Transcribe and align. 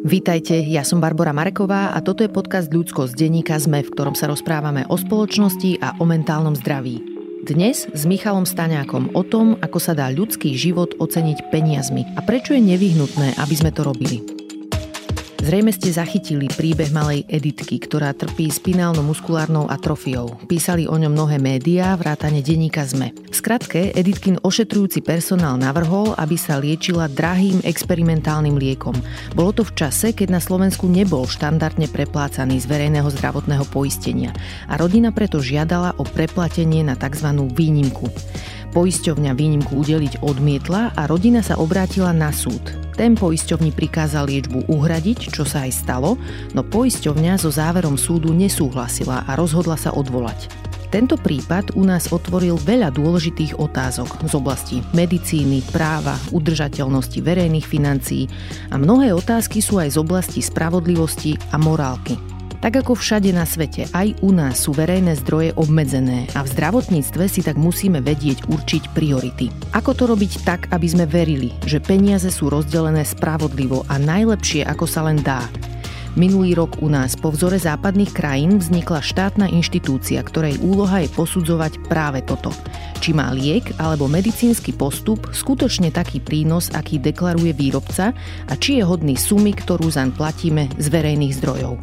Vítajte, 0.00 0.56
ja 0.64 0.80
som 0.80 0.96
Barbara 0.96 1.36
Mareková 1.36 1.92
a 1.92 2.00
toto 2.00 2.24
je 2.24 2.32
podcast 2.32 2.72
Ľudsko 2.72 3.04
z 3.04 3.20
denníka 3.20 3.60
ZME, 3.60 3.84
v 3.84 3.92
ktorom 3.92 4.16
sa 4.16 4.32
rozprávame 4.32 4.88
o 4.88 4.96
spoločnosti 4.96 5.76
a 5.76 5.92
o 6.00 6.08
mentálnom 6.08 6.56
zdraví. 6.56 7.04
Dnes 7.44 7.84
s 7.84 8.02
Michalom 8.08 8.48
Staňákom 8.48 9.12
o 9.12 9.20
tom, 9.20 9.60
ako 9.60 9.76
sa 9.76 9.92
dá 9.92 10.08
ľudský 10.08 10.56
život 10.56 10.96
oceniť 10.96 11.52
peniazmi 11.52 12.08
a 12.16 12.24
prečo 12.24 12.56
je 12.56 12.64
nevyhnutné, 12.64 13.36
aby 13.44 13.52
sme 13.52 13.76
to 13.76 13.84
robili. 13.84 14.39
Zrejme 15.50 15.74
ste 15.74 15.90
zachytili 15.90 16.46
príbeh 16.46 16.94
malej 16.94 17.26
Editky, 17.26 17.82
ktorá 17.82 18.14
trpí 18.14 18.54
spinálno-muskulárnou 18.54 19.66
atrofiou. 19.66 20.38
Písali 20.46 20.86
o 20.86 20.94
ňom 20.94 21.10
mnohé 21.10 21.42
médiá, 21.42 21.98
vrátane 21.98 22.38
denníka 22.38 22.86
ZME. 22.86 23.10
V 23.10 23.34
skratke, 23.34 23.90
Editkin 23.90 24.38
ošetrujúci 24.46 25.02
personál 25.02 25.58
navrhol, 25.58 26.14
aby 26.22 26.38
sa 26.38 26.62
liečila 26.62 27.10
drahým 27.10 27.66
experimentálnym 27.66 28.62
liekom. 28.62 28.94
Bolo 29.34 29.50
to 29.50 29.66
v 29.66 29.74
čase, 29.74 30.14
keď 30.14 30.38
na 30.38 30.38
Slovensku 30.38 30.86
nebol 30.86 31.26
štandardne 31.26 31.90
preplácaný 31.90 32.62
z 32.62 32.70
verejného 32.70 33.10
zdravotného 33.10 33.66
poistenia 33.74 34.30
a 34.70 34.78
rodina 34.78 35.10
preto 35.10 35.42
žiadala 35.42 35.98
o 35.98 36.06
preplatenie 36.06 36.86
na 36.86 36.94
tzv. 36.94 37.26
výnimku. 37.50 38.06
Poisťovňa 38.70 39.34
výnimku 39.34 39.82
udeliť 39.82 40.22
odmietla 40.22 40.94
a 40.94 41.02
rodina 41.10 41.42
sa 41.42 41.58
obrátila 41.58 42.14
na 42.14 42.30
súd. 42.30 42.62
Ten 42.94 43.18
poisťovni 43.18 43.74
prikázal 43.74 44.30
liečbu 44.30 44.70
uhradiť, 44.70 45.34
čo 45.34 45.42
sa 45.42 45.66
aj 45.66 45.72
stalo, 45.74 46.14
no 46.54 46.62
poisťovňa 46.62 47.34
so 47.34 47.50
záverom 47.50 47.98
súdu 47.98 48.30
nesúhlasila 48.30 49.26
a 49.26 49.34
rozhodla 49.34 49.74
sa 49.74 49.90
odvolať. 49.90 50.46
Tento 50.90 51.14
prípad 51.14 51.78
u 51.78 51.86
nás 51.86 52.10
otvoril 52.10 52.58
veľa 52.58 52.90
dôležitých 52.94 53.58
otázok 53.62 54.26
z 54.26 54.32
oblasti 54.34 54.76
medicíny, 54.94 55.62
práva, 55.70 56.18
udržateľnosti 56.34 57.18
verejných 57.22 57.66
financií 57.66 58.26
a 58.70 58.78
mnohé 58.78 59.14
otázky 59.14 59.62
sú 59.62 59.78
aj 59.78 59.94
z 59.94 59.98
oblasti 60.02 60.42
spravodlivosti 60.42 61.38
a 61.54 61.58
morálky. 61.62 62.39
Tak 62.60 62.84
ako 62.84 62.92
všade 62.92 63.32
na 63.32 63.48
svete, 63.48 63.88
aj 63.96 64.20
u 64.20 64.36
nás 64.36 64.68
sú 64.68 64.76
verejné 64.76 65.16
zdroje 65.24 65.56
obmedzené 65.56 66.28
a 66.36 66.44
v 66.44 66.52
zdravotníctve 66.52 67.24
si 67.24 67.40
tak 67.40 67.56
musíme 67.56 68.04
vedieť 68.04 68.52
určiť 68.52 68.92
priority. 68.92 69.48
Ako 69.72 69.96
to 69.96 70.04
robiť 70.04 70.44
tak, 70.44 70.68
aby 70.68 70.84
sme 70.84 71.08
verili, 71.08 71.56
že 71.64 71.80
peniaze 71.80 72.28
sú 72.28 72.52
rozdelené 72.52 73.00
spravodlivo 73.08 73.88
a 73.88 73.96
najlepšie, 73.96 74.68
ako 74.68 74.84
sa 74.84 75.08
len 75.08 75.24
dá, 75.24 75.48
Minulý 76.18 76.58
rok 76.58 76.82
u 76.82 76.90
nás 76.90 77.14
po 77.14 77.30
vzore 77.30 77.54
západných 77.54 78.10
krajín 78.10 78.58
vznikla 78.58 78.98
štátna 78.98 79.46
inštitúcia, 79.46 80.18
ktorej 80.26 80.58
úloha 80.58 81.06
je 81.06 81.08
posudzovať 81.14 81.86
práve 81.86 82.18
toto. 82.26 82.50
Či 82.98 83.14
má 83.14 83.30
liek 83.30 83.70
alebo 83.78 84.10
medicínsky 84.10 84.74
postup 84.74 85.30
skutočne 85.30 85.94
taký 85.94 86.18
prínos, 86.18 86.66
aký 86.74 86.98
deklaruje 86.98 87.54
výrobca 87.54 88.10
a 88.50 88.52
či 88.58 88.82
je 88.82 88.84
hodný 88.84 89.14
sumy, 89.14 89.54
ktorú 89.54 89.86
zaň 89.86 90.10
platíme 90.10 90.66
z 90.82 90.86
verejných 90.90 91.36
zdrojov. 91.38 91.78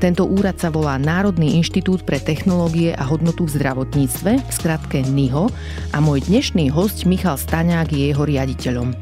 Tento 0.00 0.24
úrad 0.24 0.56
sa 0.56 0.72
volá 0.72 0.96
Národný 0.96 1.60
inštitút 1.60 2.08
pre 2.08 2.16
technológie 2.16 2.96
a 2.96 3.04
hodnotu 3.04 3.44
v 3.44 3.60
zdravotníctve, 3.60 4.32
v 4.40 4.52
skratke 4.52 5.04
NIHO, 5.04 5.52
a 5.92 5.98
môj 6.00 6.24
dnešný 6.24 6.72
host 6.72 7.04
Michal 7.04 7.36
Staňák 7.36 7.92
je 7.92 8.08
jeho 8.08 8.24
riaditeľom. 8.24 8.96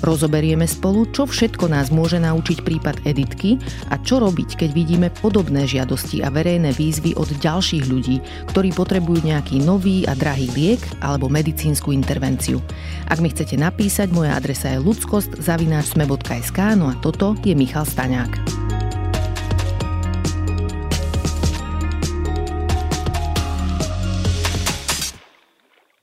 Rozoberieme 0.00 0.64
spolu, 0.64 1.04
čo 1.12 1.28
všetko 1.28 1.68
nás 1.68 1.92
môže 1.92 2.16
naučiť 2.16 2.64
prípad 2.64 3.04
Editky 3.04 3.60
a 3.92 4.00
čo 4.00 4.16
robiť, 4.20 4.56
keď 4.56 4.70
vidíme 4.72 5.08
podobné 5.12 5.68
žiadosti 5.68 6.24
a 6.24 6.32
verejné 6.32 6.72
výzvy 6.72 7.12
od 7.20 7.28
ďalších 7.28 7.84
ľudí, 7.84 8.24
ktorí 8.48 8.72
potrebujú 8.72 9.28
nejaký 9.28 9.60
nový 9.60 10.08
a 10.08 10.16
drahý 10.16 10.48
liek 10.56 10.80
alebo 11.04 11.28
medicínsku 11.28 11.92
intervenciu. 11.92 12.64
Ak 13.12 13.20
mi 13.20 13.28
chcete 13.28 13.60
napísať, 13.60 14.08
moja 14.14 14.32
adresa 14.32 14.72
je 14.72 14.80
ludskost.sme.sk 14.80 16.58
no 16.80 16.88
a 16.88 16.94
toto 16.98 17.36
je 17.44 17.52
Michal 17.52 17.84
Staňák. 17.84 18.69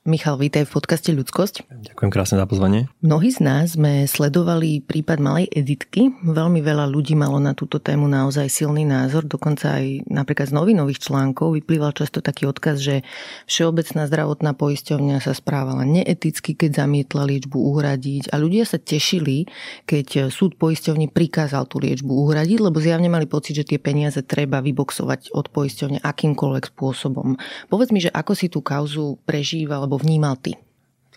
Michal, 0.08 0.40
vítaj 0.40 0.64
v 0.64 0.72
podcaste 0.72 1.12
Ľudskosť. 1.12 1.68
Ďakujem 1.68 2.08
krásne 2.08 2.40
za 2.40 2.48
pozvanie. 2.48 2.88
Mnohí 3.04 3.28
z 3.28 3.44
nás 3.44 3.76
sme 3.76 4.08
sledovali 4.08 4.80
prípad 4.80 5.20
malej 5.20 5.52
Editky. 5.52 6.08
Veľmi 6.24 6.64
veľa 6.64 6.88
ľudí 6.88 7.12
malo 7.12 7.36
na 7.36 7.52
túto 7.52 7.76
tému 7.76 8.08
naozaj 8.08 8.48
silný 8.48 8.88
názor. 8.88 9.28
Dokonca 9.28 9.76
aj 9.76 10.08
napríklad 10.08 10.48
z 10.48 10.56
novinových 10.56 11.04
článkov 11.04 11.60
vyplýval 11.60 11.92
často 11.92 12.24
taký 12.24 12.48
odkaz, 12.48 12.80
že 12.80 13.04
Všeobecná 13.52 14.08
zdravotná 14.08 14.56
poisťovňa 14.56 15.20
sa 15.20 15.36
správala 15.36 15.84
neeticky, 15.84 16.56
keď 16.56 16.88
zamietla 16.88 17.28
liečbu 17.28 17.60
uhradiť. 17.60 18.32
A 18.32 18.40
ľudia 18.40 18.64
sa 18.64 18.80
tešili, 18.80 19.44
keď 19.84 20.32
súd 20.32 20.56
poisťovni 20.56 21.12
prikázal 21.12 21.68
tú 21.68 21.84
liečbu 21.84 22.08
uhradiť, 22.08 22.64
lebo 22.64 22.80
zjavne 22.80 23.12
mali 23.12 23.28
pocit, 23.28 23.60
že 23.60 23.68
tie 23.68 23.76
peniaze 23.76 24.24
treba 24.24 24.64
vyboxovať 24.64 25.36
od 25.36 25.52
poisťovne 25.52 26.00
akýmkoľvek 26.00 26.64
spôsobom. 26.72 27.36
Povedz 27.68 27.92
mi, 27.92 28.00
že 28.00 28.08
ako 28.08 28.32
si 28.32 28.48
tú 28.48 28.64
kauzu 28.64 29.20
prežíva, 29.28 29.76
alebo 29.76 29.97
vnímal 29.98 30.38
ty? 30.38 30.56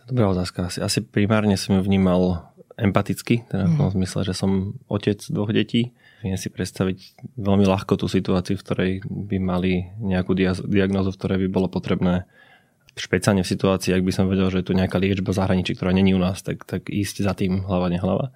Dobrá 0.09 0.27
otázka. 0.33 0.67
Asi, 0.67 0.83
asi 0.83 0.99
primárne 0.99 1.55
som 1.55 1.79
ju 1.79 1.81
vnímal 1.85 2.51
empaticky, 2.81 3.45
teda 3.45 3.69
v 3.69 3.73
tom 3.77 3.87
mhm. 3.91 3.95
zmysle, 4.01 4.19
že 4.25 4.33
som 4.33 4.75
otec 4.89 5.21
dvoch 5.29 5.53
detí. 5.53 5.93
Viem 6.21 6.37
si 6.37 6.53
predstaviť 6.53 7.29
veľmi 7.37 7.65
ľahko 7.65 7.97
tú 7.97 8.05
situáciu, 8.05 8.57
v 8.57 8.65
ktorej 8.65 8.91
by 9.05 9.37
mali 9.41 9.89
nejakú 9.97 10.37
diagnózu, 10.69 11.09
v 11.13 11.17
ktorej 11.17 11.37
by 11.45 11.47
bolo 11.49 11.67
potrebné 11.69 12.29
špeciálne 12.93 13.41
v 13.41 13.51
situácii, 13.51 13.95
ak 13.95 14.03
by 14.03 14.11
som 14.11 14.27
vedel, 14.27 14.51
že 14.51 14.61
je 14.61 14.67
tu 14.67 14.73
nejaká 14.75 14.99
liečba 14.99 15.31
v 15.31 15.39
zahraničí, 15.39 15.79
ktorá 15.79 15.95
není 15.95 16.11
u 16.11 16.21
nás, 16.21 16.43
tak, 16.43 16.67
tak 16.67 16.91
ísť 16.91 17.23
za 17.23 17.33
tým 17.33 17.63
hlava 17.63 17.87
nehlava. 17.87 18.35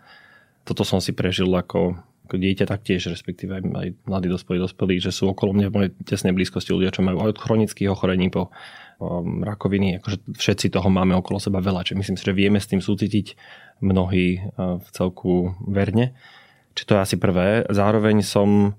Toto 0.64 0.88
som 0.88 1.04
si 1.04 1.12
prežil 1.12 1.52
ako, 1.52 2.00
ako 2.26 2.36
dieťa 2.40 2.66
taktiež, 2.66 3.12
respektíve 3.12 3.60
aj 3.60 3.62
mladí 4.08 4.32
dospelí 4.32 4.58
dospelí, 4.58 4.98
že 4.98 5.12
sú 5.12 5.30
okolo 5.30 5.54
mňa 5.54 5.68
v 5.70 5.76
mojej 5.76 5.92
tesnej 6.08 6.34
blízkosti 6.34 6.72
ľudia, 6.72 6.96
čo 6.96 7.04
majú 7.04 7.22
od 7.22 7.38
chronických 7.38 7.92
ochorení 7.92 8.32
po 8.32 8.50
rakoviny, 9.44 10.00
akože 10.00 10.40
všetci 10.40 10.72
toho 10.72 10.88
máme 10.88 11.16
okolo 11.20 11.40
seba 11.40 11.60
veľa, 11.60 11.84
čiže 11.84 12.00
myslím 12.00 12.18
si, 12.18 12.24
že 12.24 12.36
vieme 12.36 12.60
s 12.60 12.70
tým 12.72 12.80
súcitiť 12.80 13.36
mnohí 13.84 14.40
uh, 14.40 14.80
v 14.80 14.88
celku 14.96 15.52
verne. 15.68 16.16
Čiže 16.76 16.88
to 16.88 16.96
je 16.96 17.04
asi 17.04 17.18
prvé. 17.20 17.64
Zároveň 17.72 18.24
som 18.24 18.76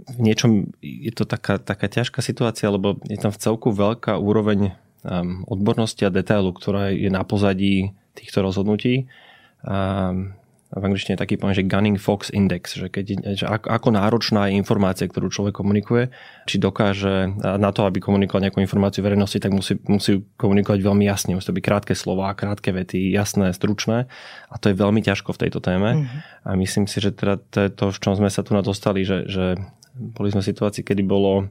v 0.00 0.18
niečom, 0.20 0.72
je 0.80 1.12
to 1.12 1.28
taká, 1.28 1.60
taká 1.60 1.88
ťažká 1.88 2.24
situácia, 2.24 2.72
lebo 2.72 2.96
je 3.04 3.20
tam 3.20 3.32
v 3.32 3.40
celku 3.40 3.68
veľká 3.68 4.16
úroveň 4.16 4.72
um, 5.04 5.44
odbornosti 5.44 6.08
a 6.08 6.14
detailu, 6.14 6.56
ktorá 6.56 6.92
je 6.92 7.12
na 7.12 7.20
pozadí 7.20 7.92
týchto 8.16 8.40
rozhodnutí. 8.40 9.08
Um, 9.60 10.39
v 10.70 10.84
angličtine 10.86 11.18
je 11.18 11.22
taký 11.26 11.34
pojem, 11.34 11.58
že 11.58 11.66
Gunning 11.66 11.98
Fox 11.98 12.30
Index, 12.30 12.78
že, 12.78 12.86
keď, 12.86 13.34
že 13.34 13.44
ako 13.50 13.90
náročná 13.90 14.46
je 14.46 14.54
informácia, 14.54 15.10
ktorú 15.10 15.26
človek 15.26 15.58
komunikuje, 15.58 16.14
či 16.46 16.62
dokáže 16.62 17.34
na 17.42 17.74
to, 17.74 17.90
aby 17.90 17.98
komunikoval 17.98 18.46
nejakú 18.46 18.62
informáciu 18.62 19.02
verejnosti, 19.02 19.42
tak 19.42 19.50
musí, 19.50 19.82
musí 19.90 20.22
komunikovať 20.38 20.78
veľmi 20.78 21.02
jasne. 21.02 21.34
Musí 21.34 21.50
to 21.50 21.58
byť 21.58 21.66
krátke 21.66 21.94
slova, 21.98 22.30
krátke 22.38 22.70
vety, 22.70 23.10
jasné, 23.10 23.50
stručné 23.50 24.06
a 24.46 24.54
to 24.62 24.70
je 24.70 24.78
veľmi 24.78 25.02
ťažko 25.02 25.34
v 25.34 25.40
tejto 25.42 25.58
téme. 25.58 26.06
Mm-hmm. 26.06 26.46
A 26.46 26.50
myslím 26.54 26.86
si, 26.86 27.02
že 27.02 27.10
teda 27.10 27.42
to, 27.74 27.90
v 27.90 27.98
čom 27.98 28.14
sme 28.14 28.30
sa 28.30 28.46
tu 28.46 28.54
na 28.54 28.62
dostali, 28.62 29.02
že, 29.02 29.26
že 29.26 29.58
boli 29.98 30.30
sme 30.30 30.38
v 30.38 30.50
situácii, 30.54 30.86
kedy 30.86 31.02
bolo 31.02 31.50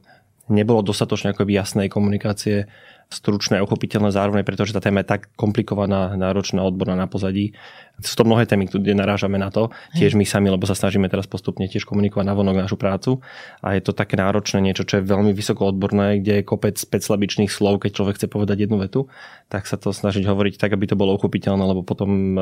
nebolo 0.50 0.82
dostatočne 0.82 1.32
akoby 1.32 1.56
jasnej 1.56 1.88
komunikácie, 1.88 2.66
stručné 3.10 3.58
a 3.58 3.66
uchopiteľné 3.66 4.14
zároveň, 4.14 4.46
pretože 4.46 4.70
tá 4.70 4.78
téma 4.78 5.02
je 5.02 5.10
tak 5.18 5.34
komplikovaná, 5.34 6.14
náročná, 6.14 6.62
odborná 6.62 6.94
na 6.94 7.10
pozadí. 7.10 7.58
Sú 7.98 8.14
to 8.14 8.22
mnohé 8.22 8.46
témy, 8.46 8.70
kde 8.70 8.94
narážame 8.94 9.34
na 9.34 9.50
to, 9.50 9.74
tiež 9.98 10.14
my 10.14 10.22
sami, 10.22 10.46
lebo 10.46 10.62
sa 10.64 10.78
snažíme 10.78 11.10
teraz 11.10 11.26
postupne 11.26 11.66
tiež 11.66 11.84
komunikovať 11.90 12.22
na 12.22 12.38
vonok 12.38 12.56
našu 12.62 12.78
prácu 12.78 13.18
a 13.66 13.74
je 13.74 13.82
to 13.82 13.92
také 13.92 14.14
náročné 14.14 14.62
niečo, 14.62 14.86
čo 14.86 15.02
je 15.02 15.10
veľmi 15.10 15.34
vysoko 15.34 15.66
odborné, 15.74 16.22
kde 16.22 16.40
je 16.40 16.46
kopec 16.46 16.78
specilabičných 16.78 17.50
slov, 17.50 17.82
keď 17.82 17.90
človek 17.98 18.14
chce 18.16 18.30
povedať 18.30 18.70
jednu 18.70 18.78
vetu, 18.78 19.10
tak 19.50 19.66
sa 19.66 19.74
to 19.74 19.90
snažiť 19.90 20.22
hovoriť 20.22 20.54
tak, 20.56 20.70
aby 20.78 20.86
to 20.86 20.94
bolo 20.94 21.18
uchopiteľné, 21.18 21.66
lebo 21.66 21.82
potom 21.82 22.38
e, 22.38 22.40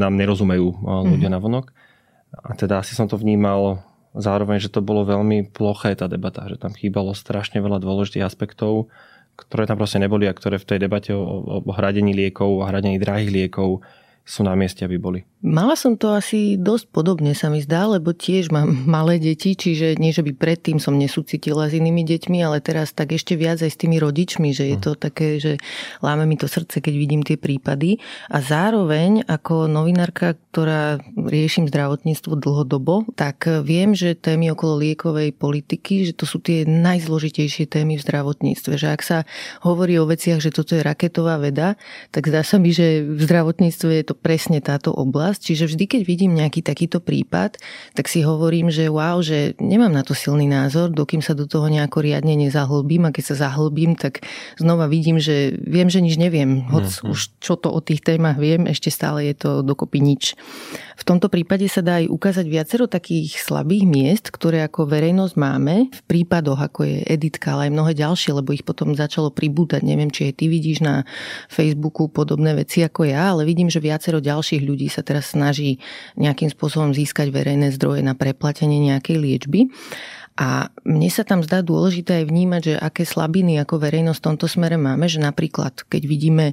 nám 0.00 0.16
nerozumejú 0.16 0.66
e, 0.72 0.76
ľudia 1.12 1.28
mm-hmm. 1.28 1.36
na 1.36 1.38
vonok. 1.38 1.76
A 2.40 2.56
teda 2.56 2.80
asi 2.80 2.96
som 2.96 3.04
to 3.04 3.20
vnímal 3.20 3.84
zároveň, 4.16 4.58
že 4.58 4.72
to 4.72 4.80
bolo 4.80 5.04
veľmi 5.04 5.52
ploché 5.52 5.92
tá 5.94 6.08
debata, 6.08 6.48
že 6.48 6.56
tam 6.56 6.72
chýbalo 6.72 7.12
strašne 7.12 7.60
veľa 7.60 7.78
dôležitých 7.80 8.24
aspektov, 8.24 8.88
ktoré 9.36 9.68
tam 9.68 9.76
proste 9.76 10.00
neboli 10.00 10.24
a 10.24 10.36
ktoré 10.36 10.56
v 10.56 10.68
tej 10.68 10.78
debate 10.80 11.12
o, 11.12 11.60
o 11.60 11.72
hradení 11.72 12.16
liekov, 12.16 12.48
o 12.60 12.64
hradení 12.64 12.96
drahých 12.96 13.30
liekov 13.30 13.84
sú 14.26 14.42
na 14.42 14.58
mieste, 14.58 14.82
aby 14.82 14.98
boli. 14.98 15.22
Mala 15.46 15.78
som 15.78 15.94
to 15.94 16.10
asi 16.10 16.58
dosť 16.58 16.90
podobne 16.90 17.30
sa 17.38 17.46
mi 17.46 17.62
zdá, 17.62 17.86
lebo 17.86 18.10
tiež 18.10 18.50
mám 18.50 18.66
malé 18.98 19.22
deti, 19.22 19.54
čiže 19.54 19.94
nie, 20.02 20.10
že 20.10 20.26
by 20.26 20.34
predtým 20.34 20.82
som 20.82 20.98
nesúcitila 20.98 21.70
s 21.70 21.78
inými 21.78 22.02
deťmi, 22.02 22.42
ale 22.42 22.58
teraz 22.58 22.90
tak 22.90 23.14
ešte 23.14 23.38
viac 23.38 23.62
aj 23.62 23.70
s 23.70 23.78
tými 23.78 24.02
rodičmi, 24.02 24.50
že 24.50 24.74
je 24.74 24.76
hm. 24.76 24.82
to 24.82 24.90
také, 24.98 25.38
že 25.38 25.62
láme 26.02 26.26
mi 26.26 26.34
to 26.34 26.50
srdce, 26.50 26.82
keď 26.82 26.94
vidím 26.98 27.22
tie 27.22 27.38
prípady. 27.38 28.02
A 28.26 28.42
zároveň 28.42 29.22
ako 29.30 29.70
novinárka, 29.70 30.34
ktorá 30.50 30.98
riešim 31.14 31.70
zdravotníctvo 31.70 32.34
dlhodobo, 32.34 33.06
tak 33.14 33.46
viem, 33.62 33.94
že 33.94 34.18
témy 34.18 34.50
okolo 34.58 34.82
liekovej 34.82 35.30
politiky, 35.38 36.10
že 36.10 36.18
to 36.18 36.26
sú 36.26 36.42
tie 36.42 36.66
najzložitejšie 36.66 37.70
témy 37.70 37.94
v 37.94 38.02
zdravotníctve. 38.02 38.74
Že 38.74 38.88
ak 38.90 39.02
sa 39.06 39.18
hovorí 39.62 39.94
o 40.02 40.10
veciach, 40.10 40.42
že 40.42 40.50
toto 40.50 40.74
je 40.74 40.82
raketová 40.82 41.38
veda, 41.38 41.78
tak 42.10 42.26
zdá 42.26 42.42
sa 42.42 42.58
mi, 42.58 42.74
že 42.74 43.06
v 43.06 43.22
zdravotníctve 43.22 43.90
je 44.02 44.04
to 44.10 44.15
to 44.15 44.15
presne 44.16 44.64
táto 44.64 44.90
oblasť. 44.90 45.52
Čiže 45.52 45.64
vždy, 45.70 45.84
keď 45.86 46.00
vidím 46.02 46.32
nejaký 46.34 46.64
takýto 46.64 46.98
prípad, 46.98 47.60
tak 47.94 48.08
si 48.08 48.24
hovorím, 48.24 48.72
že 48.72 48.88
wow, 48.88 49.20
že 49.20 49.54
nemám 49.62 49.92
na 49.92 50.02
to 50.02 50.16
silný 50.16 50.48
názor, 50.48 50.90
dokým 50.90 51.20
sa 51.20 51.36
do 51.36 51.44
toho 51.44 51.68
nejako 51.68 52.02
riadne 52.02 52.34
nezahlbím 52.34 53.06
a 53.06 53.14
keď 53.14 53.36
sa 53.36 53.48
zahlbím, 53.48 53.94
tak 53.94 54.24
znova 54.58 54.88
vidím, 54.88 55.20
že 55.20 55.54
viem, 55.62 55.92
že 55.92 56.00
nič 56.00 56.16
neviem. 56.16 56.66
Hoď 56.66 56.88
mm-hmm. 56.88 57.12
už 57.12 57.20
čo 57.38 57.54
to 57.54 57.68
o 57.70 57.80
tých 57.84 58.02
témach 58.02 58.40
viem, 58.40 58.64
ešte 58.66 58.88
stále 58.88 59.28
je 59.28 59.34
to 59.36 59.50
dokopy 59.60 60.00
nič. 60.00 60.34
V 60.96 61.04
tomto 61.04 61.28
prípade 61.28 61.68
sa 61.68 61.84
dá 61.84 62.00
aj 62.00 62.08
ukázať 62.08 62.46
viacero 62.48 62.88
takých 62.88 63.36
slabých 63.36 63.84
miest, 63.84 64.32
ktoré 64.32 64.64
ako 64.64 64.88
verejnosť 64.88 65.34
máme 65.36 65.92
v 65.92 66.00
prípadoch, 66.08 66.56
ako 66.56 66.88
je 66.88 67.04
Editka, 67.04 67.52
ale 67.52 67.68
aj 67.68 67.72
mnohé 67.76 67.92
ďalšie, 67.92 68.32
lebo 68.32 68.56
ich 68.56 68.64
potom 68.64 68.96
začalo 68.96 69.28
pribúdať. 69.28 69.84
Neviem, 69.84 70.08
či 70.08 70.32
aj 70.32 70.40
ty 70.40 70.48
vidíš 70.48 70.80
na 70.80 71.04
Facebooku 71.52 72.08
podobné 72.08 72.56
veci 72.56 72.80
ako 72.80 73.12
ja, 73.12 73.36
ale 73.36 73.44
vidím, 73.44 73.68
že 73.68 73.84
viacero 74.06 74.22
ďalších 74.22 74.62
ľudí 74.62 74.86
sa 74.86 75.02
teraz 75.02 75.34
snaží 75.34 75.82
nejakým 76.14 76.46
spôsobom 76.46 76.94
získať 76.94 77.34
verejné 77.34 77.74
zdroje 77.74 78.06
na 78.06 78.14
preplatenie 78.14 78.78
nejakej 78.78 79.18
liečby. 79.18 79.66
A 80.36 80.68
mne 80.84 81.08
sa 81.08 81.24
tam 81.24 81.40
zdá 81.40 81.64
dôležité 81.64 82.20
aj 82.20 82.24
vnímať, 82.28 82.62
že 82.62 82.74
aké 82.76 83.08
slabiny 83.08 83.56
ako 83.56 83.80
verejnosť 83.80 84.20
v 84.20 84.26
tomto 84.28 84.46
smere 84.52 84.76
máme, 84.76 85.08
že 85.08 85.16
napríklad, 85.16 85.88
keď 85.88 86.02
vidíme 86.04 86.46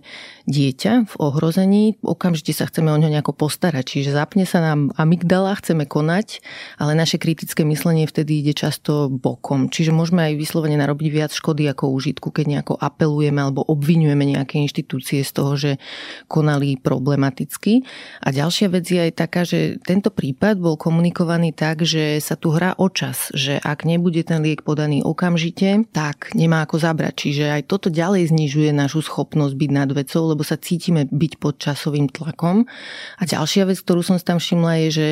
dieťa 0.48 1.12
v 1.12 1.14
ohrození, 1.20 2.00
okamžite 2.00 2.56
sa 2.56 2.64
chceme 2.72 2.88
o 2.88 2.98
ňo 2.98 3.12
nejako 3.12 3.36
postarať. 3.36 4.00
Čiže 4.00 4.16
zapne 4.16 4.48
sa 4.48 4.64
nám 4.64 4.96
amygdala, 4.96 5.60
chceme 5.60 5.84
konať, 5.84 6.40
ale 6.80 6.96
naše 6.96 7.20
kritické 7.20 7.68
myslenie 7.68 8.08
vtedy 8.08 8.40
ide 8.40 8.56
často 8.56 9.12
bokom. 9.12 9.68
Čiže 9.68 9.92
môžeme 9.92 10.32
aj 10.32 10.40
vyslovene 10.40 10.80
narobiť 10.80 11.08
viac 11.12 11.32
škody 11.36 11.68
ako 11.68 11.92
užitku, 11.92 12.32
keď 12.32 12.46
nejako 12.56 12.80
apelujeme 12.80 13.44
alebo 13.44 13.68
obvinujeme 13.68 14.24
nejaké 14.24 14.64
inštitúcie 14.64 15.28
z 15.28 15.32
toho, 15.36 15.60
že 15.60 15.72
konali 16.32 16.80
problematicky. 16.80 17.84
A 18.24 18.32
ďalšia 18.32 18.72
vec 18.72 18.88
je 18.88 19.12
aj 19.12 19.12
taká, 19.20 19.44
že 19.44 19.76
tento 19.84 20.08
prípad 20.08 20.56
bol 20.56 20.80
komunikovaný 20.80 21.52
tak, 21.52 21.84
že 21.84 22.24
sa 22.24 22.40
tu 22.40 22.56
hrá 22.56 22.80
o 22.80 22.88
čas, 22.88 23.28
že 23.36 23.60
ak 23.74 23.90
nebude 23.90 24.22
ten 24.22 24.46
liek 24.46 24.62
podaný 24.62 25.02
okamžite, 25.02 25.90
tak 25.90 26.32
nemá 26.38 26.62
ako 26.64 26.78
zabrať. 26.78 27.14
Čiže 27.26 27.46
aj 27.50 27.62
toto 27.66 27.90
ďalej 27.90 28.30
znižuje 28.30 28.70
našu 28.70 29.02
schopnosť 29.02 29.58
byť 29.58 29.72
nad 29.74 29.90
vecou, 29.90 30.30
lebo 30.30 30.46
sa 30.46 30.62
cítime 30.62 31.10
byť 31.10 31.34
pod 31.42 31.58
časovým 31.58 32.14
tlakom. 32.14 32.70
A 33.18 33.24
ďalšia 33.26 33.66
vec, 33.66 33.82
ktorú 33.82 34.06
som 34.06 34.22
tam 34.22 34.38
všimla, 34.38 34.86
je, 34.86 34.90
že 34.94 35.08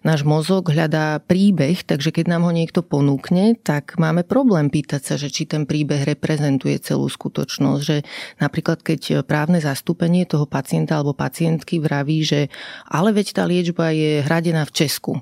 náš 0.00 0.24
mozog 0.24 0.72
hľadá 0.72 1.20
príbeh, 1.20 1.84
takže 1.84 2.10
keď 2.10 2.32
nám 2.32 2.48
ho 2.48 2.52
niekto 2.56 2.80
ponúkne, 2.80 3.60
tak 3.60 4.00
máme 4.00 4.24
problém 4.24 4.72
pýtať 4.72 5.02
sa, 5.02 5.14
že 5.20 5.28
či 5.28 5.44
ten 5.44 5.68
príbeh 5.68 6.08
reprezentuje 6.08 6.80
celú 6.80 7.06
skutočnosť. 7.12 7.82
Že 7.84 7.96
napríklad, 8.40 8.80
keď 8.80 9.26
právne 9.26 9.60
zastúpenie 9.60 10.24
toho 10.24 10.48
pacienta 10.48 10.96
alebo 10.96 11.12
pacientky 11.12 11.76
vraví, 11.82 12.24
že 12.24 12.40
ale 12.88 13.12
veď 13.12 13.26
tá 13.36 13.44
liečba 13.44 13.92
je 13.92 14.22
hradená 14.22 14.64
v 14.64 14.72
Česku, 14.72 15.12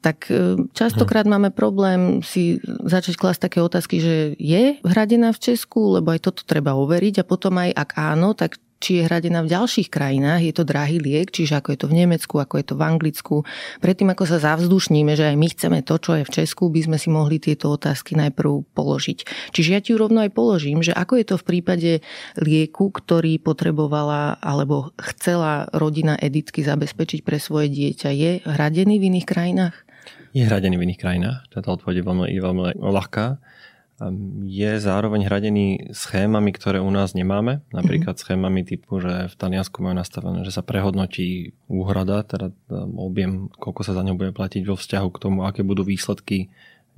tak 0.00 0.26
e, 0.32 0.56
častokrát 0.72 1.28
hm. 1.28 1.32
máme 1.36 1.50
problém 1.52 2.24
si 2.24 2.39
si 2.40 2.56
začať 2.64 3.20
klásť 3.20 3.40
také 3.44 3.60
otázky, 3.60 4.00
že 4.00 4.14
je 4.40 4.80
hradená 4.80 5.36
v 5.36 5.52
Česku, 5.52 6.00
lebo 6.00 6.16
aj 6.16 6.24
toto 6.24 6.48
treba 6.48 6.72
overiť 6.72 7.20
a 7.20 7.28
potom 7.28 7.60
aj 7.60 7.76
ak 7.76 7.90
áno, 8.00 8.32
tak 8.32 8.56
či 8.80 8.96
je 8.96 9.04
hradená 9.04 9.44
v 9.44 9.52
ďalších 9.52 9.92
krajinách, 9.92 10.40
je 10.40 10.54
to 10.56 10.64
drahý 10.64 10.96
liek, 11.04 11.28
čiže 11.28 11.60
ako 11.60 11.76
je 11.76 11.78
to 11.84 11.86
v 11.92 11.98
Nemecku, 12.00 12.40
ako 12.40 12.54
je 12.56 12.64
to 12.64 12.74
v 12.80 12.86
Anglicku. 12.88 13.36
Predtým, 13.84 14.08
ako 14.08 14.24
sa 14.24 14.40
zavzdušníme, 14.40 15.12
že 15.20 15.28
aj 15.28 15.36
my 15.36 15.46
chceme 15.52 15.78
to, 15.84 16.00
čo 16.00 16.16
je 16.16 16.24
v 16.24 16.32
Česku, 16.32 16.72
by 16.72 16.88
sme 16.88 16.96
si 16.96 17.12
mohli 17.12 17.36
tieto 17.36 17.76
otázky 17.76 18.16
najprv 18.16 18.64
položiť. 18.72 19.52
Čiže 19.52 19.70
ja 19.76 19.84
ti 19.84 19.92
ju 19.92 20.00
rovno 20.00 20.24
aj 20.24 20.32
položím, 20.32 20.80
že 20.80 20.96
ako 20.96 21.20
je 21.20 21.26
to 21.28 21.36
v 21.36 21.44
prípade 21.44 21.92
lieku, 22.40 22.88
ktorý 22.88 23.36
potrebovala 23.36 24.40
alebo 24.40 24.96
chcela 24.96 25.68
rodina 25.76 26.16
Editky 26.16 26.64
zabezpečiť 26.64 27.20
pre 27.20 27.36
svoje 27.36 27.68
dieťa, 27.68 28.08
je 28.16 28.40
hradený 28.48 28.96
v 28.96 29.06
iných 29.12 29.28
krajinách? 29.28 29.89
Je 30.30 30.46
hradený 30.46 30.78
v 30.78 30.84
iných 30.86 31.00
krajinách, 31.02 31.38
táto 31.50 31.74
odpoveď 31.74 32.00
je 32.00 32.06
veľmi, 32.06 32.26
veľmi 32.30 32.62
ľahká. 32.78 33.42
Je 34.48 34.70
zároveň 34.80 35.28
hradený 35.28 35.92
schémami, 35.92 36.56
ktoré 36.56 36.80
u 36.80 36.88
nás 36.88 37.12
nemáme. 37.12 37.60
Napríklad 37.68 38.16
mm-hmm. 38.16 38.24
schémami 38.24 38.60
typu, 38.64 38.96
že 38.96 39.28
v 39.28 39.34
Taliansku 39.36 39.84
majú 39.84 39.92
nastavené, 39.92 40.40
že 40.40 40.56
sa 40.56 40.64
prehodnotí 40.64 41.52
úhrada, 41.68 42.24
teda 42.24 42.48
objem, 42.96 43.52
koľko 43.60 43.84
sa 43.84 43.92
za 43.92 44.00
ňo 44.00 44.16
bude 44.16 44.32
platiť 44.32 44.64
vo 44.64 44.80
vzťahu 44.80 45.08
k 45.12 45.20
tomu, 45.20 45.44
aké 45.44 45.60
budú 45.60 45.84
výsledky 45.84 46.48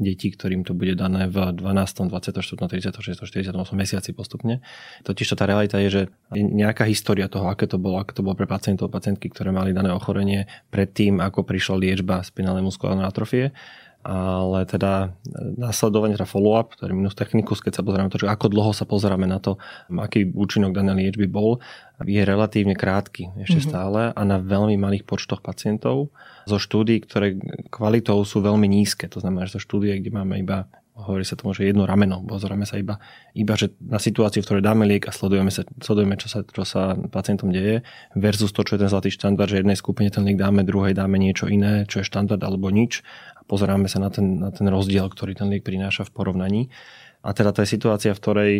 detí, 0.03 0.35
ktorým 0.35 0.67
to 0.67 0.75
bude 0.75 0.99
dané 0.99 1.31
v 1.31 1.57
12., 1.57 2.11
24., 2.11 2.59
36., 2.59 3.23
48 3.23 3.55
mesiaci 3.73 4.11
postupne. 4.13 4.61
Totiž 5.07 5.33
to 5.33 5.37
tá 5.39 5.47
realita 5.47 5.79
je, 5.81 5.89
že 5.89 6.03
je 6.35 6.43
nejaká 6.43 6.85
história 6.91 7.31
toho, 7.31 7.49
aké 7.49 7.71
to 7.71 7.81
bolo, 7.81 8.03
aké 8.03 8.13
to 8.13 8.27
bolo 8.27 8.35
pre 8.35 8.51
pacientov, 8.51 8.91
pacientky, 8.91 9.31
ktoré 9.31 9.55
mali 9.55 9.71
dané 9.71 9.95
ochorenie 9.95 10.51
predtým, 10.75 11.23
ako 11.23 11.47
prišla 11.47 11.79
liečba 11.79 12.21
spinálnej 12.27 12.67
muskulárnej 12.67 13.07
atrofie 13.07 13.55
ale 14.03 14.67
teda 14.67 15.15
následovanie, 15.55 16.19
teda 16.19 16.27
follow-up, 16.27 16.75
terminus 16.75 17.15
technicus, 17.15 17.63
keď 17.63 17.79
sa 17.79 17.87
pozrieme 17.87 18.11
to, 18.11 18.19
že 18.19 18.27
ako 18.27 18.51
dlho 18.51 18.75
sa 18.75 18.83
pozeráme 18.83 19.31
na 19.31 19.39
to, 19.39 19.63
aký 19.95 20.27
účinok 20.27 20.75
danej 20.75 21.07
liečby 21.07 21.31
bol, 21.31 21.63
je 22.03 22.19
relatívne 22.19 22.75
krátky 22.75 23.31
ešte 23.47 23.63
mm-hmm. 23.63 23.71
stále 23.71 24.01
a 24.11 24.23
na 24.27 24.43
veľmi 24.43 24.75
malých 24.75 25.07
počtoch 25.07 25.39
pacientov 25.39 26.11
zo 26.49 26.59
štúdí, 26.59 27.03
ktoré 27.05 27.39
kvalitou 27.71 28.19
sú 28.27 28.43
veľmi 28.43 28.67
nízke. 28.67 29.07
To 29.11 29.19
znamená, 29.23 29.47
že 29.49 29.59
zo 29.59 29.63
štúdie, 29.63 29.99
kde 30.01 30.11
máme 30.15 30.41
iba 30.43 30.71
hovorí 30.93 31.25
sa 31.25 31.41
tomu, 31.41 31.57
že 31.57 31.65
jedno 31.65 31.89
rameno. 31.89 32.21
Pozeráme 32.21 32.69
sa 32.69 32.77
iba, 32.77 33.01
iba 33.33 33.57
že 33.57 33.73
na 33.81 33.97
situáciu, 33.97 34.45
v 34.45 34.47
ktorej 34.47 34.65
dáme 34.65 34.85
liek 34.85 35.09
a 35.09 35.13
sledujeme, 35.13 35.49
sa, 35.49 35.65
sledujeme 35.81 36.21
čo, 36.21 36.29
sa, 36.29 36.45
čo 36.45 36.63
sa 36.69 36.93
pacientom 37.09 37.49
deje 37.49 37.81
versus 38.13 38.53
to, 38.53 38.61
čo 38.61 38.77
je 38.77 38.85
ten 38.85 38.93
zlatý 38.93 39.09
štandard, 39.09 39.49
že 39.49 39.65
jednej 39.65 39.79
skupine 39.79 40.13
ten 40.13 40.23
liek 40.29 40.37
dáme, 40.37 40.69
druhej 40.69 40.93
dáme 40.93 41.17
niečo 41.17 41.49
iné, 41.49 41.89
čo 41.89 42.05
je 42.05 42.09
štandard 42.09 42.41
alebo 42.45 42.69
nič 42.69 43.01
a 43.33 43.41
pozeráme 43.49 43.89
sa 43.89 44.05
na 44.05 44.13
ten, 44.13 44.37
na 44.37 44.53
ten 44.53 44.69
rozdiel, 44.69 45.09
ktorý 45.09 45.33
ten 45.33 45.49
liek 45.49 45.65
prináša 45.65 46.05
v 46.05 46.13
porovnaní. 46.13 46.63
A 47.23 47.33
teda 47.33 47.55
to 47.55 47.63
je 47.63 47.73
situácia, 47.73 48.13
v 48.13 48.21
ktorej 48.21 48.53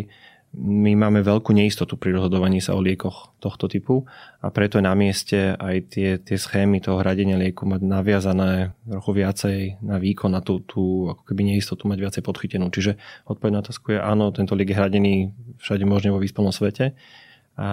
my 0.53 0.93
máme 0.93 1.25
veľkú 1.25 1.49
neistotu 1.49 1.97
pri 1.97 2.13
rozhodovaní 2.13 2.61
sa 2.61 2.77
o 2.77 2.81
liekoch 2.81 3.33
tohto 3.41 3.65
typu 3.65 4.05
a 4.37 4.53
preto 4.53 4.77
je 4.77 4.85
na 4.85 4.93
mieste 4.93 5.57
aj 5.57 5.75
tie, 5.89 6.09
tie 6.21 6.37
schémy 6.37 6.77
toho 6.77 7.01
hradenia 7.01 7.41
lieku 7.41 7.65
mať 7.65 7.81
naviazané 7.81 8.77
trochu 8.85 9.11
viacej 9.17 9.57
na 9.81 9.97
výkon, 9.97 10.29
na 10.29 10.45
tú, 10.45 10.61
tú 10.61 11.09
ako 11.09 11.25
keby 11.25 11.57
neistotu 11.57 11.89
mať 11.89 11.97
viacej 12.05 12.21
podchytenú. 12.21 12.69
Čiže 12.69 13.01
odpoveď 13.25 13.51
na 13.51 13.61
otázku 13.65 13.97
je 13.97 13.99
áno, 13.99 14.29
tento 14.29 14.53
liek 14.53 14.69
je 14.69 14.77
hradený 14.77 15.13
všade 15.57 15.89
možne 15.89 16.13
vo 16.13 16.21
výspelnom 16.21 16.53
svete 16.53 16.93
a 17.57 17.69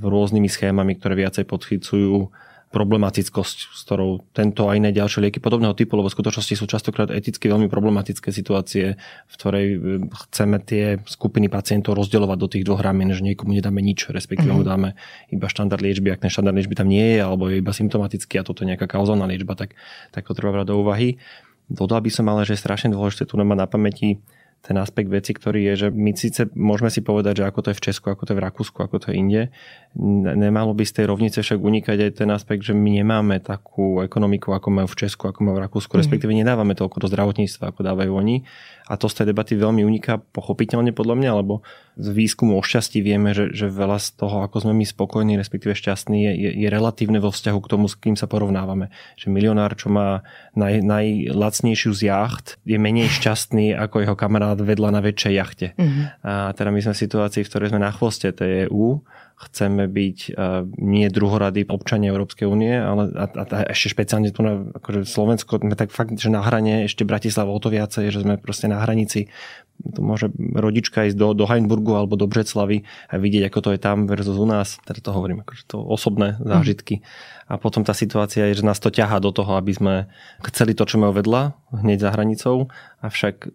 rôznymi 0.00 0.48
schémami, 0.48 0.96
ktoré 0.96 1.28
viacej 1.28 1.44
podchycujú 1.44 2.32
problematickosť, 2.74 3.58
s 3.70 3.80
ktorou 3.86 4.26
tento 4.34 4.66
a 4.66 4.74
iné 4.74 4.90
ďalšie 4.90 5.22
lieky 5.22 5.38
podobného 5.38 5.78
typu, 5.78 5.94
lebo 5.94 6.10
v 6.10 6.16
skutočnosti 6.18 6.58
sú 6.58 6.66
častokrát 6.66 7.14
eticky 7.14 7.46
veľmi 7.46 7.70
problematické 7.70 8.34
situácie, 8.34 8.98
v 9.30 9.34
ktorej 9.38 9.66
e, 9.70 9.76
chceme 10.10 10.58
tie 10.58 10.98
skupiny 11.06 11.46
pacientov 11.46 11.94
rozdielovať 11.94 12.38
do 12.42 12.48
tých 12.50 12.66
dvoch 12.66 12.82
ramien, 12.82 13.14
že 13.14 13.22
niekomu 13.22 13.54
nedáme 13.54 13.78
nič, 13.78 14.10
respektíve 14.10 14.50
mm-hmm. 14.50 14.66
mu 14.66 14.66
dáme 14.66 14.88
iba 15.30 15.46
štandard 15.46 15.78
liečby, 15.78 16.10
ak 16.10 16.26
ten 16.26 16.34
štandard 16.34 16.58
liečby 16.58 16.74
tam 16.74 16.90
nie 16.90 17.14
je, 17.14 17.18
alebo 17.22 17.46
je 17.46 17.62
iba 17.62 17.70
symptomatický 17.70 18.42
a 18.42 18.46
toto 18.46 18.66
je 18.66 18.74
nejaká 18.74 18.90
kauzálna 18.90 19.30
liečba, 19.30 19.54
tak, 19.54 19.78
tak 20.10 20.26
to 20.26 20.34
treba 20.34 20.58
brať 20.58 20.74
do 20.74 20.82
úvahy. 20.82 21.22
Dodal 21.70 22.02
by 22.02 22.10
som 22.10 22.26
ale, 22.28 22.42
že 22.42 22.58
je 22.58 22.60
strašne 22.60 22.90
dôležité 22.90 23.30
tu 23.30 23.38
mať 23.38 23.56
na 23.56 23.70
pamäti 23.70 24.18
ten 24.64 24.80
aspekt 24.80 25.12
veci, 25.12 25.36
ktorý 25.36 25.60
je, 25.68 25.74
že 25.76 25.88
my 25.92 26.16
síce 26.16 26.48
môžeme 26.56 26.88
si 26.88 27.04
povedať, 27.04 27.44
že 27.44 27.44
ako 27.44 27.60
to 27.60 27.68
je 27.70 27.78
v 27.78 27.84
Česku, 27.84 28.06
ako 28.08 28.24
to 28.24 28.32
je 28.32 28.38
v 28.40 28.44
Rakúsku, 28.48 28.78
ako 28.80 28.96
to 28.96 29.06
je 29.12 29.20
inde. 29.20 29.42
Nemalo 30.40 30.72
by 30.72 30.88
z 30.88 30.96
tej 30.96 31.04
rovnice 31.12 31.44
však 31.44 31.60
unikať 31.60 32.08
aj 32.08 32.10
ten 32.24 32.32
aspekt, 32.32 32.64
že 32.64 32.72
my 32.72 33.04
nemáme 33.04 33.44
takú 33.44 34.00
ekonomiku, 34.00 34.56
ako 34.56 34.72
majú 34.72 34.88
v 34.88 35.04
Česku, 35.04 35.28
ako 35.28 35.44
majú 35.44 35.60
v 35.60 35.64
Rakúsku, 35.68 35.92
mm. 35.92 36.00
respektíve 36.00 36.32
nedávame 36.32 36.72
toľko 36.72 36.96
do 36.96 37.12
zdravotníctva, 37.12 37.76
ako 37.76 37.80
dávajú 37.84 38.10
oni. 38.16 38.36
A 38.84 39.00
to 39.00 39.08
z 39.08 39.22
tej 39.22 39.32
debaty 39.32 39.56
veľmi 39.56 39.80
uniká 39.80 40.20
pochopiteľne 40.20 40.92
podľa 40.92 41.16
mňa, 41.16 41.30
lebo 41.40 41.64
z 41.96 42.12
výskumu 42.12 42.60
o 42.60 42.62
šťastí 42.62 43.00
vieme, 43.00 43.32
že, 43.32 43.48
že 43.56 43.72
veľa 43.72 43.96
z 43.96 44.20
toho, 44.20 44.44
ako 44.44 44.68
sme 44.68 44.76
my 44.76 44.84
spokojní, 44.84 45.40
respektíve 45.40 45.72
šťastní, 45.72 46.18
je, 46.20 46.32
je, 46.36 46.50
je 46.64 46.68
relatívne 46.68 47.16
vo 47.16 47.32
vzťahu 47.32 47.58
k 47.64 47.70
tomu, 47.70 47.88
s 47.88 47.96
kým 47.96 48.12
sa 48.12 48.28
porovnávame. 48.28 48.92
Že 49.16 49.32
milionár, 49.32 49.72
čo 49.72 49.88
má 49.88 50.20
naj, 50.52 50.84
najlacnejšiu 50.84 51.90
z 51.96 52.00
jacht, 52.12 52.60
je 52.68 52.76
menej 52.76 53.08
šťastný 53.08 53.72
ako 53.72 54.04
jeho 54.04 54.16
kamarát 54.18 54.60
vedľa 54.60 54.90
na 54.92 55.00
väčšej 55.00 55.32
jachte. 55.32 55.66
Mm-hmm. 55.80 56.04
A 56.20 56.52
teda 56.52 56.68
my 56.68 56.80
sme 56.84 56.92
v 56.92 57.02
situácii, 57.08 57.42
v 57.46 57.48
ktorej 57.48 57.70
sme 57.72 57.80
na 57.80 57.88
chvoste 57.94 58.28
tej 58.36 58.68
EU 58.68 59.00
chceme 59.34 59.90
byť 59.90 60.18
uh, 60.32 60.62
nie 60.78 61.10
druhoradí 61.10 61.66
občania 61.66 62.14
Európskej 62.14 62.46
únie, 62.46 62.74
ale 62.74 63.10
a, 63.14 63.26
a, 63.26 63.42
a 63.44 63.58
ešte 63.74 63.92
špeciálne 63.92 64.30
tu 64.30 64.46
na 64.46 64.62
akože 64.78 65.04
Slovensko, 65.04 65.58
sme 65.58 65.74
tak 65.74 65.90
fakt, 65.90 66.14
že 66.16 66.30
na 66.30 66.40
hrane 66.40 66.86
ešte 66.86 67.02
Bratislava 67.02 67.50
o 67.50 67.58
to 67.58 67.68
viacej, 67.68 68.14
že 68.14 68.22
sme 68.22 68.38
proste 68.38 68.70
na 68.70 68.78
hranici 68.78 69.28
to 69.82 70.00
môže 70.00 70.30
rodička 70.38 71.10
ísť 71.10 71.18
do, 71.18 71.34
do 71.34 71.44
Heinburgu 71.50 71.98
alebo 71.98 72.14
do 72.14 72.30
Břeclavy 72.30 72.86
a 73.10 73.18
vidieť, 73.18 73.50
ako 73.50 73.58
to 73.58 73.70
je 73.74 73.80
tam 73.82 74.06
versus 74.06 74.38
u 74.38 74.46
nás. 74.46 74.78
Teda 74.86 75.02
to 75.02 75.10
hovorím, 75.10 75.42
akože 75.42 75.66
to 75.66 75.82
osobné 75.82 76.38
zážitky. 76.38 77.02
Mm. 77.02 77.04
A 77.44 77.54
potom 77.58 77.82
tá 77.82 77.92
situácia 77.92 78.46
je, 78.48 78.62
že 78.62 78.64
nás 78.64 78.78
to 78.78 78.88
ťahá 78.88 79.18
do 79.18 79.34
toho, 79.34 79.58
aby 79.58 79.74
sme 79.74 79.94
chceli 80.46 80.72
to, 80.78 80.86
čo 80.86 81.02
majú 81.02 81.18
vedľa, 81.18 81.58
hneď 81.74 81.98
za 82.06 82.10
hranicou, 82.14 82.70
avšak 83.02 83.50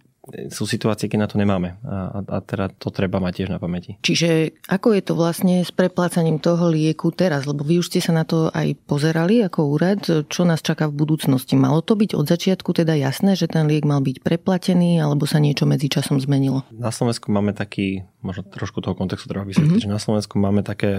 sú 0.50 0.64
situácie, 0.70 1.10
keď 1.10 1.20
na 1.20 1.30
to 1.30 1.38
nemáme. 1.38 1.78
A, 1.86 2.22
a 2.26 2.38
teda 2.44 2.70
to 2.74 2.90
treba 2.90 3.18
mať 3.18 3.44
tiež 3.44 3.50
na 3.50 3.60
pamäti. 3.60 3.98
Čiže 4.02 4.62
ako 4.70 4.96
je 4.96 5.02
to 5.04 5.14
vlastne 5.18 5.56
s 5.62 5.72
preplácaním 5.74 6.40
toho 6.40 6.70
lieku 6.70 7.12
teraz? 7.14 7.46
Lebo 7.50 7.66
vy 7.66 7.82
už 7.82 7.90
ste 7.92 8.00
sa 8.00 8.14
na 8.16 8.24
to 8.24 8.50
aj 8.54 8.76
pozerali 8.86 9.42
ako 9.44 9.60
úrad. 9.70 10.02
Čo 10.30 10.46
nás 10.46 10.62
čaká 10.64 10.88
v 10.88 10.98
budúcnosti? 10.98 11.58
Malo 11.58 11.82
to 11.82 11.98
byť 11.98 12.16
od 12.16 12.26
začiatku 12.26 12.72
teda 12.74 12.96
jasné, 12.96 13.34
že 13.36 13.50
ten 13.50 13.66
liek 13.66 13.86
mal 13.86 14.00
byť 14.00 14.22
preplatený, 14.22 15.02
alebo 15.02 15.26
sa 15.26 15.42
niečo 15.42 15.66
medzi 15.66 15.90
časom 15.90 16.22
zmenilo? 16.22 16.66
Na 16.74 16.94
Slovensku 16.94 17.32
máme 17.32 17.52
taký, 17.56 18.06
možno 18.20 18.44
trošku 18.44 18.84
toho 18.84 19.00
kontextu 19.00 19.32
treba 19.32 19.48
vysvetliť, 19.48 19.80
mm-hmm. 19.80 19.88
že 19.88 19.96
na 19.96 20.02
Slovensku 20.02 20.36
máme 20.36 20.60
také, 20.60 20.92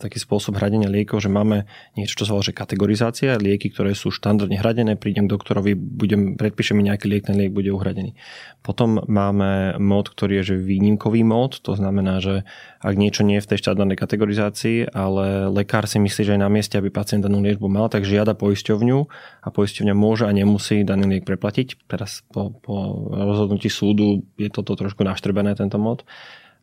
taký 0.00 0.16
spôsob 0.16 0.56
hradenia 0.56 0.88
liekov, 0.88 1.20
že 1.20 1.28
máme 1.28 1.68
niečo, 1.92 2.16
čo 2.16 2.24
sa 2.24 2.32
volá, 2.32 2.44
že 2.44 2.56
kategorizácia, 2.56 3.36
lieky, 3.36 3.68
ktoré 3.68 3.92
sú 3.92 4.08
štandardne 4.08 4.56
hradené, 4.56 4.96
prídem 4.96 5.28
k 5.28 5.36
doktorovi, 5.36 5.76
budem, 5.76 6.40
predpíšem 6.40 6.80
mi 6.80 6.88
nejaký 6.88 7.06
liek, 7.12 7.28
ten 7.28 7.36
liek 7.36 7.52
bude 7.52 7.68
uhradený. 7.68 8.16
Potom 8.64 8.96
máme 9.04 9.76
mód, 9.76 10.08
ktorý 10.08 10.40
je 10.40 10.56
že 10.56 10.56
výnimkový 10.56 11.20
mód, 11.20 11.60
to 11.60 11.76
znamená, 11.76 12.24
že 12.24 12.48
ak 12.84 13.00
niečo 13.00 13.24
nie 13.24 13.40
je 13.40 13.44
v 13.48 13.50
tej 13.56 13.58
štandardnej 13.64 13.96
kategorizácii, 13.96 14.92
ale 14.92 15.48
lekár 15.48 15.88
si 15.88 15.96
myslí, 15.96 16.20
že 16.20 16.32
je 16.36 16.44
na 16.44 16.52
mieste, 16.52 16.76
aby 16.76 16.92
pacient 16.92 17.24
danú 17.24 17.40
liečbu 17.40 17.64
mal, 17.64 17.88
tak 17.88 18.04
žiada 18.04 18.36
poisťovňu 18.36 18.98
a 19.40 19.48
poisťovňa 19.48 19.94
môže 19.96 20.28
a 20.28 20.32
nemusí 20.36 20.84
daný 20.84 21.08
liek 21.08 21.24
preplatiť. 21.24 21.88
Teraz 21.88 22.20
po, 22.28 22.52
po 22.60 23.08
rozhodnutí 23.08 23.72
súdu 23.72 24.28
je 24.36 24.52
toto 24.52 24.76
trošku 24.76 25.00
naštrbené, 25.00 25.56
tento 25.56 25.80
mód. 25.80 26.04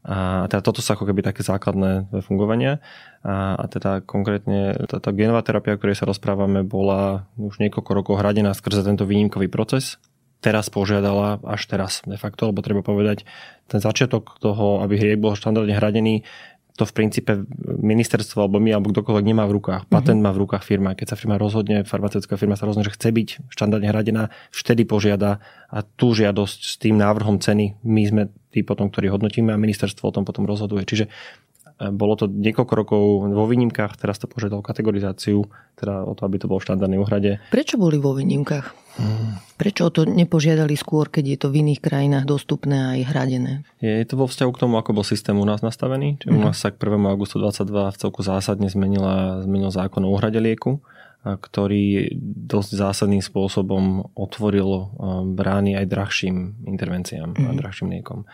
A 0.01 0.49
teda 0.49 0.61
toto 0.65 0.81
sú 0.81 0.93
ako 0.93 1.09
keby 1.09 1.25
také 1.25 1.41
základné 1.41 2.09
fungovania. 2.25 2.81
A, 3.21 3.57
a 3.57 3.65
teda 3.69 4.01
konkrétne 4.01 4.77
táto 4.89 5.13
genová 5.13 5.41
terapia, 5.41 5.73
o 5.73 5.79
ktorej 5.81 5.97
sa 5.97 6.09
rozprávame, 6.09 6.61
bola 6.65 7.29
už 7.37 7.61
niekoľko 7.61 7.91
rokov 7.97 8.13
hradená 8.21 8.53
skrze 8.53 8.81
tento 8.85 9.05
výnimkový 9.05 9.49
proces, 9.49 10.01
teraz 10.41 10.73
požiadala 10.73 11.37
až 11.45 11.69
teraz 11.69 12.01
de 12.03 12.17
facto, 12.17 12.49
lebo 12.49 12.65
treba 12.65 12.81
povedať, 12.81 13.23
ten 13.69 13.79
začiatok 13.79 14.41
toho, 14.41 14.81
aby 14.81 14.97
hriek 14.97 15.21
bol 15.21 15.37
štandardne 15.37 15.77
hradený, 15.77 16.25
to 16.81 16.87
v 16.87 16.97
princípe 16.97 17.31
ministerstvo 17.83 18.47
alebo 18.47 18.57
my 18.57 18.73
alebo 18.73 18.89
kdokoľvek 18.89 19.25
nemá 19.27 19.43
v 19.45 19.59
rukách. 19.59 19.85
Mhm. 19.85 19.91
Patent 19.91 20.21
má 20.23 20.31
v 20.33 20.41
rukách 20.47 20.63
firma. 20.63 20.95
Keď 20.97 21.13
sa 21.13 21.19
firma 21.19 21.35
rozhodne, 21.35 21.83
farmaceutická 21.83 22.39
firma 22.39 22.55
sa 22.55 22.65
rozhodne, 22.65 22.87
že 22.87 22.95
chce 22.95 23.09
byť 23.11 23.29
štandardne 23.51 23.87
hradená, 23.91 24.23
vtedy 24.49 24.87
požiada 24.87 25.43
a 25.67 25.83
tú 25.83 26.15
žiadosť 26.15 26.59
s 26.65 26.73
tým 26.81 26.97
návrhom 26.97 27.37
ceny 27.37 27.77
my 27.83 28.01
sme 28.07 28.23
tí 28.49 28.63
potom, 28.63 28.89
ktorí 28.91 29.11
hodnotíme 29.11 29.51
a 29.53 29.61
ministerstvo 29.61 30.09
o 30.09 30.15
tom 30.15 30.23
potom 30.23 30.47
rozhoduje. 30.47 30.83
Čiže 30.87 31.05
bolo 31.89 32.13
to 32.13 32.29
niekoľko 32.29 32.73
rokov 32.77 33.01
vo 33.33 33.45
výnimkách, 33.49 33.97
teraz 33.97 34.21
to 34.21 34.29
požiadalo 34.29 34.61
kategorizáciu, 34.61 35.49
teda 35.73 36.05
o 36.05 36.13
to, 36.13 36.29
aby 36.29 36.37
to 36.37 36.45
bolo 36.45 36.61
v 36.61 36.67
štandardnej 36.69 37.01
úhrade. 37.01 37.41
Prečo 37.49 37.81
boli 37.81 37.97
vo 37.97 38.13
výnimkách? 38.13 38.93
Hmm. 39.01 39.41
Prečo 39.57 39.89
to 39.89 40.05
nepožiadali 40.05 40.75
skôr, 40.77 41.09
keď 41.09 41.23
je 41.25 41.37
to 41.41 41.47
v 41.49 41.65
iných 41.65 41.81
krajinách 41.81 42.27
dostupné 42.27 42.75
a 42.77 42.87
aj 42.99 43.01
hradené? 43.07 43.53
Je 43.81 44.05
to 44.05 44.19
vo 44.19 44.29
vzťahu 44.29 44.51
k 44.53 44.61
tomu, 44.61 44.77
ako 44.77 45.01
bol 45.01 45.05
systém 45.07 45.33
u 45.33 45.47
nás 45.47 45.63
nastavený. 45.63 46.21
Čiže 46.21 46.29
mm. 46.29 46.37
u 46.37 46.41
mhm. 46.43 46.47
nás 46.51 46.57
sa 46.59 46.69
k 46.69 46.77
1. 46.77 47.01
augustu 47.07 47.39
22 47.39 47.95
v 47.95 47.97
celku 47.97 48.21
zásadne 48.21 48.67
zmenila, 48.67 49.41
zmenil 49.41 49.71
zákon 49.73 50.05
o 50.05 50.11
úhrade 50.11 50.37
lieku 50.37 50.83
ktorý 51.21 52.17
dosť 52.49 52.81
zásadným 52.81 53.21
spôsobom 53.21 54.09
otvoril 54.17 54.89
brány 55.37 55.77
aj 55.77 55.85
drahším 55.85 56.65
intervenciám 56.65 57.37
mm. 57.37 57.45
a 57.45 57.51
mhm. 57.53 57.57
drahším 57.61 57.93
liekom 57.93 58.25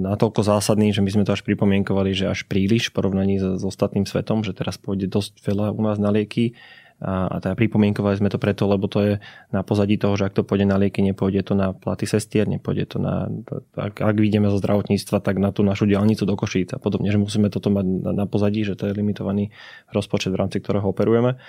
natoľko 0.00 0.40
zásadný, 0.42 0.90
že 0.90 1.04
my 1.04 1.10
sme 1.12 1.24
to 1.28 1.36
až 1.36 1.46
pripomienkovali, 1.46 2.16
že 2.16 2.26
až 2.32 2.48
príliš 2.48 2.90
v 2.90 2.94
porovnaní 2.98 3.36
s, 3.38 3.60
s 3.60 3.62
ostatným 3.62 4.08
svetom, 4.08 4.42
že 4.42 4.56
teraz 4.56 4.80
pôjde 4.80 5.06
dosť 5.06 5.44
veľa 5.44 5.76
u 5.76 5.80
nás 5.86 6.00
na 6.00 6.10
lieky 6.10 6.58
a, 7.00 7.32
a 7.32 7.36
teda 7.40 7.56
pripomienkovali 7.56 8.20
sme 8.20 8.28
to 8.28 8.36
preto, 8.36 8.68
lebo 8.68 8.84
to 8.84 8.98
je 9.00 9.12
na 9.56 9.64
pozadí 9.64 9.96
toho, 9.96 10.20
že 10.20 10.28
ak 10.28 10.36
to 10.36 10.44
pôjde 10.44 10.68
na 10.68 10.76
lieky, 10.76 11.00
nepôjde 11.00 11.48
to 11.48 11.56
na 11.56 11.72
platy 11.72 12.04
sestier, 12.04 12.44
nepôjde 12.44 12.92
to 12.92 12.96
na, 13.00 13.32
ak, 13.72 14.04
ak 14.04 14.16
vidíme 14.20 14.52
zo 14.52 14.60
zdravotníctva, 14.60 15.24
tak 15.24 15.40
na 15.40 15.48
tú 15.48 15.64
našu 15.64 15.88
diálnicu 15.88 16.28
do 16.28 16.36
Košíc 16.36 16.76
a 16.76 16.78
podobne, 16.82 17.08
že 17.08 17.16
musíme 17.16 17.48
toto 17.48 17.72
mať 17.72 17.86
na, 17.86 18.12
na 18.12 18.26
pozadí, 18.28 18.68
že 18.68 18.76
to 18.76 18.92
je 18.92 18.96
limitovaný 18.98 19.48
rozpočet, 19.94 20.28
v 20.36 20.40
rámci 20.44 20.60
ktorého 20.60 20.84
operujeme. 20.92 21.40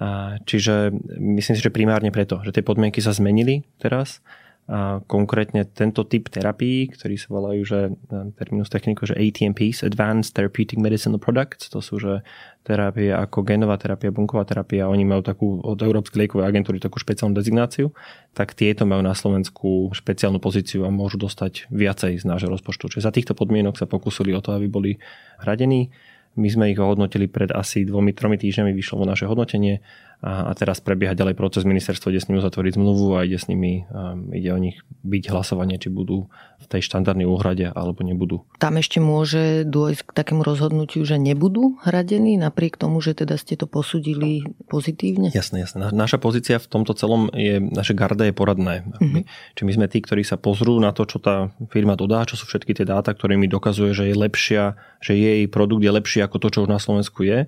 A, 0.00 0.40
čiže 0.48 0.88
myslím 1.20 1.54
si, 1.58 1.60
že 1.60 1.74
primárne 1.74 2.08
preto, 2.08 2.40
že 2.40 2.56
tie 2.56 2.64
podmienky 2.64 3.04
sa 3.04 3.12
zmenili 3.12 3.68
teraz 3.76 4.24
a 4.68 5.00
konkrétne 5.08 5.64
tento 5.64 6.04
typ 6.04 6.28
terapií, 6.28 6.92
ktorí 6.92 7.16
sa 7.16 7.32
volajú, 7.32 7.64
že 7.64 7.78
e, 7.88 7.90
terminus 8.36 8.68
techniku, 8.68 9.08
že 9.08 9.16
ATMPs, 9.16 9.80
Advanced 9.80 10.36
Therapeutic 10.36 10.76
Medicinal 10.76 11.16
Products, 11.16 11.72
to 11.72 11.80
sú 11.80 11.96
že 11.96 12.20
terapie 12.68 13.08
ako 13.08 13.48
genová 13.48 13.80
terapia, 13.80 14.12
bunková 14.12 14.44
terapia, 14.44 14.92
oni 14.92 15.08
majú 15.08 15.24
takú 15.24 15.64
od 15.64 15.80
Európskej 15.80 16.28
liekovej 16.28 16.44
agentúry 16.44 16.76
takú 16.84 17.00
špeciálnu 17.00 17.32
dezignáciu, 17.32 17.96
tak 18.36 18.52
tieto 18.52 18.84
majú 18.84 19.00
na 19.00 19.16
Slovensku 19.16 19.88
špeciálnu 19.96 20.36
pozíciu 20.36 20.84
a 20.84 20.92
môžu 20.92 21.16
dostať 21.16 21.72
viacej 21.72 22.20
z 22.20 22.24
nášho 22.28 22.52
rozpočtu. 22.52 22.92
Čiže 22.92 23.08
za 23.08 23.12
týchto 23.16 23.32
podmienok 23.32 23.80
sa 23.80 23.88
pokúsili 23.88 24.36
o 24.36 24.44
to, 24.44 24.52
aby 24.52 24.68
boli 24.68 25.00
hradení. 25.40 25.88
My 26.36 26.52
sme 26.52 26.68
ich 26.68 26.78
ohodnotili 26.78 27.24
pred 27.24 27.56
asi 27.56 27.88
dvomi, 27.88 28.12
tromi 28.12 28.36
týždňami, 28.36 28.76
vyšlo 28.76 29.00
vo 29.00 29.08
naše 29.08 29.24
hodnotenie 29.24 29.80
a, 30.18 30.50
a 30.50 30.52
teraz 30.58 30.82
prebieha 30.82 31.14
ďalej 31.14 31.38
proces 31.38 31.62
ministerstvo, 31.62 32.10
ide 32.10 32.18
s 32.18 32.26
nimi 32.26 32.42
uzatvoriť 32.42 32.74
zmluvu 32.74 33.14
a 33.14 33.22
ide 33.22 33.38
s 33.38 33.46
nimi, 33.46 33.86
um, 33.86 34.34
ide 34.34 34.50
o 34.50 34.58
nich 34.58 34.82
byť 35.06 35.30
hlasovanie, 35.30 35.78
či 35.78 35.94
budú 35.94 36.26
v 36.58 36.66
tej 36.66 36.82
štandardnej 36.90 37.22
úhrade 37.22 37.70
alebo 37.70 38.02
nebudú. 38.02 38.42
Tam 38.58 38.74
ešte 38.82 38.98
môže 38.98 39.62
dôjsť 39.62 40.10
k 40.10 40.10
takému 40.10 40.42
rozhodnutiu, 40.42 41.06
že 41.06 41.22
nebudú 41.22 41.78
hradení, 41.86 42.34
napriek 42.34 42.74
tomu, 42.74 42.98
že 42.98 43.14
teda 43.14 43.38
ste 43.38 43.54
to 43.54 43.70
posudili 43.70 44.42
pozitívne? 44.66 45.30
Jasné, 45.30 45.62
jasné. 45.62 45.94
Naša 45.94 46.18
pozícia 46.18 46.58
v 46.58 46.66
tomto 46.66 46.98
celom 46.98 47.30
je, 47.30 47.62
naše 47.62 47.94
garda 47.94 48.26
je 48.26 48.34
poradné. 48.34 48.90
Mm-hmm. 48.98 49.22
Či 49.54 49.62
my 49.62 49.72
sme 49.78 49.86
tí, 49.86 50.02
ktorí 50.02 50.26
sa 50.26 50.34
pozrú 50.34 50.82
na 50.82 50.90
to, 50.90 51.06
čo 51.06 51.22
tá 51.22 51.54
firma 51.70 51.94
dodá, 51.94 52.26
čo 52.26 52.34
sú 52.34 52.50
všetky 52.50 52.74
tie 52.74 52.82
dáta, 52.82 53.14
ktoré 53.14 53.38
mi 53.38 53.46
dokazuje, 53.46 53.94
že 53.94 54.10
je 54.10 54.14
lepšia, 54.18 54.74
že 54.98 55.14
jej 55.14 55.46
produkt 55.46 55.86
je 55.86 55.94
lepší 55.94 56.26
ako 56.26 56.42
to, 56.42 56.48
čo 56.50 56.58
už 56.66 56.68
na 56.74 56.82
Slovensku 56.82 57.22
je 57.22 57.46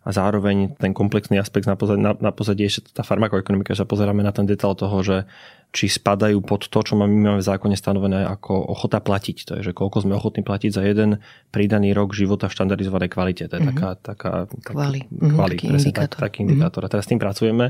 a 0.00 0.08
zároveň 0.16 0.80
ten 0.80 0.96
komplexný 0.96 1.36
aspekt 1.36 1.68
na 1.68 1.76
pozadí, 1.76 2.00
na, 2.00 2.16
na 2.16 2.32
pozadí 2.32 2.64
ešte 2.64 2.88
tá 2.96 3.04
farmakoekonomika, 3.04 3.76
že 3.76 3.84
pozeráme 3.84 4.24
na 4.24 4.32
ten 4.32 4.48
detail 4.48 4.72
toho, 4.72 4.96
že 5.04 5.28
či 5.70 5.86
spadajú 5.86 6.42
pod 6.42 6.66
to, 6.66 6.78
čo 6.82 6.98
my 6.98 7.06
máme 7.06 7.38
v 7.38 7.46
zákone 7.46 7.78
stanovené 7.78 8.26
ako 8.26 8.74
ochota 8.74 8.98
platiť. 8.98 9.36
To 9.46 9.52
je, 9.58 9.70
že 9.70 9.72
koľko 9.72 10.02
sme 10.02 10.18
ochotní 10.18 10.42
platiť 10.42 10.70
za 10.74 10.82
jeden 10.82 11.22
pridaný 11.54 11.94
rok 11.94 12.10
života 12.10 12.50
v 12.50 12.56
štandardizovanej 12.58 13.10
kvalite. 13.10 13.46
To 13.46 13.54
je 13.54 13.62
mm-hmm. 13.62 13.78
taká, 13.78 13.90
taká, 14.02 14.32
kvali, 14.66 15.06
mm-hmm, 15.06 15.30
kvali 15.30 15.56
taký 15.56 15.66
indikátor. 15.70 16.18
Tak, 16.18 16.24
taký 16.26 16.38
indikátor. 16.42 16.80
Mm-hmm. 16.82 16.90
A 16.90 16.92
teraz 16.92 17.04
s 17.06 17.10
tým 17.14 17.20
pracujeme 17.22 17.66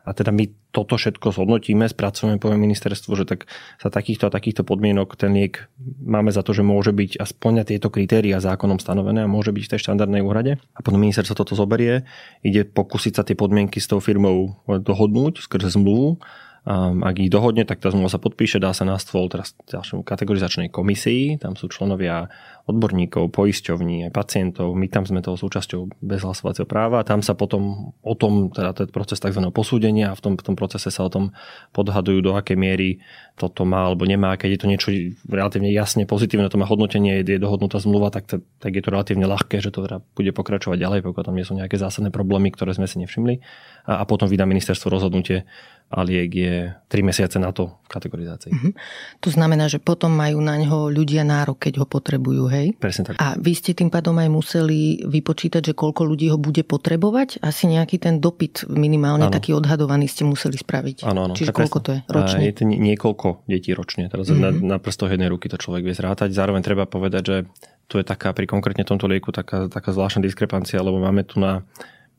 a 0.00 0.16
teda 0.16 0.32
my 0.32 0.48
toto 0.72 0.96
všetko 0.96 1.36
zhodnotíme, 1.36 1.84
spracujeme, 1.84 2.40
poviem 2.40 2.64
ministerstvu, 2.64 3.12
že 3.20 3.24
tak 3.28 3.44
za 3.76 3.92
takýchto 3.92 4.26
a 4.26 4.34
takýchto 4.34 4.64
podmienok 4.64 5.12
ten 5.12 5.36
liek 5.36 5.68
máme 6.00 6.32
za 6.32 6.40
to, 6.40 6.56
že 6.56 6.64
môže 6.64 6.96
byť 6.96 7.20
a 7.20 7.24
splňa 7.28 7.68
tieto 7.68 7.92
kritéria 7.92 8.40
zákonom 8.40 8.80
stanovené 8.80 9.28
a 9.28 9.30
môže 9.30 9.52
byť 9.52 9.64
v 9.66 9.70
tej 9.76 9.80
štandardnej 9.84 10.24
úrade. 10.24 10.56
A 10.72 10.80
potom 10.80 11.04
ministerstvo 11.04 11.36
toto 11.36 11.52
zoberie, 11.52 12.08
ide 12.40 12.64
pokúsiť 12.64 13.12
sa 13.12 13.22
tie 13.26 13.36
podmienky 13.36 13.76
s 13.76 13.92
tou 13.92 14.00
firmou 14.00 14.56
dohodnúť 14.64 15.44
skrze 15.44 15.76
zmluvu 15.76 16.16
Um, 16.60 17.00
ak 17.00 17.16
ich 17.16 17.32
dohodne, 17.32 17.64
tak 17.64 17.80
tá 17.80 17.88
zmluva 17.88 18.12
sa 18.12 18.20
podpíše, 18.20 18.60
dá 18.60 18.76
sa 18.76 18.84
na 18.84 19.00
stôl 19.00 19.32
teraz 19.32 19.56
ďalšiemu 19.72 20.04
kategorizačnej 20.04 20.68
komisii, 20.68 21.40
tam 21.40 21.56
sú 21.56 21.72
členovia 21.72 22.28
odborníkov, 22.72 23.28
poisťovní, 23.34 24.08
aj 24.08 24.12
pacientov, 24.16 24.72
my 24.72 24.88
tam 24.88 25.04
sme 25.04 25.20
toho 25.20 25.36
súčasťou 25.36 26.00
bez 26.00 26.24
hlasovacieho 26.24 26.64
práva 26.64 27.02
tam 27.10 27.26
sa 27.26 27.34
potom 27.34 27.90
o 28.06 28.14
tom, 28.14 28.54
teda 28.54 28.70
ten 28.70 28.86
proces 28.86 29.18
tzv. 29.18 29.42
posúdenia 29.50 30.12
a 30.12 30.14
v 30.14 30.22
tom, 30.22 30.32
v 30.38 30.44
tom 30.46 30.54
procese 30.54 30.94
sa 30.94 31.02
o 31.02 31.10
tom 31.10 31.34
podhadujú, 31.74 32.22
do 32.22 32.38
akej 32.38 32.54
miery 32.54 33.02
toto 33.34 33.66
má 33.66 33.90
alebo 33.90 34.06
nemá. 34.06 34.38
Keď 34.38 34.50
je 34.54 34.60
to 34.62 34.70
niečo 34.70 34.88
relatívne 35.26 35.74
jasne 35.74 36.06
pozitívne, 36.06 36.46
to 36.46 36.60
má 36.60 36.70
hodnotenie, 36.70 37.26
je 37.26 37.42
dohodnutá 37.42 37.82
zmluva, 37.82 38.14
tak, 38.14 38.30
to, 38.30 38.36
tak 38.62 38.78
je 38.78 38.82
to 38.84 38.94
relatívne 38.94 39.26
ľahké, 39.26 39.58
že 39.58 39.74
to 39.74 39.82
teda 39.90 39.98
bude 40.14 40.30
pokračovať 40.30 40.78
ďalej, 40.78 41.00
pokiaľ 41.02 41.24
tam 41.26 41.34
nie 41.34 41.42
sú 41.42 41.58
nejaké 41.58 41.74
zásadné 41.80 42.14
problémy, 42.14 42.54
ktoré 42.54 42.76
sme 42.76 42.86
si 42.86 43.02
nevšimli. 43.02 43.42
A, 43.90 43.98
a 43.98 44.04
potom 44.06 44.30
vydá 44.30 44.46
ministerstvo 44.46 44.86
rozhodnutie, 44.86 45.48
a 45.90 46.06
liek 46.06 46.30
je 46.30 46.70
3 46.86 47.02
mesiace 47.02 47.36
na 47.42 47.50
to 47.50 47.82
v 47.82 47.88
kategorizácii. 47.90 48.52
Mm-hmm. 48.54 48.72
To 49.26 49.28
znamená, 49.34 49.66
že 49.66 49.82
potom 49.82 50.14
majú 50.14 50.38
na 50.38 50.54
ňo 50.54 50.86
ľudia 50.86 51.26
nárok, 51.26 51.66
keď 51.66 51.82
ho 51.82 51.86
potrebujú, 51.90 52.46
hej? 52.46 52.59
Presne 52.76 53.02
tak. 53.08 53.14
A 53.18 53.34
vy 53.36 53.52
ste 53.56 53.72
tým 53.72 53.88
pádom 53.88 54.16
aj 54.20 54.28
museli 54.28 55.02
vypočítať, 55.06 55.72
že 55.72 55.74
koľko 55.74 56.04
ľudí 56.04 56.28
ho 56.28 56.38
bude 56.38 56.62
potrebovať? 56.62 57.40
Asi 57.40 57.66
nejaký 57.66 57.96
ten 57.96 58.20
dopyt 58.20 58.68
minimálne 58.68 59.28
ano. 59.28 59.34
taký 59.34 59.56
odhadovaný 59.56 60.06
ste 60.06 60.28
museli 60.28 60.60
spraviť. 60.60 61.08
Áno, 61.08 61.30
áno. 61.30 61.34
Čiže 61.34 61.52
koľko 61.56 61.78
to 61.80 61.90
je 61.96 62.00
ročne? 62.12 62.42
Je 62.44 62.54
to 62.54 62.64
niekoľko 62.68 63.48
detí 63.48 63.72
ročne. 63.72 64.12
Teraz 64.12 64.28
mm-hmm. 64.28 64.60
na, 64.62 64.76
na 64.76 64.76
prstoch 64.76 65.08
jednej 65.08 65.32
ruky 65.32 65.48
to 65.48 65.56
človek 65.56 65.82
vie 65.88 65.96
zrátať. 65.96 66.30
Zároveň 66.36 66.60
treba 66.60 66.84
povedať, 66.84 67.22
že 67.24 67.36
tu 67.90 67.98
je 67.98 68.06
taká 68.06 68.30
pri 68.30 68.46
konkrétne 68.46 68.86
tomto 68.86 69.10
lieku 69.10 69.34
taká, 69.34 69.66
taká 69.66 69.90
zvláštna 69.90 70.22
diskrepancia, 70.22 70.78
lebo 70.78 71.02
máme 71.02 71.26
tu 71.26 71.42
na 71.42 71.66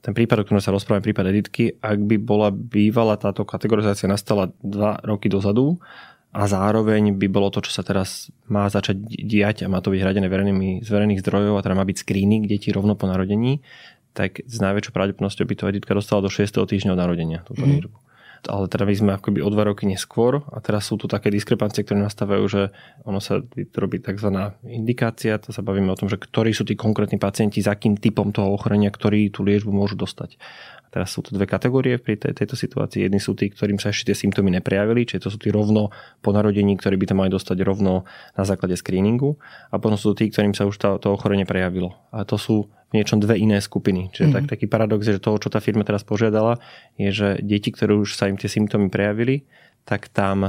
ten 0.01 0.17
prípad, 0.17 0.41
o 0.41 0.45
ktorom 0.50 0.65
sa 0.65 0.74
rozprávame, 0.74 1.05
prípad 1.05 1.29
editky, 1.29 1.77
ak 1.77 2.00
by 2.01 2.17
bola 2.17 2.50
bývala 2.50 3.21
táto 3.21 3.45
kategorizácia 3.45 4.10
nastala 4.10 4.50
dva 4.65 4.98
roky 5.05 5.29
dozadu 5.29 5.77
a 6.31 6.47
zároveň 6.47 7.11
by 7.19 7.27
bolo 7.27 7.51
to, 7.51 7.59
čo 7.59 7.75
sa 7.75 7.83
teraz 7.83 8.31
má 8.47 8.71
začať 8.71 9.03
diať 9.03 9.67
a 9.67 9.71
má 9.71 9.83
to 9.83 9.91
byť 9.91 10.00
hradené 10.00 10.31
verejnými, 10.31 10.79
z 10.79 10.88
verejných 10.88 11.19
zdrojov 11.19 11.59
a 11.59 11.63
teda 11.63 11.75
má 11.75 11.83
byť 11.83 12.07
screening 12.07 12.47
detí 12.47 12.71
rovno 12.71 12.95
po 12.95 13.03
narodení, 13.03 13.59
tak 14.15 14.39
s 14.43 14.57
najväčšou 14.63 14.95
pravdepodobnosťou 14.95 15.43
by 15.43 15.55
to 15.59 15.69
editka 15.71 15.91
dostala 15.91 16.23
do 16.23 16.31
6. 16.31 16.47
týždňa 16.47 16.95
od 16.95 17.00
narodenia 17.00 17.39
túto 17.43 17.67
mm. 17.67 17.71
liečbu. 17.75 17.97
ale 18.47 18.65
teda 18.71 18.83
my 18.88 18.95
sme 18.95 19.11
akoby 19.19 19.43
o 19.43 19.50
dva 19.51 19.67
roky 19.67 19.83
neskôr 19.83 20.39
a 20.47 20.57
teraz 20.63 20.88
sú 20.88 20.95
tu 20.95 21.11
také 21.11 21.27
diskrepancie, 21.27 21.83
ktoré 21.83 22.00
nastávajú, 22.00 22.43
že 22.47 22.61
ono 23.03 23.19
sa 23.19 23.43
robí 23.75 24.00
tzv. 24.00 24.31
indikácia, 24.67 25.35
to 25.35 25.51
sa 25.51 25.59
bavíme 25.59 25.91
o 25.91 26.00
tom, 26.00 26.07
že 26.07 26.15
ktorí 26.15 26.55
sú 26.55 26.63
tí 26.63 26.79
konkrétni 26.79 27.19
pacienti, 27.19 27.59
za 27.59 27.75
akým 27.75 28.00
typom 28.00 28.31
toho 28.31 28.55
ochorenia, 28.55 28.88
ktorí 28.88 29.35
tú 29.35 29.43
liečbu 29.43 29.71
môžu 29.71 30.00
dostať. 30.00 30.39
Teraz 30.91 31.15
sú 31.15 31.24
to 31.24 31.31
dve 31.31 31.48
kategórie 31.48 31.95
pri 31.95 32.19
tej, 32.19 32.36
tejto 32.36 32.60
situácii. 32.60 33.07
Jedni 33.07 33.24
sú 33.24 33.31
tí, 33.31 33.48
ktorým 33.48 33.79
sa 33.79 33.95
ešte 33.95 34.12
tie 34.12 34.27
symptómy 34.27 34.51
neprejavili, 34.60 35.07
čiže 35.07 35.24
to 35.24 35.29
sú 35.31 35.39
tí 35.39 35.48
rovno 35.48 35.88
po 36.19 36.36
narodení, 36.36 36.75
ktorí 36.75 37.00
by 37.00 37.05
to 37.07 37.15
mali 37.15 37.29
dostať 37.31 37.57
rovno 37.63 38.03
na 38.36 38.43
základe 38.43 38.75
screeningu. 38.75 39.39
A 39.71 39.79
potom 39.79 39.95
sú 39.95 40.12
tí, 40.12 40.27
ktorým 40.27 40.51
sa 40.51 40.67
už 40.67 40.75
to, 40.75 41.00
to 41.00 41.15
ochorenie 41.15 41.48
prejavilo. 41.48 41.95
A 42.12 42.27
to 42.27 42.36
sú 42.36 42.67
v 42.91 43.00
niečom 43.00 43.24
dve 43.24 43.39
iné 43.39 43.63
skupiny. 43.63 44.12
Čiže 44.12 44.27
mm. 44.27 44.33
tak, 44.36 44.43
taký 44.51 44.67
paradox 44.67 45.07
je, 45.07 45.15
že 45.15 45.24
toho, 45.24 45.39
čo 45.39 45.48
tá 45.48 45.63
firma 45.63 45.88
teraz 45.88 46.03
požiadala, 46.03 46.60
je, 47.00 47.07
že 47.15 47.27
deti, 47.39 47.71
ktoré 47.71 47.95
už 47.95 48.19
sa 48.19 48.27
im 48.27 48.36
tie 48.36 48.51
symptómy 48.51 48.91
prejavili, 48.91 49.48
tak 49.81 50.13
tam 50.13 50.45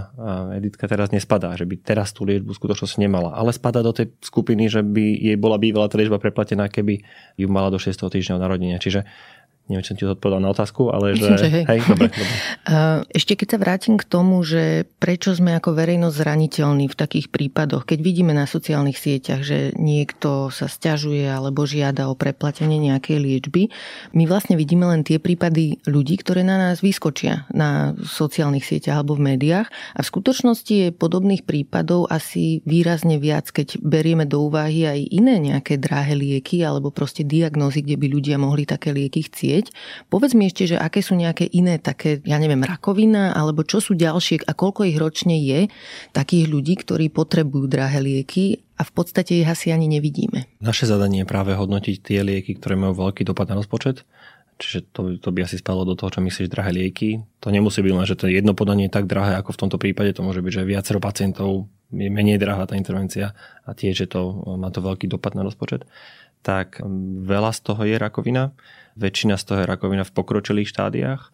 Editka 0.52 0.84
teraz 0.84 1.08
nespadá, 1.08 1.56
že 1.56 1.64
by 1.64 1.80
teraz 1.80 2.12
tú 2.12 2.28
liečbu 2.28 2.52
skutočnosť 2.52 3.00
nemala. 3.00 3.32
Ale 3.32 3.54
spadá 3.54 3.80
do 3.80 3.94
tej 3.94 4.12
skupiny, 4.20 4.68
že 4.68 4.84
by 4.84 5.00
jej 5.00 5.37
bola 5.40 5.56
bývala 5.56 5.88
tá 5.88 5.96
liečba 5.96 6.20
preplatená, 6.20 6.68
keby 6.68 7.00
ju 7.40 7.49
mala 7.49 7.72
do 7.72 7.80
6. 7.80 7.96
týždňa 7.96 8.37
narodenia. 8.37 8.76
Čiže 8.76 9.08
Neviem, 9.71 9.87
či 9.87 9.90
som 9.95 9.99
ti 9.99 10.04
odpovedal 10.04 10.42
na 10.42 10.50
otázku, 10.50 10.90
ale 10.90 11.14
Myslím, 11.14 11.38
že... 11.38 11.47
že 11.47 11.49
hej. 11.49 11.64
hej 11.71 11.81
dobre, 11.87 12.09
dobre. 12.19 12.37
Ešte 13.14 13.33
keď 13.38 13.49
sa 13.54 13.59
vrátim 13.62 13.95
k 13.95 14.04
tomu, 14.04 14.42
že 14.42 14.90
prečo 14.99 15.31
sme 15.33 15.54
ako 15.54 15.78
verejnosť 15.78 16.16
zraniteľní 16.19 16.90
v 16.90 16.99
takých 16.99 17.31
prípadoch, 17.31 17.87
keď 17.87 17.99
vidíme 18.02 18.35
na 18.35 18.50
sociálnych 18.50 18.99
sieťach, 18.99 19.47
že 19.47 19.71
niekto 19.78 20.50
sa 20.50 20.66
stiažuje 20.66 21.25
alebo 21.31 21.62
žiada 21.62 22.11
o 22.11 22.19
preplatenie 22.19 22.83
nejakej 22.83 23.19
liečby, 23.23 23.71
my 24.19 24.26
vlastne 24.26 24.59
vidíme 24.59 24.83
len 24.90 25.07
tie 25.07 25.23
prípady 25.23 25.78
ľudí, 25.87 26.19
ktoré 26.19 26.42
na 26.42 26.59
nás 26.59 26.83
vyskočia 26.83 27.47
na 27.54 27.95
sociálnych 28.02 28.66
sieťach 28.66 29.00
alebo 29.00 29.14
v 29.14 29.35
médiách 29.35 29.71
a 29.71 30.00
v 30.02 30.11
skutočnosti 30.11 30.75
je 30.75 30.88
podobných 30.90 31.47
prípadov 31.47 32.11
asi 32.11 32.61
výrazne 32.66 33.23
viac, 33.23 33.54
keď 33.54 33.78
berieme 33.78 34.26
do 34.26 34.42
úvahy 34.42 34.90
aj 34.90 35.00
iné 35.14 35.38
nejaké 35.38 35.78
drahé 35.78 36.19
lieky 36.19 36.66
alebo 36.66 36.90
proste 36.90 37.23
diagnózy, 37.23 37.87
kde 37.87 37.97
by 37.97 38.07
ľudia 38.11 38.37
mohli 38.42 38.66
také 38.66 38.90
lieky 38.90 39.31
chcieť 39.31 39.51
vedieť. 39.52 39.76
Povedz 40.09 40.32
mi 40.32 40.49
ešte, 40.49 40.73
že 40.73 40.76
aké 40.80 41.04
sú 41.04 41.12
nejaké 41.12 41.44
iné 41.44 41.76
také, 41.76 42.25
ja 42.25 42.40
neviem, 42.40 42.64
rakovina, 42.64 43.37
alebo 43.37 43.61
čo 43.68 43.85
sú 43.85 43.92
ďalšie 43.92 44.49
a 44.49 44.56
koľko 44.56 44.88
ich 44.88 44.97
ročne 44.97 45.37
je 45.37 45.68
takých 46.16 46.49
ľudí, 46.49 46.80
ktorí 46.80 47.12
potrebujú 47.12 47.68
drahé 47.68 48.00
lieky 48.00 48.64
a 48.80 48.88
v 48.88 48.92
podstate 48.97 49.44
ich 49.44 49.49
asi 49.49 49.68
ani 49.68 49.92
nevidíme. 49.92 50.49
Naše 50.64 50.88
zadanie 50.88 51.23
je 51.23 51.28
práve 51.28 51.52
hodnotiť 51.52 51.97
tie 52.00 52.25
lieky, 52.25 52.56
ktoré 52.56 52.80
majú 52.80 52.97
veľký 53.04 53.28
dopad 53.28 53.52
na 53.52 53.61
rozpočet. 53.61 54.09
Čiže 54.62 54.94
to, 54.94 55.00
to 55.18 55.35
by 55.35 55.42
asi 55.42 55.59
spalo 55.59 55.82
do 55.82 55.99
toho, 55.99 56.12
čo 56.12 56.23
myslíš, 56.23 56.47
drahé 56.47 56.71
lieky. 56.71 57.18
To 57.42 57.50
nemusí 57.50 57.82
byť 57.82 57.92
len, 57.92 58.06
že 58.06 58.14
to 58.14 58.30
jedno 58.30 58.54
podanie 58.54 58.87
je 58.87 58.94
tak 58.94 59.11
drahé, 59.11 59.35
ako 59.35 59.59
v 59.59 59.61
tomto 59.66 59.76
prípade. 59.76 60.14
To 60.14 60.23
môže 60.23 60.38
byť, 60.38 60.52
že 60.54 60.62
viacero 60.62 61.02
pacientov 61.02 61.66
je 61.90 62.06
menej 62.06 62.38
drahá 62.38 62.71
tá 62.71 62.78
intervencia 62.78 63.35
a 63.66 63.71
tiež, 63.75 64.06
že 64.06 64.06
to 64.06 64.54
má 64.54 64.71
to 64.71 64.78
veľký 64.78 65.11
dopad 65.11 65.35
na 65.35 65.42
rozpočet. 65.42 65.82
Tak 66.47 66.78
veľa 67.26 67.50
z 67.50 67.61
toho 67.62 67.82
je 67.82 67.97
rakovina. 67.99 68.54
Väčšina 68.96 69.40
z 69.40 69.44
toho 69.44 69.58
je 69.64 69.70
rakovina 69.70 70.04
v 70.04 70.14
pokročilých 70.14 70.68
štádiách. 70.68 71.32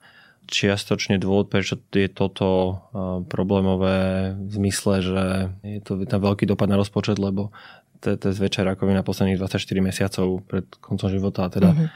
Čiastočne 0.48 1.20
dôvod, 1.20 1.52
prečo 1.52 1.76
je 1.92 2.08
toto 2.08 2.80
problémové 3.28 4.32
v 4.32 4.52
zmysle, 4.52 4.94
že 5.04 5.24
je 5.60 5.80
to 5.84 6.00
tam 6.08 6.24
veľký 6.24 6.48
dopad 6.48 6.72
na 6.72 6.80
rozpočet, 6.80 7.20
lebo 7.20 7.52
to, 8.00 8.16
to 8.16 8.30
je 8.32 8.38
zväčša 8.38 8.64
rakovina 8.64 9.04
posledných 9.04 9.36
24 9.42 9.60
mesiacov 9.84 10.40
pred 10.46 10.64
koncom 10.80 11.08
života 11.10 11.44
a 11.44 11.52
teda 11.52 11.74
mm-hmm. 11.74 11.88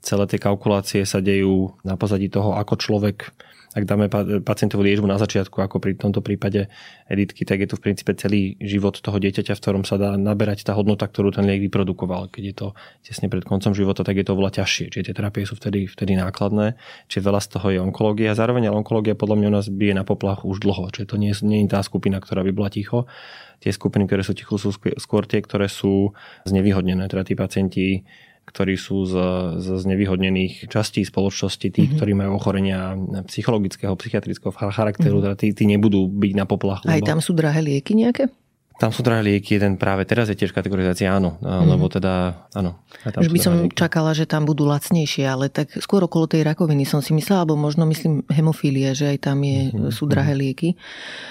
celé 0.00 0.24
tie 0.26 0.40
kalkulácie 0.40 1.02
sa 1.06 1.20
dejú 1.20 1.76
na 1.86 1.94
pozadí 1.94 2.26
toho, 2.32 2.56
ako 2.56 2.74
človek 2.80 3.30
ak 3.74 3.82
dáme 3.90 4.06
pacientovú 4.46 4.86
liečbu 4.86 5.10
na 5.10 5.18
začiatku, 5.18 5.58
ako 5.58 5.82
pri 5.82 5.98
tomto 5.98 6.22
prípade 6.22 6.70
editky, 7.10 7.42
tak 7.42 7.58
je 7.58 7.68
to 7.74 7.76
v 7.76 7.90
princípe 7.90 8.14
celý 8.14 8.54
život 8.62 8.94
toho 8.94 9.18
dieťaťa, 9.18 9.58
v 9.58 9.60
ktorom 9.60 9.82
sa 9.82 9.98
dá 9.98 10.14
naberať 10.14 10.62
tá 10.62 10.78
hodnota, 10.78 11.10
ktorú 11.10 11.34
ten 11.34 11.42
liek 11.42 11.58
vyprodukoval. 11.66 12.30
Keď 12.30 12.42
je 12.46 12.54
to 12.54 12.66
tesne 13.02 13.26
pred 13.26 13.42
koncom 13.42 13.74
života, 13.74 14.06
tak 14.06 14.14
je 14.14 14.24
to 14.24 14.38
oveľa 14.38 14.62
ťažšie. 14.62 14.94
Čiže 14.94 15.04
tie 15.10 15.14
terapie 15.18 15.42
sú 15.42 15.58
vtedy, 15.58 15.90
vtedy 15.90 16.14
nákladné. 16.14 16.78
Čiže 17.10 17.26
veľa 17.26 17.40
z 17.42 17.48
toho 17.50 17.66
je 17.74 17.78
onkológia. 17.82 18.38
Zároveň 18.38 18.70
onkológia 18.70 19.18
podľa 19.18 19.42
mňa 19.42 19.48
u 19.50 19.54
nás 19.58 19.66
bije 19.66 19.98
na 19.98 20.06
poplach 20.06 20.46
už 20.46 20.62
dlho. 20.62 20.94
Čiže 20.94 21.10
to 21.10 21.16
nie, 21.18 21.34
nie 21.42 21.66
je 21.66 21.74
tá 21.74 21.82
skupina, 21.82 22.22
ktorá 22.22 22.46
by 22.46 22.54
bola 22.54 22.70
ticho. 22.70 23.10
Tie 23.58 23.74
skupiny, 23.74 24.06
ktoré 24.06 24.22
sú 24.22 24.38
ticho, 24.38 24.54
sú 24.54 24.70
skôr 25.02 25.26
tie, 25.26 25.42
ktoré 25.42 25.66
sú 25.66 26.14
znevýhodnené. 26.46 27.10
Teda 27.10 27.26
tí 27.26 27.34
pacienti 27.34 28.06
ktorí 28.44 28.76
sú 28.76 29.08
z, 29.08 29.14
z 29.58 29.68
znevýhodnených 29.82 30.68
častí 30.68 31.02
spoločnosti, 31.02 31.68
tí, 31.72 31.88
mm-hmm. 31.88 31.96
ktorí 31.96 32.12
majú 32.12 32.30
ochorenia 32.36 32.92
psychologického, 33.26 33.96
psychiatrického 33.96 34.52
charakteru, 34.52 35.18
mm-hmm. 35.18 35.24
teda 35.32 35.34
tí, 35.40 35.48
tí 35.56 35.64
nebudú 35.64 36.06
byť 36.06 36.32
na 36.36 36.44
poplachu. 36.44 36.86
Aj 36.86 37.00
tam 37.00 37.24
sú 37.24 37.32
drahé 37.32 37.64
lieky 37.64 37.96
nejaké? 37.96 38.28
Tam 38.74 38.90
sú 38.90 39.06
drahé 39.06 39.22
lieky, 39.22 39.62
ten 39.62 39.78
práve 39.78 40.02
teraz 40.02 40.26
je 40.26 40.34
tiež 40.34 40.50
kategorizácia 40.50 41.06
áno, 41.06 41.38
mm. 41.38 41.66
lebo 41.70 41.86
teda 41.86 42.42
áno. 42.58 42.82
Už 43.06 43.30
by 43.30 43.38
som 43.38 43.54
lieky. 43.54 43.78
čakala, 43.78 44.10
že 44.18 44.26
tam 44.26 44.42
budú 44.50 44.66
lacnejšie, 44.66 45.22
ale 45.30 45.46
tak 45.46 45.78
skôr 45.78 46.02
okolo 46.02 46.26
tej 46.26 46.42
rakoviny 46.42 46.82
som 46.82 46.98
si 46.98 47.14
myslela, 47.14 47.46
alebo 47.46 47.54
možno 47.54 47.86
myslím 47.86 48.26
hemofília, 48.26 48.90
že 48.90 49.14
aj 49.14 49.30
tam 49.30 49.46
je, 49.46 49.70
mm. 49.70 49.94
sú 49.94 50.10
drahé 50.10 50.34
lieky. 50.34 50.74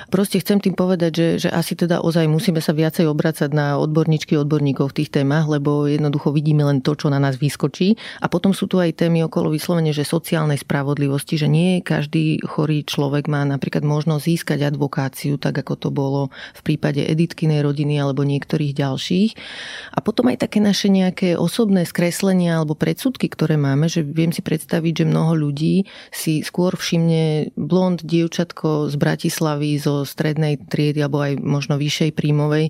Proste 0.07 0.39
chcem 0.39 0.63
tým 0.63 0.71
povedať, 0.71 1.11
že, 1.11 1.27
že 1.43 1.49
asi 1.51 1.75
teda 1.75 1.99
ozaj 1.99 2.31
musíme 2.31 2.63
sa 2.63 2.71
viacej 2.71 3.11
obracať 3.11 3.51
na 3.51 3.75
odborníčky 3.75 4.39
odborníkov 4.39 4.95
v 4.95 5.03
tých 5.03 5.11
témach, 5.11 5.43
lebo 5.43 5.83
jednoducho 5.83 6.31
vidíme 6.31 6.63
len 6.63 6.79
to, 6.79 6.95
čo 6.95 7.11
na 7.11 7.19
nás 7.19 7.35
vyskočí. 7.35 7.99
A 8.23 8.31
potom 8.31 8.55
sú 8.55 8.71
tu 8.71 8.79
aj 8.79 8.95
témy 8.95 9.27
okolo 9.27 9.51
vyslovene, 9.51 9.91
že 9.91 10.07
sociálnej 10.07 10.63
spravodlivosti, 10.63 11.35
že 11.35 11.51
nie 11.51 11.83
každý 11.83 12.39
chorý 12.47 12.87
človek 12.87 13.27
má 13.27 13.43
napríklad 13.43 13.83
možnosť 13.83 14.23
získať 14.23 14.59
advokáciu, 14.63 15.35
tak 15.35 15.59
ako 15.59 15.73
to 15.75 15.89
bolo 15.91 16.31
v 16.55 16.61
prípade 16.63 17.03
Edith 17.03 17.32
Editkinej 17.33 17.65
rodiny 17.65 17.97
alebo 17.97 18.21
niektorých 18.21 18.77
ďalších. 18.77 19.31
A 19.89 19.99
potom 20.05 20.29
aj 20.29 20.45
také 20.45 20.61
naše 20.61 20.85
nejaké 20.85 21.33
osobné 21.33 21.81
skreslenia 21.81 22.61
alebo 22.61 22.77
predsudky, 22.77 23.25
ktoré 23.25 23.57
máme, 23.57 23.89
že 23.89 24.05
viem 24.05 24.29
si 24.29 24.45
predstaviť, 24.45 25.01
že 25.01 25.09
mnoho 25.09 25.33
ľudí 25.49 25.89
si 26.13 26.45
skôr 26.45 26.77
všimne 26.77 27.49
blond 27.57 28.05
dievčatko 28.05 28.93
z 28.93 28.95
Bratislavy, 29.01 29.81
zo 29.81 30.05
strednej 30.05 30.61
triedy 30.61 31.01
alebo 31.01 31.25
aj 31.25 31.41
možno 31.41 31.81
vyššej 31.81 32.13
príjmovej. 32.13 32.69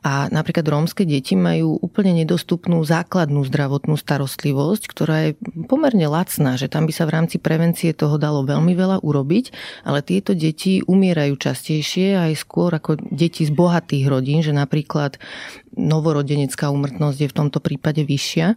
A 0.00 0.32
napríklad 0.32 0.64
rómske 0.64 1.04
deti 1.04 1.36
majú 1.36 1.76
úplne 1.84 2.16
nedostupnú 2.24 2.80
základnú 2.88 3.44
zdravotnú 3.44 4.00
starostlivosť, 4.00 4.82
ktorá 4.88 5.16
je 5.28 5.30
pomerne 5.68 6.08
lacná, 6.08 6.56
že 6.56 6.72
tam 6.72 6.88
by 6.88 6.96
sa 6.96 7.04
v 7.04 7.12
rámci 7.12 7.36
prevencie 7.36 7.92
toho 7.92 8.16
dalo 8.16 8.40
veľmi 8.48 8.72
veľa 8.72 9.04
urobiť, 9.04 9.52
ale 9.84 10.00
tieto 10.00 10.32
deti 10.32 10.80
umierajú 10.80 11.36
častejšie 11.36 12.16
aj 12.16 12.32
skôr 12.40 12.72
ako 12.72 12.96
deti 13.12 13.44
z 13.44 13.52
bohatých 13.52 13.97
tých 13.98 14.06
rodín, 14.06 14.46
že 14.46 14.54
napríklad 14.54 15.18
novorodenecká 15.74 16.70
úmrtnosť 16.70 17.18
je 17.18 17.28
v 17.30 17.36
tomto 17.36 17.58
prípade 17.58 18.06
vyššia 18.06 18.54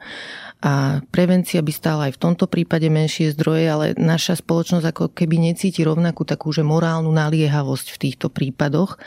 a 0.61 1.01
prevencia 1.09 1.57
by 1.65 1.73
stála 1.73 2.01
aj 2.09 2.21
v 2.21 2.21
tomto 2.21 2.45
prípade 2.45 2.85
menšie 2.85 3.33
zdroje, 3.33 3.65
ale 3.65 3.85
naša 3.97 4.37
spoločnosť 4.37 4.85
ako 4.93 5.03
keby 5.09 5.41
necíti 5.41 5.81
rovnakú 5.81 6.21
takú, 6.21 6.53
že 6.53 6.61
morálnu 6.61 7.09
naliehavosť 7.09 7.97
v 7.97 8.01
týchto 8.05 8.29
prípadoch. 8.29 9.01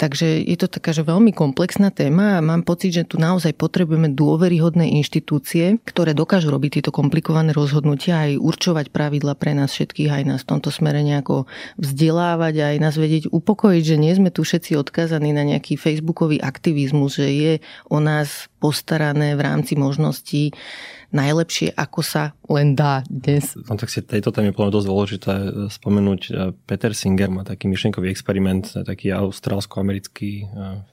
Takže 0.00 0.42
je 0.42 0.58
to 0.58 0.66
taká, 0.66 0.90
že 0.90 1.06
veľmi 1.06 1.30
komplexná 1.30 1.94
téma 1.94 2.34
a 2.34 2.42
mám 2.42 2.66
pocit, 2.66 2.90
že 2.90 3.06
tu 3.06 3.22
naozaj 3.22 3.54
potrebujeme 3.54 4.10
dôveryhodné 4.10 4.98
inštitúcie, 4.98 5.78
ktoré 5.86 6.10
dokážu 6.10 6.50
robiť 6.50 6.82
tieto 6.82 6.90
komplikované 6.90 7.54
rozhodnutia 7.54 8.26
aj 8.26 8.40
určovať 8.40 8.90
pravidla 8.90 9.38
pre 9.38 9.54
nás 9.54 9.70
všetkých, 9.70 10.10
aj 10.10 10.22
nás 10.26 10.40
v 10.42 10.58
tomto 10.58 10.74
smere 10.74 11.06
nejako 11.06 11.46
vzdelávať, 11.78 12.54
aj 12.72 12.76
nás 12.82 12.94
vedieť 12.98 13.30
upokojiť, 13.30 13.82
že 13.84 13.96
nie 14.00 14.10
sme 14.10 14.34
tu 14.34 14.42
všetci 14.42 14.74
odkazaní 14.74 15.30
na 15.30 15.46
nejaký 15.46 15.71
facebookový 15.76 16.38
aktivizmus, 16.40 17.18
že 17.20 17.28
je 17.28 17.52
o 17.90 17.98
nás 17.98 18.48
postarané 18.62 19.34
v 19.34 19.42
rámci 19.42 19.74
možností 19.74 20.54
najlepšie, 21.12 21.76
ako 21.76 22.00
sa 22.00 22.32
len 22.48 22.72
dá 22.72 23.04
dnes. 23.04 23.52
V 23.52 23.68
kontexte 23.68 24.00
tejto 24.00 24.32
témy 24.32 24.50
je 24.50 24.56
podľa 24.56 24.72
dosť 24.80 24.88
dôležité 24.88 25.32
spomenúť 25.68 26.20
e, 26.24 26.30
Peter 26.64 26.96
Singer, 26.96 27.28
má 27.28 27.44
taký 27.44 27.68
myšlenkový 27.68 28.08
experiment, 28.08 28.72
taký 28.72 29.12
austrálsko-americký 29.12 30.48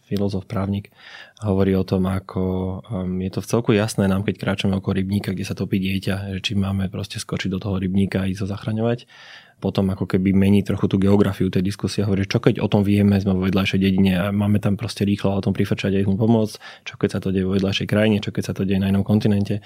filozof, 0.10 0.44
právnik, 0.50 0.92
hovorí 1.40 1.72
o 1.78 1.88
tom, 1.88 2.10
ako 2.10 2.42
um, 2.84 3.22
je 3.22 3.32
to 3.32 3.40
v 3.40 3.50
celku 3.50 3.70
jasné 3.72 4.10
nám, 4.10 4.28
keď 4.28 4.36
kráčame 4.42 4.76
okolo 4.76 5.00
rybníka, 5.00 5.32
kde 5.32 5.48
sa 5.48 5.56
topí 5.56 5.80
dieťa, 5.80 6.36
že 6.36 6.40
či 6.44 6.54
máme 6.58 6.92
proste 6.92 7.22
skočiť 7.22 7.48
do 7.54 7.62
toho 7.62 7.80
rybníka 7.80 8.26
a 8.26 8.28
ísť 8.28 8.44
ho 8.44 8.48
zachraňovať 8.52 9.08
potom 9.60 9.92
ako 9.92 10.08
keby 10.08 10.32
mení 10.32 10.64
trochu 10.64 10.88
tú 10.88 10.96
geografiu 10.96 11.52
tej 11.52 11.62
diskusie. 11.62 12.08
Hovorí, 12.08 12.24
čo 12.24 12.40
keď 12.40 12.64
o 12.64 12.68
tom 12.72 12.88
vieme, 12.88 13.20
sme 13.20 13.36
vo 13.36 13.44
vedľajšej 13.44 13.80
dedine 13.80 14.14
a 14.16 14.26
máme 14.32 14.64
tam 14.64 14.80
proste 14.80 15.04
rýchlo 15.04 15.36
o 15.36 15.44
tom 15.44 15.52
prifrčať 15.52 16.00
a 16.00 16.08
mu 16.08 16.16
pomôcť, 16.16 16.88
čo 16.88 16.96
keď 16.96 17.10
sa 17.12 17.20
to 17.20 17.36
deje 17.36 17.44
vo 17.44 17.54
vedľajšej 17.60 17.88
krajine, 17.92 18.24
čo 18.24 18.32
keď 18.32 18.44
sa 18.50 18.54
to 18.56 18.64
deje 18.64 18.80
na 18.80 18.88
inom 18.88 19.04
kontinente. 19.04 19.60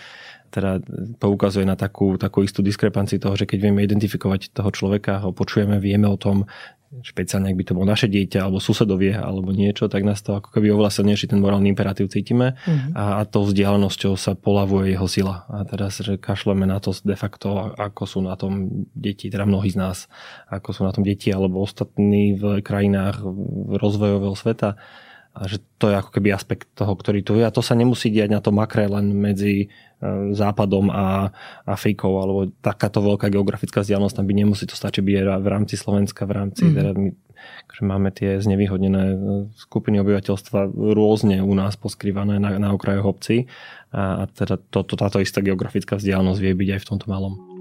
Teda 0.49 0.81
poukazuje 1.21 1.65
na 1.65 1.77
takú, 1.77 2.17
takú 2.17 2.41
istú 2.41 2.65
diskrepanciu 2.65 3.21
toho, 3.21 3.37
že 3.37 3.45
keď 3.45 3.69
vieme 3.69 3.85
identifikovať 3.85 4.53
toho 4.53 4.69
človeka, 4.73 5.21
ho 5.21 5.29
počujeme, 5.29 5.77
vieme 5.77 6.09
o 6.09 6.17
tom, 6.17 6.49
špeciálne 7.01 7.49
ak 7.49 7.57
by 7.57 7.63
to 7.65 7.73
bolo 7.73 7.89
naše 7.89 8.05
dieťa 8.05 8.45
alebo 8.45 8.61
susedovie 8.61 9.17
alebo 9.17 9.49
niečo, 9.49 9.89
tak 9.89 10.05
nás 10.05 10.21
to 10.21 10.37
ako 10.37 10.53
keby 10.53 10.69
oveľa 10.69 11.01
silnejší 11.01 11.33
ten 11.33 11.41
morálny 11.41 11.73
imperatív 11.73 12.13
cítime 12.13 12.53
mm-hmm. 12.53 12.93
a, 12.93 13.03
a 13.17 13.21
tou 13.25 13.47
vzdialenosťou 13.49 14.13
sa 14.13 14.37
polavuje 14.37 14.93
jeho 14.93 15.07
sila. 15.09 15.49
A 15.49 15.65
teraz, 15.65 15.97
že 15.97 16.21
kašleme 16.21 16.69
na 16.69 16.77
to 16.77 16.93
de 16.93 17.17
facto, 17.17 17.73
ako 17.73 18.03
sú 18.05 18.19
na 18.21 18.37
tom 18.37 18.85
deti, 18.93 19.33
teda 19.33 19.49
mnohí 19.49 19.73
z 19.73 19.81
nás, 19.81 19.97
ako 20.53 20.69
sú 20.75 20.81
na 20.85 20.93
tom 20.93 21.01
deti 21.01 21.33
alebo 21.33 21.63
ostatní 21.65 22.37
v 22.37 22.61
krajinách 22.61 23.25
rozvojového 23.81 24.37
sveta, 24.37 24.77
a 25.33 25.49
že 25.49 25.57
to 25.81 25.89
je 25.89 25.97
ako 25.97 26.13
keby 26.13 26.29
aspekt 26.29 26.69
toho, 26.77 26.93
ktorý 26.93 27.25
tu 27.25 27.33
je. 27.33 27.43
A 27.43 27.49
to 27.49 27.65
sa 27.65 27.73
nemusí 27.73 28.13
diať 28.13 28.29
na 28.29 28.37
tom 28.37 28.61
makre 28.61 28.85
len 28.85 29.17
medzi 29.17 29.65
e, 29.65 29.67
Západom 30.37 30.93
a 30.93 31.33
Afrikou, 31.65 32.21
alebo 32.21 32.53
takáto 32.61 33.01
veľká 33.01 33.33
geografická 33.33 33.81
vzdialenosť 33.81 34.21
tam 34.21 34.29
by 34.29 34.33
nemusí 34.37 34.69
to 34.69 34.77
stačiť 34.77 35.01
byť 35.01 35.15
v 35.41 35.47
rámci 35.49 35.73
Slovenska, 35.73 36.29
v 36.29 36.33
rámci, 36.37 36.69
mm. 36.69 36.73
teda 36.77 36.91
my, 36.93 37.09
že 37.73 37.81
máme 37.81 38.09
tie 38.13 38.37
znevýhodnené 38.37 39.03
e, 39.09 39.17
skupiny 39.57 39.97
obyvateľstva 40.05 40.69
rôzne 40.93 41.41
u 41.41 41.53
nás 41.57 41.81
poskrývané 41.81 42.37
na, 42.37 42.61
na 42.61 42.69
okrajoch 42.69 43.17
obcí 43.17 43.49
a, 43.89 44.23
a 44.23 44.29
teda 44.29 44.61
to, 44.69 44.85
to, 44.85 44.93
táto 44.93 45.17
istá 45.17 45.41
geografická 45.41 45.97
vzdialenosť 45.97 46.39
vie 46.45 46.53
byť 46.53 46.69
aj 46.77 46.81
v 46.85 46.89
tomto 46.93 47.09
malom. 47.09 47.52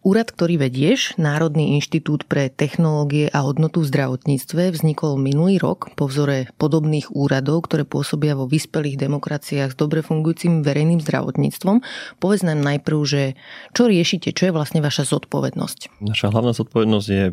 Úrad, 0.00 0.32
ktorý 0.32 0.56
vedieš, 0.64 1.20
Národný 1.20 1.76
inštitút 1.76 2.24
pre 2.24 2.48
technológie 2.48 3.28
a 3.28 3.44
hodnotu 3.44 3.84
v 3.84 3.92
zdravotníctve, 3.92 4.72
vznikol 4.72 5.20
minulý 5.20 5.60
rok 5.60 5.92
po 5.92 6.08
vzore 6.08 6.48
podobných 6.56 7.12
úradov, 7.12 7.68
ktoré 7.68 7.84
pôsobia 7.84 8.32
vo 8.32 8.48
vyspelých 8.48 8.96
demokraciách 8.96 9.76
s 9.76 9.76
dobre 9.76 10.00
fungujúcim 10.00 10.64
verejným 10.64 11.04
zdravotníctvom. 11.04 11.84
Povedz 12.16 12.40
nám 12.48 12.64
najprv, 12.64 12.98
že 13.04 13.22
čo 13.76 13.92
riešite, 13.92 14.32
čo 14.32 14.48
je 14.48 14.56
vlastne 14.56 14.80
vaša 14.80 15.04
zodpovednosť? 15.04 16.00
Naša 16.00 16.32
hlavná 16.32 16.56
zodpovednosť 16.56 17.08
je 17.12 17.24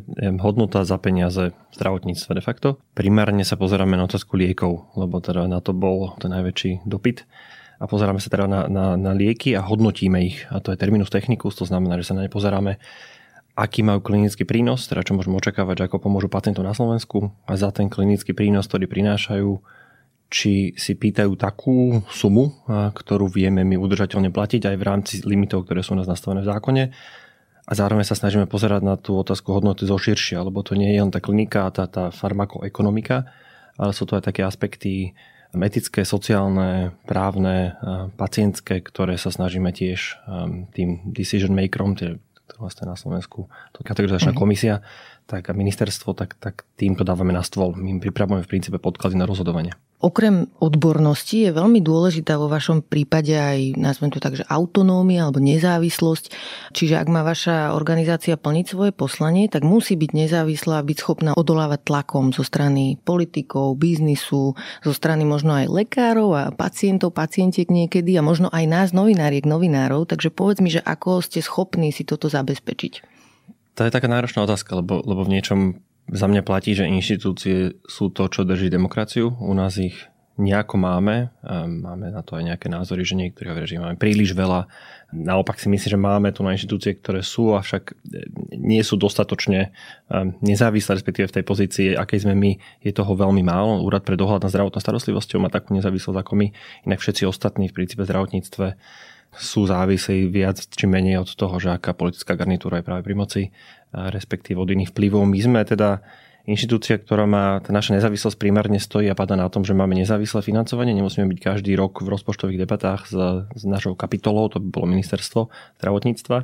hodnota 0.43 0.83
za 0.83 0.99
peniaze 0.99 1.55
v 1.55 1.71
zdravotníctve 1.71 2.31
de 2.35 2.43
facto. 2.43 2.67
Primárne 2.99 3.47
sa 3.47 3.55
pozeráme 3.55 3.95
na 3.95 4.11
otázku 4.11 4.35
liekov, 4.35 4.91
lebo 4.99 5.23
teda 5.23 5.47
na 5.47 5.63
to 5.63 5.71
bol 5.71 6.19
ten 6.19 6.35
najväčší 6.35 6.83
dopyt 6.83 7.23
a 7.77 7.85
pozeráme 7.85 8.17
sa 8.17 8.33
teda 8.33 8.49
na, 8.49 8.61
na, 8.65 8.85
na 8.97 9.11
lieky 9.13 9.53
a 9.53 9.61
hodnotíme 9.61 10.17
ich. 10.25 10.49
A 10.49 10.57
to 10.57 10.73
je 10.73 10.81
terminus 10.81 11.13
technicus, 11.13 11.53
to 11.53 11.65
znamená, 11.69 12.01
že 12.01 12.09
sa 12.09 12.17
na 12.17 12.25
ne 12.25 12.29
pozeráme, 12.29 12.81
aký 13.57 13.81
majú 13.81 14.01
klinický 14.01 14.45
prínos, 14.45 14.85
teda 14.85 15.05
čo 15.05 15.17
môžeme 15.17 15.37
očakávať, 15.37 15.85
ako 15.85 16.01
pomôžu 16.09 16.29
pacientom 16.29 16.65
na 16.65 16.77
Slovensku 16.77 17.33
a 17.49 17.53
za 17.57 17.73
ten 17.73 17.89
klinický 17.89 18.33
prínos, 18.37 18.69
ktorý 18.69 18.85
prinášajú, 18.85 19.49
či 20.27 20.75
si 20.75 20.93
pýtajú 20.93 21.33
takú 21.39 22.03
sumu, 22.11 22.53
ktorú 22.69 23.31
vieme 23.31 23.63
my 23.63 23.79
udržateľne 23.79 24.29
platiť 24.29 24.69
aj 24.69 24.75
v 24.75 24.83
rámci 24.85 25.13
limitov, 25.23 25.65
ktoré 25.65 25.81
sú 25.81 25.95
u 25.95 25.97
nás 25.97 26.09
nastavené 26.09 26.43
v 26.43 26.51
zákone. 26.51 26.83
A 27.67 27.71
zároveň 27.75 28.07
sa 28.07 28.15
snažíme 28.15 28.47
pozerať 28.47 28.79
na 28.83 28.95
tú 28.95 29.19
otázku 29.19 29.51
hodnoty 29.51 29.83
zo 29.83 29.99
širšie, 29.99 30.39
lebo 30.39 30.63
to 30.63 30.75
nie 30.75 30.95
je 30.95 31.03
len 31.03 31.11
tá 31.11 31.19
klinika, 31.19 31.67
tá, 31.71 31.83
tá 31.87 32.15
farmakoekonomika, 32.15 33.27
ale 33.75 33.91
sú 33.91 34.07
to 34.07 34.15
aj 34.15 34.23
také 34.31 34.43
aspekty 34.43 35.11
etické, 35.55 36.03
sociálne, 36.03 36.91
právne, 37.07 37.75
pacientské, 38.19 38.83
ktoré 38.83 39.15
sa 39.15 39.31
snažíme 39.31 39.71
tiež 39.71 40.19
tým 40.75 40.89
decision 41.11 41.55
makerom, 41.55 41.95
to 42.47 42.55
vlastne 42.57 42.87
na 42.87 42.95
Slovensku 42.95 43.51
to 43.75 43.83
kategorizačná 43.83 44.31
mm-hmm. 44.31 44.39
komisia, 44.39 44.79
tak 45.27 45.51
a 45.51 45.53
ministerstvo, 45.53 46.15
tak, 46.15 46.39
tak 46.39 46.63
týmto 46.79 47.03
dávame 47.03 47.35
na 47.35 47.43
stôl. 47.43 47.75
My 47.75 47.99
pripravujeme 47.99 48.47
v 48.47 48.51
princípe 48.51 48.79
podklady 48.79 49.19
na 49.19 49.27
rozhodovanie. 49.27 49.75
Okrem 49.97 50.45
odbornosti 50.61 51.49
je 51.49 51.51
veľmi 51.57 51.81
dôležitá 51.81 52.37
vo 52.37 52.45
vašom 52.45 52.85
prípade 52.85 53.33
aj, 53.33 53.81
nazvem 53.81 54.13
to 54.13 54.21
tak, 54.21 54.37
že 54.37 54.45
autonómia 54.45 55.25
alebo 55.25 55.41
nezávislosť. 55.41 56.37
Čiže 56.69 57.01
ak 57.01 57.09
má 57.09 57.25
vaša 57.25 57.73
organizácia 57.73 58.37
plniť 58.37 58.65
svoje 58.69 58.93
poslanie, 58.93 59.49
tak 59.49 59.65
musí 59.65 59.97
byť 59.97 60.11
nezávislá 60.13 60.79
a 60.79 60.85
byť 60.85 60.97
schopná 61.01 61.31
odolávať 61.33 61.81
tlakom 61.81 62.29
zo 62.29 62.45
strany 62.45 63.01
politikov, 63.01 63.81
biznisu, 63.81 64.53
zo 64.85 64.93
strany 64.93 65.25
možno 65.25 65.57
aj 65.57 65.65
lekárov 65.65 66.29
a 66.37 66.43
pacientov, 66.53 67.17
pacientiek 67.17 67.65
niekedy 67.65 68.13
a 68.15 68.23
možno 68.23 68.53
aj 68.53 68.69
nás, 68.69 68.87
novináriek, 68.93 69.49
novinárov. 69.49 70.05
Takže 70.13 70.29
povedz 70.29 70.61
mi, 70.61 70.69
že 70.69 70.85
ako 70.85 71.25
ste 71.25 71.41
schopní 71.41 71.89
si 71.89 72.05
toto 72.05 72.29
zabezpečiť. 72.29 73.16
To 73.77 73.85
je 73.85 73.93
taká 73.93 74.09
náročná 74.09 74.41
otázka, 74.41 74.81
lebo, 74.81 75.05
lebo 75.05 75.21
v 75.21 75.37
niečom 75.37 75.59
za 76.09 76.25
mňa 76.25 76.41
platí, 76.41 76.73
že 76.73 76.89
inštitúcie 76.89 77.77
sú 77.85 78.09
to, 78.09 78.25
čo 78.25 78.41
drží 78.41 78.73
demokraciu. 78.73 79.37
U 79.37 79.53
nás 79.53 79.77
ich 79.77 79.93
nejako 80.37 80.77
máme. 80.77 81.33
Máme 81.65 82.13
na 82.13 82.21
to 82.21 82.37
aj 82.37 82.45
nejaké 82.45 82.69
názory, 82.69 83.01
že 83.01 83.17
niektorí 83.17 83.49
hovoria, 83.49 83.69
že 83.69 83.81
máme 83.81 83.97
príliš 83.97 84.37
veľa. 84.37 84.69
Naopak 85.09 85.57
si 85.57 85.65
myslím, 85.65 85.91
že 85.93 85.99
máme 85.99 86.29
tu 86.29 86.45
na 86.45 86.53
inštitúcie, 86.53 86.93
ktoré 86.93 87.25
sú, 87.25 87.57
avšak 87.57 87.97
nie 88.53 88.81
sú 88.85 89.01
dostatočne 89.01 89.73
nezávislé, 90.45 91.01
respektíve 91.01 91.25
v 91.25 91.35
tej 91.41 91.43
pozícii, 91.43 91.87
akej 91.97 92.29
sme 92.29 92.37
my, 92.37 92.51
je 92.85 92.93
toho 92.93 93.17
veľmi 93.17 93.41
málo. 93.41 93.81
Úrad 93.81 94.05
pre 94.05 94.13
dohľad 94.13 94.45
na 94.45 94.53
zdravotnou 94.53 94.77
starostlivosťou 94.77 95.41
má 95.41 95.49
takú 95.49 95.73
nezávislosť 95.73 96.21
ako 96.21 96.33
my, 96.37 96.47
inak 96.85 97.01
všetci 97.01 97.25
ostatní 97.25 97.73
v 97.73 97.75
princípe 97.81 98.05
zdravotníctve 98.05 98.65
sú 99.37 99.69
závislí 99.69 100.27
viac 100.33 100.57
či 100.59 100.85
menej 100.89 101.23
od 101.23 101.29
toho, 101.31 101.61
že 101.61 101.73
aká 101.73 101.93
politická 101.93 102.33
garnitúra 102.33 102.81
je 102.81 102.87
práve 102.89 103.01
pri 103.05 103.15
moci 103.15 103.41
respektíve 103.93 104.59
od 104.59 104.69
iných 104.69 104.91
vplyvov. 104.91 105.23
My 105.23 105.39
sme 105.39 105.59
teda 105.63 106.03
inštitúcia, 106.47 106.95
ktorá 106.95 107.27
má, 107.27 107.59
tá 107.59 107.75
naša 107.75 107.99
nezávislosť 107.99 108.39
primárne 108.39 108.79
stojí 108.79 109.11
a 109.11 109.15
padá 109.19 109.35
na 109.35 109.51
tom, 109.51 109.67
že 109.67 109.75
máme 109.75 109.95
nezávislé 109.99 110.39
financovanie. 110.43 110.95
Nemusíme 110.95 111.27
byť 111.27 111.39
každý 111.43 111.75
rok 111.75 111.99
v 111.99 112.07
rozpočtových 112.07 112.63
debatách 112.63 113.07
s, 113.07 113.15
s 113.51 113.63
našou 113.67 113.99
kapitolou, 113.99 114.47
to 114.47 114.63
by 114.63 114.67
bolo 114.71 114.85
ministerstvo 114.87 115.51
zdravotníctva. 115.83 116.37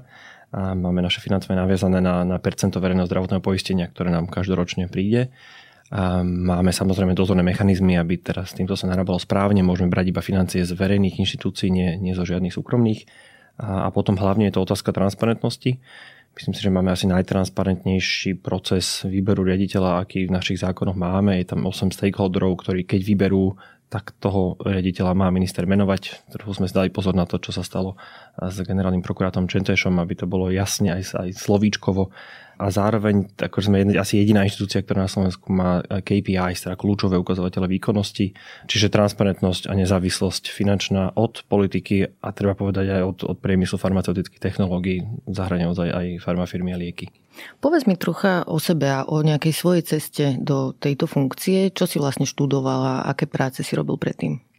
A 0.54 0.78
máme 0.78 1.02
naše 1.02 1.18
financovanie 1.24 1.66
naviazané 1.66 1.98
na, 2.04 2.22
na 2.28 2.38
percento 2.38 2.78
verejného 2.78 3.10
zdravotného 3.10 3.42
poistenia, 3.42 3.90
ktoré 3.90 4.14
nám 4.14 4.30
každoročne 4.30 4.86
príde. 4.92 5.34
Máme 6.26 6.74
samozrejme 6.74 7.14
dozorné 7.14 7.46
mechanizmy, 7.46 8.02
aby 8.02 8.18
teraz 8.18 8.58
týmto 8.58 8.74
sa 8.74 8.90
narábalo 8.90 9.22
správne. 9.22 9.62
Môžeme 9.62 9.94
brať 9.94 10.10
iba 10.10 10.26
financie 10.26 10.66
z 10.66 10.74
verejných 10.74 11.22
inštitúcií, 11.22 11.70
nie, 11.70 12.02
nie 12.02 12.18
zo 12.18 12.26
žiadnych 12.26 12.50
súkromných. 12.50 13.06
A, 13.62 13.86
a 13.86 13.88
potom 13.94 14.18
hlavne 14.18 14.50
je 14.50 14.58
to 14.58 14.66
otázka 14.66 14.90
transparentnosti. 14.90 15.78
Myslím 16.34 16.54
si, 16.58 16.66
že 16.66 16.74
máme 16.74 16.90
asi 16.90 17.06
najtransparentnejší 17.06 18.42
proces 18.42 19.06
výberu 19.06 19.46
riaditeľa, 19.46 20.02
aký 20.02 20.26
v 20.26 20.34
našich 20.34 20.66
zákonoch 20.66 20.98
máme. 20.98 21.38
Je 21.38 21.54
tam 21.54 21.62
8 21.70 21.94
stakeholderov, 21.94 22.66
ktorí 22.66 22.90
keď 22.90 23.02
vyberú, 23.06 23.54
tak 23.94 24.18
toho 24.18 24.58
riaditeľa 24.66 25.14
má 25.14 25.30
minister 25.30 25.70
menovať. 25.70 26.34
Trochu 26.34 26.58
sme 26.58 26.66
zdali 26.66 26.90
pozor 26.90 27.14
na 27.14 27.30
to, 27.30 27.38
čo 27.38 27.54
sa 27.54 27.62
stalo 27.62 28.02
s 28.42 28.58
generálnym 28.66 29.06
prokurátom 29.06 29.46
Čentešom, 29.46 30.02
aby 30.02 30.18
to 30.18 30.26
bolo 30.26 30.50
jasne 30.50 30.98
aj, 30.98 31.14
aj 31.14 31.30
slovíčkovo 31.38 32.10
a 32.58 32.66
zároveň 32.70 33.30
ako 33.40 33.58
sme 33.60 33.84
asi 33.98 34.22
jediná 34.22 34.46
inštitúcia, 34.46 34.86
ktorá 34.86 35.06
na 35.06 35.12
Slovensku 35.12 35.50
má 35.50 35.82
KPI, 35.84 36.54
teda 36.54 36.78
kľúčové 36.78 37.18
ukazovatele 37.18 37.66
výkonnosti, 37.68 38.34
čiže 38.70 38.94
transparentnosť 38.94 39.68
a 39.70 39.74
nezávislosť 39.74 40.54
finančná 40.54 41.18
od 41.18 41.42
politiky 41.50 42.10
a 42.22 42.30
treba 42.32 42.54
povedať 42.54 42.94
aj 43.00 43.02
od, 43.04 43.18
od 43.26 43.38
priemyslu 43.42 43.82
farmaceutických 43.82 44.42
technológií, 44.42 45.04
zahrania 45.26 45.74
aj, 45.74 45.90
aj 45.90 46.08
farmafirmy 46.22 46.72
a 46.76 46.78
lieky. 46.78 47.10
Povedz 47.58 47.90
mi 47.90 47.98
trocha 47.98 48.46
o 48.46 48.62
sebe 48.62 48.86
a 48.94 49.10
o 49.10 49.26
nejakej 49.26 49.54
svojej 49.54 49.84
ceste 49.84 50.26
do 50.38 50.78
tejto 50.78 51.10
funkcie. 51.10 51.74
Čo 51.74 51.90
si 51.90 51.98
vlastne 51.98 52.30
študovala, 52.30 53.10
aké 53.10 53.26
práce 53.26 53.66
si 53.66 53.74
robil 53.74 53.98
predtým? 53.98 54.53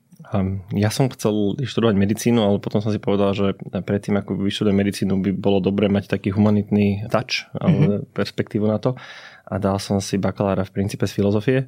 Ja 0.74 0.90
som 0.90 1.06
chcel 1.12 1.60
študovať 1.62 1.94
medicínu, 1.94 2.40
ale 2.42 2.56
potom 2.58 2.82
som 2.82 2.90
si 2.90 2.98
povedal, 2.98 3.30
že 3.36 3.54
predtým, 3.70 4.18
ako 4.18 4.40
vyštudujem 4.40 4.74
medicínu, 4.74 5.14
by 5.20 5.30
bolo 5.36 5.62
dobré 5.62 5.86
mať 5.86 6.10
taký 6.10 6.34
humanitný 6.34 7.06
touch, 7.12 7.46
mm-hmm. 7.54 8.10
perspektívu 8.10 8.66
na 8.66 8.82
to. 8.82 8.98
A 9.46 9.62
dal 9.62 9.78
som 9.78 10.02
si 10.02 10.18
bakalára 10.18 10.66
v 10.66 10.74
princípe 10.74 11.06
z 11.06 11.14
filozofie. 11.14 11.58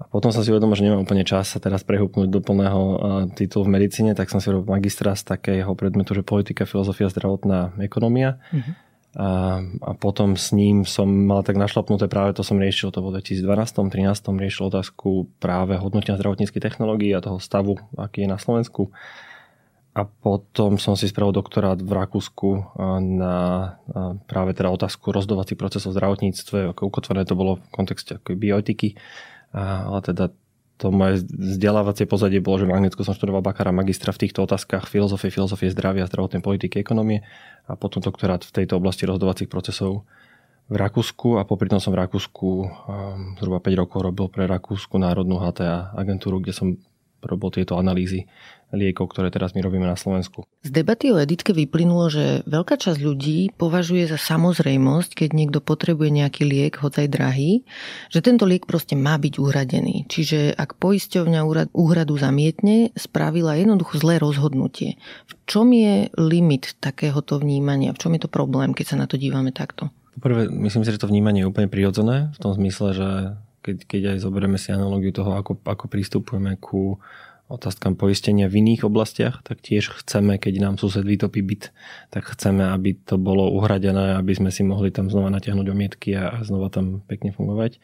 A 0.00 0.08
potom 0.08 0.32
som 0.32 0.40
si 0.40 0.48
uvedomil, 0.48 0.80
že 0.80 0.88
nemám 0.88 1.04
úplne 1.04 1.28
čas 1.28 1.52
sa 1.52 1.60
teraz 1.60 1.84
prehúpnúť 1.84 2.32
do 2.32 2.40
plného 2.40 2.80
titulu 3.36 3.68
v 3.68 3.76
medicíne, 3.76 4.16
tak 4.16 4.32
som 4.32 4.40
si 4.40 4.48
robil 4.48 4.72
magistra 4.72 5.12
z 5.12 5.36
takého 5.36 5.68
predmetu, 5.76 6.16
že 6.16 6.24
politika, 6.24 6.64
filozofia, 6.64 7.12
zdravotná 7.12 7.76
ekonomia. 7.84 8.40
Mm-hmm 8.48 8.89
a, 9.10 9.58
a 9.58 9.90
potom 9.98 10.38
s 10.38 10.54
ním 10.54 10.86
som 10.86 11.10
mal 11.10 11.42
tak 11.42 11.58
našlapnuté 11.58 12.06
práve 12.06 12.30
to 12.30 12.46
som 12.46 12.62
riešil, 12.62 12.94
to 12.94 13.02
v 13.02 13.18
2012 13.18 13.42
2013 13.42 14.38
riešil 14.38 14.70
otázku 14.70 15.26
práve 15.42 15.74
hodnotenia 15.74 16.14
zdravotníckých 16.14 16.62
technológií 16.62 17.10
a 17.10 17.24
toho 17.24 17.42
stavu, 17.42 17.74
aký 17.98 18.22
je 18.22 18.30
na 18.30 18.38
Slovensku. 18.38 18.94
A 19.90 20.06
potom 20.06 20.78
som 20.78 20.94
si 20.94 21.10
spravil 21.10 21.34
doktorát 21.34 21.82
v 21.82 21.90
Rakúsku 21.90 22.78
na 23.18 23.36
práve 24.30 24.54
teda 24.54 24.70
otázku 24.70 25.10
rozdovacích 25.10 25.58
procesov 25.58 25.90
v 25.90 25.98
zdravotníctve, 25.98 26.70
ako 26.70 26.82
ukotvené 26.86 27.26
to 27.26 27.34
bolo 27.34 27.58
v 27.58 27.66
kontexte 27.74 28.22
bioetiky, 28.22 28.94
ale 29.50 29.98
teda 30.06 30.30
to 30.80 30.88
moje 30.88 31.28
vzdelávacie 31.28 32.08
pozadie 32.08 32.40
bolo, 32.40 32.64
že 32.64 32.66
v 32.66 32.72
Anglicku 32.72 33.04
som 33.04 33.12
študoval 33.12 33.44
bakára 33.44 33.68
magistra 33.68 34.16
v 34.16 34.24
týchto 34.24 34.48
otázkach 34.48 34.88
filozofie, 34.88 35.28
filozofie 35.28 35.68
zdravia, 35.68 36.08
zdravotnej 36.08 36.40
politiky, 36.40 36.80
ekonomie 36.80 37.20
a 37.68 37.76
potom 37.76 38.00
doktorát 38.00 38.40
v 38.40 38.64
tejto 38.64 38.80
oblasti 38.80 39.04
rozhodovacích 39.04 39.52
procesov 39.52 40.08
v 40.72 40.76
Rakúsku 40.80 41.36
a 41.36 41.44
popri 41.44 41.68
tom 41.68 41.82
som 41.84 41.92
v 41.92 42.00
Rakúsku 42.00 42.48
um, 42.64 42.68
zhruba 43.36 43.60
5 43.60 43.82
rokov 43.84 43.98
robil 44.00 44.26
pre 44.32 44.48
Rakúsku 44.48 44.96
národnú 44.96 45.36
HTA 45.36 45.92
agentúru, 45.98 46.40
kde 46.40 46.56
som 46.56 46.66
robil 47.20 47.52
tieto 47.52 47.76
analýzy 47.76 48.24
liekov, 48.70 49.10
ktoré 49.10 49.30
teraz 49.30 49.52
my 49.54 49.60
robíme 49.62 49.86
na 49.86 49.98
Slovensku. 49.98 50.46
Z 50.62 50.70
debaty 50.70 51.10
o 51.10 51.18
editke 51.18 51.50
vyplynulo, 51.50 52.06
že 52.10 52.24
veľká 52.46 52.78
časť 52.78 52.98
ľudí 53.02 53.54
považuje 53.58 54.06
za 54.06 54.18
samozrejmosť, 54.18 55.26
keď 55.26 55.30
niekto 55.34 55.58
potrebuje 55.58 56.10
nejaký 56.10 56.42
liek, 56.46 56.78
hoď 56.78 57.06
aj 57.06 57.08
drahý, 57.10 57.52
že 58.08 58.22
tento 58.22 58.46
liek 58.46 58.64
proste 58.64 58.94
má 58.94 59.18
byť 59.18 59.34
uhradený. 59.38 60.06
Čiže 60.06 60.54
ak 60.54 60.78
poisťovňa 60.78 61.70
úhradu 61.74 62.14
zamietne, 62.18 62.94
spravila 62.94 63.58
jednoducho 63.58 63.98
zlé 63.98 64.22
rozhodnutie. 64.22 64.96
V 65.26 65.32
čom 65.50 65.74
je 65.74 66.08
limit 66.14 66.78
takéhoto 66.78 67.42
vnímania? 67.42 67.90
V 67.94 68.00
čom 68.06 68.14
je 68.14 68.22
to 68.22 68.30
problém, 68.30 68.72
keď 68.72 68.94
sa 68.94 69.00
na 69.00 69.06
to 69.10 69.18
dívame 69.18 69.50
takto? 69.50 69.90
Poprvé, 70.14 70.50
myslím 70.50 70.84
si, 70.84 70.92
že 70.92 71.00
to 71.00 71.10
vnímanie 71.10 71.42
je 71.42 71.50
úplne 71.50 71.70
prirodzené, 71.70 72.34
v 72.34 72.38
tom 72.38 72.52
zmysle, 72.52 72.88
že 72.92 73.08
keď, 73.60 73.76
keď 73.86 74.02
aj 74.16 74.18
zoberieme 74.24 74.56
si 74.56 74.72
analogiu 74.72 75.12
toho, 75.12 75.36
ako, 75.36 75.60
ako 75.64 75.84
pristupujeme 75.88 76.56
ku 76.56 76.96
otázkam 77.50 77.98
poistenia 77.98 78.46
v 78.46 78.62
iných 78.62 78.86
oblastiach, 78.86 79.42
tak 79.42 79.58
tiež 79.58 79.90
chceme, 80.00 80.38
keď 80.38 80.62
nám 80.62 80.74
sused 80.78 81.02
vytopí 81.02 81.42
byt, 81.42 81.74
tak 82.14 82.30
chceme, 82.30 82.70
aby 82.70 82.94
to 82.94 83.18
bolo 83.18 83.50
uhradené, 83.50 84.14
aby 84.14 84.32
sme 84.38 84.54
si 84.54 84.62
mohli 84.62 84.94
tam 84.94 85.10
znova 85.10 85.34
natiahnuť 85.34 85.66
omietky 85.66 86.14
a, 86.14 86.38
znova 86.46 86.70
tam 86.70 87.02
pekne 87.10 87.34
fungovať. 87.34 87.82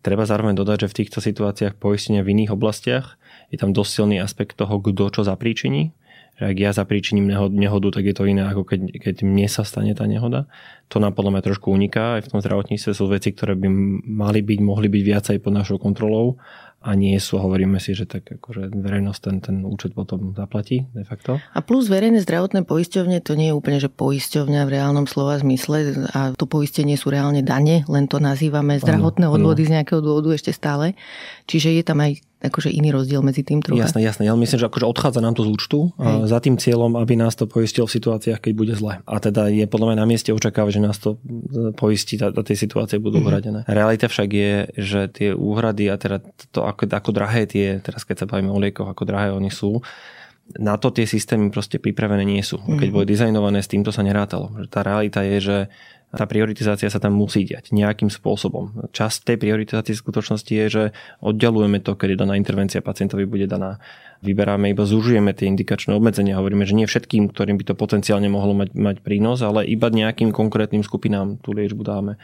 Treba 0.00 0.24
zároveň 0.24 0.56
dodať, 0.56 0.88
že 0.88 0.90
v 0.90 0.98
týchto 1.04 1.18
situáciách 1.20 1.76
poistenia 1.76 2.24
v 2.24 2.32
iných 2.32 2.56
oblastiach 2.56 3.20
je 3.52 3.60
tam 3.60 3.76
dosť 3.76 3.90
silný 3.92 4.16
aspekt 4.20 4.56
toho, 4.56 4.80
kto 4.80 5.12
čo 5.12 5.20
zapríčiní. 5.24 5.92
Že 6.34 6.44
ak 6.50 6.56
ja 6.58 6.70
zapríčiním 6.74 7.30
nehodu, 7.30 7.88
tak 7.94 8.10
je 8.10 8.14
to 8.16 8.26
iné, 8.26 8.42
ako 8.42 8.66
keď, 8.66 8.90
keď 8.98 9.22
mne 9.22 9.46
sa 9.46 9.62
stane 9.62 9.94
tá 9.94 10.02
nehoda. 10.10 10.50
To 10.90 10.98
nám 10.98 11.14
podľa 11.14 11.38
mňa 11.38 11.42
trošku 11.46 11.70
uniká. 11.70 12.18
Aj 12.18 12.26
v 12.26 12.30
tom 12.34 12.42
zdravotníctve 12.42 12.90
sú 12.90 13.06
veci, 13.06 13.30
ktoré 13.30 13.54
by 13.54 13.70
mali 14.02 14.42
byť, 14.42 14.58
mohli 14.58 14.90
byť 14.90 15.02
viacej 15.06 15.36
pod 15.38 15.52
našou 15.54 15.78
kontrolou 15.78 16.42
a 16.84 16.92
nie 16.92 17.16
sú, 17.16 17.40
hovoríme 17.40 17.80
si, 17.80 17.96
že 17.96 18.04
tak 18.04 18.28
akože 18.28 18.68
verejnosť 18.76 19.20
ten, 19.24 19.36
ten 19.40 19.56
účet 19.64 19.96
potom 19.96 20.36
zaplatí 20.36 20.84
de 20.92 21.08
facto. 21.08 21.40
A 21.56 21.64
plus 21.64 21.88
verejné 21.88 22.20
zdravotné 22.20 22.68
poisťovne, 22.68 23.24
to 23.24 23.32
nie 23.40 23.48
je 23.48 23.56
úplne, 23.56 23.80
že 23.80 23.88
poisťovňa 23.88 24.60
v 24.68 24.72
reálnom 24.76 25.08
slova 25.08 25.40
zmysle 25.40 26.04
a 26.12 26.36
to 26.36 26.44
poistenie 26.44 27.00
sú 27.00 27.08
reálne 27.08 27.40
dane, 27.40 27.88
len 27.88 28.04
to 28.04 28.20
nazývame 28.20 28.76
zdravotné 28.76 29.24
odvody 29.24 29.64
z 29.64 29.80
nejakého 29.80 30.04
dôvodu 30.04 30.36
ešte 30.36 30.52
stále. 30.52 30.92
Čiže 31.48 31.72
je 31.72 31.82
tam 31.88 32.04
aj 32.04 32.20
akože 32.44 32.68
iný 32.68 32.92
rozdiel 32.92 33.24
medzi 33.24 33.40
tým 33.40 33.64
trocha. 33.64 33.80
Jasné, 33.88 34.04
jasné. 34.04 34.28
Ja 34.28 34.36
myslím, 34.36 34.58
že 34.60 34.68
akože 34.68 34.86
odchádza 34.86 35.20
nám 35.24 35.34
to 35.34 35.42
z 35.44 35.50
účtu 35.50 35.78
Hej. 35.96 36.28
za 36.28 36.38
tým 36.44 36.56
cieľom, 36.60 36.94
aby 37.00 37.16
nás 37.16 37.32
to 37.34 37.48
poistilo 37.48 37.88
v 37.88 37.96
situáciách, 37.96 38.40
keď 38.40 38.52
bude 38.52 38.74
zle. 38.76 39.00
A 39.04 39.14
teda 39.18 39.48
je 39.48 39.64
podľa 39.64 39.94
mňa 39.94 39.96
na 40.04 40.06
mieste 40.06 40.30
očakávať, 40.30 40.76
že 40.76 40.84
nás 40.84 40.96
to 41.00 41.16
poistí 41.74 42.20
a 42.20 42.30
tie 42.30 42.56
situácie 42.56 43.00
budú 43.00 43.18
mm-hmm. 43.18 43.28
uhradené. 43.28 43.60
Realita 43.64 44.06
však 44.06 44.28
je, 44.28 44.52
že 44.76 45.00
tie 45.08 45.28
úhrady 45.32 45.88
a 45.88 45.96
teda 45.96 46.20
to, 46.52 46.68
ako, 46.68 46.86
ako 46.90 47.10
drahé 47.10 47.48
tie, 47.48 47.80
teraz 47.80 48.04
keď 48.04 48.24
sa 48.24 48.26
bavíme 48.28 48.52
o 48.52 48.60
liekoch, 48.60 48.86
ako 48.86 49.02
drahé 49.08 49.32
oni 49.32 49.48
sú, 49.48 49.80
na 50.60 50.76
to 50.76 50.92
tie 50.92 51.08
systémy 51.08 51.48
proste 51.48 51.80
pripravené 51.80 52.20
nie 52.20 52.44
sú. 52.44 52.60
Keď 52.60 52.88
mhm. 52.92 52.94
boli 52.94 53.06
dizajnované, 53.08 53.64
s 53.64 53.70
týmto 53.72 53.88
sa 53.88 54.04
nerátalo. 54.04 54.52
Tá 54.68 54.84
realita 54.84 55.24
je, 55.24 55.38
že 55.40 55.58
tá 56.14 56.24
prioritizácia 56.24 56.88
sa 56.88 57.02
tam 57.02 57.18
musí 57.18 57.42
diať 57.42 57.74
nejakým 57.74 58.08
spôsobom. 58.08 58.90
Časť 58.94 59.28
tej 59.28 59.36
prioritizácie 59.36 59.94
skutočnosti 59.98 60.48
je, 60.48 60.66
že 60.70 60.82
oddelujeme 61.20 61.82
to, 61.82 61.98
kedy 61.98 62.14
daná 62.14 62.38
intervencia 62.38 62.80
pacientovi 62.80 63.26
bude 63.26 63.50
daná. 63.50 63.82
Vyberáme 64.24 64.72
iba, 64.72 64.88
zužujeme 64.88 65.36
tie 65.36 65.50
indikačné 65.50 65.92
obmedzenia. 65.92 66.40
Hovoríme, 66.40 66.64
že 66.64 66.78
nie 66.78 66.88
všetkým, 66.88 67.28
ktorým 67.28 67.60
by 67.60 67.64
to 67.68 67.74
potenciálne 67.76 68.30
mohlo 68.32 68.56
mať, 68.56 68.72
mať 68.72 68.96
prínos, 69.04 69.44
ale 69.44 69.68
iba 69.68 69.92
nejakým 69.92 70.32
konkrétnym 70.32 70.80
skupinám 70.80 71.36
tú 71.42 71.52
liečbu 71.52 71.82
dáme 71.84 72.14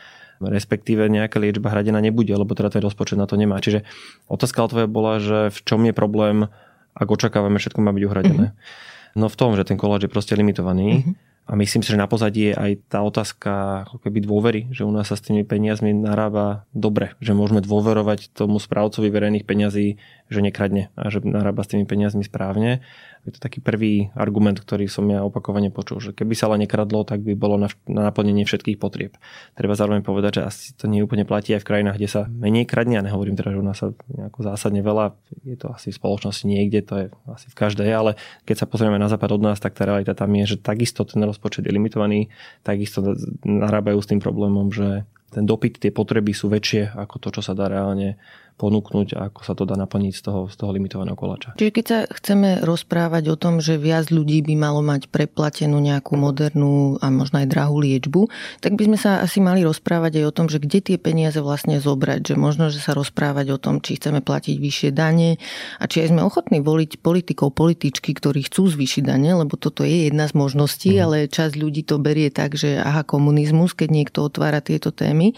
respektíve 0.40 1.04
nejaká 1.04 1.36
liečba 1.36 1.68
hradená 1.68 2.00
nebude, 2.00 2.32
lebo 2.32 2.56
teda 2.56 2.72
ten 2.72 2.80
rozpočet 2.80 3.20
na 3.20 3.28
to 3.28 3.36
nemá. 3.36 3.60
Čiže 3.60 3.84
otázka 4.24 4.72
tvoja 4.72 4.88
bola, 4.88 5.20
že 5.20 5.52
v 5.52 5.58
čom 5.68 5.84
je 5.84 5.92
problém, 5.92 6.48
ak 6.96 7.08
očakávame 7.12 7.60
všetko 7.60 7.84
má 7.84 7.92
byť 7.92 8.04
uhradené. 8.08 8.46
Mm-hmm. 8.56 9.18
No 9.20 9.28
v 9.28 9.36
tom, 9.36 9.52
že 9.52 9.68
ten 9.68 9.76
koláč 9.76 10.08
je 10.08 10.10
proste 10.10 10.32
limitovaný. 10.32 11.04
Mm-hmm 11.04 11.29
a 11.50 11.58
myslím 11.58 11.82
si, 11.82 11.90
že 11.90 11.98
na 11.98 12.06
pozadí 12.06 12.50
je 12.50 12.54
aj 12.54 12.72
tá 12.86 13.02
otázka 13.02 13.82
ako 13.90 14.06
keby 14.06 14.22
dôvery, 14.22 14.60
že 14.70 14.86
u 14.86 14.92
nás 14.94 15.10
sa 15.10 15.18
s 15.18 15.26
tými 15.26 15.42
peniazmi 15.42 15.90
narába 15.90 16.62
dobre, 16.70 17.18
že 17.18 17.34
môžeme 17.34 17.58
dôverovať 17.58 18.30
tomu 18.30 18.62
správcovi 18.62 19.10
verejných 19.10 19.42
peňazí, 19.42 19.98
že 20.30 20.40
nekradne 20.46 20.94
a 20.94 21.10
že 21.10 21.18
narába 21.26 21.66
s 21.66 21.74
tými 21.74 21.90
peniazmi 21.90 22.22
správne. 22.22 22.86
Je 23.28 23.36
to 23.36 23.40
taký 23.40 23.60
prvý 23.60 24.08
argument, 24.16 24.56
ktorý 24.56 24.88
som 24.88 25.04
ja 25.12 25.20
opakovane 25.20 25.68
počul, 25.68 26.00
že 26.00 26.10
keby 26.16 26.32
sa 26.32 26.48
ale 26.48 26.64
nekradlo, 26.64 27.04
tak 27.04 27.20
by 27.20 27.36
bolo 27.36 27.60
na, 27.60 27.68
na 27.84 28.08
naplnenie 28.08 28.48
všetkých 28.48 28.80
potrieb. 28.80 29.20
Treba 29.52 29.76
zároveň 29.76 30.00
povedať, 30.00 30.40
že 30.40 30.42
asi 30.48 30.64
to 30.72 30.88
nie 30.88 31.04
úplne 31.04 31.28
platí 31.28 31.52
aj 31.52 31.60
v 31.60 31.68
krajinách, 31.68 32.00
kde 32.00 32.08
sa 32.08 32.22
menej 32.32 32.64
kradne. 32.64 32.96
Ja 32.96 33.04
nehovorím 33.04 33.36
teda, 33.36 33.52
že 33.52 33.60
u 33.60 33.66
nás 33.66 33.76
sa 33.76 33.92
nejako 34.08 34.40
zásadne 34.40 34.80
veľa, 34.80 35.12
je 35.44 35.56
to 35.60 35.68
asi 35.68 35.92
v 35.92 36.00
spoločnosti 36.00 36.44
niekde, 36.48 36.80
to 36.80 36.94
je 36.96 37.06
asi 37.28 37.46
v 37.52 37.56
každej, 37.60 37.88
ale 37.92 38.10
keď 38.48 38.64
sa 38.64 38.66
pozrieme 38.66 38.96
na 38.96 39.12
západ 39.12 39.36
od 39.36 39.42
nás, 39.44 39.60
tak 39.60 39.76
tá 39.76 39.84
realita 39.84 40.16
tam 40.16 40.32
je, 40.40 40.56
že 40.56 40.56
takisto 40.56 41.04
ten 41.04 41.20
rozpočet 41.20 41.68
je 41.68 41.72
limitovaný, 41.76 42.32
takisto 42.64 43.04
narábajú 43.44 44.00
s 44.00 44.08
tým 44.08 44.20
problémom, 44.24 44.72
že 44.72 45.04
ten 45.30 45.46
dopyt, 45.46 45.78
tie 45.78 45.94
potreby 45.94 46.34
sú 46.34 46.50
väčšie 46.50 46.90
ako 46.98 47.22
to, 47.22 47.28
čo 47.38 47.42
sa 47.46 47.54
dá 47.54 47.70
reálne 47.70 48.18
ponúknuť 48.60 49.16
a 49.16 49.32
ako 49.32 49.40
sa 49.40 49.56
to 49.56 49.64
dá 49.64 49.72
naplniť 49.80 50.12
z 50.12 50.22
toho, 50.28 50.40
z 50.52 50.54
toho 50.60 50.70
limitovaného 50.76 51.16
koláča. 51.16 51.56
Čiže 51.56 51.72
keď 51.72 51.84
sa 51.88 51.98
chceme 52.12 52.60
rozprávať 52.60 53.32
o 53.32 53.36
tom, 53.40 53.64
že 53.64 53.80
viac 53.80 54.12
ľudí 54.12 54.44
by 54.44 54.54
malo 54.60 54.84
mať 54.84 55.08
preplatenú 55.08 55.80
nejakú 55.80 56.20
modernú 56.20 57.00
a 57.00 57.08
možno 57.08 57.40
aj 57.40 57.48
drahú 57.48 57.80
liečbu, 57.80 58.28
tak 58.60 58.76
by 58.76 58.92
sme 58.92 58.98
sa 59.00 59.24
asi 59.24 59.40
mali 59.40 59.64
rozprávať 59.64 60.20
aj 60.20 60.24
o 60.28 60.36
tom, 60.36 60.46
že 60.52 60.60
kde 60.60 60.84
tie 60.84 60.96
peniaze 61.00 61.40
vlastne 61.40 61.80
zobrať. 61.80 62.20
Že 62.28 62.34
možno, 62.36 62.68
že 62.68 62.84
sa 62.84 62.92
rozprávať 62.92 63.56
o 63.56 63.58
tom, 63.58 63.80
či 63.80 63.96
chceme 63.96 64.20
platiť 64.20 64.60
vyššie 64.60 64.90
dane 64.92 65.40
a 65.80 65.84
či 65.88 66.04
aj 66.04 66.12
sme 66.12 66.20
ochotní 66.20 66.60
voliť 66.60 67.00
politikov, 67.00 67.56
političky, 67.56 68.12
ktorí 68.12 68.44
chcú 68.44 68.68
zvýšiť 68.68 69.02
dane, 69.08 69.32
lebo 69.32 69.56
toto 69.56 69.86
je 69.86 70.12
jedna 70.12 70.28
z 70.28 70.36
možností, 70.36 71.00
mm. 71.00 71.00
ale 71.00 71.16
časť 71.32 71.54
ľudí 71.56 71.88
to 71.88 71.96
berie 71.96 72.28
tak, 72.28 72.58
že 72.58 72.76
aha, 72.76 73.06
komunizmus, 73.06 73.72
keď 73.72 73.88
niekto 73.88 74.18
otvára 74.26 74.60
tieto 74.60 74.92
témy. 74.92 75.32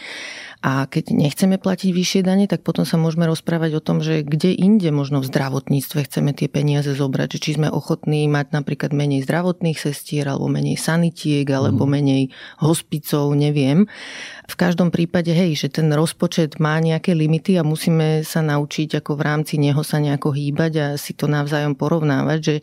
A 0.62 0.86
keď 0.86 1.10
nechceme 1.10 1.58
platiť 1.58 1.90
vyššie 1.90 2.20
dane, 2.22 2.46
tak 2.46 2.62
potom 2.62 2.86
sa 2.86 2.94
môžeme 2.94 3.26
rozprávať 3.26 3.76
o 3.76 3.82
tom, 3.82 3.98
že 3.98 4.22
kde 4.22 4.54
inde 4.54 4.94
možno 4.94 5.18
v 5.18 5.26
zdravotníctve 5.26 6.06
chceme 6.06 6.30
tie 6.30 6.46
peniaze 6.46 6.86
zobrať. 6.94 7.34
Že 7.34 7.42
či 7.42 7.50
sme 7.58 7.66
ochotní 7.66 8.30
mať 8.30 8.54
napríklad 8.54 8.94
menej 8.94 9.26
zdravotných 9.26 9.74
sestier, 9.74 10.30
alebo 10.30 10.46
menej 10.46 10.78
sanitiek, 10.78 11.42
alebo 11.50 11.82
mhm. 11.82 11.90
menej 11.90 12.22
hospicov, 12.62 13.34
neviem. 13.34 13.90
V 14.42 14.58
každom 14.58 14.90
prípade, 14.90 15.30
hej, 15.30 15.54
že 15.54 15.68
ten 15.70 15.86
rozpočet 15.94 16.58
má 16.58 16.74
nejaké 16.82 17.14
limity 17.14 17.54
a 17.56 17.62
musíme 17.62 18.26
sa 18.26 18.42
naučiť 18.42 18.98
ako 18.98 19.14
v 19.14 19.22
rámci 19.22 19.54
neho 19.54 19.78
sa 19.86 20.02
nejako 20.02 20.34
hýbať 20.34 20.72
a 20.82 20.86
si 20.98 21.14
to 21.14 21.30
navzájom 21.30 21.78
porovnávať, 21.78 22.38
že 22.42 22.54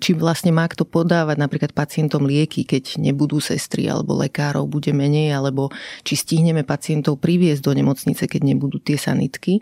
či 0.00 0.16
vlastne 0.16 0.54
má 0.54 0.64
kto 0.64 0.88
podávať 0.88 1.36
napríklad 1.36 1.72
pacientom 1.76 2.24
lieky, 2.24 2.64
keď 2.64 2.96
nebudú 2.96 3.42
sestry 3.42 3.90
alebo 3.90 4.16
lekárov 4.16 4.64
bude 4.64 4.94
menej, 4.96 5.34
alebo 5.34 5.68
či 6.06 6.14
stihneme 6.14 6.62
pacientov 6.62 7.18
priviesť 7.18 7.60
do 7.68 7.72
nemocnice, 7.74 8.24
keď 8.24 8.40
nebudú 8.54 8.78
tie 8.80 8.96
sanitky, 8.96 9.60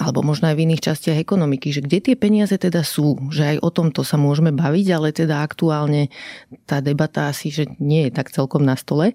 alebo 0.00 0.24
možno 0.26 0.50
aj 0.50 0.56
v 0.56 0.64
iných 0.66 0.82
častiach 0.82 1.18
ekonomiky, 1.20 1.70
že 1.70 1.84
kde 1.84 1.98
tie 2.00 2.16
peniaze 2.18 2.54
teda 2.56 2.80
sú, 2.80 3.28
že 3.28 3.54
aj 3.54 3.56
o 3.62 3.70
tomto 3.70 4.02
sa 4.02 4.16
môžeme 4.16 4.50
baviť, 4.50 4.86
ale 4.94 5.08
teda 5.14 5.44
aktuálne 5.44 6.08
tá 6.64 6.82
debata 6.82 7.28
asi, 7.28 7.52
že 7.52 7.68
nie 7.78 8.08
je 8.08 8.12
tak 8.14 8.32
celkom 8.32 8.64
na 8.64 8.74
stole. 8.74 9.12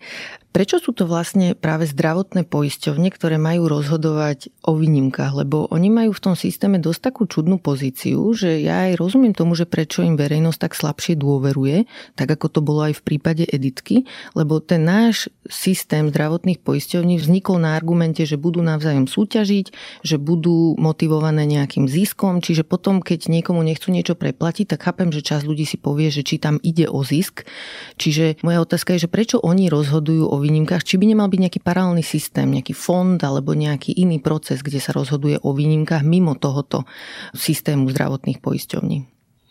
Prečo 0.54 0.78
sú 0.78 0.94
to 0.94 1.10
vlastne 1.10 1.58
práve 1.58 1.90
zdravotné 1.90 2.46
poisťovne, 2.46 3.10
ktoré 3.10 3.42
majú 3.42 3.66
rozhodovať 3.74 4.54
o 4.62 4.78
výnimkách? 4.78 5.34
Lebo 5.42 5.66
oni 5.74 5.90
majú 5.90 6.14
v 6.14 6.24
tom 6.30 6.36
systéme 6.38 6.78
dosť 6.78 7.10
takú 7.10 7.26
čudnú 7.26 7.58
pozíciu, 7.58 8.22
že 8.38 8.62
ja 8.62 8.86
aj 8.86 9.02
rozumiem 9.02 9.34
tomu, 9.34 9.58
že 9.58 9.66
prečo 9.66 10.06
im 10.06 10.14
verejnosť 10.14 10.60
tak 10.62 10.78
slabšie 10.78 11.18
dôveruje, 11.18 11.90
tak 12.14 12.38
ako 12.38 12.54
to 12.54 12.60
bolo 12.62 12.86
aj 12.86 13.02
v 13.02 13.02
prípade 13.02 13.50
Editky, 13.50 14.06
lebo 14.38 14.62
ten 14.62 14.86
náš 14.86 15.34
systém 15.50 16.14
zdravotných 16.14 16.62
poisťovní 16.62 17.18
vznikol 17.18 17.58
na 17.58 17.74
argumente, 17.74 18.22
že 18.22 18.38
budú 18.38 18.62
navzájom 18.62 19.10
súťažiť, 19.10 19.74
že 20.06 20.22
budú 20.22 20.78
motivované 20.78 21.50
nejakým 21.50 21.90
ziskom, 21.90 22.46
čiže 22.46 22.62
potom, 22.62 23.02
keď 23.02 23.26
niekomu 23.26 23.66
nechcú 23.66 23.90
niečo 23.90 24.14
preplatiť, 24.14 24.78
tak 24.78 24.86
chápem, 24.86 25.10
že 25.10 25.26
čas 25.26 25.50
ľudí 25.50 25.66
si 25.66 25.82
povie, 25.82 26.14
že 26.14 26.22
či 26.22 26.38
tam 26.38 26.62
ide 26.62 26.86
o 26.86 27.02
zisk. 27.02 27.42
Čiže 27.98 28.38
moja 28.46 28.62
otázka 28.62 28.94
je, 28.94 29.10
že 29.10 29.10
prečo 29.10 29.42
oni 29.42 29.66
rozhodujú 29.74 30.30
o 30.30 30.43
výnimkách, 30.44 30.84
či 30.84 31.00
by 31.00 31.08
nemal 31.08 31.32
byť 31.32 31.40
nejaký 31.40 31.60
paralelný 31.64 32.04
systém, 32.04 32.52
nejaký 32.52 32.76
fond 32.76 33.16
alebo 33.24 33.56
nejaký 33.56 33.96
iný 33.96 34.20
proces, 34.20 34.60
kde 34.60 34.84
sa 34.84 34.92
rozhoduje 34.92 35.40
o 35.40 35.56
výnimkách 35.56 36.04
mimo 36.04 36.36
tohoto 36.36 36.84
systému 37.32 37.88
zdravotných 37.90 38.44
poisťovní. 38.44 38.98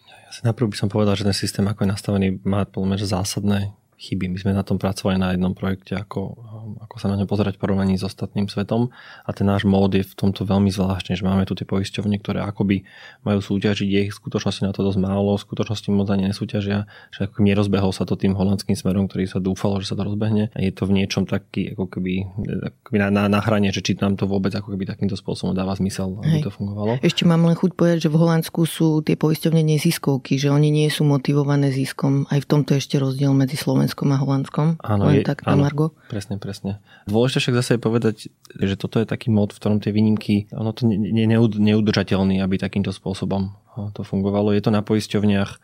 Ja 0.06 0.30
si 0.30 0.40
najprv 0.44 0.70
by 0.72 0.76
som 0.76 0.88
povedal, 0.92 1.16
že 1.16 1.24
ten 1.24 1.36
systém 1.36 1.64
ako 1.64 1.88
je 1.88 1.92
nastavený 1.96 2.28
má 2.44 2.68
podľa 2.68 3.08
zásadné 3.08 3.72
chyby. 4.02 4.28
My 4.34 4.38
sme 4.38 4.52
na 4.52 4.66
tom 4.66 4.76
pracovali 4.76 5.16
na 5.16 5.32
jednom 5.32 5.54
projekte 5.54 5.94
ako 5.94 6.36
ako 6.62 6.96
sa 6.96 7.10
na 7.10 7.18
ňo 7.18 7.26
pozerať 7.26 7.58
v 7.58 7.62
porovnaní 7.66 7.94
s 7.98 8.06
ostatným 8.06 8.46
svetom. 8.46 8.94
A 9.26 9.30
ten 9.34 9.46
náš 9.46 9.66
mód 9.66 9.92
je 9.92 10.06
v 10.06 10.14
tomto 10.14 10.46
veľmi 10.46 10.70
zvláštny, 10.70 11.18
že 11.18 11.26
máme 11.26 11.44
tu 11.44 11.58
tie 11.58 11.66
poisťovne, 11.66 12.16
ktoré 12.22 12.42
akoby 12.46 12.86
majú 13.26 13.40
súťažiť, 13.42 13.88
je 13.88 14.00
ich 14.08 14.12
v 14.14 14.20
skutočnosti 14.20 14.62
na 14.62 14.72
to 14.72 14.86
dosť 14.86 14.98
málo, 15.02 15.36
v 15.36 15.44
skutočnosti 15.44 15.88
moc 15.92 16.08
ani 16.08 16.30
nesúťažia, 16.30 16.86
že 17.10 17.20
ako 17.26 17.42
nerozbehol 17.42 17.90
sa 17.90 18.06
to 18.06 18.14
tým 18.14 18.38
holandským 18.38 18.74
smerom, 18.78 19.10
ktorý 19.10 19.28
sa 19.28 19.38
dúfalo, 19.42 19.82
že 19.82 19.92
sa 19.92 19.96
to 19.98 20.06
rozbehne. 20.06 20.54
A 20.54 20.58
je 20.62 20.72
to 20.72 20.86
v 20.88 21.02
niečom 21.02 21.26
taký, 21.28 21.74
ako 21.74 21.98
keby, 21.98 22.26
ako 22.62 22.90
na, 22.96 23.08
na, 23.10 23.24
na 23.28 23.40
hrane, 23.42 23.74
že 23.74 23.82
či 23.82 23.98
nám 23.98 24.16
to 24.16 24.30
vôbec 24.30 24.54
ako 24.54 24.74
keby 24.74 24.88
takýmto 24.88 25.18
spôsobom 25.18 25.52
dáva 25.52 25.74
zmysel, 25.76 26.18
aby 26.22 26.40
Hej. 26.40 26.44
to 26.46 26.50
fungovalo. 26.54 26.98
Ešte 27.02 27.26
mám 27.26 27.44
len 27.44 27.58
chuť 27.58 27.70
povedať, 27.74 28.06
že 28.06 28.12
v 28.12 28.16
Holandsku 28.20 28.60
sú 28.64 29.02
tie 29.02 29.18
poisťovne 29.18 29.62
neziskovky, 29.62 30.38
že 30.38 30.48
oni 30.48 30.70
nie 30.70 30.88
sú 30.88 31.02
motivované 31.02 31.74
ziskom. 31.74 32.24
Aj 32.30 32.38
v 32.38 32.46
tomto 32.46 32.78
ešte 32.78 32.98
rozdiel 32.98 33.34
medzi 33.34 33.58
Slovenskom 33.58 34.10
a 34.14 34.18
Holandskom. 34.20 34.78
Áno, 34.82 35.10
je, 35.10 35.24
tak 35.26 35.42
áno, 35.48 35.66
Margo. 35.66 35.96
Presne, 36.08 36.36
presne. 36.52 36.84
Dôležité 37.08 37.48
však 37.48 37.58
zase 37.64 37.70
je 37.74 37.80
povedať, 37.80 38.16
že 38.60 38.76
toto 38.76 39.00
je 39.00 39.08
taký 39.08 39.32
mod, 39.32 39.56
v 39.56 39.58
ktorom 39.58 39.80
tie 39.80 39.88
výnimky, 39.88 40.52
ono 40.52 40.76
to 40.76 40.84
nie 40.84 41.24
je 41.24 41.32
neudržateľný, 41.56 42.44
aby 42.44 42.60
takýmto 42.60 42.92
spôsobom 42.92 43.56
to 43.96 44.04
fungovalo. 44.04 44.52
Je 44.52 44.60
to 44.60 44.68
na 44.68 44.84
poisťovniach 44.84 45.56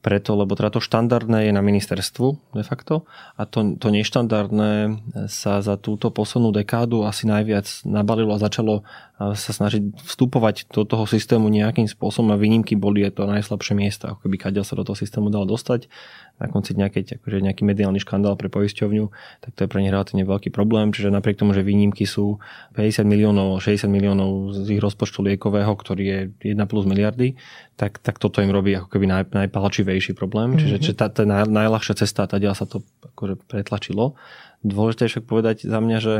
preto, 0.00 0.32
lebo 0.32 0.56
teda 0.56 0.72
to 0.72 0.80
štandardné 0.80 1.50
je 1.50 1.52
na 1.52 1.60
ministerstvu 1.60 2.56
de 2.56 2.64
facto 2.64 3.04
a 3.36 3.44
to, 3.44 3.76
to 3.76 3.92
neštandardné 3.92 4.96
sa 5.28 5.60
za 5.60 5.76
túto 5.76 6.08
poslednú 6.08 6.56
dekádu 6.56 7.04
asi 7.04 7.28
najviac 7.28 7.68
nabalilo 7.84 8.32
a 8.32 8.40
začalo 8.40 8.80
sa 9.20 9.52
snažiť 9.52 10.00
vstupovať 10.00 10.72
do 10.72 10.88
toho 10.88 11.04
systému 11.04 11.52
nejakým 11.52 11.84
spôsobom 11.84 12.32
a 12.32 12.40
výnimky 12.40 12.80
boli 12.80 13.04
to 13.12 13.28
najslabšie 13.28 13.76
miesta, 13.76 14.16
ako 14.16 14.24
keby 14.24 14.40
kadeľ 14.40 14.64
sa 14.64 14.80
do 14.80 14.88
toho 14.88 14.96
systému 14.96 15.28
dal 15.28 15.44
dostať. 15.44 15.92
Na 16.40 16.48
konci 16.48 16.72
nejaký, 16.72 17.20
akože 17.20 17.44
nejaký 17.44 17.68
mediálny 17.68 18.00
škandál 18.00 18.32
pre 18.40 18.48
poisťovňu, 18.48 19.12
tak 19.44 19.50
to 19.52 19.60
je 19.64 19.68
pre 19.68 19.84
nich 19.84 19.92
relatívne 19.92 20.24
veľký 20.24 20.48
problém. 20.48 20.88
Čiže 20.88 21.12
napriek 21.12 21.36
tomu, 21.36 21.52
že 21.52 21.60
výnimky 21.60 22.08
sú 22.08 22.40
50 22.74 23.04
miliónov, 23.04 23.60
60 23.60 23.86
miliónov 23.92 24.56
z 24.56 24.76
ich 24.76 24.80
rozpočtu 24.80 25.20
liekového, 25.20 25.68
ktorý 25.76 26.02
je 26.02 26.20
1 26.56 26.56
plus 26.64 26.88
miliardy, 26.88 27.36
tak, 27.76 28.00
tak 28.00 28.16
toto 28.16 28.40
im 28.40 28.48
robí 28.48 28.72
ako 28.72 28.88
keby 28.88 29.04
naj, 29.04 29.24
najpalčivejší 29.36 30.16
problém. 30.16 30.56
Mm-hmm. 30.56 30.60
Čiže, 30.64 30.76
čiže 30.80 30.94
tá, 30.96 31.12
tá 31.12 31.28
naj, 31.28 31.44
najľahšia 31.44 31.94
cesta, 32.00 32.24
tá 32.24 32.40
sa 32.40 32.64
to 32.64 32.80
akože 33.12 33.36
pretlačilo. 33.44 34.16
Dôležité 34.64 35.08
je 35.08 35.12
však 35.16 35.24
povedať 35.28 35.56
za 35.68 35.78
mňa, 35.80 35.98
že 36.00 36.14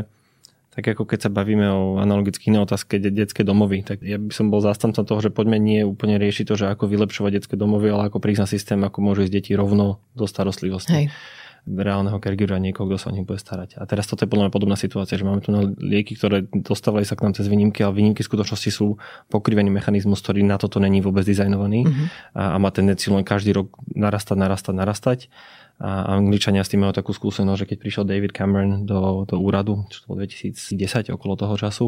tak 0.81 0.97
ako 0.97 1.05
keď 1.05 1.29
sa 1.29 1.31
bavíme 1.31 1.69
o 1.69 2.01
analogicky 2.01 2.49
iné 2.49 2.65
otázke 2.65 2.97
detské 2.97 3.45
domovy, 3.45 3.85
tak 3.85 4.01
ja 4.01 4.17
by 4.17 4.33
som 4.33 4.49
bol 4.49 4.65
zástancom 4.65 5.05
toho, 5.05 5.21
že 5.21 5.29
poďme 5.29 5.61
nie 5.61 5.85
úplne 5.85 6.17
riešiť 6.17 6.49
to, 6.49 6.57
že 6.57 6.73
ako 6.73 6.89
vylepšovať 6.89 7.37
detské 7.37 7.55
domovy, 7.61 7.93
ale 7.93 8.09
ako 8.09 8.17
prísť 8.17 8.41
na 8.41 8.49
systém, 8.49 8.81
ako 8.81 9.05
môžu 9.05 9.29
ísť 9.29 9.35
deti 9.37 9.53
rovno 9.53 10.01
do 10.17 10.25
starostlivosti. 10.25 10.97
Hej 10.97 11.13
reálneho 11.69 12.17
caregivera 12.17 12.57
niekoho, 12.57 12.89
kto 12.89 12.97
sa 12.97 13.09
o 13.13 13.15
nich 13.15 13.29
bude 13.29 13.37
starať. 13.37 13.77
A 13.77 13.85
teraz 13.85 14.09
toto 14.09 14.25
je 14.25 14.31
podľa 14.33 14.49
mňa 14.49 14.53
podobná 14.55 14.77
situácia, 14.81 15.21
že 15.21 15.29
máme 15.29 15.45
tu 15.45 15.53
lieky, 15.77 16.17
ktoré 16.17 16.49
dostávali 16.49 17.05
sa 17.05 17.21
k 17.21 17.29
nám 17.29 17.37
cez 17.37 17.53
výnimky, 17.53 17.85
ale 17.85 18.01
výnimky 18.01 18.25
v 18.25 18.31
skutočnosti 18.33 18.71
sú 18.73 18.97
pokrivený 19.29 19.69
mechanizmus, 19.69 20.25
ktorý 20.25 20.41
na 20.41 20.57
toto 20.57 20.81
není 20.81 21.05
vôbec 21.05 21.23
dizajnovaný 21.29 21.85
uh-huh. 21.85 22.07
a, 22.33 22.43
a 22.53 22.59
má 22.59 22.73
tendenciu 22.73 23.13
len 23.13 23.29
každý 23.29 23.53
rok 23.53 23.77
narastať, 23.93 24.37
narastať, 24.41 24.75
narastať. 24.75 25.19
A 25.81 26.13
Angličania 26.13 26.61
s 26.61 26.69
tým 26.69 26.85
majú 26.85 26.93
takú 26.93 27.17
skúsenosť, 27.17 27.65
že 27.65 27.69
keď 27.73 27.77
prišiel 27.81 28.05
David 28.05 28.37
Cameron 28.37 28.85
do, 28.85 29.25
do 29.25 29.41
úradu, 29.41 29.89
čo 29.89 30.05
bolo 30.05 30.21
2010 30.21 31.09
okolo 31.17 31.41
toho 31.41 31.57
času, 31.57 31.87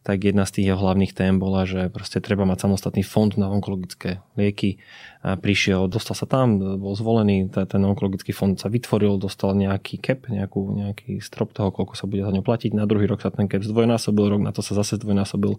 tak 0.00 0.24
jedna 0.24 0.48
z 0.48 0.60
tých 0.60 0.66
jeho 0.72 0.80
hlavných 0.80 1.12
tém 1.12 1.36
bola, 1.36 1.68
že 1.68 1.92
proste 1.92 2.24
treba 2.24 2.48
mať 2.48 2.64
samostatný 2.64 3.04
fond 3.04 3.28
na 3.36 3.52
onkologické 3.52 4.24
lieky. 4.40 4.80
A 5.24 5.36
prišiel, 5.36 5.88
dostal 5.88 6.12
sa 6.16 6.28
tam, 6.28 6.60
bol 6.60 6.92
zvolený, 6.96 7.48
ten 7.48 7.80
onkologický 7.80 8.36
fond 8.36 8.56
sa 8.56 8.68
vytvoril, 8.68 9.16
dostal 9.16 9.56
nejaký 9.56 9.96
cap, 10.00 10.28
nejakú, 10.28 10.60
nejaký 10.84 11.20
strop 11.20 11.56
toho, 11.56 11.72
koľko 11.72 11.96
sa 11.96 12.04
bude 12.04 12.20
za 12.20 12.32
ňo 12.32 12.44
platiť. 12.44 12.76
Na 12.76 12.84
druhý 12.84 13.08
rok 13.08 13.24
sa 13.24 13.32
ten 13.32 13.48
cap 13.48 13.64
zdvojnásobil, 13.64 14.24
rok 14.36 14.40
na 14.44 14.52
to 14.52 14.60
sa 14.60 14.76
zase 14.76 15.00
zdvojnásobil 15.00 15.56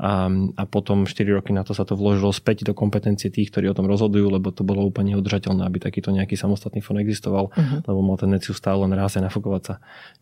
a, 0.00 0.32
a 0.56 0.62
potom 0.64 1.04
4 1.04 1.28
roky 1.28 1.52
na 1.52 1.62
to 1.62 1.76
sa 1.76 1.84
to 1.84 1.94
vložilo 1.94 2.32
späť 2.32 2.64
do 2.64 2.72
kompetencie 2.74 3.28
tých, 3.28 3.54
ktorí 3.54 3.68
o 3.70 3.76
tom 3.76 3.86
rozhodujú, 3.86 4.32
lebo 4.32 4.50
to 4.50 4.66
bolo 4.66 4.82
úplne 4.82 5.14
udržateľné, 5.14 5.62
aby 5.62 5.78
takýto 5.78 6.10
nejaký 6.10 6.34
samostatný 6.34 6.82
fond 6.82 6.98
existoval, 6.98 7.21
uh-huh. 7.30 7.86
lebo 7.86 8.00
mal 8.02 8.18
tendenciu 8.18 8.56
stále 8.56 8.82
len 8.82 8.96
raz 8.98 9.14
nafokovať 9.14 9.62
sa. 9.62 9.74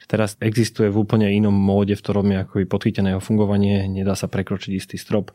Teraz 0.04 0.36
existuje 0.42 0.90
v 0.90 1.00
úplne 1.00 1.30
inom 1.30 1.54
móde, 1.54 1.96
v 1.96 2.02
ktorom 2.02 2.26
je 2.28 2.38
ako 2.44 2.54
podchytené 2.66 3.16
jeho 3.16 3.22
fungovanie, 3.22 3.88
nedá 3.88 4.12
sa 4.18 4.28
prekročiť 4.28 4.72
istý 4.76 4.96
strop 5.00 5.32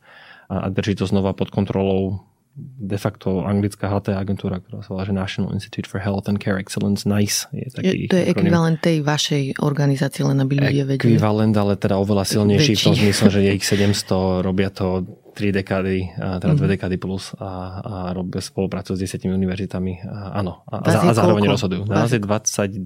a, 0.51 0.65
a 0.65 0.67
drží 0.69 0.93
to 0.99 1.09
znova 1.09 1.33
pod 1.33 1.49
kontrolou 1.49 2.21
de 2.55 2.95
facto 2.95 3.43
anglická 3.43 3.91
HT 3.91 4.15
agentúra, 4.15 4.63
ktorá 4.63 4.79
sa 4.79 4.95
volá 4.95 5.03
National 5.11 5.51
Institute 5.51 5.91
for 5.91 5.99
Health 5.99 6.31
and 6.31 6.39
Care 6.39 6.55
Excellence, 6.55 7.03
NICE. 7.03 7.51
Je, 7.51 7.67
taký 7.67 8.07
je, 8.07 8.11
to 8.11 8.15
je 8.15 8.25
ekvivalent 8.31 8.79
tej 8.79 9.03
vašej 9.03 9.59
organizácie, 9.59 10.23
len 10.23 10.39
aby 10.39 10.63
ľudia 10.63 10.87
vedeli. 10.87 11.19
Ekvivalent, 11.19 11.51
ale 11.51 11.75
teda 11.75 11.99
oveľa 11.99 12.23
silnejší 12.23 12.79
Väčší. 12.79 12.79
v 12.79 12.85
tom 12.87 12.95
zmysle, 12.95 13.27
že 13.27 13.39
je 13.43 13.51
ich 13.59 13.65
700, 13.67 14.39
robia 14.39 14.71
to 14.71 15.03
3 15.35 15.51
dekády, 15.51 16.15
teda 16.15 16.55
mm-hmm. 16.55 16.71
2 16.71 16.73
dekády 16.79 16.95
plus 16.95 17.35
a, 17.35 17.83
a 17.83 17.93
robia 18.15 18.39
spoluprácu 18.39 18.95
s 18.95 18.99
10 19.03 19.27
univerzitami. 19.27 20.07
A, 20.07 20.39
áno, 20.39 20.63
a, 20.71 20.79
a, 20.79 21.11
a 21.11 21.13
zároveň 21.13 21.51
rozhodujú. 21.51 21.83
Nás 21.83 22.15
je 22.15 22.23
22 22.23 22.79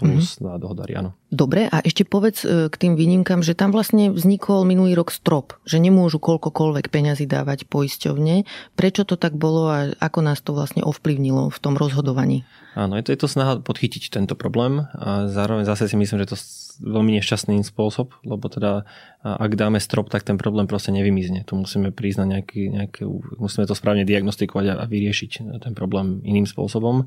plus 0.00 0.40
mm-hmm. 0.40 0.56
dohodári, 0.56 0.96
áno. 0.96 1.12
Dobre, 1.32 1.64
a 1.68 1.80
ešte 1.80 2.04
povedz 2.04 2.44
e, 2.44 2.68
k 2.68 2.74
tým 2.76 2.92
výnimkám, 2.92 3.40
že 3.40 3.56
tam 3.56 3.72
vlastne 3.72 4.12
vznikol 4.12 4.68
minulý 4.68 4.92
rok 4.92 5.08
strop, 5.08 5.56
že 5.64 5.80
nemôžu 5.80 6.20
koľkokoľvek 6.20 6.92
peňazí 6.92 7.24
dávať 7.24 7.64
poisťovne. 7.72 8.44
Prečo 8.76 9.08
to 9.08 9.16
tak 9.16 9.36
bolo 9.36 9.72
a 9.72 9.96
ako 9.96 10.20
nás 10.20 10.44
to 10.44 10.52
vlastne 10.52 10.84
ovplyvnilo 10.84 11.48
v 11.48 11.58
tom 11.60 11.76
rozhodovaní? 11.80 12.44
Áno, 12.76 12.96
je 12.96 13.04
to, 13.04 13.10
je 13.16 13.20
to 13.20 13.28
snaha 13.28 13.60
podchytiť 13.60 14.12
tento 14.12 14.32
problém 14.32 14.88
a 14.96 15.28
zároveň 15.28 15.68
zase 15.68 15.92
si 15.92 15.96
myslím, 15.96 16.24
že 16.24 16.32
to 16.32 16.40
veľmi 16.80 17.18
nešťastný 17.20 17.60
spôsob, 17.66 18.14
lebo 18.24 18.46
teda 18.48 18.88
ak 19.20 19.52
dáme 19.54 19.78
strop, 19.78 20.08
tak 20.08 20.22
ten 20.22 20.40
problém 20.40 20.64
proste 20.64 20.90
nevymizne. 20.90 21.44
Tu 21.44 21.52
musíme 21.54 21.92
prísť 21.92 22.18
na 22.24 22.26
nejaký, 22.38 22.62
nejaké, 22.72 23.02
musíme 23.36 23.68
to 23.68 23.76
správne 23.76 24.06
diagnostikovať 24.08 24.64
a, 24.72 24.74
a 24.80 24.84
vyriešiť 24.88 25.60
ten 25.62 25.72
problém 25.76 26.22
iným 26.24 26.48
spôsobom. 26.48 27.06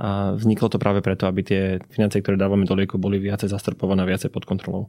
A 0.00 0.34
vzniklo 0.34 0.72
to 0.72 0.80
práve 0.80 1.04
preto, 1.04 1.28
aby 1.28 1.40
tie 1.44 1.62
financie, 1.92 2.24
ktoré 2.24 2.40
dávame 2.40 2.64
do 2.64 2.72
lieku, 2.72 2.96
boli 2.96 3.20
viacej 3.20 3.52
zastrpované, 3.52 4.02
viacej 4.08 4.32
pod 4.32 4.48
kontrolou. 4.48 4.88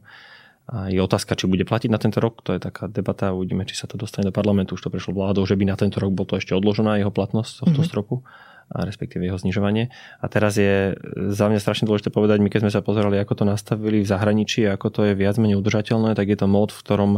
A 0.64 0.88
je 0.88 0.96
otázka, 0.96 1.36
či 1.36 1.44
bude 1.44 1.68
platiť 1.68 1.92
na 1.92 2.00
tento 2.00 2.24
rok, 2.24 2.40
to 2.40 2.56
je 2.56 2.60
taká 2.62 2.88
debata, 2.88 3.36
uvidíme, 3.36 3.68
či 3.68 3.76
sa 3.76 3.84
to 3.84 4.00
dostane 4.00 4.24
do 4.24 4.32
parlamentu, 4.32 4.80
už 4.80 4.88
to 4.88 4.88
prešlo 4.88 5.12
vládou, 5.12 5.44
že 5.44 5.60
by 5.60 5.68
na 5.68 5.76
tento 5.76 6.00
rok 6.00 6.16
bol 6.16 6.24
to 6.24 6.40
ešte 6.40 6.56
odložená 6.56 6.96
jeho 6.96 7.12
platnosť 7.12 7.60
tohto 7.60 7.84
mm-hmm. 7.84 7.84
stropu 7.84 8.24
a 8.70 8.84
respektíve 8.84 9.24
jeho 9.24 9.40
znižovanie. 9.40 9.92
A 10.20 10.26
teraz 10.28 10.56
je 10.56 10.96
za 11.32 11.46
mňa 11.50 11.60
strašne 11.60 11.84
dôležité 11.88 12.08
povedať, 12.08 12.40
my 12.40 12.48
keď 12.48 12.68
sme 12.68 12.72
sa 12.72 12.80
pozerali, 12.80 13.20
ako 13.20 13.42
to 13.42 13.44
nastavili 13.44 14.00
v 14.00 14.08
zahraničí, 14.08 14.64
ako 14.68 14.86
to 14.92 15.00
je 15.10 15.18
viac 15.18 15.36
menej 15.36 15.60
udržateľné, 15.60 16.16
tak 16.16 16.30
je 16.30 16.38
to 16.38 16.46
mód, 16.48 16.72
v 16.72 16.80
ktorom 16.80 17.10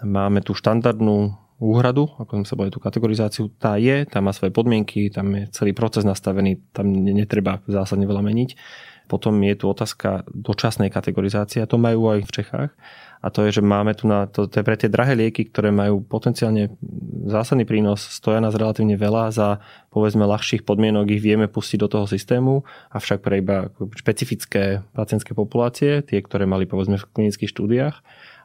máme 0.00 0.40
tú 0.40 0.56
štandardnú 0.56 1.36
úhradu, 1.60 2.08
ako 2.16 2.40
sme 2.40 2.46
sa 2.48 2.56
boli 2.56 2.70
tú 2.72 2.80
kategorizáciu, 2.80 3.52
tá 3.60 3.76
je, 3.76 4.08
tam 4.08 4.26
má 4.26 4.32
svoje 4.32 4.50
podmienky, 4.50 5.12
tam 5.12 5.36
je 5.36 5.44
celý 5.52 5.76
proces 5.76 6.08
nastavený, 6.08 6.56
tam 6.72 6.88
netreba 6.88 7.60
zásadne 7.68 8.08
veľa 8.08 8.24
meniť. 8.24 8.56
Potom 9.12 9.36
je 9.42 9.54
tu 9.58 9.66
otázka 9.68 10.24
dočasnej 10.32 10.88
kategorizácie, 10.88 11.60
a 11.60 11.68
to 11.68 11.76
majú 11.76 12.16
aj 12.16 12.24
v 12.24 12.32
Čechách 12.32 12.70
a 13.20 13.28
to 13.28 13.44
je, 13.44 13.60
že 13.60 13.62
máme 13.62 13.92
tu 13.92 14.08
na, 14.08 14.24
to, 14.24 14.48
to 14.48 14.60
je 14.60 14.64
pre 14.64 14.80
tie 14.80 14.88
drahé 14.88 15.12
lieky, 15.12 15.52
ktoré 15.52 15.68
majú 15.68 16.00
potenciálne 16.00 16.72
zásadný 17.28 17.68
prínos, 17.68 18.00
stoja 18.00 18.40
nás 18.40 18.56
relatívne 18.56 18.96
veľa 18.96 19.28
za 19.28 19.48
povedzme 19.92 20.24
ľahších 20.24 20.64
podmienok 20.64 21.12
ich 21.12 21.20
vieme 21.20 21.44
pustiť 21.44 21.78
do 21.84 21.88
toho 21.92 22.06
systému, 22.08 22.64
avšak 22.96 23.20
pre 23.20 23.44
iba 23.44 23.68
špecifické 23.92 24.80
pacientské 24.96 25.36
populácie, 25.36 26.00
tie, 26.00 26.18
ktoré 26.24 26.48
mali 26.48 26.64
povedzme 26.64 26.96
v 26.96 27.08
klinických 27.12 27.52
štúdiách, 27.52 27.96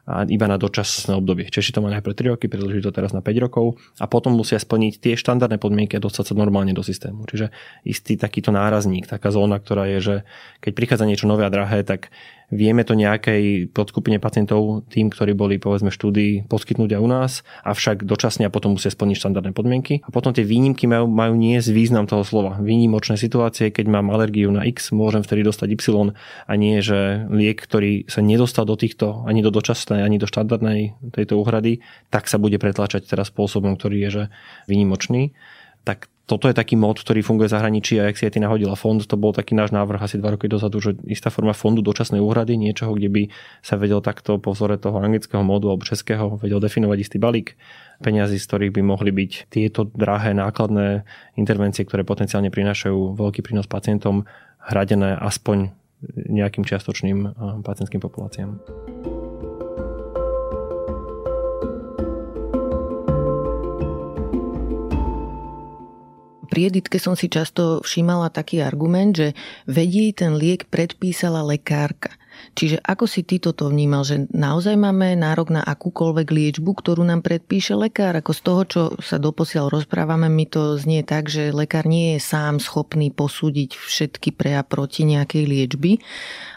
a 0.06 0.22
iba 0.22 0.46
na 0.46 0.54
dočasné 0.54 1.18
obdobie. 1.18 1.50
Češi 1.50 1.74
to 1.74 1.82
mali 1.82 1.98
aj 1.98 2.06
pre 2.06 2.14
3 2.14 2.38
roky, 2.38 2.46
predlžili 2.46 2.78
to 2.78 2.94
teraz 2.94 3.10
na 3.10 3.18
5 3.18 3.42
rokov 3.42 3.74
a 3.98 4.06
potom 4.06 4.38
musia 4.38 4.54
splniť 4.54 5.02
tie 5.02 5.14
štandardné 5.18 5.58
podmienky 5.58 5.98
a 5.98 6.04
dostať 6.04 6.30
sa 6.30 6.34
normálne 6.38 6.70
do 6.70 6.86
systému. 6.86 7.26
Čiže 7.26 7.50
istý 7.82 8.14
takýto 8.14 8.54
nárazník, 8.54 9.10
taká 9.10 9.34
zóna, 9.34 9.58
ktorá 9.58 9.90
je, 9.90 9.98
že 9.98 10.16
keď 10.62 10.72
prichádza 10.78 11.10
niečo 11.10 11.26
nové 11.26 11.42
a 11.42 11.50
drahé, 11.50 11.82
tak 11.82 12.14
Vieme 12.54 12.86
to 12.86 12.94
nejakej 12.94 13.74
podskupine 13.74 14.22
pacientov, 14.22 14.86
tým, 14.86 15.10
ktorí 15.10 15.34
boli 15.34 15.58
povedzme 15.58 15.90
štúdii, 15.90 16.46
poskytnúť 16.46 16.94
aj 16.94 17.00
u 17.02 17.08
nás, 17.10 17.32
avšak 17.66 18.06
dočasne 18.06 18.46
a 18.46 18.54
potom 18.54 18.78
musia 18.78 18.94
splniť 18.94 19.18
štandardné 19.18 19.50
podmienky. 19.50 20.06
A 20.06 20.14
potom 20.14 20.30
tie 20.30 20.46
výnimky 20.46 20.86
majú, 20.86 21.10
majú 21.10 21.34
nie 21.34 21.58
z 21.58 21.74
význam 21.74 22.06
toho 22.06 22.22
slova. 22.22 22.62
Výnimočné 22.62 23.18
situácie, 23.18 23.74
keď 23.74 23.90
mám 23.90 24.14
alergiu 24.14 24.54
na 24.54 24.62
X, 24.62 24.94
môžem 24.94 25.26
vtedy 25.26 25.42
dostať 25.42 25.74
Y 25.74 26.14
a 26.14 26.52
nie, 26.54 26.78
že 26.78 27.26
liek, 27.26 27.58
ktorý 27.58 28.06
sa 28.06 28.22
nedostal 28.22 28.62
do 28.62 28.78
týchto 28.78 29.26
ani 29.26 29.42
do 29.42 29.50
dočasnej, 29.50 30.06
ani 30.06 30.22
do 30.22 30.30
štandardnej 30.30 30.94
tejto 31.10 31.42
úhrady, 31.42 31.82
tak 32.14 32.30
sa 32.30 32.38
bude 32.38 32.62
pretlačať 32.62 33.10
teraz 33.10 33.34
spôsobom, 33.34 33.74
ktorý 33.74 33.96
je 34.06 34.10
že 34.10 34.24
výnimočný. 34.70 35.34
Tak 35.86 36.10
toto 36.26 36.50
je 36.50 36.58
taký 36.58 36.74
mod, 36.74 36.98
ktorý 36.98 37.22
funguje 37.22 37.46
v 37.46 37.54
zahraničí 37.54 38.02
a 38.02 38.10
ak 38.10 38.18
si 38.18 38.26
aj 38.26 38.34
ty 38.34 38.42
nahodila 38.42 38.74
fond, 38.74 38.98
to 38.98 39.14
bol 39.14 39.30
taký 39.30 39.54
náš 39.54 39.70
návrh 39.70 40.02
asi 40.02 40.18
dva 40.18 40.34
roky 40.34 40.50
dozadu, 40.50 40.82
že 40.82 40.98
istá 41.06 41.30
forma 41.30 41.54
fondu 41.54 41.86
dočasnej 41.86 42.18
úhrady, 42.18 42.58
niečoho, 42.58 42.98
kde 42.98 43.06
by 43.06 43.22
sa 43.62 43.78
vedel 43.78 44.02
takto 44.02 44.42
po 44.42 44.50
vzore 44.50 44.74
toho 44.74 44.98
anglického 44.98 45.46
modu 45.46 45.70
alebo 45.70 45.86
českého 45.86 46.34
vedel 46.42 46.58
definovať 46.58 46.98
istý 46.98 47.22
balík 47.22 47.54
peňazí, 48.02 48.42
z 48.42 48.46
ktorých 48.50 48.74
by 48.74 48.82
mohli 48.82 49.14
byť 49.14 49.32
tieto 49.54 49.86
drahé 49.86 50.34
nákladné 50.34 51.06
intervencie, 51.38 51.86
ktoré 51.86 52.02
potenciálne 52.02 52.50
prinášajú 52.50 53.14
veľký 53.14 53.46
prínos 53.46 53.70
pacientom, 53.70 54.26
hradené 54.58 55.14
aspoň 55.14 55.70
nejakým 56.12 56.66
čiastočným 56.66 57.38
pacientským 57.62 58.02
populáciám. 58.02 58.58
Pri 66.56 66.72
editke 66.72 66.96
som 66.96 67.12
si 67.12 67.28
často 67.28 67.84
všímala 67.84 68.32
taký 68.32 68.64
argument, 68.64 69.12
že 69.12 69.36
vedie 69.68 70.08
ten 70.16 70.40
liek 70.40 70.72
predpísala 70.72 71.44
lekárka. 71.44 72.16
Čiže 72.56 72.80
ako 72.80 73.04
si 73.04 73.28
ty 73.28 73.36
toto 73.36 73.68
vnímal, 73.68 74.08
že 74.08 74.24
naozaj 74.32 74.72
máme 74.80 75.12
nárok 75.20 75.52
na 75.52 75.60
akúkoľvek 75.60 76.28
liečbu, 76.32 76.72
ktorú 76.72 77.04
nám 77.04 77.20
predpíše 77.20 77.76
lekár? 77.76 78.16
Ako 78.16 78.32
z 78.32 78.40
toho, 78.40 78.62
čo 78.64 78.82
sa 79.04 79.20
doposiaľ 79.20 79.68
rozprávame, 79.68 80.32
mi 80.32 80.48
to 80.48 80.80
znie 80.80 81.04
tak, 81.04 81.28
že 81.28 81.52
lekár 81.52 81.84
nie 81.84 82.16
je 82.16 82.24
sám 82.24 82.56
schopný 82.56 83.12
posúdiť 83.12 83.76
všetky 83.76 84.32
pre 84.32 84.56
a 84.56 84.64
proti 84.64 85.04
nejakej 85.04 85.44
liečby, 85.44 86.00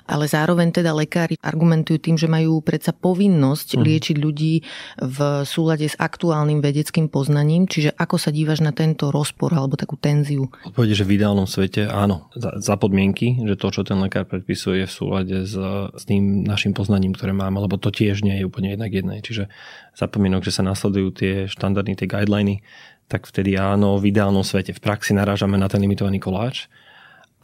ale 0.09 0.25
zároveň 0.25 0.73
teda 0.73 0.89
lekári 0.97 1.37
argumentujú 1.37 2.01
tým, 2.01 2.17
že 2.17 2.25
majú 2.25 2.65
predsa 2.65 2.89
povinnosť 2.89 3.77
mm. 3.77 3.81
liečiť 3.85 4.15
ľudí 4.17 4.65
v 4.97 5.17
súlade 5.45 5.85
s 5.85 5.93
aktuálnym 6.01 6.65
vedeckým 6.65 7.05
poznaním. 7.13 7.69
Čiže 7.69 7.93
ako 7.93 8.17
sa 8.17 8.33
dívaš 8.33 8.65
na 8.65 8.73
tento 8.73 9.13
rozpor 9.13 9.53
alebo 9.53 9.77
takú 9.77 9.93
tenziu? 10.01 10.49
Odpovede, 10.65 10.97
že 10.97 11.05
v 11.05 11.21
ideálnom 11.21 11.45
svete 11.45 11.85
áno, 11.85 12.33
za, 12.33 12.57
za 12.57 12.75
podmienky, 12.81 13.37
že 13.45 13.53
to, 13.53 13.69
čo 13.69 13.85
ten 13.85 14.01
lekár 14.01 14.25
predpisuje, 14.25 14.81
je 14.81 14.87
v 14.89 14.93
súlade 14.93 15.37
s, 15.45 15.55
s 15.93 16.03
tým 16.09 16.41
našim 16.41 16.73
poznaním, 16.73 17.13
ktoré 17.13 17.35
máme, 17.35 17.61
lebo 17.61 17.77
to 17.77 17.93
tiež 17.93 18.25
nie 18.25 18.41
je 18.41 18.47
úplne 18.49 18.73
jednak 18.73 18.89
jednej. 18.89 19.19
Čiže 19.21 19.51
za 19.93 20.05
podmienok, 20.09 20.41
že 20.41 20.55
sa 20.55 20.63
nasledujú 20.65 21.07
tie 21.13 21.33
štandardy, 21.45 21.99
tie 21.99 22.07
guideliny, 22.09 22.65
tak 23.09 23.25
vtedy 23.25 23.57
áno, 23.57 23.97
v 23.97 24.13
ideálnom 24.13 24.45
svete. 24.45 24.71
V 24.71 24.81
praxi 24.81 25.17
narážame 25.17 25.57
na 25.57 25.65
ten 25.65 25.81
limitovaný 25.81 26.21
koláč 26.21 26.69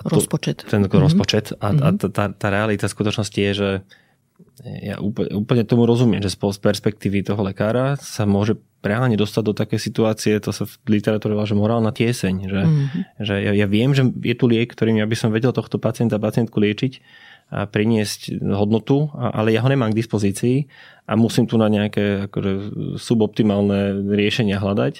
rozpočet. 0.04 0.68
Ten 0.68 0.86
mm-hmm. 0.86 1.04
rozpočet. 1.06 1.46
A, 1.60 1.72
mm-hmm. 1.72 1.84
a 1.84 1.88
mhm. 1.92 2.12
tá, 2.12 2.24
tá 2.36 2.48
realita 2.52 2.92
skutočnosti 2.92 3.40
je, 3.40 3.54
že 3.54 3.70
ja 4.64 5.00
úplne, 5.00 5.32
úplne 5.36 5.64
tomu 5.68 5.88
rozumiem, 5.88 6.24
že 6.24 6.32
z 6.32 6.60
perspektívy 6.60 7.24
toho 7.24 7.40
lekára 7.44 7.96
sa 8.00 8.28
môže 8.28 8.60
reálne 8.84 9.16
dostať 9.16 9.44
do 9.44 9.54
také 9.56 9.76
situácie, 9.80 10.38
to 10.40 10.52
sa 10.52 10.68
v 10.68 11.00
literatúre 11.00 11.34
volá, 11.34 11.48
že 11.48 11.58
morálna 11.58 11.92
tieseň, 11.92 12.36
že, 12.48 12.62
mm-hmm. 12.64 13.02
že 13.24 13.36
ja, 13.42 13.52
ja 13.52 13.68
viem, 13.68 13.92
že 13.92 14.06
je 14.06 14.36
tu 14.36 14.46
liek, 14.48 14.72
ktorým 14.72 15.00
ja 15.02 15.08
by 15.08 15.16
som 15.18 15.34
vedel 15.34 15.52
tohto 15.52 15.80
pacienta, 15.80 16.22
pacientku 16.22 16.60
liečiť 16.60 16.94
a 17.46 17.70
priniesť 17.70 18.42
hodnotu, 18.42 19.14
ale 19.14 19.54
ja 19.54 19.62
ho 19.62 19.70
nemám 19.70 19.94
k 19.94 20.00
dispozícii 20.02 20.66
a 21.06 21.14
musím 21.14 21.46
tu 21.46 21.62
na 21.62 21.70
nejaké 21.70 22.26
akože, 22.26 22.52
suboptimálne 22.98 24.10
riešenia 24.10 24.58
hľadať, 24.58 24.94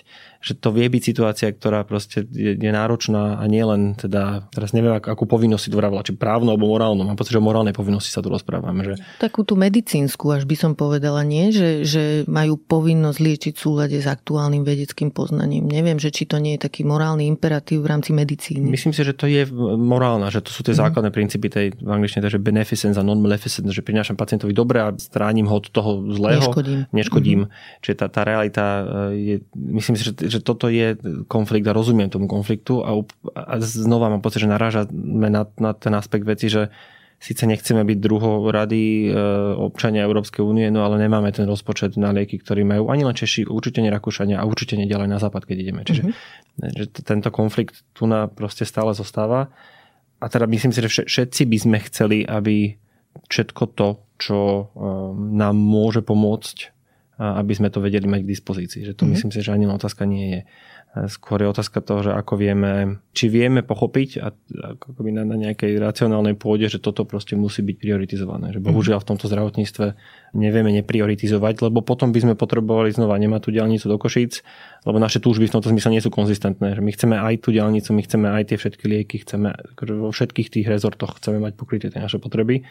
že 0.46 0.54
to 0.54 0.70
vie 0.70 0.86
byť 0.86 1.02
situácia, 1.02 1.50
ktorá 1.50 1.82
proste 1.82 2.22
je, 2.30 2.54
je 2.54 2.72
náročná 2.72 3.42
a 3.42 3.44
nie 3.50 3.66
len 3.66 3.98
teda, 3.98 4.46
teraz 4.54 4.78
neviem, 4.78 4.94
ak, 4.94 5.10
akú 5.10 5.26
povinnosť 5.26 5.64
si 5.66 5.70
tu 5.74 5.82
vravila, 5.82 6.06
či 6.06 6.14
právnu 6.14 6.54
alebo 6.54 6.70
morálnu, 6.70 7.02
mám 7.02 7.18
pocit, 7.18 7.34
že 7.34 7.42
o 7.42 7.48
morálnej 7.50 7.74
povinnosti 7.74 8.14
sa 8.14 8.22
tu 8.22 8.30
rozprávame. 8.30 8.86
Že... 8.86 8.94
Takú 9.18 9.42
tú 9.42 9.58
medicínsku, 9.58 10.30
až 10.30 10.46
by 10.46 10.54
som 10.54 10.72
povedala, 10.78 11.26
nie? 11.26 11.50
Že, 11.50 11.70
že 11.82 12.04
majú 12.30 12.62
povinnosť 12.62 13.18
liečiť 13.18 13.54
v 13.58 13.62
súlade 13.66 13.98
s 13.98 14.06
aktuálnym 14.06 14.62
vedeckým 14.62 15.10
poznaním. 15.10 15.66
Neviem, 15.66 15.98
že 15.98 16.14
či 16.14 16.30
to 16.30 16.38
nie 16.38 16.62
je 16.62 16.70
taký 16.70 16.86
morálny 16.86 17.26
imperatív 17.26 17.82
v 17.82 17.90
rámci 17.90 18.14
medicíny. 18.14 18.70
Myslím 18.70 18.94
si, 18.94 19.02
že 19.02 19.18
to 19.18 19.26
je 19.26 19.50
morálna, 19.74 20.30
že 20.30 20.46
to 20.46 20.54
sú 20.54 20.62
tie 20.62 20.78
mm. 20.78 20.82
základné 20.86 21.10
princípy 21.10 21.50
tej 21.50 21.68
v 21.74 21.90
angličtine, 21.90 22.30
že 22.30 22.38
beneficence 22.38 23.02
a 23.02 23.04
non-maleficence, 23.04 23.74
že 23.74 23.82
prinášam 23.82 24.14
pacientovi 24.14 24.54
dobre 24.54 24.78
a 24.86 24.94
stránim 24.94 25.50
ho 25.50 25.58
od 25.58 25.74
toho 25.74 25.95
zlého, 26.12 26.44
neškodím. 26.44 26.80
neškodím. 26.92 27.42
Mm-hmm. 27.48 27.82
Čiže 27.84 27.96
tá, 27.96 28.08
tá 28.12 28.22
realita 28.28 28.66
e, 28.66 28.84
je, 29.16 29.36
myslím 29.56 29.96
si, 29.96 30.04
že, 30.08 30.14
že 30.18 30.40
toto 30.44 30.68
je 30.68 30.96
konflikt 31.32 31.66
a 31.68 31.76
rozumiem 31.76 32.12
tomu 32.12 32.28
konfliktu 32.28 32.84
a, 32.84 33.00
a 33.36 33.54
znova 33.62 34.12
mám 34.12 34.24
pocit, 34.24 34.44
že 34.44 34.50
narážame 34.52 35.28
na, 35.32 35.48
na 35.62 35.72
ten 35.72 35.94
aspekt 35.96 36.28
veci, 36.28 36.52
že 36.52 36.74
síce 37.20 37.48
nechceme 37.48 37.82
byť 37.82 37.98
rady 38.52 39.10
e, 39.10 39.18
občania 39.58 40.06
Európskej 40.06 40.44
únie, 40.44 40.68
no 40.70 40.84
ale 40.86 41.00
nemáme 41.02 41.32
ten 41.32 41.48
rozpočet 41.48 41.96
na 41.96 42.12
lieky, 42.12 42.38
ktorý 42.38 42.68
majú 42.68 42.92
ani 42.92 43.08
len 43.08 43.16
Češi, 43.16 43.48
určite 43.48 43.80
nie 43.80 43.90
Rakúšania 43.90 44.38
a 44.38 44.46
určite 44.46 44.76
neďalej 44.78 45.08
na 45.10 45.18
západ, 45.18 45.48
keď 45.48 45.58
ideme. 45.64 45.82
Čiže 45.88 46.12
mm-hmm. 46.12 46.76
že 46.76 46.86
tento 47.02 47.32
konflikt 47.32 47.82
tu 47.96 48.06
na 48.06 48.28
proste 48.28 48.68
stále 48.68 48.94
zostáva. 48.94 49.50
A 50.20 50.26
teda 50.32 50.48
myslím 50.48 50.72
si, 50.72 50.80
že 50.86 51.08
všetci 51.08 51.42
by 51.50 51.58
sme 51.58 51.78
chceli, 51.88 52.18
aby 52.24 52.76
všetko 53.32 53.64
to, 53.74 54.05
čo 54.16 54.72
um, 54.74 55.36
nám 55.36 55.56
môže 55.56 56.02
pomôcť, 56.02 56.76
aby 57.16 57.56
sme 57.56 57.72
to 57.72 57.80
vedeli 57.80 58.12
mať 58.12 58.28
k 58.28 58.32
dispozícii. 58.36 58.82
Že 58.84 58.92
to 58.92 59.08
mm-hmm. 59.08 59.12
myslím 59.16 59.32
si, 59.32 59.40
že 59.40 59.56
ani 59.56 59.72
otázka 59.72 60.04
nie 60.04 60.26
je. 60.36 60.42
Skôr 60.96 61.44
je 61.44 61.52
otázka 61.52 61.84
toho, 61.84 62.08
že 62.08 62.12
ako 62.16 62.40
vieme, 62.40 63.04
či 63.12 63.28
vieme 63.28 63.68
pochopiť 63.68 64.10
a 64.24 64.32
ako 64.76 65.00
by 65.00 65.12
na, 65.12 65.24
na 65.28 65.36
nejakej 65.36 65.76
racionálnej 65.76 66.40
pôde, 66.40 66.72
že 66.72 66.80
toto 66.80 67.04
proste 67.04 67.36
musí 67.36 67.64
byť 67.68 67.76
prioritizované. 67.80 68.56
Že 68.56 68.64
bohužiaľ 68.64 69.04
v 69.04 69.10
tomto 69.12 69.28
zdravotníctve 69.28 69.86
nevieme 70.40 70.72
neprioritizovať, 70.72 71.68
lebo 71.68 71.84
potom 71.84 72.16
by 72.16 72.20
sme 72.24 72.34
potrebovali 72.40 72.96
znova 72.96 73.20
nemať 73.20 73.42
tú 73.44 73.50
diálnicu 73.52 73.92
do 73.92 74.00
Košíc, 74.00 74.40
lebo 74.88 75.00
naše 75.00 75.20
túžby 75.20 75.52
v 75.52 75.56
tomto 75.60 75.68
zmysle 75.72 75.92
nie 75.92 76.04
sú 76.04 76.12
konzistentné. 76.12 76.80
Že 76.80 76.82
my 76.84 76.92
chceme 76.96 77.16
aj 77.20 77.44
tú 77.44 77.52
diálnicu, 77.52 77.92
my 77.92 78.04
chceme 78.04 78.28
aj 78.32 78.56
tie 78.56 78.58
všetky 78.60 78.86
lieky, 78.88 79.16
chceme 79.28 79.52
akože 79.76 79.94
vo 80.00 80.16
všetkých 80.16 80.48
tých 80.48 80.68
rezortoch 80.68 81.20
chceme 81.20 81.44
mať 81.44 81.60
pokryté 81.60 81.92
tie 81.92 82.00
naše 82.00 82.24
potreby 82.24 82.64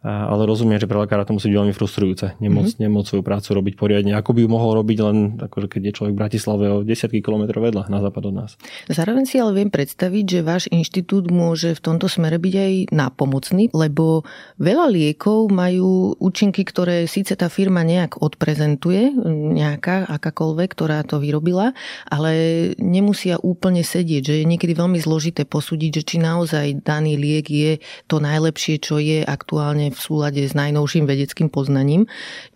ale 0.00 0.48
rozumiem, 0.48 0.80
že 0.80 0.88
pre 0.88 0.96
lekára 0.96 1.28
to 1.28 1.36
musí 1.36 1.52
byť 1.52 1.56
veľmi 1.60 1.74
frustrujúce. 1.76 2.40
Nemoc, 2.40 2.72
mm-hmm. 2.72 2.80
nemoc 2.80 3.04
svoju 3.04 3.20
prácu 3.20 3.48
robiť 3.52 3.74
poriadne. 3.76 4.16
Ako 4.16 4.32
by 4.32 4.40
ju 4.44 4.48
mohol 4.48 4.80
robiť 4.80 4.98
len, 5.04 5.16
akože 5.36 5.68
keď 5.68 5.82
je 5.84 5.96
človek 6.00 6.12
v 6.16 6.20
Bratislave 6.24 6.64
o 6.72 6.80
desiatky 6.80 7.20
kilometrov 7.20 7.68
vedľa 7.68 7.92
na 7.92 8.00
západ 8.00 8.22
od 8.32 8.34
nás. 8.34 8.50
Zároveň 8.88 9.28
si 9.28 9.36
ale 9.36 9.52
viem 9.60 9.68
predstaviť, 9.68 10.24
že 10.24 10.40
váš 10.40 10.64
inštitút 10.72 11.28
môže 11.28 11.76
v 11.76 11.84
tomto 11.84 12.08
smere 12.08 12.40
byť 12.40 12.54
aj 12.56 12.72
nápomocný, 12.96 13.76
lebo 13.76 14.24
veľa 14.56 14.88
liekov 14.88 15.52
majú 15.52 16.16
účinky, 16.16 16.64
ktoré 16.64 17.04
síce 17.04 17.36
tá 17.36 17.52
firma 17.52 17.84
nejak 17.84 18.24
odprezentuje, 18.24 19.12
nejaká, 19.52 20.08
akákoľvek, 20.08 20.68
ktorá 20.72 21.04
to 21.04 21.20
vyrobila, 21.20 21.76
ale 22.08 22.32
nemusia 22.80 23.36
úplne 23.36 23.84
sedieť, 23.84 24.22
že 24.24 24.34
je 24.40 24.48
niekedy 24.48 24.72
veľmi 24.72 24.96
zložité 24.96 25.44
posúdiť, 25.44 26.00
že 26.00 26.06
či 26.08 26.16
naozaj 26.16 26.80
daný 26.80 27.20
liek 27.20 27.46
je 27.52 27.72
to 28.08 28.16
najlepšie, 28.16 28.80
čo 28.80 28.96
je 28.96 29.20
aktuálne 29.20 29.89
v 29.90 29.98
súlade 29.98 30.40
s 30.40 30.54
najnovším 30.56 31.04
vedeckým 31.04 31.52
poznaním. 31.52 32.06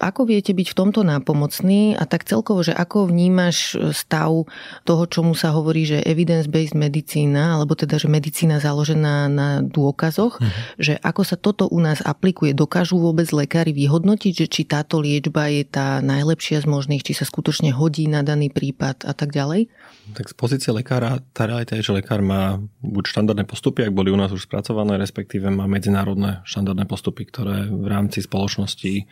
Ako 0.00 0.24
viete 0.24 0.54
byť 0.54 0.66
v 0.72 0.78
tomto 0.78 1.02
nápomocný 1.02 1.98
a 1.98 2.06
tak 2.06 2.24
celkovo, 2.24 2.62
že 2.62 2.72
ako 2.72 3.10
vnímaš 3.10 3.76
stav 3.92 4.46
toho, 4.86 5.02
čomu 5.10 5.34
sa 5.36 5.52
hovorí, 5.52 5.84
že 5.84 6.02
evidence-based 6.02 6.78
medicína, 6.78 7.58
alebo 7.58 7.74
teda, 7.74 7.98
že 7.98 8.08
medicína 8.08 8.62
založená 8.62 9.28
na 9.28 9.48
dôkazoch, 9.60 10.40
mhm. 10.40 10.50
že 10.78 10.94
ako 11.02 11.22
sa 11.22 11.36
toto 11.36 11.68
u 11.68 11.78
nás 11.82 12.00
aplikuje, 12.00 12.56
dokážu 12.56 12.96
vôbec 12.96 13.28
lekári 13.34 13.74
vyhodnotiť, 13.74 14.32
že 14.32 14.46
či 14.46 14.62
táto 14.64 15.02
liečba 15.02 15.50
je 15.50 15.66
tá 15.66 15.98
najlepšia 16.00 16.62
z 16.62 16.66
možných, 16.70 17.02
či 17.02 17.12
sa 17.12 17.26
skutočne 17.26 17.74
hodí 17.74 18.06
na 18.06 18.22
daný 18.22 18.48
prípad 18.48 19.04
a 19.04 19.12
tak 19.12 19.34
ďalej? 19.34 19.68
Tak 20.14 20.30
z 20.30 20.34
pozície 20.36 20.70
lekára, 20.70 21.20
tá 21.32 21.48
realita 21.48 21.74
je, 21.74 21.84
že 21.84 21.96
lekár 21.96 22.20
má 22.20 22.60
buď 22.84 23.04
štandardné 23.08 23.44
postupy, 23.48 23.88
ak 23.88 23.96
boli 23.96 24.12
u 24.12 24.18
nás 24.18 24.30
už 24.30 24.44
spracované, 24.46 25.00
respektíve 25.00 25.48
má 25.48 25.64
medzinárodné 25.64 26.44
štandardné 26.44 26.84
postupy, 26.84 27.23
ktoré 27.26 27.66
v 27.68 27.86
rámci 27.88 28.22
spoločnosti, 28.22 29.08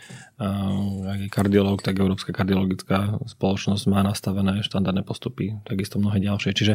ak 1.09 1.19
je 1.27 1.31
kardiológ, 1.33 1.83
tak 1.83 1.99
Európska 1.99 2.31
kardiologická 2.31 3.19
spoločnosť 3.27 3.85
má 3.89 4.05
nastavené 4.05 4.61
štandardné 4.63 5.03
postupy, 5.03 5.59
takisto 5.65 5.99
mnohé 5.99 6.21
ďalšie. 6.21 6.53
Čiže 6.53 6.75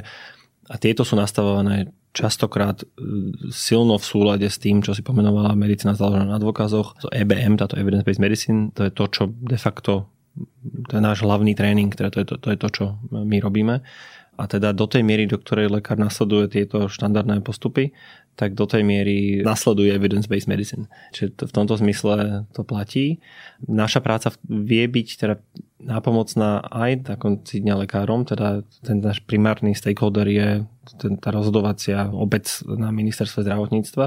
a 0.68 0.76
tieto 0.76 1.08
sú 1.08 1.16
nastavované 1.16 1.96
častokrát 2.12 2.84
e, 2.84 2.86
silno 3.56 3.96
v 3.96 4.04
súlade 4.04 4.48
s 4.52 4.60
tým, 4.60 4.84
čo 4.84 4.92
si 4.92 5.00
pomenovala 5.00 5.56
medicína 5.56 5.96
založená 5.96 6.28
na 6.28 6.44
dôkazoch. 6.44 7.00
To 7.00 7.08
EBM, 7.08 7.56
táto 7.56 7.80
Evidence-Based 7.80 8.20
Medicine, 8.20 8.76
to 8.76 8.84
je 8.84 8.92
to, 8.92 9.08
čo 9.08 9.24
de 9.32 9.56
facto 9.56 10.12
to 10.86 10.94
je 10.98 11.02
náš 11.02 11.26
hlavný 11.26 11.58
tréning, 11.58 11.90
teda 11.90 12.14
to 12.14 12.20
je 12.22 12.28
to, 12.30 12.36
to 12.38 12.48
je 12.54 12.58
to, 12.62 12.68
čo 12.70 12.86
my 13.10 13.42
robíme. 13.42 13.82
A 14.38 14.44
teda 14.46 14.70
do 14.70 14.86
tej 14.86 15.02
miery, 15.02 15.26
do 15.26 15.42
ktorej 15.42 15.74
lekár 15.74 15.98
nasleduje 15.98 16.62
tieto 16.62 16.86
štandardné 16.86 17.42
postupy, 17.42 17.98
tak 18.38 18.54
do 18.54 18.70
tej 18.70 18.86
miery 18.86 19.42
nasleduje 19.42 19.90
evidence-based 19.98 20.46
medicine. 20.46 20.86
Čiže 21.10 21.28
to, 21.34 21.44
v 21.50 21.54
tomto 21.58 21.74
zmysle 21.82 22.46
to 22.54 22.62
platí. 22.62 23.18
Naša 23.66 23.98
práca 24.06 24.30
vie 24.46 24.86
byť 24.86 25.08
teda 25.18 25.36
nápomocná 25.82 26.62
aj 26.70 27.10
na 27.10 27.16
konci 27.18 27.66
dňa 27.66 27.86
lekárom, 27.86 28.30
teda 28.30 28.62
ten 28.86 29.02
náš 29.02 29.26
primárny 29.26 29.74
stakeholder 29.74 30.30
je 30.30 30.50
ten, 31.02 31.18
tá 31.18 31.34
rozhodovacia 31.34 32.10
obec 32.14 32.46
na 32.66 32.94
ministerstve 32.94 33.42
zdravotníctva, 33.46 34.06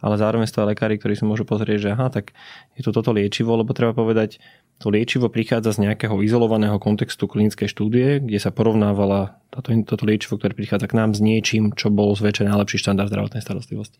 ale 0.00 0.14
zároveň 0.16 0.44
sú 0.48 0.60
to 0.60 0.68
lekári, 0.68 0.96
ktorí 0.96 1.16
si 1.16 1.24
môžu 1.28 1.44
pozrieť, 1.48 1.78
že 1.78 1.90
aha, 1.92 2.08
tak 2.08 2.36
je 2.76 2.82
tu 2.84 2.90
toto 2.92 3.12
liečivo, 3.12 3.56
lebo 3.56 3.76
treba 3.76 3.96
povedať, 3.96 4.40
to 4.76 4.92
liečivo 4.92 5.32
prichádza 5.32 5.72
z 5.72 5.88
nejakého 5.88 6.20
izolovaného 6.20 6.76
kontextu 6.76 7.24
klinickej 7.24 7.64
štúdie, 7.72 8.20
kde 8.20 8.36
sa 8.36 8.52
porovnávala 8.52 9.40
toto, 9.48 9.72
toto 9.88 10.04
liečivo, 10.04 10.36
ktoré 10.36 10.52
prichádza 10.52 10.84
k 10.84 10.96
nám 11.00 11.16
s 11.16 11.24
niečím, 11.24 11.72
čo 11.72 11.88
bol 11.88 12.12
zväčšený 12.12 12.52
najlepší 12.52 12.84
štandard 12.84 13.08
zdravotnej 13.08 13.40
starostlivosti. 13.40 13.96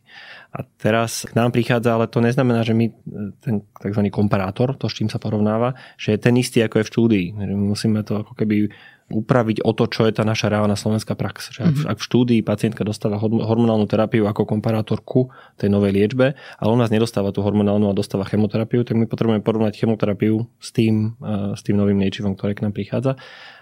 A 0.52 0.68
teraz 0.76 1.24
k 1.24 1.32
nám 1.32 1.56
prichádza, 1.56 1.96
ale 1.96 2.12
to 2.12 2.20
neznamená, 2.20 2.60
že 2.60 2.76
my 2.76 2.92
ten 3.40 3.64
tzv. 3.80 4.02
komparátor, 4.12 4.76
to 4.76 4.92
s 4.92 5.00
čím 5.00 5.08
sa 5.08 5.16
porovnáva, 5.16 5.72
že 5.96 6.12
je 6.12 6.20
ten 6.20 6.36
istý 6.36 6.60
ako 6.60 6.84
je 6.84 6.84
v 6.84 6.92
štúdii. 6.92 7.26
Musíme 7.56 8.04
to 8.04 8.20
ako 8.20 8.36
keby 8.36 8.68
upraviť 9.06 9.62
o 9.62 9.70
to, 9.70 9.86
čo 9.86 10.10
je 10.10 10.18
tá 10.18 10.26
naša 10.26 10.50
reálna 10.50 10.74
slovenská 10.74 11.14
prax. 11.14 11.54
Že 11.54 11.60
ak, 11.62 11.66
mm-hmm. 11.70 11.90
ak 11.94 11.96
v 12.02 12.06
štúdii 12.10 12.40
pacientka 12.42 12.82
dostáva 12.82 13.22
hormonálnu 13.22 13.86
terapiu 13.86 14.26
ako 14.26 14.42
komparátor 14.42 14.98
ku 15.06 15.30
tej 15.54 15.70
novej 15.70 15.94
liečbe, 15.94 16.34
ale 16.34 16.68
u 16.70 16.78
nás 16.78 16.90
nedostáva 16.90 17.30
tú 17.30 17.46
hormonálnu 17.46 17.86
a 17.86 17.94
dostáva 17.94 18.26
chemoterapiu, 18.26 18.82
tak 18.82 18.98
my 18.98 19.06
potrebujeme 19.06 19.46
porovnať 19.46 19.78
chemoterapiu 19.78 20.50
s 20.58 20.74
tým, 20.74 21.14
s 21.54 21.60
tým 21.62 21.78
novým 21.78 22.02
liečivom, 22.02 22.34
ktoré 22.34 22.58
k 22.58 22.66
nám 22.66 22.74
prichádza. 22.74 23.14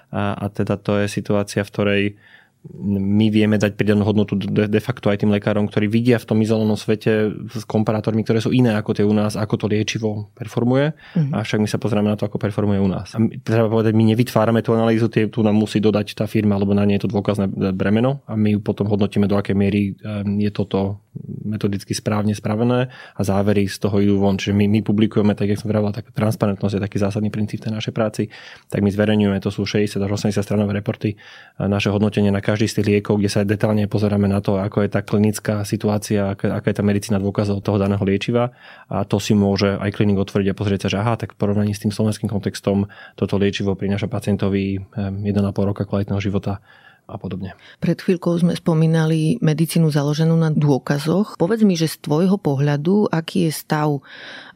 A, 0.08 0.32
a 0.32 0.46
teda 0.48 0.80
to 0.80 0.96
je 1.04 1.12
situácia, 1.12 1.60
v 1.60 1.72
ktorej 1.72 2.02
my 2.72 3.28
vieme 3.28 3.60
dať 3.60 3.76
pridanú 3.76 4.08
hodnotu 4.08 4.40
de, 4.40 4.64
de 4.64 4.80
facto 4.80 5.12
aj 5.12 5.20
tým 5.20 5.28
lekárom, 5.28 5.68
ktorí 5.68 5.84
vidia 5.84 6.16
v 6.16 6.24
tom 6.24 6.40
izolovanom 6.40 6.80
svete 6.80 7.28
s 7.52 7.68
komparátormi, 7.68 8.24
ktoré 8.24 8.40
sú 8.40 8.56
iné 8.56 8.72
ako 8.72 8.96
tie 8.96 9.04
u 9.04 9.12
nás, 9.12 9.36
ako 9.36 9.54
to 9.60 9.66
liečivo 9.68 10.32
performuje. 10.32 10.96
Mm-hmm. 10.96 11.32
A 11.36 11.44
však 11.44 11.60
my 11.60 11.68
sa 11.68 11.76
pozrieme 11.76 12.08
na 12.08 12.16
to, 12.16 12.24
ako 12.24 12.40
performuje 12.40 12.80
u 12.80 12.88
nás. 12.88 13.12
A 13.12 13.20
my, 13.20 13.36
treba 13.44 13.68
povedať, 13.68 13.92
my 13.92 14.04
nevytvárame 14.16 14.64
tú 14.64 14.72
analýzu, 14.72 15.12
tie, 15.12 15.28
tu 15.28 15.44
nám 15.44 15.60
musí 15.60 15.76
dodať 15.76 16.16
tá 16.16 16.24
firma, 16.24 16.56
alebo 16.56 16.72
na 16.72 16.88
nie 16.88 16.96
je 16.96 17.04
to 17.04 17.12
dôkazné 17.12 17.52
bremeno 17.76 18.24
a 18.24 18.32
my 18.32 18.56
ju 18.56 18.60
potom 18.64 18.88
hodnotíme, 18.88 19.28
do 19.28 19.36
akej 19.36 19.52
miery 19.52 19.92
je 20.40 20.50
toto 20.50 21.04
metodicky 21.44 21.92
správne 21.92 22.32
spravené 22.32 22.88
a 23.14 23.20
závery 23.20 23.68
z 23.68 23.76
toho 23.76 24.00
idú 24.00 24.18
von. 24.18 24.40
Čiže 24.40 24.56
my, 24.56 24.66
my 24.66 24.80
publikujeme, 24.80 25.36
tak 25.36 25.52
jak 25.52 25.60
som 25.60 25.68
vravila, 25.68 25.92
tak 25.92 26.10
transparentnosť 26.16 26.80
je 26.80 26.82
taký 26.82 26.96
zásadný 26.98 27.28
princíp 27.28 27.60
tej 27.60 27.76
našej 27.76 27.92
práci, 27.92 28.22
tak 28.72 28.80
my 28.82 28.90
zverejňujeme, 28.90 29.38
to 29.38 29.52
sú 29.52 29.68
60 29.68 30.00
až 30.00 30.10
80 30.10 30.40
stranové 30.40 30.74
reporty, 30.74 31.14
naše 31.60 31.92
hodnotenie 31.92 32.34
na 32.34 32.42
každý 32.42 32.53
z 32.62 32.80
tých 32.80 32.88
liekov, 32.94 33.18
kde 33.18 33.30
sa 33.30 33.42
detálne 33.42 33.90
pozeráme 33.90 34.30
na 34.30 34.38
to, 34.38 34.62
ako 34.62 34.86
je 34.86 34.88
tá 34.94 35.02
klinická 35.02 35.66
situácia, 35.66 36.38
aká, 36.38 36.62
je 36.62 36.76
tá 36.78 36.84
medicína 36.86 37.18
dôkazov 37.18 37.58
toho 37.66 37.82
daného 37.82 38.00
liečiva. 38.06 38.54
A 38.86 39.02
to 39.02 39.18
si 39.18 39.34
môže 39.34 39.74
aj 39.74 39.90
klinik 39.90 40.14
otvoriť 40.22 40.54
a 40.54 40.58
pozrieť 40.58 40.86
sa, 40.86 40.88
že 40.94 40.98
aha, 41.02 41.18
tak 41.18 41.34
v 41.34 41.42
porovnaní 41.42 41.74
s 41.74 41.82
tým 41.82 41.90
slovenským 41.90 42.30
kontextom 42.30 42.86
toto 43.18 43.34
liečivo 43.34 43.74
prináša 43.74 44.06
pacientovi 44.06 44.78
1,5 44.94 45.26
roka 45.66 45.82
kvalitného 45.82 46.22
života 46.22 46.62
a 47.04 47.20
podobne. 47.20 47.52
Pred 47.84 48.00
chvíľkou 48.00 48.32
sme 48.40 48.56
spomínali 48.56 49.36
medicínu 49.44 49.92
založenú 49.92 50.32
na 50.40 50.48
dôkazoch. 50.48 51.36
Povedz 51.36 51.60
mi, 51.60 51.76
že 51.76 51.92
z 51.92 52.00
tvojho 52.00 52.40
pohľadu, 52.40 53.12
aký 53.12 53.48
je 53.48 53.52
stav 53.52 54.00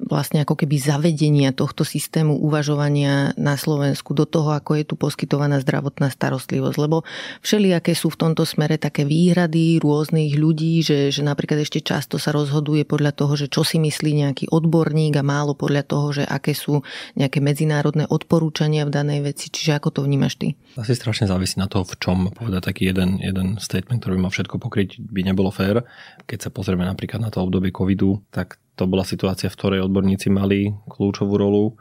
vlastne 0.00 0.40
ako 0.40 0.56
keby 0.56 0.80
zavedenia 0.80 1.52
tohto 1.52 1.84
systému 1.84 2.40
uvažovania 2.40 3.36
na 3.36 3.60
Slovensku 3.60 4.16
do 4.16 4.24
toho, 4.24 4.56
ako 4.56 4.80
je 4.80 4.84
tu 4.88 4.96
poskytovaná 4.96 5.60
zdravotná 5.60 6.08
starostlivosť. 6.08 6.76
Lebo 6.80 7.04
všelijaké 7.44 7.92
sú 7.92 8.08
v 8.08 8.20
tomto 8.24 8.48
smere 8.48 8.80
také 8.80 9.04
výhrady 9.04 9.76
rôznych 9.84 10.32
ľudí, 10.40 10.80
že, 10.80 11.12
že 11.12 11.20
napríklad 11.20 11.60
ešte 11.60 11.84
často 11.84 12.16
sa 12.16 12.32
rozhoduje 12.32 12.88
podľa 12.88 13.12
toho, 13.12 13.36
že 13.36 13.52
čo 13.52 13.60
si 13.60 13.76
myslí 13.76 14.24
nejaký 14.24 14.44
odborník 14.48 15.20
a 15.20 15.26
málo 15.26 15.52
podľa 15.52 15.84
toho, 15.84 16.06
že 16.16 16.24
aké 16.24 16.56
sú 16.56 16.80
nejaké 17.12 17.44
medzinárodné 17.44 18.08
odporúčania 18.08 18.88
v 18.88 18.94
danej 18.96 19.20
veci. 19.34 19.52
Čiže 19.52 19.76
ako 19.76 19.88
to 19.92 20.00
vnímaš 20.08 20.40
ty? 20.40 20.56
Asi 20.80 20.96
strašne 20.96 21.28
závisí 21.28 21.60
na 21.60 21.68
to, 21.68 21.84
v 21.84 21.92
čom 22.00 22.18
povedať 22.38 22.62
taký 22.70 22.94
jeden, 22.94 23.18
jeden 23.18 23.58
statement, 23.58 23.98
ktorý 24.00 24.16
by 24.16 24.22
mal 24.24 24.32
všetko 24.32 24.56
pokryť, 24.62 25.02
by 25.02 25.20
nebolo 25.26 25.50
fér. 25.50 25.82
Keď 26.24 26.48
sa 26.48 26.50
pozrieme 26.54 26.86
napríklad 26.86 27.18
na 27.18 27.34
to 27.34 27.42
obdobie 27.42 27.74
covidu, 27.74 28.22
tak 28.30 28.62
to 28.78 28.86
bola 28.86 29.02
situácia, 29.02 29.50
v 29.50 29.58
ktorej 29.58 29.84
odborníci 29.84 30.30
mali 30.30 30.70
kľúčovú 30.86 31.34
rolu. 31.34 31.74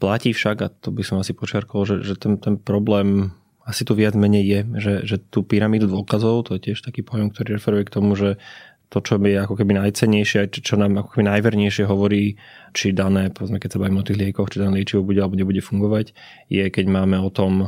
Platí 0.00 0.32
však, 0.32 0.56
a 0.64 0.68
to 0.72 0.88
by 0.88 1.04
som 1.04 1.20
asi 1.20 1.36
počiarkol, 1.36 1.84
že, 1.84 1.96
že 2.00 2.16
ten, 2.16 2.40
ten 2.40 2.56
problém 2.56 3.36
asi 3.68 3.84
tu 3.84 3.92
viac 3.92 4.16
menej 4.16 4.44
je, 4.48 4.60
že, 4.80 4.94
že 5.04 5.16
tú 5.20 5.44
pyramídu 5.44 5.92
dôkazov, 5.92 6.48
to 6.48 6.56
je 6.56 6.72
tiež 6.72 6.80
taký 6.80 7.04
pojem, 7.04 7.28
ktorý 7.28 7.60
referuje 7.60 7.84
k 7.84 7.94
tomu, 8.00 8.16
že 8.16 8.40
to, 8.88 9.04
čo 9.04 9.20
je 9.20 9.36
ako 9.36 9.52
keby 9.52 9.76
najcennejšie, 9.76 10.48
čo, 10.48 10.74
nám 10.80 11.04
ako 11.04 11.12
keby 11.12 11.24
najvernejšie 11.28 11.84
hovorí, 11.84 12.40
či 12.72 12.96
dané, 12.96 13.28
povedzme, 13.28 13.60
keď 13.60 13.76
sa 13.76 13.80
bavíme 13.84 14.00
o 14.00 14.06
tých 14.06 14.16
liekoch, 14.16 14.48
či 14.48 14.64
dané 14.64 14.80
liečivo 14.80 15.04
bude 15.04 15.20
alebo 15.20 15.36
nebude 15.36 15.60
fungovať, 15.60 16.16
je, 16.48 16.64
keď 16.72 16.84
máme 16.88 17.20
o 17.20 17.28
tom 17.28 17.52
e, 17.60 17.66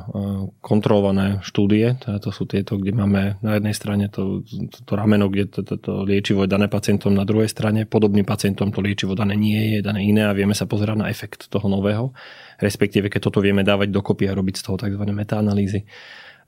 kontrolované 0.64 1.45
štúdie, 1.45 2.01
teda 2.01 2.25
to 2.25 2.33
sú 2.33 2.49
tieto, 2.49 2.81
kde 2.81 2.97
máme 2.97 3.37
na 3.45 3.61
jednej 3.61 3.77
strane 3.77 4.09
to, 4.09 4.41
to, 4.49 4.81
to 4.81 4.93
rameno, 4.97 5.29
kde 5.29 5.53
to, 5.53 5.61
to, 5.61 5.77
to 5.77 5.93
liečivo 6.09 6.49
je 6.49 6.53
dané 6.53 6.73
pacientom, 6.73 7.12
na 7.12 7.29
druhej 7.29 7.53
strane 7.53 7.85
podobným 7.85 8.25
pacientom 8.25 8.73
to 8.73 8.81
liečivo 8.81 9.12
dané 9.12 9.37
nie 9.37 9.77
je, 9.77 9.79
dané 9.85 10.01
iné 10.05 10.25
a 10.25 10.33
vieme 10.33 10.57
sa 10.57 10.64
pozerať 10.64 10.97
na 11.05 11.12
efekt 11.12 11.53
toho 11.53 11.68
nového, 11.68 12.16
respektíve 12.64 13.12
keď 13.12 13.29
toto 13.29 13.45
vieme 13.45 13.61
dávať 13.61 13.93
dokopy 13.93 14.25
a 14.25 14.37
robiť 14.37 14.57
z 14.57 14.62
toho 14.64 14.77
tzv. 14.81 15.05
metaanalýzy 15.05 15.85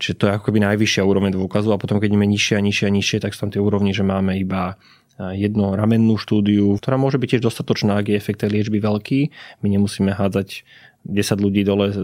Čiže 0.02 0.18
to 0.18 0.24
je 0.26 0.34
ako 0.34 0.50
keby 0.50 0.58
najvyššia 0.66 1.06
úroveň 1.06 1.38
dôkazu 1.38 1.70
a 1.70 1.78
potom 1.78 2.02
keď 2.02 2.10
ideme 2.10 2.26
nižšie 2.26 2.58
a 2.58 2.62
nižšie 2.66 2.86
a 2.90 2.92
nižšie, 2.92 3.18
tak 3.22 3.38
sú 3.38 3.46
tam 3.46 3.54
tie 3.54 3.62
úrovni, 3.62 3.94
že 3.94 4.02
máme 4.02 4.34
iba 4.34 4.74
jednu 5.20 5.78
ramennú 5.78 6.18
štúdiu, 6.18 6.74
ktorá 6.82 6.98
môže 6.98 7.22
byť 7.22 7.38
tiež 7.38 7.42
dostatočná, 7.46 8.00
ak 8.00 8.10
je 8.10 8.18
efekt 8.18 8.42
tej 8.42 8.58
liečby 8.58 8.82
veľký. 8.82 9.20
My 9.62 9.70
nemusíme 9.70 10.10
hádzať 10.10 10.66
10 11.02 11.42
ľudí 11.42 11.66
dole 11.66 11.90
z, 11.90 11.98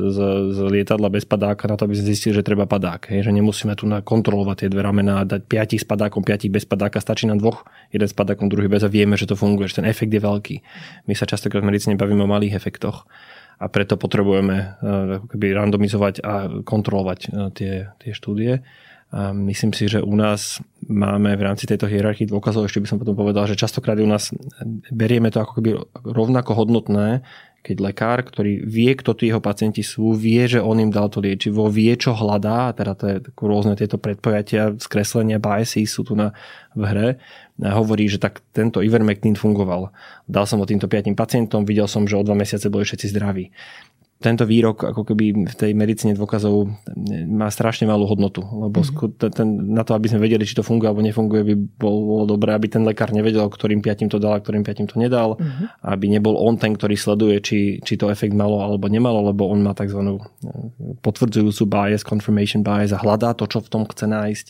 z 0.54 0.58
lietadla 0.58 1.06
bez 1.06 1.22
padáka 1.22 1.70
na 1.70 1.78
to, 1.78 1.86
aby 1.86 1.94
sme 1.94 2.10
zistili, 2.10 2.34
že 2.34 2.42
treba 2.42 2.66
padák. 2.66 3.14
Hej, 3.14 3.30
že 3.30 3.32
nemusíme 3.34 3.70
tu 3.78 3.86
kontrolovať 3.86 4.66
tie 4.66 4.68
dve 4.74 4.82
ramená 4.82 5.22
a 5.22 5.28
dať 5.28 5.46
5 5.46 5.78
s 5.78 5.86
padákom, 5.86 6.26
5 6.26 6.50
bez 6.50 6.66
padáka, 6.66 6.98
stačí 6.98 7.30
nám 7.30 7.38
dvoch, 7.38 7.62
jeden 7.94 8.10
s 8.10 8.14
padákom, 8.14 8.50
druhý 8.50 8.66
bez 8.66 8.82
a 8.82 8.90
vieme, 8.90 9.14
že 9.14 9.30
to 9.30 9.38
funguje, 9.38 9.70
že 9.70 9.78
ten 9.78 9.86
efekt 9.86 10.10
je 10.10 10.18
veľký. 10.18 10.56
My 11.06 11.14
sa 11.14 11.30
častokrát 11.30 11.62
v 11.62 11.70
medicíne 11.70 11.94
bavíme 11.94 12.26
o 12.26 12.30
malých 12.30 12.58
efektoch 12.58 13.06
a 13.58 13.66
preto 13.66 13.98
potrebujeme 13.98 14.56
eh, 15.34 15.52
randomizovať 15.54 16.14
a 16.22 16.62
kontrolovať 16.62 17.20
eh, 17.26 17.30
tie, 17.54 17.72
tie 17.98 18.12
štúdie. 18.14 18.62
A 19.08 19.32
myslím 19.32 19.72
si, 19.72 19.88
že 19.88 20.04
u 20.04 20.12
nás 20.12 20.60
máme 20.84 21.32
v 21.32 21.40
rámci 21.48 21.64
tejto 21.64 21.88
hierarchii 21.88 22.28
dôkazov, 22.28 22.68
ešte 22.68 22.84
by 22.84 22.88
som 22.92 23.00
potom 23.00 23.16
povedal, 23.16 23.48
že 23.48 23.56
častokrát 23.56 23.96
u 23.96 24.04
nás 24.04 24.36
berieme 24.92 25.32
to 25.32 25.40
ako 25.40 25.52
keby 25.56 25.80
rovnako 26.04 26.52
hodnotné, 26.52 27.24
keď 27.62 27.76
lekár, 27.82 28.22
ktorý 28.22 28.64
vie, 28.64 28.94
kto 28.94 29.12
tí 29.18 29.28
jeho 29.28 29.42
pacienti 29.42 29.82
sú, 29.82 30.14
vie, 30.14 30.46
že 30.46 30.62
on 30.62 30.78
im 30.78 30.94
dal 30.94 31.10
to 31.10 31.18
liečivo, 31.18 31.66
vie, 31.68 31.90
čo 31.98 32.14
hľadá, 32.14 32.72
teda 32.72 32.92
to 32.94 33.04
je 33.04 33.16
rôzne 33.34 33.74
tieto 33.74 33.98
predpojatia, 33.98 34.78
skreslenia, 34.78 35.42
biasy 35.42 35.84
sú 35.84 36.06
tu 36.06 36.14
na, 36.14 36.32
v 36.72 36.82
hre, 36.86 37.08
a 37.58 37.70
hovorí, 37.74 38.06
že 38.06 38.22
tak 38.22 38.40
tento 38.54 38.78
Ivermectin 38.78 39.34
fungoval. 39.34 39.90
Dal 40.30 40.46
som 40.46 40.62
ho 40.62 40.66
týmto 40.66 40.86
piatim 40.86 41.18
pacientom, 41.18 41.66
videl 41.66 41.90
som, 41.90 42.06
že 42.06 42.14
o 42.14 42.22
dva 42.22 42.38
mesiace 42.38 42.70
boli 42.70 42.86
všetci 42.86 43.10
zdraví 43.10 43.50
tento 44.18 44.42
výrok 44.42 44.82
ako 44.82 45.06
keby 45.06 45.46
v 45.46 45.54
tej 45.54 45.78
medicíne 45.78 46.10
dôkazov 46.18 46.66
má 47.30 47.46
strašne 47.54 47.86
malú 47.86 48.02
hodnotu, 48.02 48.42
lebo 48.42 48.82
mm-hmm. 48.82 49.30
ten, 49.30 49.48
na 49.70 49.86
to, 49.86 49.94
aby 49.94 50.10
sme 50.10 50.18
vedeli, 50.18 50.42
či 50.42 50.58
to 50.58 50.66
funguje 50.66 50.90
alebo 50.90 51.06
nefunguje, 51.06 51.46
by 51.46 51.54
bolo 51.78 52.26
dobré, 52.26 52.50
aby 52.50 52.66
ten 52.66 52.82
lekár 52.82 53.14
nevedel, 53.14 53.46
ktorým 53.46 53.78
piatim 53.78 54.10
to 54.10 54.18
dal 54.18 54.34
a 54.34 54.42
ktorým 54.42 54.66
piatim 54.66 54.90
to 54.90 54.98
nedal, 54.98 55.38
mm-hmm. 55.38 55.86
aby 55.86 56.06
nebol 56.10 56.34
on 56.34 56.58
ten, 56.58 56.74
ktorý 56.74 56.98
sleduje, 56.98 57.38
či, 57.38 57.58
či 57.78 57.94
to 57.94 58.10
efekt 58.10 58.34
malo 58.34 58.58
alebo 58.58 58.90
nemalo, 58.90 59.22
lebo 59.30 59.46
on 59.46 59.62
má 59.62 59.70
tzv. 59.70 60.18
potvrdzujúcu 60.98 61.62
bias, 61.70 62.02
confirmation 62.02 62.66
bias 62.66 62.90
a 62.90 62.98
hľadá 62.98 63.38
to, 63.38 63.46
čo 63.46 63.62
v 63.62 63.70
tom 63.70 63.86
chce 63.86 64.10
nájsť 64.10 64.46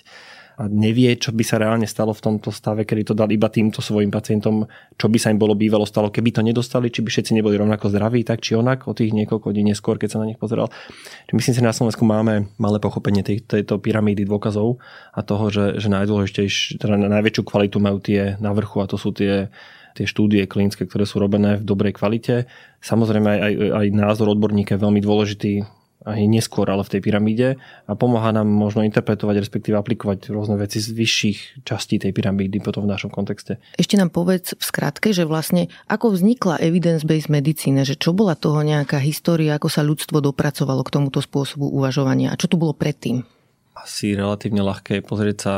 a 0.58 0.66
nevie, 0.66 1.14
čo 1.14 1.30
by 1.30 1.44
sa 1.46 1.62
reálne 1.62 1.86
stalo 1.86 2.10
v 2.10 2.18
tomto 2.18 2.50
stave, 2.50 2.82
kedy 2.82 3.06
to 3.06 3.14
dal 3.14 3.30
iba 3.30 3.46
týmto 3.46 3.78
svojim 3.78 4.10
pacientom, 4.10 4.66
čo 4.98 5.06
by 5.06 5.14
sa 5.14 5.30
im 5.30 5.38
bolo 5.38 5.54
bývalo 5.54 5.86
stalo, 5.86 6.10
keby 6.10 6.34
to 6.34 6.42
nedostali, 6.42 6.90
či 6.90 7.06
by 7.06 7.14
všetci 7.14 7.30
neboli 7.38 7.54
rovnako 7.54 7.86
zdraví, 7.94 8.26
tak 8.26 8.42
či 8.42 8.58
onak, 8.58 8.90
o 8.90 8.92
tých 8.92 9.14
niekoľko 9.14 9.54
dní 9.54 9.70
neskôr, 9.70 10.02
keď 10.02 10.18
sa 10.18 10.18
na 10.18 10.26
nich 10.26 10.34
pozeral. 10.34 10.66
Myslím 11.30 11.54
si, 11.54 11.62
že 11.62 11.70
na 11.70 11.70
Slovensku 11.70 12.02
máme 12.02 12.50
malé 12.58 12.82
pochopenie 12.82 13.22
tej, 13.22 13.46
tejto 13.46 13.78
pyramídy 13.78 14.26
dôkazov 14.26 14.82
a 15.14 15.22
toho, 15.22 15.46
že, 15.54 15.78
že 15.78 15.86
najdôležitejšie, 15.94 16.82
teda 16.82 16.98
najväčšiu 17.06 17.42
kvalitu 17.46 17.78
majú 17.78 18.02
tie 18.02 18.34
na 18.42 18.50
vrchu 18.50 18.82
a 18.82 18.90
to 18.90 18.98
sú 18.98 19.14
tie 19.14 19.46
tie 19.96 20.06
štúdie 20.06 20.46
klinické, 20.46 20.86
ktoré 20.86 21.02
sú 21.02 21.18
robené 21.18 21.58
v 21.58 21.66
dobrej 21.66 21.98
kvalite. 21.98 22.46
Samozrejme 22.86 23.30
aj, 23.34 23.52
aj 23.82 23.86
názor 23.90 24.30
odborníka 24.30 24.78
je 24.78 24.84
veľmi 24.86 25.02
dôležitý 25.02 25.66
aj 26.08 26.24
neskôr, 26.24 26.64
ale 26.72 26.80
v 26.80 26.96
tej 26.96 27.00
pyramíde 27.04 27.48
a 27.84 27.92
pomáha 27.92 28.32
nám 28.32 28.48
možno 28.48 28.80
interpretovať, 28.88 29.44
respektíve 29.44 29.76
aplikovať 29.76 30.32
rôzne 30.32 30.56
veci 30.56 30.80
z 30.80 30.96
vyšších 30.96 31.68
častí 31.68 32.00
tej 32.00 32.16
pyramídy 32.16 32.64
potom 32.64 32.88
v 32.88 32.92
našom 32.96 33.12
kontexte. 33.12 33.60
Ešte 33.76 34.00
nám 34.00 34.08
povedz 34.08 34.56
v 34.56 34.62
skratke, 34.64 35.12
že 35.12 35.28
vlastne 35.28 35.68
ako 35.86 36.16
vznikla 36.16 36.64
evidence-based 36.64 37.28
medicína, 37.28 37.84
že 37.84 38.00
čo 38.00 38.16
bola 38.16 38.32
toho 38.32 38.64
nejaká 38.64 38.96
história, 39.04 39.54
ako 39.54 39.68
sa 39.68 39.84
ľudstvo 39.84 40.24
dopracovalo 40.24 40.80
k 40.82 40.92
tomuto 40.96 41.20
spôsobu 41.20 41.68
uvažovania 41.68 42.32
a 42.32 42.38
čo 42.40 42.48
tu 42.48 42.56
bolo 42.56 42.72
predtým? 42.72 43.22
Asi 43.78 44.18
relatívne 44.18 44.64
ľahké 44.66 45.06
pozrieť 45.06 45.38
sa 45.38 45.54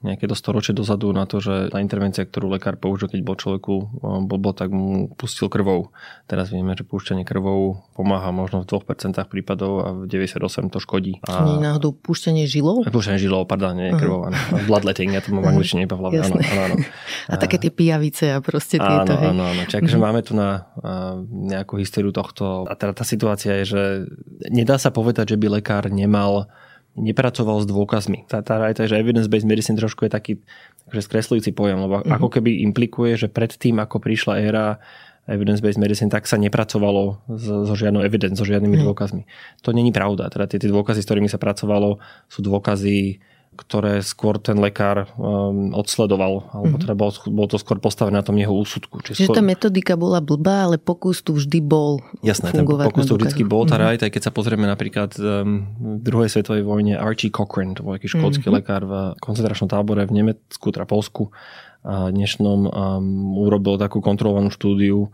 nejaké 0.00 0.24
do 0.24 0.32
storočie 0.32 0.72
dozadu 0.72 1.12
na 1.12 1.28
to, 1.28 1.44
že 1.44 1.68
tá 1.68 1.76
intervencia, 1.76 2.24
ktorú 2.24 2.56
lekár 2.56 2.80
použil, 2.80 3.12
keď 3.12 3.20
bol 3.20 3.36
človeku 3.36 3.74
blbo, 4.24 4.56
tak 4.56 4.72
mu 4.72 5.12
pustil 5.12 5.52
krvou. 5.52 5.92
Teraz 6.24 6.48
vieme, 6.48 6.72
že 6.72 6.88
púšťanie 6.88 7.28
krvou 7.28 7.84
pomáha 7.92 8.32
možno 8.32 8.64
v 8.64 8.80
2% 8.80 9.20
prípadov 9.28 9.72
a 9.84 9.88
v 9.92 10.08
98% 10.08 10.72
to 10.72 10.80
škodí. 10.80 11.20
A... 11.28 11.44
Nie 11.44 11.60
náhodou 11.60 11.92
púšťanie 11.92 12.48
žilov? 12.48 12.88
Púšťanie 12.88 13.20
žilov, 13.20 13.44
pardon, 13.44 13.76
nie 13.76 13.92
uh-huh. 13.92 14.00
krvou, 14.00 14.20
áno. 14.24 14.40
Bloodletting, 14.64 15.12
ja 15.12 15.20
to 15.20 15.36
mám 15.36 15.52
angličtine 15.52 15.84
iba 15.84 15.92
v 15.92 16.00
hlave. 16.00 16.24
Áno, 16.24 16.36
áno, 16.40 16.60
áno. 16.72 16.76
A, 17.28 17.36
také 17.36 17.60
tie 17.60 17.68
pijavice 17.68 18.32
a 18.32 18.40
proste 18.40 18.80
tieto. 18.80 19.12
Áno, 19.12 19.36
áno, 19.36 19.42
áno. 19.52 19.62
Čiže 19.68 19.84
uh-huh. 19.84 20.00
máme 20.00 20.24
tu 20.24 20.32
na 20.32 20.72
a, 20.80 21.20
nejakú 21.28 21.76
históriu 21.76 22.08
tohto. 22.08 22.64
A 22.64 22.72
teda 22.72 22.96
tá 22.96 23.04
situácia 23.04 23.52
je, 23.60 23.76
že 23.76 23.82
nedá 24.48 24.80
sa 24.80 24.88
povedať, 24.88 25.36
že 25.36 25.40
by 25.40 25.60
lekár 25.60 25.92
nemal 25.92 26.48
nepracoval 26.98 27.62
s 27.62 27.66
dôkazmi. 27.70 28.26
Tá, 28.26 28.42
tá 28.42 28.58
aj 28.58 28.86
že 28.86 28.98
evidence-based 28.98 29.46
medicine 29.46 29.78
trošku 29.78 30.06
je 30.06 30.12
taký 30.12 30.32
že 30.90 31.06
skreslujúci 31.06 31.54
pojem, 31.54 31.78
lebo 31.78 32.02
mm-hmm. 32.02 32.16
ako 32.18 32.28
keby 32.34 32.66
implikuje, 32.66 33.14
že 33.14 33.30
predtým, 33.30 33.78
ako 33.78 34.02
prišla 34.02 34.42
éra 34.42 34.66
evidence-based 35.30 35.78
medicine, 35.78 36.10
tak 36.10 36.26
sa 36.26 36.34
nepracovalo 36.34 37.22
so, 37.38 37.62
so 37.62 37.74
žiadnou 37.78 38.02
evidence, 38.02 38.34
so 38.34 38.42
žiadnymi 38.42 38.82
mm. 38.82 38.84
dôkazmi. 38.90 39.22
To 39.62 39.70
není 39.70 39.94
pravda. 39.94 40.26
Teda 40.26 40.50
tie, 40.50 40.58
tie 40.58 40.66
dôkazy, 40.66 41.04
s 41.04 41.06
ktorými 41.06 41.30
sa 41.30 41.38
pracovalo, 41.38 42.02
sú 42.26 42.42
dôkazy 42.42 43.22
ktoré 43.50 44.00
skôr 44.00 44.38
ten 44.38 44.56
lekár 44.56 45.10
um, 45.18 45.74
odsledoval, 45.74 46.48
alebo 46.54 46.78
mm-hmm. 46.78 46.82
teda 46.86 46.94
bol, 46.94 47.10
bol 47.34 47.46
to 47.50 47.58
skôr 47.58 47.82
postavené 47.82 48.22
na 48.22 48.24
tom 48.24 48.38
jeho 48.38 48.54
úsudku. 48.54 49.02
Čiže 49.02 49.26
skôr... 49.26 49.36
tá 49.36 49.42
metodika 49.42 49.98
bola 49.98 50.22
blbá, 50.22 50.70
ale 50.70 50.76
pokus 50.78 51.20
tu 51.20 51.34
vždy 51.34 51.58
bol 51.60 51.98
Jasné, 52.22 52.54
ten 52.54 52.64
pokus 52.64 53.10
tu 53.10 53.18
vždy 53.18 53.44
bol. 53.44 53.66
Tá 53.66 53.76
mm-hmm. 53.76 54.06
aj 54.06 54.10
keď 54.10 54.22
sa 54.22 54.32
pozrieme 54.32 54.64
napríklad 54.70 55.12
um, 55.18 55.66
v 55.76 56.00
druhej 56.00 56.30
svetovej 56.30 56.62
vojne 56.62 56.94
Archie 56.96 57.28
Cochrane, 57.28 57.74
to 57.74 57.82
bol 57.82 57.98
taký 57.98 58.08
škótsky 58.08 58.48
mm-hmm. 58.48 58.58
lekár 58.62 58.82
v 58.86 58.94
koncentračnom 59.18 59.68
tábore 59.68 60.06
v 60.06 60.12
Nemecku, 60.22 60.70
teda 60.72 60.86
Polsku, 60.86 61.34
dnešnom 61.84 62.60
um, 62.68 62.70
urobil 63.40 63.80
takú 63.80 64.04
kontrolovanú 64.04 64.52
štúdiu. 64.52 65.08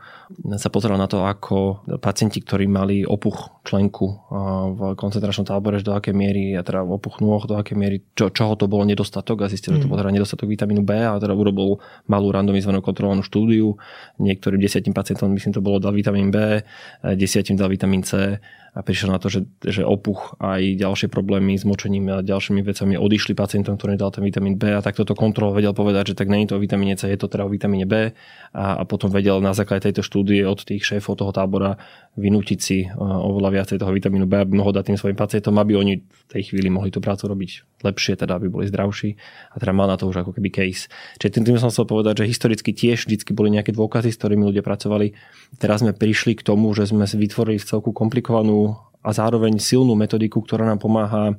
Sa 0.59 0.67
pozeral 0.67 0.99
na 0.99 1.07
to, 1.07 1.23
ako 1.23 1.87
pacienti, 2.03 2.43
ktorí 2.43 2.67
mali 2.67 3.07
opuch 3.07 3.63
členku 3.63 4.07
uh, 4.11 4.75
v 4.75 4.81
koncentračnom 4.99 5.47
tábore, 5.47 5.79
do 5.79 5.95
akej 5.95 6.11
miery, 6.11 6.59
a 6.59 6.67
teda 6.67 6.83
opuch 6.83 7.23
nôh, 7.23 7.39
do 7.47 7.55
akej 7.55 7.79
miery, 7.79 8.03
čo, 8.19 8.35
čoho 8.35 8.59
to 8.59 8.67
bolo 8.67 8.83
nedostatok 8.83 9.47
a 9.47 9.51
zistil, 9.51 9.79
že 9.79 9.87
to 9.87 9.91
bol 9.91 9.95
teda 9.95 10.11
nedostatok 10.11 10.51
vitamínu 10.51 10.83
B 10.83 10.99
a 10.99 11.15
teda 11.23 11.39
urobil 11.39 11.79
malú 12.11 12.35
randomizovanú 12.35 12.83
kontrolovanú 12.83 13.23
štúdiu. 13.23 13.79
Niektorým 14.19 14.59
desiatim 14.59 14.91
pacientom, 14.91 15.31
myslím, 15.31 15.55
to 15.55 15.63
bolo 15.63 15.79
dal 15.79 15.95
vitamín 15.95 16.35
B, 16.35 16.67
desiatim 17.15 17.55
dal 17.55 17.71
vitamín 17.71 18.03
C 18.03 18.43
a 18.77 18.85
prišiel 18.85 19.09
na 19.09 19.17
to, 19.17 19.33
že, 19.33 19.49
že 19.65 19.81
opuch 19.89 20.37
aj 20.37 20.77
ďalšie 20.77 21.09
problémy 21.09 21.57
s 21.57 21.65
močením 21.65 22.13
a 22.13 22.21
ďalšími 22.21 22.61
vecami 22.61 23.01
odišli 23.01 23.33
pacientom, 23.33 23.81
ktorý 23.81 23.97
dal 23.97 24.13
ten 24.13 24.21
vitamín 24.21 24.61
B 24.61 24.69
a 24.69 24.85
tak 24.85 25.01
toto 25.01 25.17
kontrol 25.17 25.57
vedel 25.57 25.73
povedať, 25.73 26.13
že 26.13 26.15
tak 26.21 26.29
není 26.29 26.45
to 26.45 26.61
o 26.61 26.63
vitamíne 26.63 26.93
C, 27.01 27.09
je 27.09 27.17
to 27.17 27.33
teda 27.33 27.49
o 27.49 27.51
vitamíne 27.51 27.89
B 27.89 28.13
a, 28.53 28.65
a 28.77 28.83
potom 28.85 29.09
vedel 29.09 29.41
na 29.41 29.57
základe 29.57 29.89
tejto 29.89 30.05
štúdie 30.05 30.45
od 30.45 30.61
tých 30.61 30.85
šéfov 30.85 31.17
toho 31.17 31.33
tábora 31.33 31.81
vynútiť 32.21 32.59
si 32.61 32.85
e, 32.85 32.89
oveľa 33.01 33.65
viacej 33.65 33.81
toho 33.81 33.93
vitamínu 33.97 34.29
B, 34.29 34.45
aby 34.45 34.53
mohol 34.53 34.77
dať 34.77 34.93
tým 34.93 34.99
svojim 35.01 35.17
pacientom, 35.17 35.57
aby 35.57 35.73
oni 35.73 36.05
v 36.05 36.25
tej 36.29 36.53
chvíli 36.53 36.69
mohli 36.69 36.93
tú 36.93 37.01
prácu 37.01 37.33
robiť 37.33 37.81
lepšie, 37.81 38.21
teda 38.21 38.37
aby 38.37 38.53
boli 38.53 38.69
zdravší 38.69 39.17
a 39.53 39.57
teda 39.57 39.73
mal 39.73 39.89
na 39.89 39.97
to 39.97 40.05
už 40.05 40.21
ako 40.21 40.37
keby 40.37 40.53
case. 40.53 40.93
Čiže 41.17 41.41
tým, 41.41 41.45
tým 41.49 41.57
som 41.57 41.73
chcel 41.73 41.89
povedať, 41.89 42.21
že 42.21 42.29
historicky 42.29 42.77
tiež 42.77 43.09
vždy 43.09 43.25
boli 43.33 43.49
nejaké 43.57 43.73
dôkazy, 43.73 44.13
s 44.13 44.21
ktorými 44.21 44.53
ľudia 44.53 44.61
pracovali. 44.61 45.17
Teraz 45.57 45.81
sme 45.81 45.97
prišli 45.97 46.37
k 46.37 46.45
tomu, 46.45 46.69
že 46.77 46.89
sme 46.89 47.09
vytvorili 47.09 47.57
celku 47.57 47.97
komplikovanú 47.97 48.66
a 49.07 49.11
zároveň 49.15 49.63
silnú 49.63 49.95
metodiku, 49.95 50.43
ktorá 50.43 50.67
nám 50.67 50.83
pomáha 50.83 51.39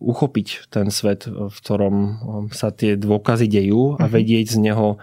uchopiť 0.00 0.68
ten 0.72 0.92
svet, 0.92 1.28
v 1.28 1.56
ktorom 1.64 1.96
sa 2.52 2.72
tie 2.72 2.96
dôkazy 2.96 3.48
dejú 3.48 3.96
a 3.96 4.04
mhm. 4.08 4.12
vedieť 4.12 4.46
z 4.56 4.58
neho 4.68 5.00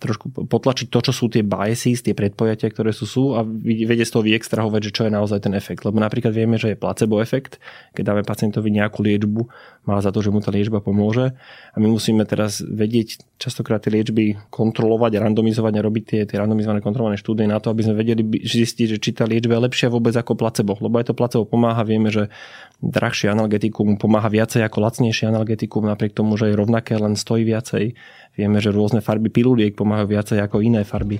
trošku 0.00 0.32
potlačiť 0.48 0.88
to, 0.88 0.98
čo 1.10 1.12
sú 1.12 1.24
tie 1.28 1.44
biases, 1.44 2.00
tie 2.00 2.16
predpojatia, 2.16 2.72
ktoré 2.72 2.94
sú 2.94 3.04
sú 3.04 3.24
a 3.36 3.44
vedieť 3.44 4.08
z 4.08 4.14
toho 4.16 4.24
vyextrahovať, 4.24 4.80
že 4.88 4.94
čo 4.94 5.02
je 5.06 5.12
naozaj 5.12 5.44
ten 5.44 5.52
efekt. 5.52 5.84
Lebo 5.84 6.00
napríklad 6.00 6.32
vieme, 6.32 6.56
že 6.56 6.72
je 6.72 6.78
placebo 6.80 7.20
efekt, 7.20 7.60
keď 7.92 8.14
dáme 8.14 8.22
pacientovi 8.24 8.72
nejakú 8.72 9.04
liečbu, 9.04 9.42
má 9.84 10.00
za 10.00 10.14
to, 10.14 10.24
že 10.24 10.32
mu 10.32 10.40
tá 10.40 10.48
liečba 10.54 10.80
pomôže 10.80 11.36
a 11.74 11.76
my 11.76 11.88
musíme 11.90 12.24
teraz 12.24 12.64
vedieť 12.64 13.26
častokrát 13.36 13.84
tie 13.84 13.92
liečby 13.92 14.38
kontrolovať, 14.48 15.20
randomizovať 15.20 15.72
a 15.76 15.84
robiť 15.84 16.04
tie, 16.06 16.20
tie 16.24 16.36
randomizované 16.40 16.80
kontrolované 16.80 17.20
štúdie 17.20 17.44
na 17.44 17.60
to, 17.60 17.72
aby 17.74 17.84
sme 17.84 17.94
vedeli 17.98 18.22
zistiť, 18.40 18.96
že 18.96 18.98
či 19.02 19.10
tá 19.12 19.28
liečba 19.28 19.58
je 19.58 19.64
lepšia 19.68 19.92
vôbec 19.92 20.16
ako 20.16 20.38
placebo. 20.38 20.78
Lebo 20.80 20.96
aj 20.96 21.12
to 21.12 21.14
placebo 21.18 21.44
pomáha, 21.44 21.84
vieme, 21.84 22.08
že 22.08 22.32
drahšie 22.80 23.28
analgetikum 23.28 24.00
pomáha 24.00 24.32
viacej 24.32 24.64
ako 24.64 24.78
lacnejšie 24.80 25.28
analgetikum, 25.28 25.84
napriek 25.84 26.16
tomu, 26.16 26.40
že 26.40 26.48
je 26.48 26.56
rovnaké, 26.56 26.96
len 26.96 27.12
stojí 27.12 27.44
viacej. 27.44 27.92
Vieme, 28.38 28.62
že 28.62 28.70
rôzne 28.70 29.02
farby 29.02 29.28
piluliek 29.28 29.74
pomáhajú 29.74 30.06
viacej 30.10 30.38
ako 30.38 30.62
iné 30.62 30.86
farby. 30.86 31.18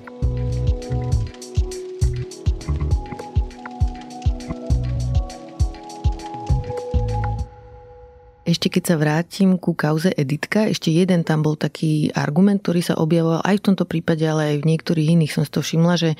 Ešte 8.50 8.66
keď 8.66 8.82
sa 8.82 8.96
vrátim 8.98 9.62
ku 9.62 9.78
kauze 9.78 10.10
Editka, 10.10 10.66
ešte 10.66 10.90
jeden 10.90 11.22
tam 11.22 11.38
bol 11.38 11.54
taký 11.54 12.10
argument, 12.18 12.58
ktorý 12.58 12.82
sa 12.82 12.98
objavoval 12.98 13.46
aj 13.46 13.62
v 13.62 13.64
tomto 13.70 13.86
prípade, 13.86 14.26
ale 14.26 14.42
aj 14.50 14.66
v 14.66 14.68
niektorých 14.74 15.14
iných 15.14 15.30
som 15.38 15.46
si 15.46 15.54
to 15.54 15.62
všimla, 15.62 15.94
že 15.94 16.10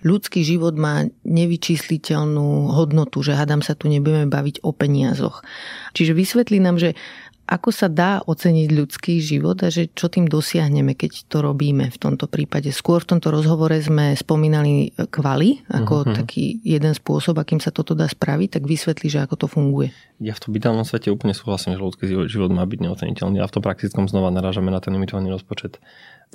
ľudský 0.00 0.40
život 0.40 0.72
má 0.80 1.04
nevyčísliteľnú 1.28 2.72
hodnotu, 2.72 3.20
že 3.20 3.36
hádam 3.36 3.60
sa 3.60 3.76
tu 3.76 3.92
nebudeme 3.92 4.24
baviť 4.24 4.64
o 4.64 4.72
peniazoch. 4.72 5.44
Čiže 5.92 6.16
vysvetlí 6.16 6.64
nám, 6.64 6.80
že 6.80 6.96
ako 7.46 7.70
sa 7.70 7.86
dá 7.86 8.18
oceniť 8.26 8.68
ľudský 8.74 9.22
život 9.22 9.62
a 9.62 9.70
že 9.70 9.86
čo 9.94 10.10
tým 10.10 10.26
dosiahneme, 10.26 10.98
keď 10.98 11.30
to 11.30 11.38
robíme 11.38 11.86
v 11.86 11.98
tomto 11.98 12.26
prípade? 12.26 12.74
Skôr 12.74 13.06
v 13.06 13.16
tomto 13.16 13.30
rozhovore 13.30 13.78
sme 13.78 14.18
spomínali 14.18 14.90
kvali 14.98 15.62
ako 15.70 15.94
uh-huh. 16.02 16.16
taký 16.18 16.58
jeden 16.66 16.90
spôsob, 16.90 17.38
akým 17.38 17.62
sa 17.62 17.70
toto 17.70 17.94
dá 17.94 18.10
spraviť, 18.10 18.58
tak 18.58 18.62
vysvetli, 18.66 19.06
že 19.06 19.22
ako 19.22 19.34
to 19.38 19.46
funguje. 19.46 19.94
Ja 20.18 20.34
v 20.34 20.42
tom 20.42 20.50
bytálnom 20.58 20.82
svete 20.82 21.14
úplne 21.14 21.38
súhlasím, 21.38 21.78
že 21.78 21.86
ľudský 21.86 22.04
život 22.26 22.50
má 22.50 22.66
byť 22.66 22.78
neoceniteľný 22.82 23.38
a 23.38 23.46
v 23.46 23.54
tom 23.54 23.62
praktickom 23.62 24.10
znova 24.10 24.34
narážame 24.34 24.74
na 24.74 24.82
ten 24.82 24.90
limitovaný 24.90 25.30
rozpočet 25.30 25.78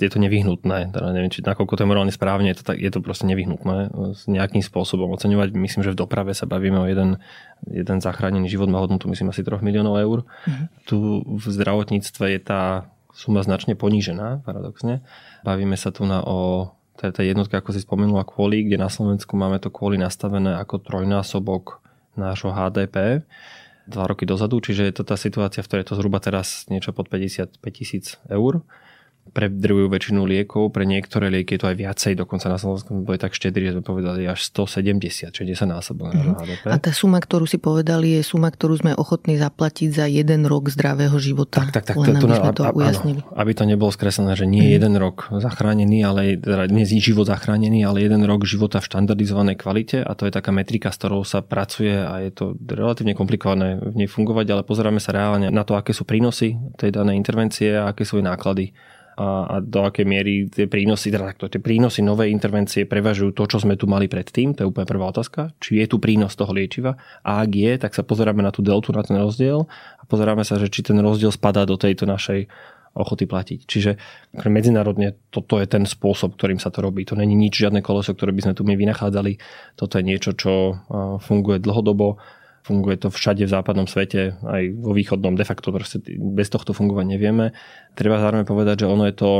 je 0.00 0.08
to 0.08 0.18
nevyhnutné. 0.18 0.92
Teda 0.92 1.08
neviem, 1.12 1.28
či 1.28 1.44
nakoľko 1.44 1.76
to 1.76 1.82
je 1.84 1.90
morálne 1.90 2.14
správne, 2.14 2.48
je 2.52 2.62
to, 2.62 2.64
tak, 2.72 2.80
je 2.80 2.90
to 2.90 3.04
proste 3.04 3.28
nevyhnutné 3.28 3.92
s 4.16 4.24
nejakým 4.24 4.64
spôsobom 4.64 5.12
oceňovať. 5.12 5.52
Myslím, 5.52 5.84
že 5.84 5.92
v 5.92 6.00
doprave 6.00 6.32
sa 6.32 6.48
bavíme 6.48 6.80
o 6.80 6.86
jeden, 6.88 7.20
jeden 7.68 7.98
zachránený 8.00 8.48
život 8.48 8.72
má 8.72 8.80
hodnotu, 8.80 9.06
myslím, 9.12 9.30
asi 9.30 9.44
3 9.44 9.60
miliónov 9.60 10.00
eur. 10.00 10.18
Mm-hmm. 10.24 10.66
Tu 10.88 10.96
v 11.22 11.44
zdravotníctve 11.44 12.24
je 12.32 12.40
tá 12.40 12.88
suma 13.12 13.44
značne 13.44 13.76
ponížená, 13.76 14.40
paradoxne. 14.42 15.04
Bavíme 15.44 15.76
sa 15.76 15.92
tu 15.92 16.08
na 16.08 16.24
o 16.24 16.72
tá 16.92 17.24
jednotka, 17.24 17.58
ako 17.58 17.74
si 17.74 17.82
spomenula, 17.82 18.22
kvôli, 18.22 18.62
kde 18.62 18.78
na 18.78 18.86
Slovensku 18.86 19.34
máme 19.34 19.58
to 19.58 19.74
kvôli 19.74 19.98
nastavené 19.98 20.54
ako 20.54 20.78
trojnásobok 20.78 21.82
nášho 22.14 22.52
HDP 22.52 23.26
dva 23.90 24.06
roky 24.06 24.22
dozadu, 24.22 24.62
čiže 24.62 24.86
je 24.86 24.94
to 24.94 25.02
tá 25.02 25.18
situácia, 25.18 25.64
v 25.64 25.66
ktorej 25.66 25.82
je 25.82 25.90
to 25.90 25.98
zhruba 25.98 26.22
teraz 26.22 26.70
niečo 26.70 26.94
pod 26.94 27.10
55 27.10 27.58
tisíc 27.74 28.14
eur 28.30 28.62
pre 29.32 29.48
druhú 29.48 29.88
väčšinu 29.88 30.28
liekov, 30.28 30.76
pre 30.76 30.84
niektoré 30.84 31.32
lieky 31.32 31.56
je 31.56 31.60
to 31.64 31.68
aj 31.72 31.76
viacej, 31.80 32.12
dokonca 32.20 32.52
na 32.52 32.60
Slovensku 32.60 32.92
boli 33.00 33.16
tak 33.16 33.32
štedri, 33.32 33.72
že 33.72 33.80
sme 33.80 33.82
povedali 33.82 34.28
až 34.28 34.44
170, 34.52 35.32
čiže 35.32 35.64
10 35.64 35.72
násobok 35.72 36.12
mm-hmm. 36.12 36.36
HDP. 36.36 36.64
A 36.68 36.76
tá 36.76 36.92
suma, 36.92 37.16
ktorú 37.16 37.48
si 37.48 37.56
povedali, 37.56 38.20
je 38.20 38.22
suma, 38.22 38.52
ktorú 38.52 38.84
sme 38.84 38.92
ochotní 38.92 39.40
zaplatiť 39.40 39.88
za 39.88 40.06
jeden 40.06 40.44
rok 40.44 40.68
zdravého 40.68 41.16
života. 41.16 41.64
Tak, 41.64 41.72
tak, 41.72 41.84
tak. 41.88 41.96
Len 41.96 42.20
to, 42.20 42.24
to, 42.24 42.26
aby 42.28 42.36
sme 42.36 42.52
to 42.52 42.64
a, 42.68 42.70
ujasnili. 42.76 43.20
Áno, 43.24 43.32
aby 43.32 43.52
to 43.56 43.64
nebolo 43.64 43.90
skreslené, 43.90 44.32
že 44.36 44.44
nie 44.44 44.68
mm-hmm. 44.68 44.76
jeden 44.76 44.94
rok 45.00 45.16
zachránený, 45.32 45.98
ale 46.04 46.20
teda 46.36 46.68
nie 46.68 46.84
život 46.84 47.24
zachránený, 47.24 47.88
ale 47.88 48.04
jeden 48.04 48.20
rok 48.28 48.44
života 48.44 48.84
v 48.84 48.88
štandardizovanej 48.92 49.56
kvalite 49.56 50.04
a 50.04 50.12
to 50.12 50.28
je 50.28 50.32
taká 50.32 50.52
metrika, 50.52 50.92
s 50.92 51.00
ktorou 51.00 51.24
sa 51.24 51.40
pracuje 51.40 51.96
a 51.96 52.20
je 52.20 52.30
to 52.30 52.54
relatívne 52.68 53.16
komplikované 53.16 53.80
v 53.80 54.04
nej 54.04 54.08
fungovať, 54.12 54.46
ale 54.52 54.62
pozeráme 54.68 55.00
sa 55.00 55.16
reálne 55.16 55.48
na 55.48 55.64
to, 55.64 55.72
aké 55.72 55.96
sú 55.96 56.04
prínosy 56.04 56.60
tej 56.76 56.92
danej 56.92 57.16
intervencie 57.16 57.72
a 57.72 57.88
aké 57.90 58.04
sú 58.04 58.20
jej 58.20 58.26
náklady 58.26 58.76
a, 59.16 59.44
a 59.46 59.54
do 59.60 59.84
akej 59.84 60.06
miery 60.08 60.48
tie 60.48 60.64
prínosy, 60.68 61.12
teda 61.12 61.32
takto, 61.32 61.48
tie 61.52 61.60
prínosy 61.60 62.00
novej 62.00 62.32
intervencie 62.32 62.88
prevažujú 62.88 63.36
to, 63.36 63.44
čo 63.44 63.58
sme 63.60 63.76
tu 63.76 63.84
mali 63.84 64.08
predtým, 64.08 64.56
to 64.56 64.64
je 64.64 64.70
úplne 64.70 64.88
prvá 64.88 65.12
otázka, 65.12 65.52
či 65.60 65.84
je 65.84 65.86
tu 65.90 66.00
prínos 66.00 66.32
toho 66.32 66.52
liečiva 66.52 66.96
a 67.20 67.44
ak 67.44 67.50
je, 67.52 67.72
tak 67.76 67.92
sa 67.92 68.02
pozeráme 68.06 68.40
na 68.40 68.52
tú 68.54 68.64
deltu, 68.64 68.92
na 68.96 69.04
ten 69.04 69.20
rozdiel 69.20 69.68
a 70.00 70.02
pozeráme 70.08 70.44
sa, 70.44 70.56
že 70.56 70.72
či 70.72 70.80
ten 70.80 70.96
rozdiel 71.00 71.32
spadá 71.32 71.68
do 71.68 71.76
tejto 71.76 72.08
našej 72.08 72.48
ochoty 72.92 73.24
platiť. 73.24 73.60
Čiže 73.64 73.90
medzinárodne 74.52 75.16
toto 75.32 75.56
je 75.56 75.64
ten 75.64 75.88
spôsob, 75.88 76.36
ktorým 76.36 76.60
sa 76.60 76.68
to 76.68 76.84
robí. 76.84 77.08
To 77.08 77.16
není 77.16 77.32
nič, 77.32 77.64
žiadne 77.64 77.80
koleso, 77.80 78.12
ktoré 78.12 78.36
by 78.36 78.44
sme 78.44 78.56
tu 78.56 78.68
my 78.68 78.76
vynachádzali. 78.76 79.40
Toto 79.80 79.96
je 79.96 80.04
niečo, 80.04 80.36
čo 80.36 80.76
funguje 81.24 81.56
dlhodobo 81.56 82.20
Funguje 82.62 82.94
to 82.94 83.10
všade 83.10 83.42
v 83.42 83.50
západnom 83.50 83.90
svete, 83.90 84.38
aj 84.38 84.62
vo 84.78 84.94
východnom, 84.94 85.34
de 85.34 85.42
facto 85.42 85.74
proste 85.74 85.98
bez 86.14 86.46
tohto 86.46 86.70
fungovať 86.70 87.06
nevieme. 87.10 87.50
Treba 87.98 88.22
zároveň 88.22 88.46
povedať, 88.46 88.86
že 88.86 88.90
ono 88.90 89.10
je 89.10 89.14
to, 89.18 89.30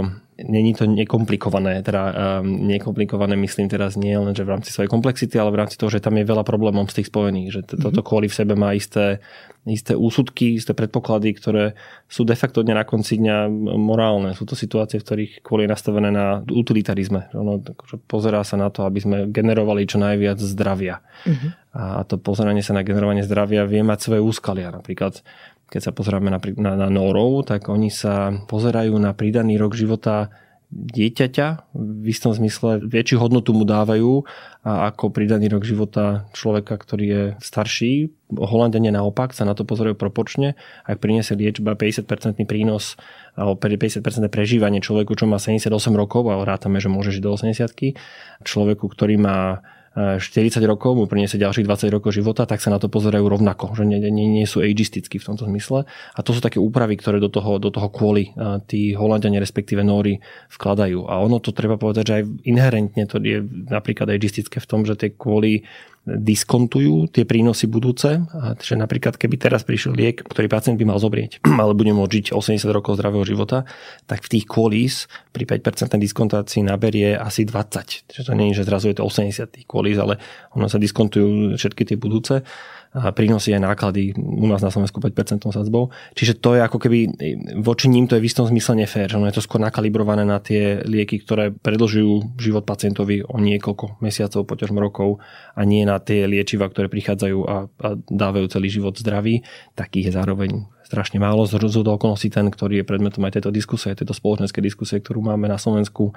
není 0.45 0.75
to 0.75 0.87
nekomplikované, 0.87 1.83
teda 1.83 2.03
um, 2.43 2.67
nekomplikované 2.69 3.37
myslím 3.39 3.69
teraz 3.69 3.95
nie 3.95 4.15
len, 4.19 4.35
že 4.35 4.43
v 4.43 4.53
rámci 4.59 4.71
svojej 4.75 4.91
komplexity, 4.91 5.39
ale 5.39 5.55
v 5.55 5.61
rámci 5.63 5.79
toho, 5.79 5.91
že 5.91 6.03
tam 6.03 6.19
je 6.19 6.27
veľa 6.27 6.43
problémov 6.43 6.91
z 6.91 7.03
tých 7.03 7.11
spojených, 7.11 7.49
že 7.51 7.61
toto 7.79 8.03
mhm. 8.03 8.07
kvôli 8.07 8.27
v 8.31 8.39
sebe 8.39 8.55
má 8.59 8.75
isté 8.75 9.23
isté 9.63 9.95
úsudky, 9.95 10.59
isté 10.59 10.75
predpoklady, 10.75 11.39
ktoré 11.39 11.79
sú 12.11 12.27
de 12.27 12.35
facto 12.35 12.67
na 12.67 12.83
konci 12.83 13.23
dňa 13.23 13.47
morálne. 13.79 14.35
Sú 14.35 14.43
to 14.43 14.59
situácie, 14.59 14.99
v 14.99 15.07
ktorých 15.07 15.33
kvôli 15.47 15.71
je 15.71 15.73
nastavené 15.73 16.11
na 16.11 16.43
utilitarizme. 16.43 17.31
Ono 17.31 17.63
akože 17.63 18.03
pozerá 18.11 18.43
sa 18.43 18.59
na 18.59 18.75
to, 18.75 18.83
aby 18.83 18.99
sme 18.99 19.17
generovali 19.31 19.87
čo 19.87 20.03
najviac 20.03 20.43
zdravia. 20.43 20.99
Uh-huh. 21.23 21.55
A 21.79 22.03
to 22.03 22.19
pozeranie 22.19 22.61
sa 22.61 22.75
na 22.75 22.83
generovanie 22.83 23.23
zdravia 23.23 23.63
vie 23.63 23.87
mať 23.87 23.99
svoje 24.03 24.21
úskalia. 24.21 24.75
Napríklad 24.75 25.23
keď 25.73 25.81
sa 25.89 25.97
pozeráme 25.97 26.29
na, 26.29 26.37
na, 26.61 26.73
na 26.77 26.89
norov, 26.93 27.49
tak 27.49 27.73
oni 27.73 27.89
sa 27.89 28.29
pozerajú 28.45 28.93
na 29.01 29.17
pridaný 29.17 29.57
rok 29.57 29.73
života 29.73 30.29
dieťaťa 30.73 31.77
v 31.77 32.05
istom 32.09 32.33
zmysle 32.33 32.81
väčšiu 32.81 33.21
hodnotu 33.21 33.53
mu 33.53 33.69
dávajú 33.69 34.25
a 34.65 34.89
ako 34.89 35.13
pridaný 35.13 35.53
rok 35.53 35.69
života 35.69 36.25
človeka, 36.33 36.81
ktorý 36.81 37.05
je 37.05 37.23
starší. 37.45 38.09
Holandania 38.33 38.89
naopak 38.89 39.37
sa 39.37 39.45
na 39.45 39.53
to 39.53 39.69
pozerajú 39.69 39.93
proporčne. 39.93 40.57
Ak 40.89 41.05
priniesie 41.05 41.37
liečba 41.37 41.77
50% 41.77 42.09
prínos 42.49 42.97
alebo 43.37 43.61
50% 43.61 44.01
prežívanie 44.33 44.81
človeku, 44.81 45.13
čo 45.13 45.29
má 45.29 45.37
78 45.37 45.69
rokov 45.93 46.25
a 46.33 46.41
rátame, 46.41 46.81
že 46.81 46.89
môže 46.89 47.13
žiť 47.13 47.21
do 47.21 47.37
80 47.37 48.49
človeku, 48.49 48.89
ktorý 48.89 49.21
má 49.21 49.61
40 49.93 50.57
rokov, 50.65 50.97
mu 50.97 51.05
priniesie 51.05 51.37
ďalších 51.37 51.69
20 51.69 51.93
rokov 51.93 52.17
života, 52.17 52.49
tak 52.49 52.65
sa 52.65 52.73
na 52.73 52.81
to 52.81 52.89
pozerajú 52.89 53.29
rovnako, 53.29 53.77
že 53.77 53.85
nie, 53.85 54.01
nie, 54.09 54.25
nie 54.25 54.49
sú 54.49 54.65
ageistickí 54.65 55.21
v 55.21 55.27
tomto 55.29 55.45
zmysle. 55.45 55.85
A 56.17 56.21
to 56.25 56.33
sú 56.33 56.41
také 56.41 56.57
úpravy, 56.57 56.97
ktoré 56.97 57.21
do 57.21 57.29
toho, 57.29 57.61
do 57.61 57.69
toho 57.69 57.93
kvôli 57.93 58.33
tí 58.65 58.97
Holandiania, 58.97 59.43
respektíve 59.45 59.85
Nóri 59.85 60.17
vkladajú. 60.49 61.05
A 61.13 61.21
ono 61.21 61.45
to 61.45 61.53
treba 61.53 61.77
povedať, 61.77 62.05
že 62.09 62.15
aj 62.21 62.25
inherentne 62.49 63.05
to 63.05 63.21
je 63.21 63.45
napríklad 63.69 64.09
ageistické 64.09 64.65
v 64.65 64.69
tom, 64.69 64.89
že 64.89 64.97
tie 64.97 65.13
kvôli 65.13 65.69
diskontujú 66.03 67.07
tie 67.15 67.23
prínosy 67.23 67.71
budúce. 67.71 68.27
A 68.35 68.59
že 68.59 68.75
napríklad, 68.75 69.15
keby 69.15 69.39
teraz 69.39 69.63
prišiel 69.63 69.95
liek, 69.95 70.27
ktorý 70.27 70.51
pacient 70.51 70.75
by 70.75 70.87
mal 70.91 70.99
zobrieť, 70.99 71.39
ale 71.63 71.79
bude 71.79 71.95
môcť 71.95 72.13
žiť 72.13 72.27
80 72.35 72.67
rokov 72.75 72.99
zdravého 72.99 73.23
života, 73.23 73.63
tak 74.11 74.27
v 74.27 74.39
tých 74.39 74.47
kolís 74.51 75.07
pri 75.31 75.47
5% 75.47 75.99
diskontácii 76.03 76.67
naberie 76.67 77.15
asi 77.15 77.47
20. 77.47 78.11
Čiže 78.11 78.23
to 78.27 78.33
nie 78.35 78.51
je, 78.51 78.63
že 78.63 78.69
zrazu 78.69 78.91
je 78.91 78.97
to 78.99 79.07
80 79.07 79.47
tých 79.55 79.67
kolís, 79.67 79.97
ale 79.97 80.19
ono 80.59 80.67
sa 80.67 80.83
diskontujú 80.83 81.55
všetky 81.55 81.87
tie 81.87 81.97
budúce 81.99 82.43
prínosy 82.93 83.57
aj 83.57 83.65
náklady 83.65 84.13
u 84.21 84.45
nás 84.45 84.61
na 84.61 84.69
Slovensku 84.69 85.01
5% 85.01 85.49
sadzbou. 85.49 85.89
Čiže 86.13 86.37
to 86.37 86.53
je 86.57 86.61
ako 86.61 86.77
keby, 86.77 86.99
voči 87.65 87.89
ním 87.89 88.05
to 88.05 88.21
je 88.21 88.23
v 88.23 88.29
istom 88.29 88.45
zmysle 88.45 88.85
nefér, 88.85 89.09
že 89.09 89.17
ono 89.17 89.33
je 89.33 89.41
to 89.41 89.45
skôr 89.45 89.65
nakalibrované 89.65 90.29
na 90.29 90.37
tie 90.45 90.85
lieky, 90.85 91.25
ktoré 91.25 91.57
predlžujú 91.57 92.37
život 92.37 92.69
pacientovi 92.69 93.25
o 93.25 93.41
niekoľko 93.41 94.05
mesiacov, 94.05 94.45
poťažmo 94.45 94.77
rokov 94.77 95.25
a 95.57 95.65
nie 95.65 95.89
na 95.89 95.97
tie 96.05 96.29
liečiva, 96.29 96.69
ktoré 96.69 96.93
prichádzajú 96.93 97.39
a, 97.49 97.57
a 97.65 97.89
dávajú 97.97 98.47
celý 98.53 98.69
život 98.69 98.93
zdraví, 98.93 99.41
takých 99.73 100.13
je 100.13 100.17
zároveň 100.21 100.51
strašne 100.93 101.17
málo. 101.17 101.49
Z 101.49 101.57
do 101.57 101.97
okolností 101.97 102.29
ten, 102.29 102.53
ktorý 102.53 102.85
je 102.85 102.89
predmetom 102.89 103.25
aj 103.25 103.41
tejto 103.41 103.49
diskusie, 103.49 103.97
tejto 103.97 104.13
spoločenskej 104.13 104.61
diskusie, 104.61 105.01
ktorú 105.01 105.25
máme 105.25 105.49
na 105.49 105.57
Slovensku, 105.57 106.13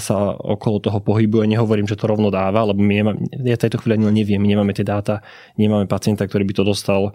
sa 0.00 0.32
okolo 0.32 0.80
toho 0.80 1.04
pohybuje. 1.04 1.44
Nehovorím, 1.52 1.84
že 1.84 2.00
to 2.00 2.08
rovno 2.08 2.32
dáva, 2.32 2.64
lebo 2.64 2.80
my 2.80 2.94
nemá, 3.04 3.12
ja 3.44 3.60
tejto 3.60 3.76
chvíli 3.76 4.00
ani 4.00 4.24
neviem, 4.24 4.40
my 4.40 4.48
nemáme 4.48 4.72
tie 4.72 4.88
dáta, 4.88 5.20
nemáme 5.60 5.84
pacienta, 5.84 6.24
ktorý 6.24 6.48
by 6.48 6.54
to 6.56 6.64
dostal 6.64 7.12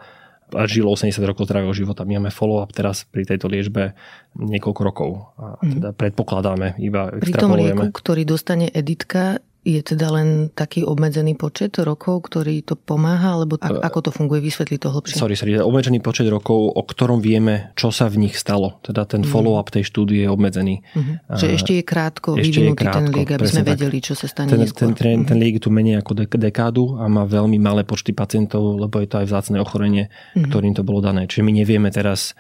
a 0.52 0.68
žil 0.68 0.84
80 0.84 1.16
rokov 1.24 1.48
zdravého 1.48 1.72
života. 1.72 2.04
My 2.04 2.20
máme 2.20 2.32
follow-up 2.32 2.76
teraz 2.76 3.08
pri 3.08 3.24
tejto 3.24 3.48
liečbe 3.48 3.96
niekoľko 4.36 4.82
rokov. 4.84 5.10
A 5.40 5.58
mhm. 5.64 5.72
teda 5.80 5.90
predpokladáme, 5.96 6.78
iba 6.84 7.08
Pri 7.18 7.34
tom 7.34 7.56
lieku, 7.56 7.90
ktorý 7.90 8.28
dostane 8.28 8.68
Editka, 8.70 9.40
je 9.62 9.78
teda 9.86 10.10
len 10.10 10.50
taký 10.50 10.82
obmedzený 10.82 11.38
počet 11.38 11.78
rokov, 11.78 12.26
ktorý 12.26 12.66
to 12.66 12.74
pomáha, 12.74 13.38
alebo 13.38 13.62
ako 13.62 14.10
to 14.10 14.12
funguje? 14.14 14.42
Vysvetli 14.42 14.82
to 14.82 14.90
hlbšie. 14.90 15.22
Sorry, 15.22 15.38
sorry, 15.38 15.54
obmedzený 15.62 16.02
počet 16.02 16.26
rokov, 16.34 16.74
o 16.74 16.82
ktorom 16.82 17.22
vieme, 17.22 17.70
čo 17.78 17.94
sa 17.94 18.10
v 18.10 18.26
nich 18.26 18.34
stalo. 18.34 18.82
Teda 18.82 19.06
ten 19.06 19.22
mhm. 19.22 19.30
follow-up 19.30 19.70
tej 19.70 19.86
štúdie 19.86 20.26
je 20.26 20.30
obmedzený. 20.34 20.82
Uh-huh. 20.98 21.38
Že 21.38 21.48
ešte 21.62 21.72
je 21.78 21.84
krátko 21.86 22.30
ešte 22.42 22.58
vyvinutý 22.58 22.74
je 22.74 22.90
krátko, 22.90 22.98
ten 22.98 23.06
liek, 23.14 23.30
aby 23.38 23.48
sme 23.48 23.64
vedeli, 23.70 23.98
čo 24.02 24.14
sa 24.18 24.26
stane 24.26 24.50
ten, 24.50 24.60
neskôr. 24.66 24.82
Ten, 24.82 24.92
ten, 24.98 25.18
ten 25.30 25.38
mhm. 25.38 25.44
liek 25.46 25.56
tu 25.62 25.70
menej 25.70 26.02
ako 26.02 26.26
dekádu 26.26 26.98
a 26.98 27.06
má 27.06 27.30
veľmi 27.30 27.62
malé 27.62 27.86
počty 27.86 28.18
pacientov, 28.18 28.82
lebo 28.82 28.98
je 28.98 29.08
to 29.14 29.22
aj 29.22 29.30
vzácne 29.30 29.62
ochorenie, 29.62 30.10
uh-huh. 30.10 30.50
ktorým 30.50 30.74
to 30.74 30.82
bolo 30.82 31.06
dané. 31.06 31.30
Čiže 31.30 31.46
my 31.46 31.54
nevieme 31.54 31.94
teraz 31.94 32.34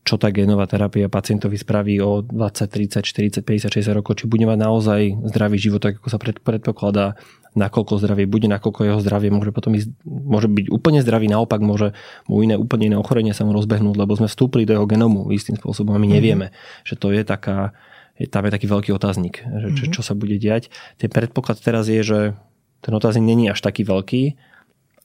čo 0.00 0.16
tá 0.16 0.32
genová 0.32 0.64
terapia 0.64 1.12
pacientovi 1.12 1.60
spraví 1.60 2.00
o 2.00 2.24
20, 2.24 2.32
30, 2.32 3.04
40, 3.04 3.44
50, 3.44 3.68
60 3.68 3.98
rokov, 3.98 4.18
či 4.18 4.24
bude 4.24 4.48
mať 4.48 4.58
naozaj 4.58 5.00
zdravý 5.28 5.60
život, 5.60 5.84
tak 5.84 6.00
ako 6.00 6.08
sa 6.08 6.18
predpokladá, 6.18 7.20
nakoľko 7.52 7.98
zdravie 7.98 8.24
bude, 8.30 8.46
nakoľko 8.46 8.80
jeho 8.86 9.00
zdravie 9.02 9.28
môže 9.34 9.50
potom 9.50 9.74
ísť, 9.74 9.90
môže 10.06 10.46
byť 10.46 10.66
úplne 10.70 11.02
zdravý, 11.02 11.26
naopak 11.26 11.58
môže 11.58 11.92
mu 12.30 12.40
iné 12.40 12.54
úplne 12.54 12.94
iné 12.94 12.96
ochorenie 12.96 13.34
sa 13.34 13.42
mu 13.42 13.52
rozbehnúť, 13.52 13.96
lebo 13.98 14.14
sme 14.14 14.30
vstúpili 14.30 14.64
do 14.64 14.78
jeho 14.78 14.86
genomu 14.86 15.28
istým 15.34 15.58
spôsobom 15.58 15.92
a 15.92 16.00
my 16.00 16.08
mhm. 16.08 16.14
nevieme, 16.14 16.46
že 16.86 16.94
to 16.94 17.10
je 17.10 17.26
taká, 17.26 17.74
je, 18.16 18.30
tam 18.30 18.46
je 18.46 18.54
taký 18.54 18.66
veľký 18.70 18.90
otáznik, 18.94 19.42
že, 19.42 19.68
čo, 19.76 19.84
mhm. 19.90 19.92
čo 19.98 20.00
sa 20.06 20.14
bude 20.14 20.38
diať. 20.38 20.70
Ten 20.96 21.10
predpoklad 21.10 21.58
teraz 21.58 21.90
je, 21.90 22.00
že 22.00 22.18
ten 22.80 22.92
otáznik 22.94 23.26
není 23.26 23.50
až 23.50 23.60
taký 23.60 23.84
veľký, 23.84 24.38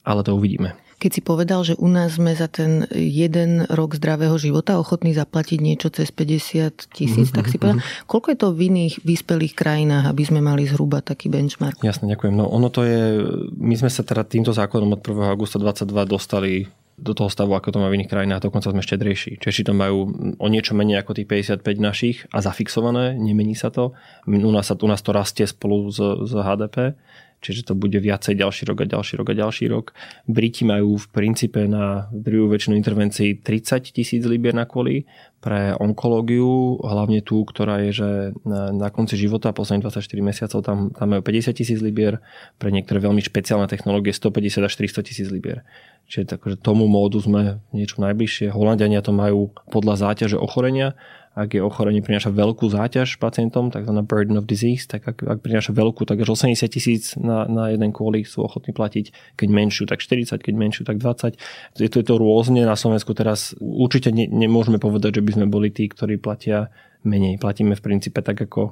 ale 0.06 0.22
to 0.22 0.38
uvidíme. 0.38 0.78
Keď 0.96 1.12
si 1.12 1.22
povedal, 1.22 1.62
že 1.68 1.76
u 1.76 1.92
nás 1.92 2.16
sme 2.16 2.32
za 2.34 2.48
ten 2.48 2.88
jeden 2.96 3.68
rok 3.68 4.00
zdravého 4.00 4.40
života 4.40 4.80
ochotní 4.80 5.12
zaplatiť 5.12 5.60
niečo 5.60 5.92
cez 5.92 6.10
50 6.10 6.92
tisíc, 6.96 7.30
mm-hmm, 7.30 7.36
tak 7.36 7.52
si 7.52 7.60
povedal, 7.60 7.84
koľko 8.08 8.28
je 8.32 8.38
to 8.40 8.50
v 8.56 8.60
iných 8.72 8.94
vyspelých 9.04 9.54
krajinách, 9.54 10.08
aby 10.08 10.24
sme 10.24 10.40
mali 10.40 10.64
zhruba 10.64 11.04
taký 11.04 11.28
benchmark? 11.28 11.84
Jasne, 11.84 12.08
ďakujem. 12.12 12.34
No 12.34 12.48
ono 12.48 12.72
to 12.72 12.88
je, 12.88 13.22
my 13.60 13.76
sme 13.76 13.92
sa 13.92 14.08
teda 14.08 14.24
týmto 14.24 14.56
zákonom 14.56 14.96
od 14.96 15.02
1. 15.04 15.36
augusta 15.36 15.60
22 15.60 16.08
dostali 16.08 16.68
do 16.96 17.12
toho 17.12 17.28
stavu, 17.28 17.52
ako 17.52 17.76
to 17.76 17.82
má 17.84 17.92
v 17.92 18.00
iných 18.00 18.12
krajinách, 18.12 18.48
dokonca 18.48 18.72
sme 18.72 18.80
štedrejší. 18.80 19.44
Češi 19.44 19.68
to 19.68 19.74
majú 19.76 20.16
o 20.40 20.48
niečo 20.48 20.72
menej 20.80 21.04
ako 21.04 21.20
tých 21.20 21.28
55 21.60 21.76
našich 21.76 22.18
a 22.32 22.40
zafixované, 22.40 23.20
nemení 23.20 23.52
sa 23.52 23.68
to. 23.68 23.92
U 24.24 24.52
nás, 24.52 24.72
u 24.72 24.88
nás 24.88 25.04
to 25.04 25.12
rastie 25.12 25.44
spolu 25.44 25.92
s, 25.92 26.00
s 26.00 26.32
HDP 26.32 26.96
čiže 27.42 27.72
to 27.72 27.74
bude 27.74 27.96
viacej 27.96 28.36
ďalší 28.38 28.70
rok 28.70 28.84
a 28.84 28.86
ďalší 28.86 29.14
rok 29.20 29.28
a 29.32 29.36
ďalší 29.36 29.66
rok. 29.72 29.86
Briti 30.28 30.64
majú 30.68 31.00
v 31.00 31.08
princípe 31.12 31.66
na 31.68 32.08
druhú 32.12 32.52
väčšinu 32.52 32.76
intervencií 32.76 33.40
30 33.40 33.96
tisíc 33.96 34.22
libier 34.26 34.54
na 34.54 34.68
kvôli 34.68 35.08
pre 35.46 35.78
onkológiu, 35.78 36.82
hlavne 36.82 37.22
tú, 37.22 37.46
ktorá 37.46 37.78
je, 37.86 37.92
že 37.94 38.10
na, 38.50 38.90
konci 38.90 39.14
života, 39.14 39.54
posledných 39.54 39.86
24 39.86 40.02
mesiacov, 40.26 40.60
tam, 40.66 40.90
tam 40.90 41.08
majú 41.14 41.22
50 41.22 41.54
tisíc 41.54 41.80
libier, 41.86 42.18
pre 42.58 42.74
niektoré 42.74 42.98
veľmi 42.98 43.22
špeciálne 43.22 43.70
technológie 43.70 44.10
150 44.10 44.66
až 44.66 44.74
300 44.74 45.06
tisíc 45.06 45.30
libier. 45.30 45.62
Čiže 46.10 46.34
takže 46.34 46.58
tomu 46.58 46.90
módu 46.90 47.22
sme 47.22 47.62
niečo 47.78 48.02
najbližšie. 48.02 48.50
Holandiania 48.50 49.06
to 49.06 49.14
majú 49.14 49.54
podľa 49.70 50.10
záťaže 50.10 50.42
ochorenia 50.42 50.98
ak 51.36 51.52
je 51.52 51.60
ochorenie 51.60 52.00
prináša 52.00 52.32
veľkú 52.32 52.72
záťaž 52.72 53.20
pacientom, 53.20 53.68
tzv. 53.68 53.92
burden 54.08 54.40
of 54.40 54.48
disease, 54.48 54.88
tak 54.88 55.04
ak, 55.04 55.20
ak 55.20 55.40
prináša 55.44 55.76
veľkú, 55.76 56.08
tak 56.08 56.24
až 56.24 56.32
80 56.32 56.72
tisíc 56.72 57.20
na, 57.20 57.44
na 57.44 57.76
jeden 57.76 57.92
kvôli 57.92 58.24
sú 58.24 58.48
ochotní 58.48 58.72
platiť, 58.72 59.36
keď 59.36 59.48
menšiu, 59.52 59.84
tak 59.84 60.00
40, 60.00 60.40
keď 60.40 60.54
menšiu, 60.56 60.88
tak 60.88 61.04
20. 61.04 61.36
Je 61.76 61.92
to, 61.92 62.00
je 62.00 62.08
to 62.08 62.16
rôzne 62.16 62.64
na 62.64 62.80
Slovensku 62.80 63.12
teraz. 63.12 63.52
Určite 63.60 64.16
ne, 64.16 64.32
nemôžeme 64.32 64.80
povedať, 64.80 65.20
že 65.20 65.26
by 65.28 65.32
sme 65.36 65.46
boli 65.52 65.76
tí, 65.76 65.92
ktorí 65.92 66.24
platia 66.24 66.72
menej. 67.04 67.36
Platíme 67.36 67.76
v 67.76 67.84
princípe 67.84 68.24
tak 68.24 68.40
ako, 68.40 68.72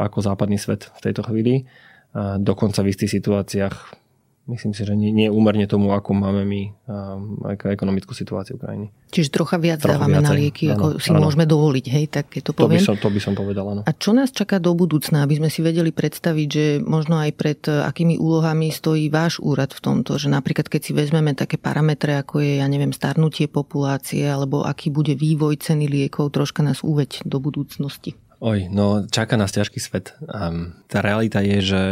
ako 0.00 0.18
západný 0.24 0.56
svet 0.56 0.88
v 0.88 1.00
tejto 1.04 1.20
chvíli. 1.28 1.68
Dokonca 2.40 2.80
v 2.80 2.90
istých 2.96 3.20
situáciách 3.20 4.03
myslím 4.44 4.76
si, 4.76 4.84
že 4.84 4.92
nie, 4.92 5.08
nie 5.08 5.32
úmerne 5.32 5.64
tomu, 5.64 5.96
ako 5.96 6.12
máme 6.12 6.44
my 6.44 6.62
um, 6.84 7.40
ekonomickú 7.48 8.12
situáciu 8.12 8.60
krajiny. 8.60 8.92
Čiže 9.08 9.32
trocha 9.32 9.56
viac 9.56 9.80
trocha 9.80 9.96
dávame 9.96 10.20
viacej. 10.20 10.28
na 10.28 10.32
lieky, 10.36 10.64
ako 10.68 10.86
áno, 10.86 11.00
si 11.00 11.10
áno. 11.12 11.20
môžeme 11.24 11.44
dovoliť, 11.48 11.84
hej, 11.88 12.04
tak 12.12 12.24
keď 12.28 12.42
to 12.44 12.52
poviem. 12.52 12.76
To 12.76 12.84
by 12.84 12.88
som, 12.92 12.96
to 13.00 13.08
by 13.08 13.20
som 13.24 13.34
povedal, 13.38 13.64
áno. 13.72 13.82
A 13.88 13.92
čo 13.96 14.12
nás 14.12 14.28
čaká 14.28 14.60
do 14.60 14.76
budúcna, 14.76 15.24
aby 15.24 15.40
sme 15.40 15.48
si 15.48 15.64
vedeli 15.64 15.90
predstaviť, 15.96 16.48
že 16.48 16.64
možno 16.84 17.16
aj 17.24 17.30
pred 17.32 17.60
uh, 17.72 17.88
akými 17.88 18.20
úlohami 18.20 18.68
stojí 18.68 19.08
váš 19.08 19.40
úrad 19.40 19.72
v 19.72 19.80
tomto, 19.80 20.20
že 20.20 20.28
napríklad 20.28 20.68
keď 20.68 20.80
si 20.84 20.92
vezmeme 20.92 21.32
také 21.32 21.56
parametre, 21.56 22.20
ako 22.20 22.44
je, 22.44 22.60
ja 22.60 22.66
neviem, 22.68 22.92
starnutie 22.92 23.48
populácie, 23.48 24.28
alebo 24.28 24.68
aký 24.68 24.92
bude 24.92 25.16
vývoj 25.16 25.56
ceny 25.56 25.88
liekov, 25.88 26.36
troška 26.36 26.60
nás 26.60 26.84
uveď 26.84 27.24
do 27.24 27.40
budúcnosti. 27.40 28.12
Oj, 28.44 28.68
no 28.68 29.08
čaká 29.08 29.40
nás 29.40 29.56
ťažký 29.56 29.80
svet. 29.80 30.12
Um, 30.28 30.76
tá 30.84 31.00
realita 31.00 31.40
je, 31.40 31.58
že 31.64 31.82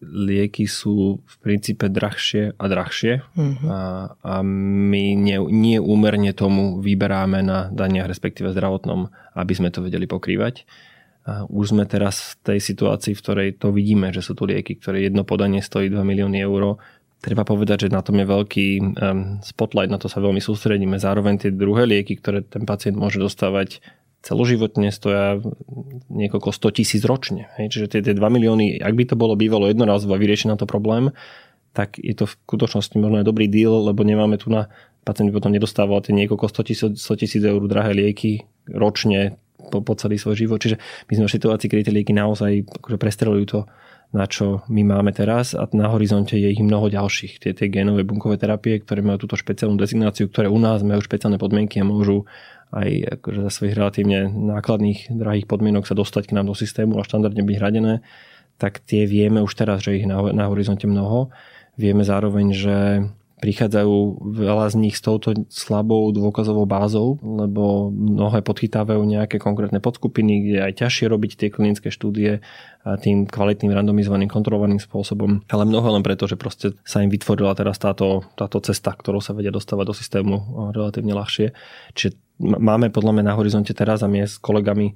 lieky 0.00 0.64
sú 0.64 1.20
v 1.20 1.34
princípe 1.44 1.92
drahšie 1.92 2.56
a 2.56 2.64
drahšie 2.64 3.20
uh-huh. 3.20 3.68
a, 3.68 3.78
a 4.16 4.34
my 4.42 5.04
nie, 5.12 5.38
nie 5.52 5.76
úmerne 5.76 6.32
tomu 6.32 6.80
vyberáme 6.80 7.44
na 7.44 7.68
daniach, 7.68 8.08
respektíve 8.08 8.56
zdravotnom, 8.56 9.12
aby 9.36 9.52
sme 9.52 9.68
to 9.68 9.84
vedeli 9.84 10.08
pokrývať. 10.08 10.64
A 11.28 11.44
už 11.44 11.76
sme 11.76 11.84
teraz 11.84 12.40
v 12.40 12.56
tej 12.56 12.58
situácii, 12.64 13.12
v 13.12 13.22
ktorej 13.22 13.48
to 13.60 13.76
vidíme, 13.76 14.08
že 14.08 14.24
sú 14.24 14.32
tu 14.32 14.48
lieky, 14.48 14.80
ktoré 14.80 15.04
jedno 15.04 15.28
podanie 15.28 15.60
stojí 15.60 15.92
2 15.92 16.00
milióny 16.00 16.40
eur. 16.40 16.80
Treba 17.20 17.44
povedať, 17.44 17.86
že 17.86 17.92
na 17.92 18.00
tom 18.00 18.16
je 18.16 18.24
veľký 18.24 18.66
um, 18.80 19.36
spotlight, 19.44 19.92
na 19.92 20.00
to 20.00 20.08
sa 20.08 20.24
veľmi 20.24 20.40
sústredíme. 20.40 20.96
Zároveň 20.96 21.44
tie 21.44 21.50
druhé 21.52 21.84
lieky, 21.84 22.16
ktoré 22.16 22.40
ten 22.40 22.64
pacient 22.64 22.96
môže 22.96 23.20
dostávať 23.20 23.84
celoživotne 24.20 24.92
stoja 24.92 25.40
niekoľko 26.12 26.52
100 26.52 26.76
tisíc 26.76 27.02
ročne. 27.08 27.48
Hej. 27.56 27.72
Čiže 27.72 27.86
tie, 27.88 28.00
tie 28.04 28.14
2 28.14 28.20
milióny, 28.20 28.80
ak 28.80 28.94
by 28.94 29.04
to 29.08 29.16
bolo 29.16 29.32
bývalo 29.36 29.68
jednorazovo 29.68 30.12
a 30.12 30.20
vyrieši 30.20 30.52
na 30.52 30.60
to 30.60 30.68
problém, 30.68 31.12
tak 31.72 31.96
je 31.96 32.12
to 32.12 32.26
v 32.26 32.34
skutočnosti 32.50 32.98
možno 32.98 33.22
aj 33.22 33.26
dobrý 33.30 33.46
deal, 33.46 33.86
lebo 33.86 34.02
nemáme 34.02 34.36
tu 34.36 34.50
na 34.50 34.68
pacient 35.04 35.32
by 35.32 35.36
potom 35.40 35.52
nedostával 35.52 36.04
tie 36.04 36.12
niekoľko 36.12 36.46
100 36.46 36.68
tisíc, 36.68 36.90
100 37.00 37.20
tisíc 37.20 37.42
eur 37.42 37.60
drahé 37.64 37.96
lieky 37.96 38.44
ročne 38.68 39.40
po, 39.72 39.80
po 39.80 39.96
celý 39.96 40.20
svoj 40.20 40.36
život. 40.36 40.60
Čiže 40.60 40.76
my 41.08 41.12
sme 41.16 41.26
v 41.26 41.36
situácii, 41.36 41.68
kedy 41.68 41.82
tie 41.88 41.94
lieky 41.94 42.12
naozaj 42.12 42.68
akože 42.68 42.96
prestrelujú 43.00 43.44
to, 43.48 43.60
na 44.10 44.26
čo 44.26 44.66
my 44.66 44.82
máme 44.82 45.14
teraz 45.14 45.54
a 45.54 45.70
na 45.70 45.86
horizonte 45.86 46.34
je 46.34 46.50
ich 46.50 46.58
mnoho 46.58 46.90
ďalších. 46.90 47.38
Tie, 47.38 47.52
tie 47.54 47.70
genové 47.70 48.02
bunkové 48.02 48.42
terapie, 48.42 48.82
ktoré 48.82 49.06
majú 49.06 49.22
túto 49.22 49.38
špeciálnu 49.38 49.78
dezignáciu, 49.78 50.26
ktoré 50.26 50.50
u 50.50 50.58
nás 50.58 50.82
majú 50.82 50.98
špeciálne 50.98 51.38
podmienky 51.38 51.78
a 51.78 51.86
môžu 51.86 52.26
aj 52.70 53.20
akože 53.20 53.40
za 53.46 53.50
svojich 53.50 53.74
relatívne 53.74 54.30
nákladných, 54.30 55.10
drahých 55.10 55.46
podmienok 55.50 55.86
sa 55.86 55.98
dostať 55.98 56.30
k 56.30 56.34
nám 56.38 56.50
do 56.50 56.54
systému 56.54 56.98
a 56.98 57.06
štandardne 57.06 57.42
byť 57.42 57.56
hradené, 57.58 57.94
tak 58.60 58.78
tie 58.84 59.08
vieme 59.08 59.42
už 59.42 59.52
teraz, 59.56 59.82
že 59.82 59.98
ich 59.98 60.06
na, 60.06 60.20
na 60.30 60.46
horizonte 60.46 60.84
mnoho. 60.86 61.32
Vieme 61.80 62.04
zároveň, 62.04 62.46
že 62.52 62.76
prichádzajú 63.40 64.20
veľa 64.36 64.68
z 64.68 64.76
nich 64.76 64.94
s 65.00 65.02
touto 65.02 65.32
slabou 65.48 66.12
dôkazovou 66.12 66.68
bázou, 66.68 67.16
lebo 67.24 67.88
mnohé 67.88 68.44
podchytávajú 68.44 69.00
nejaké 69.00 69.40
konkrétne 69.40 69.80
podskupiny, 69.80 70.44
kde 70.44 70.58
aj 70.60 70.84
ťažšie 70.84 71.08
robiť 71.08 71.32
tie 71.40 71.48
klinické 71.48 71.88
štúdie 71.88 72.44
tým 72.80 73.28
kvalitným 73.28 73.76
randomizovaným 73.76 74.30
kontrolovaným 74.32 74.80
spôsobom, 74.80 75.44
ale 75.52 75.68
mnoho 75.68 75.92
len 75.92 76.00
preto, 76.00 76.24
že 76.24 76.40
proste 76.40 76.72
sa 76.80 77.04
im 77.04 77.12
vytvorila 77.12 77.52
teraz 77.52 77.76
táto, 77.76 78.24
táto 78.32 78.56
cesta, 78.64 78.96
ktorou 78.96 79.20
sa 79.20 79.36
vedia 79.36 79.52
dostávať 79.52 79.84
do 79.84 79.94
systému 79.96 80.34
relatívne 80.72 81.12
ľahšie. 81.12 81.52
Čiže 81.92 82.16
máme 82.40 82.88
podľa 82.88 83.12
mňa 83.20 83.24
na 83.28 83.34
horizonte 83.36 83.76
teraz 83.76 84.00
a 84.00 84.08
my 84.08 84.24
s 84.24 84.40
kolegami 84.40 84.90
e, 84.90 84.94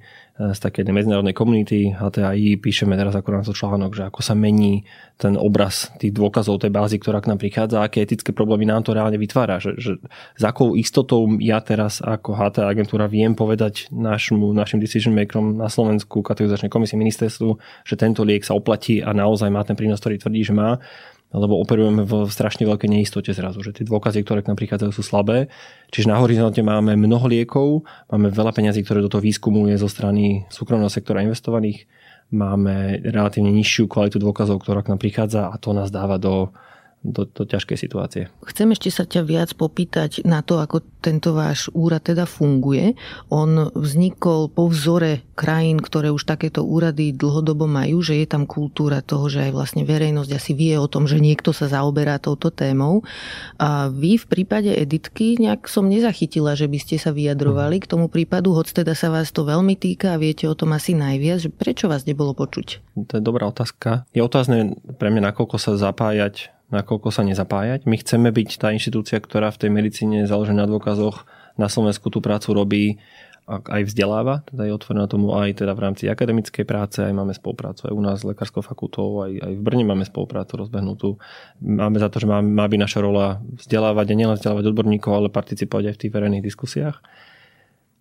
z 0.49 0.59
takej 0.59 0.89
medzinárodnej 0.89 1.37
komunity 1.37 1.93
HTAI 1.93 2.57
píšeme 2.57 2.97
teraz 2.97 3.13
ako 3.13 3.29
na 3.29 3.45
to 3.45 3.53
článok, 3.53 3.93
že 3.93 4.03
ako 4.09 4.19
sa 4.25 4.33
mení 4.33 4.81
ten 5.21 5.37
obraz 5.37 5.93
tých 6.01 6.11
dôkazov 6.11 6.65
tej 6.65 6.73
bázy, 6.73 6.97
ktorá 6.97 7.21
k 7.21 7.29
nám 7.29 7.39
prichádza, 7.39 7.85
aké 7.85 8.01
etické 8.01 8.33
problémy 8.33 8.65
nám 8.65 8.81
to 8.81 8.97
reálne 8.97 9.15
vytvára. 9.21 9.61
Že, 9.61 9.71
že 9.77 9.91
s 10.35 10.43
akou 10.43 10.73
istotou 10.73 11.29
ja 11.37 11.61
teraz 11.61 12.01
ako 12.01 12.33
HTA 12.33 12.65
agentúra 12.65 13.05
viem 13.05 13.37
povedať 13.37 13.93
našmu, 13.93 14.49
našim 14.51 14.81
decision 14.81 15.13
makerom 15.13 15.55
na 15.55 15.69
Slovensku 15.69 16.25
kategorizačnej 16.25 16.73
komisii 16.73 16.97
ministerstvu, 16.97 17.61
že 17.83 17.99
tento 17.99 18.23
liek 18.23 18.47
sa 18.47 18.55
oplatí 18.55 19.03
a 19.03 19.11
naozaj 19.11 19.51
má 19.51 19.65
ten 19.67 19.75
prínos, 19.75 19.99
ktorý 19.99 20.21
tvrdí, 20.21 20.47
že 20.47 20.55
má 20.55 20.79
lebo 21.35 21.59
operujeme 21.59 22.07
v 22.07 22.31
strašne 22.31 22.63
veľkej 22.63 22.87
neistote 22.87 23.35
zrazu, 23.35 23.59
že 23.59 23.75
tie 23.75 23.83
dôkazy, 23.83 24.23
ktoré 24.23 24.39
k 24.39 24.49
nám 24.53 24.59
prichádzajú, 24.61 24.91
sú 24.95 25.03
slabé. 25.03 25.51
Čiže 25.91 26.07
na 26.07 26.23
horizonte 26.23 26.63
máme 26.63 26.95
mnoho 26.95 27.27
liekov, 27.27 27.83
máme 28.07 28.31
veľa 28.31 28.55
peňazí, 28.55 28.87
ktoré 28.87 29.03
do 29.03 29.11
toho 29.11 29.19
výskumu 29.19 29.67
je 29.67 29.75
zo 29.75 29.91
strany 29.91 30.47
súkromného 30.47 30.87
sektora 30.87 31.25
investovaných, 31.27 31.91
máme 32.31 33.03
relatívne 33.03 33.51
nižšiu 33.51 33.91
kvalitu 33.91 34.17
dôkazov, 34.17 34.63
ktorá 34.63 34.81
k 34.81 34.95
nám 34.95 34.99
prichádza 35.01 35.51
a 35.51 35.55
to 35.59 35.75
nás 35.75 35.91
dáva 35.91 36.15
do, 36.15 36.55
do, 37.05 37.29
do 37.29 37.43
ťažkej 37.45 37.77
situácie. 37.77 38.23
Chcem 38.41 38.73
ešte 38.73 38.89
sa 38.89 39.05
ťa 39.05 39.21
viac 39.21 39.49
popýtať 39.53 40.25
na 40.25 40.41
to, 40.41 40.57
ako 40.57 40.81
tento 41.05 41.37
váš 41.37 41.69
úrad 41.77 42.01
teda 42.01 42.25
funguje. 42.25 42.97
On 43.29 43.69
vznikol 43.77 44.49
po 44.49 44.65
vzore 44.73 45.21
krajín, 45.37 45.77
ktoré 45.77 46.09
už 46.09 46.25
takéto 46.25 46.65
úrady 46.65 47.13
dlhodobo 47.13 47.69
majú, 47.69 48.01
že 48.01 48.17
je 48.17 48.25
tam 48.25 48.49
kultúra 48.49 49.05
toho, 49.05 49.29
že 49.29 49.45
aj 49.45 49.51
vlastne 49.53 49.83
verejnosť 49.85 50.31
asi 50.33 50.51
vie 50.57 50.73
o 50.81 50.89
tom, 50.89 51.05
že 51.05 51.21
niekto 51.21 51.53
sa 51.53 51.69
zaoberá 51.69 52.17
touto 52.17 52.49
témou. 52.49 53.05
A 53.61 53.93
vy 53.93 54.17
v 54.17 54.25
prípade 54.25 54.73
editky 54.73 55.37
nejak 55.37 55.69
som 55.69 55.85
nezachytila, 55.85 56.57
že 56.57 56.65
by 56.65 56.77
ste 56.81 56.97
sa 56.97 57.13
vyjadrovali 57.13 57.83
k 57.83 57.89
tomu 57.91 58.09
prípadu, 58.09 58.55
hoď 58.57 58.81
teda 58.81 58.97
sa 58.97 59.13
vás 59.13 59.29
to 59.29 59.45
veľmi 59.45 59.77
týka 59.77 60.15
a 60.15 60.21
viete 60.21 60.49
o 60.49 60.57
tom 60.57 60.73
asi 60.73 60.97
najviac, 60.97 61.45
že 61.45 61.49
prečo 61.53 61.85
vás 61.91 62.07
nebolo 62.09 62.33
počuť? 62.33 62.97
To 63.11 63.13
je 63.19 63.23
dobrá 63.23 63.51
otázka. 63.51 64.07
Je 64.15 64.23
otázne 64.23 64.79
pre 64.95 65.11
mňa, 65.11 65.35
nakoľko 65.35 65.59
sa 65.59 65.75
zapájať 65.75 66.54
nakoľko 66.73 67.13
sa 67.13 67.21
nezapájať. 67.21 67.85
My 67.85 67.95
chceme 68.01 68.29
byť 68.33 68.49
tá 68.57 68.73
inštitúcia, 68.73 69.21
ktorá 69.21 69.53
v 69.53 69.61
tej 69.65 69.69
medicíne 69.69 70.25
založená 70.25 70.65
na 70.65 70.71
dôkazoch 70.71 71.27
na 71.55 71.71
Slovensku 71.71 72.11
tú 72.11 72.19
prácu 72.19 72.51
robí 72.51 72.85
aj 73.45 73.93
vzdeláva, 73.93 74.41
teda 74.49 74.65
je 74.65 74.73
otvorená 74.73 75.05
tomu 75.05 75.29
aj 75.37 75.61
teda 75.61 75.77
v 75.77 75.83
rámci 75.85 76.09
akademickej 76.09 76.65
práce, 76.65 76.97
aj 77.05 77.13
máme 77.13 77.29
spoluprácu 77.29 77.85
aj 77.85 77.93
u 77.93 78.01
nás 78.01 78.17
s 78.17 78.25
Lekárskou 78.25 78.65
fakultou, 78.65 79.21
aj, 79.21 79.37
aj 79.37 79.53
v 79.53 79.61
Brne 79.61 79.85
máme 79.85 80.01
spoluprácu 80.01 80.65
rozbehnutú. 80.65 81.21
Máme 81.61 82.01
za 82.01 82.09
to, 82.09 82.17
že 82.17 82.25
má, 82.25 82.41
má 82.41 82.65
byť 82.65 82.79
naša 82.81 82.99
rola 83.05 83.45
vzdelávať 83.61 84.07
a 84.09 84.17
nielen 84.17 84.37
vzdelávať 84.41 84.65
odborníkov, 84.73 85.11
ale 85.13 85.29
participovať 85.29 85.93
aj 85.93 85.93
v 85.93 86.01
tých 86.01 86.13
verejných 86.17 86.41
diskusiách. 86.45 86.97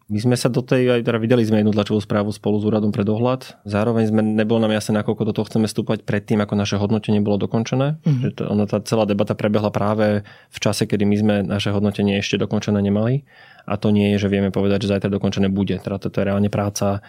My 0.05 0.20
sme 0.20 0.36
sa 0.36 0.52
do 0.52 0.61
tej, 0.61 1.00
aj 1.00 1.09
teda 1.09 1.16
videli 1.16 1.40
sme 1.48 1.64
jednu 1.64 1.72
tlačovú 1.72 1.96
správu 1.96 2.28
spolu 2.28 2.61
s 2.61 2.68
úradom 2.68 2.92
pre 2.92 3.09
dohľad. 3.09 3.64
Zároveň 3.64 4.12
sme, 4.12 4.20
nebolo 4.20 4.61
nám 4.61 4.76
jasné, 4.76 5.00
nakoľko 5.00 5.22
do 5.24 5.32
toho 5.32 5.48
chceme 5.48 5.64
vstúpať 5.64 6.05
predtým, 6.05 6.44
ako 6.44 6.61
naše 6.61 6.76
hodnotenie 6.76 7.24
bolo 7.24 7.40
dokončené. 7.40 7.96
Mm-hmm. 8.05 8.20
Že 8.20 8.28
to, 8.36 8.42
ona, 8.44 8.64
tá 8.68 8.84
celá 8.84 9.09
debata 9.09 9.32
prebehla 9.32 9.72
práve 9.72 10.28
v 10.52 10.59
čase, 10.61 10.84
kedy 10.84 11.09
my 11.09 11.16
sme 11.16 11.34
naše 11.48 11.72
hodnotenie 11.72 12.20
ešte 12.20 12.36
dokončené 12.36 12.84
nemali. 12.84 13.24
A 13.64 13.80
to 13.80 13.88
nie 13.96 14.12
je, 14.12 14.20
že 14.20 14.28
vieme 14.28 14.52
povedať, 14.52 14.84
že 14.84 14.92
zajtra 14.92 15.09
dokončené 15.09 15.48
bude. 15.48 15.80
Teda 15.80 15.96
toto 15.96 16.20
je 16.20 16.28
reálne 16.28 16.52
práca 16.52 17.00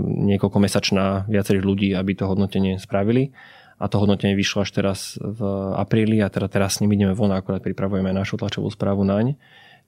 niekoľko 0.00 0.56
mesačná 0.56 1.28
viacerých 1.28 1.68
ľudí, 1.68 1.92
aby 1.92 2.16
to 2.16 2.24
hodnotenie 2.24 2.80
spravili 2.80 3.36
a 3.82 3.90
to 3.90 3.98
hodnotenie 3.98 4.38
vyšlo 4.38 4.62
až 4.62 4.70
teraz 4.70 5.18
v 5.18 5.42
apríli 5.74 6.22
a 6.22 6.30
teda 6.30 6.46
teraz 6.46 6.78
s 6.78 6.86
ním 6.86 6.94
ideme 6.94 7.18
von, 7.18 7.34
akorát 7.34 7.58
pripravujeme 7.60 8.14
našu 8.14 8.38
tlačovú 8.38 8.70
správu 8.70 9.02
naň. 9.02 9.34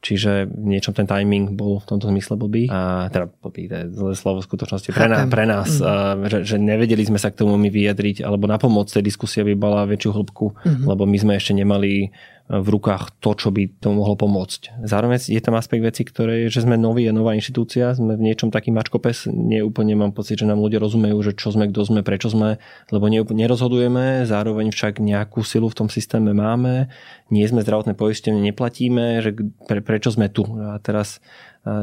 Čiže 0.05 0.53
v 0.53 0.77
niečom 0.77 0.93
ten 0.93 1.09
timing 1.09 1.57
bol 1.57 1.81
v 1.81 1.87
tomto 1.89 2.13
zmysle 2.13 2.37
blbý. 2.37 2.69
A 2.69 3.09
teda 3.09 3.33
blbý, 3.41 3.73
to 3.73 3.75
je 3.81 3.85
zlé 3.97 4.13
slovo 4.13 4.45
v 4.45 4.49
skutočnosti 4.53 4.93
pre, 4.93 5.09
nás, 5.09 5.25
pre 5.33 5.45
nás, 5.49 5.81
mm. 5.81 5.85
a, 5.89 5.93
že, 6.29 6.39
že 6.45 6.57
nevedeli 6.61 7.09
sme 7.09 7.17
sa 7.17 7.33
k 7.33 7.41
tomu 7.41 7.57
my 7.57 7.73
vyjadriť, 7.73 8.21
alebo 8.21 8.45
na 8.45 8.61
pomoc 8.61 8.93
tej 8.93 9.01
diskusie 9.01 9.41
by 9.41 9.57
bola 9.57 9.89
väčšiu 9.89 10.13
hĺbku, 10.13 10.47
mm-hmm. 10.53 10.85
lebo 10.85 11.09
my 11.09 11.17
sme 11.17 11.33
ešte 11.41 11.57
nemali 11.57 12.13
v 12.45 12.69
rukách 12.77 13.17
to, 13.25 13.33
čo 13.33 13.49
by 13.49 13.73
to 13.81 13.89
mohlo 13.89 14.21
pomôcť. 14.21 14.85
Zároveň 14.85 15.17
je 15.17 15.41
tam 15.41 15.57
aspekt 15.57 15.81
veci, 15.81 16.05
ktoré 16.05 16.53
že 16.53 16.61
sme 16.61 16.77
noví, 16.77 17.09
a 17.09 17.13
nová 17.17 17.33
inštitúcia, 17.33 17.97
sme 17.97 18.21
v 18.21 18.25
niečom 18.29 18.53
taký 18.53 18.69
mačkopes, 18.69 19.33
neúplne 19.33 19.97
mám 19.97 20.13
pocit, 20.13 20.37
že 20.37 20.45
nám 20.45 20.61
ľudia 20.61 20.77
rozumejú, 20.77 21.17
že 21.25 21.33
čo 21.33 21.57
sme, 21.57 21.73
kto 21.73 21.89
sme, 21.89 22.01
prečo 22.05 22.29
sme, 22.29 22.61
lebo 22.93 23.09
nerozhodujeme, 23.09 24.29
zároveň 24.29 24.77
však 24.77 25.01
nejakú 25.01 25.41
silu 25.41 25.73
v 25.73 25.79
tom 25.81 25.89
systéme 25.89 26.37
máme, 26.37 26.93
nie 27.33 27.49
sme 27.49 27.65
zdravotné 27.65 27.97
poistenie, 27.97 28.45
neplatíme, 28.53 29.25
že 29.25 29.33
pre, 29.65 29.81
prečo 29.81 30.13
sme 30.13 30.29
tu. 30.29 30.45
A 30.45 30.77
teraz 30.85 31.25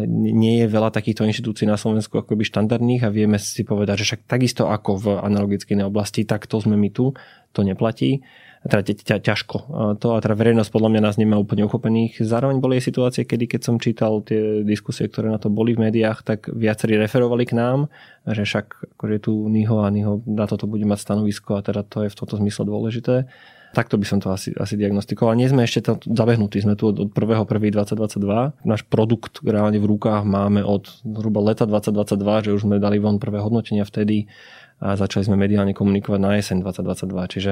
nie 0.06 0.62
je 0.62 0.70
veľa 0.70 0.94
takýchto 0.94 1.26
inštitúcií 1.26 1.66
na 1.66 1.74
Slovensku 1.74 2.22
akoby 2.22 2.46
štandardných 2.46 3.02
a 3.02 3.10
vieme 3.10 3.42
si 3.42 3.66
povedať, 3.66 4.06
že 4.06 4.14
však 4.14 4.30
takisto 4.30 4.70
ako 4.70 4.92
v 4.94 5.06
analogickej 5.26 5.82
oblasti, 5.82 6.22
tak 6.22 6.46
to 6.46 6.62
sme 6.62 6.78
my 6.78 6.94
tu, 6.94 7.18
to 7.50 7.66
neplatí 7.66 8.22
teda 8.62 8.86
ťa, 8.86 9.18
ťažko 9.26 9.58
to 9.98 10.08
a 10.14 10.22
teda 10.22 10.38
verejnosť 10.38 10.70
podľa 10.70 10.90
mňa 10.94 11.02
nás 11.02 11.18
nemá 11.18 11.34
úplne 11.42 11.66
uchopených. 11.66 12.22
Zároveň 12.22 12.62
boli 12.62 12.78
aj 12.78 12.94
situácie, 12.94 13.26
kedy 13.26 13.58
keď 13.58 13.62
som 13.66 13.82
čítal 13.82 14.22
tie 14.22 14.62
diskusie, 14.62 15.10
ktoré 15.10 15.34
na 15.34 15.42
to 15.42 15.50
boli 15.50 15.74
v 15.74 15.90
médiách, 15.90 16.22
tak 16.22 16.46
viacerí 16.54 16.94
referovali 17.02 17.50
k 17.50 17.58
nám, 17.58 17.90
že 18.30 18.46
však 18.46 18.98
akože 19.02 19.18
tu 19.18 19.34
Niho 19.50 19.82
a 19.82 19.90
Niho 19.90 20.22
na 20.30 20.46
toto 20.46 20.70
bude 20.70 20.86
mať 20.86 21.02
stanovisko 21.02 21.58
a 21.58 21.66
teda 21.66 21.82
to 21.82 22.06
je 22.06 22.14
v 22.14 22.18
tomto 22.22 22.38
zmysle 22.38 22.70
dôležité. 22.70 23.26
Takto 23.72 23.96
by 23.96 24.04
som 24.06 24.20
to 24.20 24.28
asi, 24.30 24.52
asi 24.60 24.76
diagnostikoval. 24.76 25.32
Nie 25.34 25.48
sme 25.48 25.64
ešte 25.64 25.88
tam 25.88 25.96
zabehnutí, 26.04 26.60
sme 26.60 26.76
tu 26.76 26.92
od, 26.92 27.00
od 27.00 27.10
1.1.2022. 27.16 28.68
Náš 28.68 28.84
produkt 28.84 29.40
reálne 29.48 29.80
v 29.80 29.88
rukách 29.88 30.28
máme 30.28 30.60
od 30.60 30.92
zhruba 31.08 31.40
leta 31.40 31.64
2022, 31.64 32.46
že 32.46 32.52
už 32.52 32.68
sme 32.68 32.84
dali 32.84 33.00
von 33.00 33.16
prvé 33.16 33.40
hodnotenia 33.40 33.88
vtedy 33.88 34.28
a 34.84 35.00
začali 35.00 35.24
sme 35.30 35.40
mediálne 35.40 35.72
komunikovať 35.72 36.20
na 36.20 36.36
jeseň 36.36 36.68
2022. 36.68 37.34
Čiže 37.38 37.52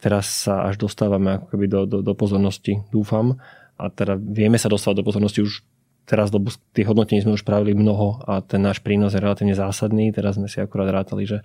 teraz 0.00 0.48
sa 0.48 0.66
až 0.66 0.80
dostávame 0.80 1.38
ako 1.38 1.46
keby 1.54 1.66
do, 1.68 1.80
do, 1.84 1.98
do 2.00 2.12
pozornosti, 2.16 2.80
dúfam. 2.88 3.36
A 3.76 3.92
teda 3.92 4.16
vieme 4.16 4.56
sa 4.56 4.72
dostať 4.72 5.00
do 5.00 5.06
pozornosti 5.06 5.44
už 5.44 5.60
teraz, 6.08 6.32
lebo 6.34 6.50
tých 6.74 6.88
hodnotení 6.88 7.22
sme 7.22 7.36
už 7.36 7.44
spravili 7.46 7.76
mnoho 7.76 8.24
a 8.26 8.42
ten 8.42 8.58
náš 8.64 8.82
prínos 8.82 9.14
je 9.14 9.22
relatívne 9.22 9.54
zásadný. 9.54 10.10
Teraz 10.10 10.40
sme 10.40 10.50
si 10.50 10.58
akurát 10.58 10.90
rátali, 10.90 11.28
že 11.28 11.44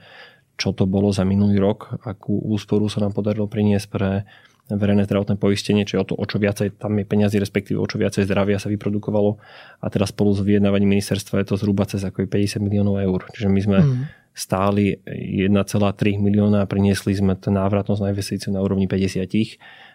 čo 0.56 0.72
to 0.72 0.88
bolo 0.88 1.12
za 1.12 1.28
minulý 1.28 1.60
rok, 1.60 2.00
akú 2.08 2.40
úsporu 2.48 2.88
sa 2.88 3.04
nám 3.04 3.12
podarilo 3.12 3.46
priniesť 3.46 3.88
pre 3.92 4.24
verejné 4.66 5.06
zdravotné 5.06 5.38
poistenie, 5.38 5.86
čiže 5.86 6.02
o 6.02 6.08
to, 6.10 6.14
o 6.18 6.26
čo 6.26 6.42
viacej 6.42 6.82
tam 6.82 6.98
je 6.98 7.06
peniazy, 7.06 7.38
respektíve 7.38 7.78
o 7.78 7.86
čo 7.86 8.02
viacej 8.02 8.26
zdravia 8.26 8.58
sa 8.58 8.72
vyprodukovalo. 8.72 9.38
A 9.84 9.86
teraz 9.94 10.10
spolu 10.10 10.34
s 10.34 10.42
vyjednávaním 10.42 10.98
ministerstva 10.98 11.46
je 11.46 11.48
to 11.54 11.56
zhruba 11.62 11.86
cez 11.86 12.02
ako 12.02 12.26
50 12.26 12.66
miliónov 12.66 12.98
eur. 12.98 13.30
Čiže 13.30 13.48
my 13.52 13.62
sme 13.62 13.80
mm 13.84 14.25
stáli 14.36 15.00
1,3 15.08 16.20
milióna 16.20 16.68
a 16.68 16.70
priniesli 16.70 17.16
sme 17.16 17.40
ten 17.40 17.56
návratnosť 17.56 18.02
na 18.04 18.12
investíciu 18.12 18.52
na 18.52 18.60
úrovni 18.60 18.84
50. 18.84 19.32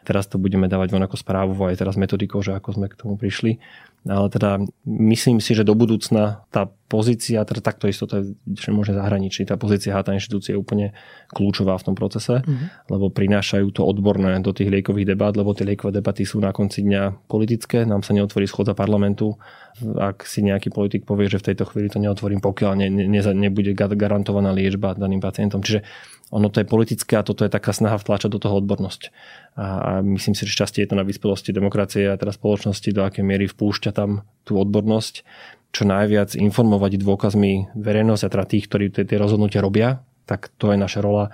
Teraz 0.08 0.24
to 0.32 0.40
budeme 0.40 0.64
dávať 0.64 0.96
von 0.96 1.04
ako 1.04 1.20
správu 1.20 1.52
aj 1.68 1.76
teraz 1.76 2.00
metodikou, 2.00 2.40
že 2.40 2.56
ako 2.56 2.80
sme 2.80 2.88
k 2.88 2.96
tomu 2.96 3.20
prišli. 3.20 3.60
Ale 4.08 4.32
teda 4.32 4.64
myslím 4.88 5.44
si, 5.44 5.52
že 5.52 5.60
do 5.60 5.76
budúcna 5.76 6.48
tá 6.48 6.72
pozícia, 6.90 7.46
teda 7.46 7.62
takto 7.62 7.86
isto 7.86 8.10
to 8.10 8.18
je 8.18 8.24
že 8.58 8.74
možno 8.74 8.98
zahraničí, 8.98 9.46
tá 9.46 9.54
pozícia 9.54 9.94
HTA 9.94 10.18
inštitúcie 10.18 10.52
je 10.52 10.58
úplne 10.58 10.90
kľúčová 11.30 11.78
v 11.78 11.86
tom 11.86 11.94
procese, 11.94 12.42
mm-hmm. 12.42 12.90
lebo 12.90 13.14
prinášajú 13.14 13.70
to 13.70 13.86
odborné 13.86 14.34
do 14.42 14.50
tých 14.50 14.74
liekových 14.74 15.14
debát, 15.14 15.38
lebo 15.38 15.54
tie 15.54 15.62
liekové 15.62 16.02
debaty 16.02 16.26
sú 16.26 16.42
na 16.42 16.50
konci 16.50 16.82
dňa 16.82 17.30
politické, 17.30 17.86
nám 17.86 18.02
sa 18.02 18.10
neotvorí 18.10 18.50
schôdza 18.50 18.74
parlamentu, 18.74 19.38
ak 19.78 20.26
si 20.26 20.42
nejaký 20.42 20.74
politik 20.74 21.06
povie, 21.06 21.30
že 21.30 21.38
v 21.38 21.54
tejto 21.54 21.70
chvíli 21.70 21.86
to 21.86 22.02
neotvorím, 22.02 22.42
pokiaľ 22.42 22.72
ne, 22.74 22.90
ne, 22.90 23.20
nebude 23.38 23.70
garantovaná 23.72 24.50
liečba 24.50 24.98
daným 24.98 25.22
pacientom. 25.22 25.62
Čiže 25.62 25.86
ono 26.30 26.46
to 26.46 26.62
je 26.62 26.66
politické 26.66 27.18
a 27.18 27.26
toto 27.26 27.42
je 27.42 27.50
taká 27.50 27.74
snaha 27.74 27.98
vtlačať 27.98 28.30
do 28.30 28.38
toho 28.38 28.62
odbornosť. 28.62 29.02
A, 29.58 29.66
a 29.66 29.90
myslím 30.02 30.38
si, 30.38 30.46
že 30.46 30.54
šťastie 30.54 30.86
je 30.86 30.90
to 30.94 30.98
na 30.98 31.06
vyspelosti 31.06 31.50
demokracie 31.50 32.06
a 32.06 32.18
teraz 32.18 32.38
spoločnosti, 32.38 32.86
do 32.94 33.02
akej 33.02 33.26
miery 33.26 33.50
vpúšťa 33.50 33.90
tam 33.90 34.22
tú 34.46 34.58
odbornosť, 34.58 35.26
čo 35.70 35.86
najviac 35.86 36.34
informovať 36.34 36.98
dôkazmi 36.98 37.74
verejnosť 37.78 38.22
a 38.26 38.32
teda 38.32 38.44
tých, 38.46 38.66
ktorí 38.66 38.90
tie 38.90 39.18
rozhodnutia 39.18 39.62
robia, 39.62 40.02
tak 40.26 40.50
to 40.58 40.74
je 40.74 40.78
naša 40.78 41.00
rola 41.02 41.30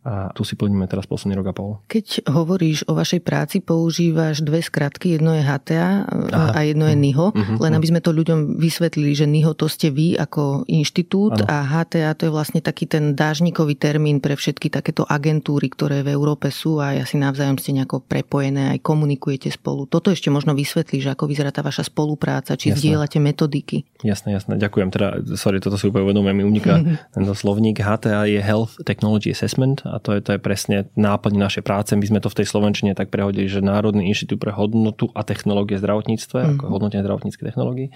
a 0.00 0.32
tu 0.32 0.48
si 0.48 0.56
plníme 0.56 0.88
teraz 0.88 1.04
posledný 1.04 1.36
rok 1.36 1.52
a 1.52 1.54
pol. 1.54 1.70
Keď 1.84 2.24
hovoríš 2.32 2.88
o 2.88 2.96
vašej 2.96 3.20
práci, 3.20 3.60
používaš 3.60 4.40
dve 4.40 4.64
skratky, 4.64 5.20
jedno 5.20 5.36
je 5.36 5.44
HTA 5.44 6.08
Aha. 6.08 6.56
a 6.56 6.58
jedno 6.64 6.88
je 6.88 6.96
mhm. 6.96 7.02
NIHO, 7.04 7.26
uh-huh, 7.36 7.56
len 7.60 7.72
aby 7.76 7.86
sme 7.86 8.00
to 8.00 8.16
ľuďom 8.16 8.56
vysvetlili, 8.56 9.12
že 9.12 9.28
NIHO 9.28 9.52
to 9.52 9.68
ste 9.68 9.92
vy 9.92 10.16
ako 10.16 10.64
inštitút 10.72 11.44
ano. 11.44 11.52
a 11.52 11.56
HTA 11.84 12.16
to 12.16 12.28
je 12.28 12.32
vlastne 12.32 12.64
taký 12.64 12.88
ten 12.88 13.12
dážnikový 13.12 13.76
termín 13.76 14.24
pre 14.24 14.40
všetky 14.40 14.72
takéto 14.72 15.04
agentúry, 15.04 15.68
ktoré 15.68 16.00
v 16.00 16.16
Európe 16.16 16.48
sú 16.48 16.80
a 16.80 16.96
asi 16.96 17.20
navzájom 17.20 17.60
ste 17.60 17.76
nejako 17.76 18.00
prepojené, 18.00 18.72
aj 18.72 18.80
komunikujete 18.80 19.52
spolu. 19.52 19.84
Toto 19.84 20.08
ešte 20.08 20.32
možno 20.32 20.56
vysvetlíš, 20.56 21.12
ako 21.12 21.28
vyzerá 21.28 21.52
tá 21.52 21.60
vaša 21.60 21.84
spolupráca, 21.84 22.56
či 22.56 22.72
jasné. 22.72 22.80
zdieľate 22.80 23.18
metodiky. 23.20 23.84
Jasné, 24.00 24.32
jasné, 24.32 24.56
ďakujem. 24.56 24.88
Teda, 24.88 25.20
sorry, 25.36 25.60
toto 25.60 25.76
si 25.76 25.92
úplne 25.92 26.08
uvedomujem, 26.08 26.36
mi 26.40 26.44
uniká 26.48 26.80
tento 27.16 27.36
slovník. 27.36 27.84
HTA 27.84 28.24
je 28.24 28.40
Health 28.40 28.80
Technology 28.88 29.36
Assessment 29.36 29.89
a 29.90 29.98
to 29.98 30.14
je, 30.14 30.20
to 30.22 30.38
je 30.38 30.40
presne 30.40 30.86
náplň 30.94 31.34
našej 31.34 31.62
práce. 31.66 31.90
My 31.98 32.06
sme 32.06 32.22
to 32.22 32.30
v 32.30 32.38
tej 32.38 32.46
slovenčine 32.46 32.94
tak 32.94 33.10
prehodili, 33.10 33.50
že 33.50 33.58
Národný 33.58 34.06
inštitút 34.06 34.38
pre 34.38 34.54
hodnotu 34.54 35.10
a 35.18 35.26
technológie 35.26 35.76
v 35.76 35.82
zdravotníctve, 35.82 36.38
mm. 36.38 36.50
ako 36.54 36.64
hodnotenie 36.70 37.02
zdravotníckej 37.02 37.46
technológií. 37.50 37.88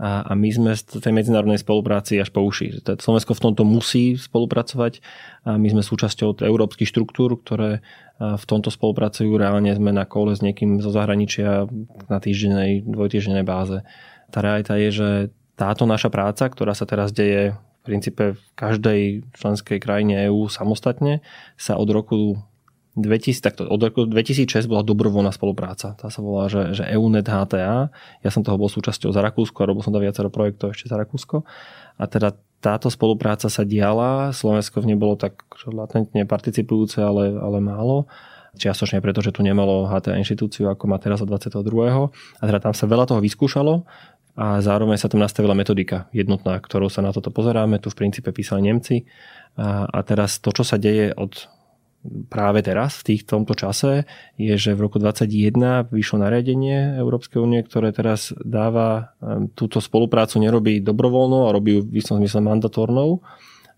A, 0.00 0.24
a 0.28 0.32
my 0.36 0.48
sme 0.52 0.72
v 0.76 1.00
tej 1.00 1.12
medzinárodnej 1.12 1.60
spolupráci 1.60 2.20
až 2.20 2.28
po 2.32 2.44
uši. 2.44 2.84
Slovensko 2.84 3.36
v 3.36 3.44
tomto 3.48 3.64
musí 3.64 4.20
spolupracovať 4.20 5.00
a 5.48 5.56
my 5.56 5.68
sme 5.72 5.82
súčasťou 5.84 6.40
európskych 6.40 6.88
štruktúr, 6.88 7.40
ktoré 7.40 7.80
v 8.20 8.44
tomto 8.44 8.68
spolupracujú. 8.68 9.32
Reálne 9.36 9.72
sme 9.72 9.96
na 9.96 10.04
kole 10.04 10.36
s 10.36 10.44
niekým 10.44 10.80
zo 10.84 10.92
zahraničia 10.92 11.64
na 12.08 12.18
týždennej, 12.20 12.84
dvojtýždennej 12.84 13.44
báze. 13.44 13.80
Tá 14.28 14.44
realita 14.44 14.76
je, 14.76 14.88
že 14.92 15.08
táto 15.56 15.84
naša 15.84 16.08
práca, 16.08 16.48
ktorá 16.48 16.72
sa 16.72 16.88
teraz 16.88 17.12
deje 17.12 17.56
v 17.80 17.82
princípe 17.82 18.36
v 18.36 18.42
každej 18.60 19.00
členskej 19.32 19.80
krajine 19.80 20.28
EÚ 20.28 20.52
samostatne 20.52 21.24
sa 21.56 21.80
od 21.80 21.88
roku 21.88 22.36
2000, 22.98 23.40
takto, 23.40 23.62
od 23.64 23.80
roku 23.80 24.04
2006 24.04 24.66
bola 24.66 24.84
dobrovoľná 24.84 25.32
spolupráca. 25.32 25.96
Tá 25.96 26.12
sa 26.12 26.20
volá, 26.20 26.50
že, 26.50 26.74
že 26.76 26.84
EUNET 26.84 27.24
HTA. 27.24 27.88
Ja 28.20 28.30
som 28.30 28.42
toho 28.42 28.58
bol 28.58 28.68
súčasťou 28.68 29.14
za 29.14 29.22
Rakúsko 29.22 29.62
a 29.62 29.68
robil 29.70 29.80
som 29.86 29.94
tam 29.94 30.02
viacero 30.02 30.28
projektov 30.28 30.74
ešte 30.74 30.90
za 30.90 30.98
Rakúsko. 30.98 31.46
A 31.96 32.04
teda 32.10 32.34
táto 32.60 32.92
spolupráca 32.92 33.48
sa 33.48 33.62
diala, 33.64 34.34
Slovensko 34.36 34.84
v 34.84 34.92
nej 34.92 34.98
bolo 34.98 35.16
tak 35.16 35.40
latentne 35.64 36.28
participujúce, 36.28 37.00
ale, 37.00 37.32
ale 37.38 37.58
málo. 37.62 38.10
Čiastočne 38.58 38.98
preto, 38.98 39.22
že 39.22 39.30
tu 39.30 39.46
nemalo 39.46 39.86
HTA 39.86 40.18
inštitúciu, 40.18 40.66
ako 40.68 40.90
má 40.90 40.98
teraz 40.98 41.22
od 41.22 41.30
22. 41.30 41.62
A 42.10 42.42
teda 42.42 42.58
tam 42.58 42.74
sa 42.74 42.90
veľa 42.90 43.06
toho 43.06 43.22
vyskúšalo 43.22 43.86
a 44.40 44.64
zároveň 44.64 44.96
sa 44.96 45.12
tam 45.12 45.20
nastavila 45.20 45.52
metodika 45.52 46.08
jednotná, 46.16 46.56
ktorou 46.64 46.88
sa 46.88 47.04
na 47.04 47.12
toto 47.12 47.28
pozeráme. 47.28 47.76
Tu 47.76 47.92
v 47.92 47.98
princípe 48.00 48.32
písali 48.32 48.64
Nemci. 48.64 49.04
A, 49.60 49.84
a 49.84 50.00
teraz 50.00 50.40
to, 50.40 50.48
čo 50.56 50.64
sa 50.64 50.80
deje 50.80 51.12
od 51.12 51.44
práve 52.32 52.64
teraz, 52.64 53.04
v 53.04 53.20
tomto 53.20 53.52
čase, 53.52 54.08
je, 54.40 54.56
že 54.56 54.72
v 54.72 54.88
roku 54.88 54.96
2021 54.96 55.92
vyšlo 55.92 56.24
nariadenie 56.24 56.96
Európskej 56.96 57.36
únie, 57.36 57.60
ktoré 57.60 57.92
teraz 57.92 58.32
dáva 58.40 59.12
túto 59.52 59.84
spoluprácu, 59.84 60.40
nerobí 60.40 60.80
dobrovoľnou 60.80 61.44
a 61.44 61.52
robí 61.52 61.84
v 61.84 62.00
istom 62.00 62.16
zmysle 62.16 62.40
mandatórnou 62.40 63.20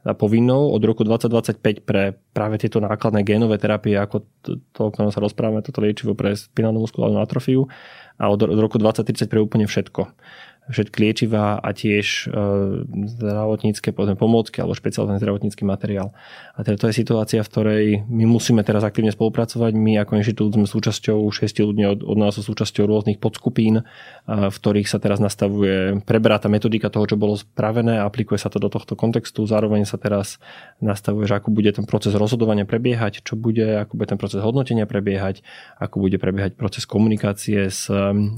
a 0.07 0.15
povinnou. 0.15 0.71
Od 0.71 0.83
roku 0.87 1.03
2025 1.03 1.83
pre 1.83 2.15
práve 2.31 2.63
tieto 2.63 2.79
nákladné 2.79 3.27
génové 3.27 3.59
terapie, 3.59 3.99
ako 3.99 4.23
to, 4.47 4.63
to 4.71 4.79
o 4.87 4.91
ktorom 4.95 5.11
sa 5.11 5.19
rozprávame, 5.19 5.67
toto 5.67 5.83
liečivo 5.83 6.15
pre 6.15 6.39
spinálnu 6.39 6.79
muskulárnu 6.79 7.19
atrofiu. 7.19 7.67
A 8.23 8.31
od 8.31 8.39
roku 8.39 8.79
2030 8.79 9.27
pre 9.27 9.43
úplne 9.43 9.67
všetko 9.67 10.15
všetky 10.71 10.97
liečivá 11.03 11.59
a 11.59 11.69
tiež 11.75 12.31
e, 12.31 12.39
zdravotnícke 13.19 13.91
povedzme, 13.91 14.15
pomôcky 14.15 14.63
alebo 14.63 14.79
špeciálny 14.79 15.19
zdravotnícky 15.19 15.67
materiál. 15.67 16.15
A 16.55 16.63
teda 16.63 16.79
to 16.79 16.87
je 16.87 16.95
situácia, 16.95 17.43
v 17.43 17.51
ktorej 17.51 17.85
my 18.07 18.25
musíme 18.31 18.63
teraz 18.63 18.87
aktívne 18.87 19.11
spolupracovať. 19.11 19.75
My 19.75 19.99
ako 19.99 20.23
inštitút 20.23 20.55
sme 20.55 20.71
súčasťou, 20.71 21.19
šiesti 21.35 21.67
ľudí 21.67 21.83
od, 21.83 22.01
od 22.07 22.15
nás 22.15 22.39
sú 22.39 22.47
súčasťou 22.47 22.87
rôznych 22.87 23.19
podskupín, 23.19 23.83
e, 23.83 23.85
v 24.27 24.55
ktorých 24.55 24.87
sa 24.87 25.03
teraz 25.03 25.19
nastavuje, 25.19 25.99
preberá 26.07 26.39
tá 26.39 26.47
metodika 26.47 26.95
toho, 26.95 27.11
čo 27.11 27.19
bolo 27.19 27.35
spravené 27.35 27.99
aplikuje 27.99 28.39
sa 28.39 28.47
to 28.47 28.63
do 28.63 28.71
tohto 28.71 28.95
kontextu. 28.95 29.43
Zároveň 29.43 29.83
sa 29.83 29.99
teraz 29.99 30.39
nastavuje, 30.79 31.27
že 31.27 31.43
ako 31.43 31.51
bude 31.51 31.75
ten 31.75 31.85
proces 31.91 32.15
rozhodovania 32.15 32.63
prebiehať, 32.63 33.27
čo 33.27 33.35
bude, 33.35 33.83
ako 33.83 33.99
bude 33.99 34.09
ten 34.15 34.21
proces 34.21 34.39
hodnotenia 34.39 34.87
prebiehať, 34.87 35.43
ako 35.83 36.07
bude 36.07 36.23
prebiehať 36.23 36.55
proces 36.55 36.87
komunikácie 36.87 37.67
s, 37.67 37.91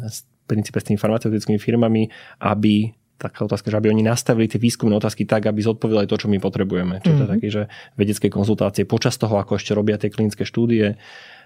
s 0.03 0.17
princípe 0.45 0.81
s 0.81 0.87
tými 0.89 0.99
farmaceutickými 1.01 1.59
firmami, 1.59 2.09
aby 2.45 2.93
taká 3.15 3.47
otázka, 3.47 3.71
že 3.71 3.79
aby 3.79 3.89
oni 3.95 4.05
nastavili 4.05 4.51
tie 4.51 4.61
výskumné 4.61 4.99
otázky 4.99 5.25
tak, 5.25 5.47
aby 5.47 5.63
zodpovedali 5.63 6.11
to, 6.11 6.19
čo 6.19 6.27
my 6.29 6.43
potrebujeme. 6.43 7.01
Čiže 7.01 7.09
mm-hmm. 7.09 7.19
to 7.19 7.25
je 7.25 7.29
mhm. 7.31 7.35
také, 7.39 7.49
že 7.49 7.63
vedecké 7.95 8.27
konzultácie 8.29 8.85
počas 8.85 9.17
toho, 9.17 9.39
ako 9.39 9.57
ešte 9.57 9.73
robia 9.73 9.97
tie 9.97 10.11
klinické 10.11 10.45
štúdie. 10.45 10.99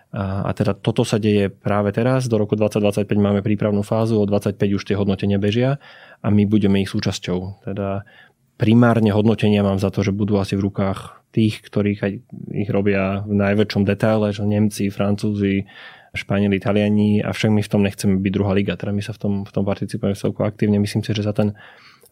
A, 0.09 0.49
a 0.49 0.51
teda 0.57 0.73
toto 0.73 1.05
sa 1.05 1.21
deje 1.21 1.53
práve 1.53 1.93
teraz. 1.93 2.27
Do 2.33 2.41
roku 2.41 2.57
2025 2.57 3.05
máme 3.21 3.41
prípravnú 3.45 3.85
fázu, 3.85 4.17
o 4.17 4.25
25 4.25 4.57
už 4.57 4.83
tie 4.89 4.97
hodnotenia 4.97 5.37
bežia 5.37 5.77
a 6.25 6.33
my 6.33 6.49
budeme 6.49 6.81
ich 6.81 6.89
súčasťou. 6.89 7.69
Teda 7.69 8.09
primárne 8.57 9.13
hodnotenia 9.13 9.61
mám 9.61 9.77
za 9.77 9.93
to, 9.93 10.01
že 10.01 10.17
budú 10.17 10.41
asi 10.41 10.57
v 10.57 10.73
rukách 10.73 11.29
tých, 11.29 11.61
ktorých 11.61 12.01
ich 12.57 12.71
robia 12.73 13.21
v 13.29 13.37
najväčšom 13.37 13.85
detaile, 13.85 14.33
že 14.33 14.49
Nemci, 14.49 14.89
Francúzi, 14.89 15.69
Španieli, 16.17 16.57
Italiani, 16.57 17.21
avšak 17.21 17.53
my 17.53 17.61
v 17.61 17.71
tom 17.71 17.83
nechceme 17.85 18.17
byť 18.21 18.33
druhá 18.33 18.53
liga, 18.57 18.77
teda 18.79 18.97
my 18.97 19.03
sa 19.05 19.13
v 19.13 19.21
tom, 19.21 19.33
v 19.45 19.53
tom 19.53 19.65
participujeme 19.65 20.17
celku 20.17 20.41
aktívne. 20.45 20.81
Myslím 20.81 21.05
si, 21.05 21.13
že 21.13 21.27
za 21.27 21.37
ten 21.37 21.53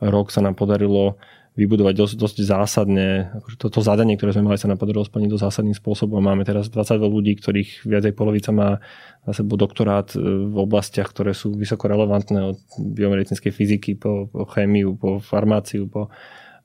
rok 0.00 0.28
sa 0.28 0.44
nám 0.44 0.58
podarilo 0.58 1.16
vybudovať 1.56 1.94
dosť, 1.96 2.14
dosť 2.20 2.36
zásadne, 2.44 3.32
akože 3.40 3.56
toto 3.56 3.80
zadanie, 3.80 4.20
ktoré 4.20 4.36
sme 4.36 4.44
mali, 4.44 4.60
sa 4.60 4.68
nám 4.68 4.76
podarilo 4.76 5.08
splniť 5.08 5.32
dosť 5.32 5.44
zásadným 5.48 5.72
spôsobom. 5.72 6.20
Máme 6.20 6.44
teraz 6.44 6.68
22 6.68 7.08
ľudí, 7.08 7.32
ktorých 7.40 7.88
viac 7.88 8.04
aj 8.04 8.12
polovica 8.12 8.52
má 8.52 8.84
za 9.24 9.40
sebou 9.40 9.56
doktorát 9.56 10.12
e, 10.12 10.20
v 10.20 10.56
oblastiach, 10.60 11.08
ktoré 11.08 11.32
sú 11.32 11.56
vysoko 11.56 11.88
relevantné 11.88 12.40
od 12.44 12.60
biomedicínskej 12.76 13.52
fyziky 13.56 13.96
po, 13.96 14.28
po 14.28 14.44
chémiu, 14.52 15.00
po 15.00 15.16
farmáciu, 15.16 15.88
po 15.88 16.12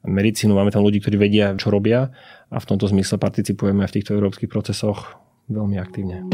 medicínu. 0.03 0.51
Máme 0.51 0.75
tam 0.75 0.83
ľudí, 0.83 0.99
ktorí 0.99 1.15
vedia, 1.15 1.55
čo 1.55 1.71
robia 1.71 2.11
a 2.51 2.59
v 2.59 2.67
tomto 2.67 2.91
zmysle 2.91 3.15
participujeme 3.15 3.87
v 3.87 3.95
týchto 3.95 4.11
európskych 4.11 4.51
procesoch 4.51 5.15
veľmi 5.47 5.79
aktívne. 5.79 6.27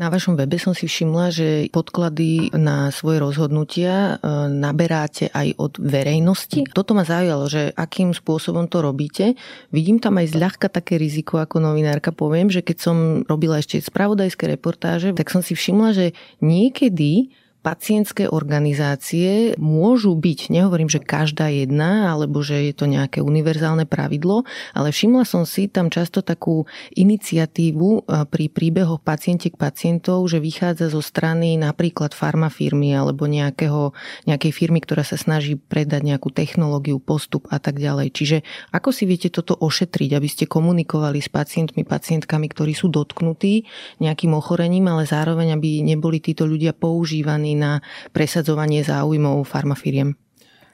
Na 0.00 0.08
vašom 0.08 0.32
webe 0.32 0.56
som 0.56 0.72
si 0.72 0.88
všimla, 0.88 1.28
že 1.28 1.68
podklady 1.68 2.56
na 2.56 2.88
svoje 2.88 3.20
rozhodnutia 3.20 4.16
e, 4.16 4.48
naberáte 4.48 5.28
aj 5.28 5.60
od 5.60 5.76
verejnosti. 5.76 6.64
Toto 6.72 6.96
ma 6.96 7.04
zaujalo, 7.04 7.44
že 7.52 7.68
akým 7.76 8.16
spôsobom 8.16 8.64
to 8.64 8.80
robíte. 8.80 9.36
Vidím 9.68 10.00
tam 10.00 10.16
aj 10.16 10.32
zľahka 10.32 10.72
také 10.72 10.96
riziko 10.96 11.36
ako 11.36 11.60
novinárka. 11.60 12.16
Poviem, 12.16 12.48
že 12.48 12.64
keď 12.64 12.76
som 12.80 12.96
robila 13.28 13.60
ešte 13.60 13.76
spravodajské 13.76 14.48
reportáže, 14.48 15.12
tak 15.12 15.28
som 15.28 15.44
si 15.44 15.52
všimla, 15.52 15.92
že 15.92 16.16
niekedy 16.40 17.28
pacientské 17.60 18.24
organizácie 18.26 19.52
môžu 19.60 20.16
byť, 20.16 20.48
nehovorím, 20.48 20.88
že 20.88 21.04
každá 21.04 21.52
jedna, 21.52 22.16
alebo 22.16 22.40
že 22.40 22.72
je 22.72 22.74
to 22.74 22.88
nejaké 22.88 23.20
univerzálne 23.20 23.84
pravidlo, 23.84 24.48
ale 24.72 24.88
všimla 24.90 25.28
som 25.28 25.44
si 25.44 25.68
tam 25.68 25.92
často 25.92 26.24
takú 26.24 26.64
iniciatívu 26.96 27.88
e, 27.92 28.00
pri 28.24 28.48
príbehoch 28.48 29.04
pacientiek 29.04 29.52
pacientov, 29.60 30.24
že 30.32 30.40
vychádza 30.40 30.88
zo 30.88 31.04
strany 31.04 31.60
napríklad 31.60 32.16
farmafirmy 32.16 32.96
alebo 32.96 33.28
nejakého, 33.28 33.92
nejakej 34.24 34.52
firmy, 34.56 34.80
ktorá 34.80 35.04
sa 35.04 35.20
snaží 35.20 35.60
predať 35.60 36.00
nejakú 36.08 36.32
technológiu, 36.32 36.96
postup 36.96 37.44
a 37.52 37.60
tak 37.60 37.76
ďalej. 37.76 38.08
Čiže 38.16 38.36
ako 38.72 38.88
si 38.88 39.04
viete 39.04 39.28
toto 39.28 39.52
ošetriť, 39.52 40.10
aby 40.16 40.28
ste 40.28 40.48
komunikovali 40.48 41.20
s 41.20 41.28
pacientmi, 41.28 41.84
pacientkami, 41.84 42.48
ktorí 42.48 42.72
sú 42.72 42.88
dotknutí 42.88 43.68
nejakým 44.00 44.32
ochorením, 44.32 44.88
ale 44.88 45.04
zároveň, 45.04 45.60
aby 45.60 45.84
neboli 45.84 46.24
títo 46.24 46.48
ľudia 46.48 46.72
používaní 46.72 47.49
na 47.54 47.80
presadzovanie 48.10 48.82
záujmov 48.82 49.46
farmafíriem? 49.46 50.14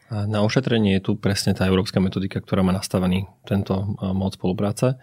Na 0.07 0.47
ošetrenie 0.47 1.03
je 1.03 1.11
tu 1.11 1.13
presne 1.19 1.51
tá 1.51 1.67
európska 1.67 1.99
metodika, 1.99 2.39
ktorá 2.39 2.63
má 2.63 2.71
nastavený 2.71 3.27
tento 3.43 3.99
mod 3.99 4.39
spolupráce. 4.39 4.95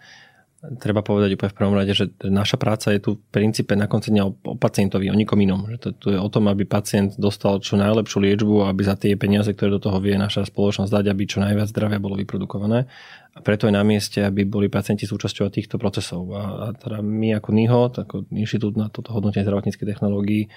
Treba 0.80 1.04
povedať 1.04 1.36
úplne 1.36 1.52
v 1.52 1.58
prvom 1.60 1.76
rade, 1.76 1.92
že 1.92 2.08
naša 2.24 2.56
práca 2.56 2.88
je 2.88 2.96
tu 2.96 3.10
v 3.20 3.24
princípe 3.28 3.76
na 3.76 3.84
konci 3.84 4.08
dňa 4.08 4.22
o 4.24 4.56
pacientovi, 4.56 5.12
o 5.12 5.16
nikom 5.16 5.36
inom. 5.36 5.68
Že 5.68 5.76
to, 5.76 5.88
to 5.92 6.06
je 6.16 6.18
o 6.20 6.32
tom, 6.32 6.48
aby 6.48 6.64
pacient 6.64 7.20
dostal 7.20 7.60
čo 7.60 7.76
najlepšiu 7.76 8.16
liečbu, 8.24 8.64
aby 8.64 8.80
za 8.80 8.96
tie 8.96 9.12
peniaze, 9.12 9.52
ktoré 9.52 9.76
do 9.76 9.84
toho 9.84 10.00
vie 10.00 10.16
naša 10.16 10.48
spoločnosť 10.48 10.88
dať, 10.88 11.04
aby 11.12 11.22
čo 11.28 11.44
najviac 11.44 11.68
zdravia 11.68 12.00
bolo 12.00 12.16
vyprodukované. 12.16 12.88
A 13.36 13.44
preto 13.44 13.68
je 13.68 13.76
na 13.76 13.84
mieste, 13.84 14.24
aby 14.24 14.48
boli 14.48 14.72
pacienti 14.72 15.04
súčasťou 15.04 15.52
týchto 15.52 15.76
procesov. 15.76 16.32
A, 16.32 16.72
a 16.72 16.72
teda 16.72 17.04
my 17.04 17.36
ako 17.36 17.48
NIHO, 17.52 17.82
ako 18.00 18.16
Inštitút 18.32 18.80
na 18.80 18.88
toto 18.88 19.12
hodnotenie 19.12 19.44
zdravotníckej 19.44 19.84
technológií, 19.84 20.48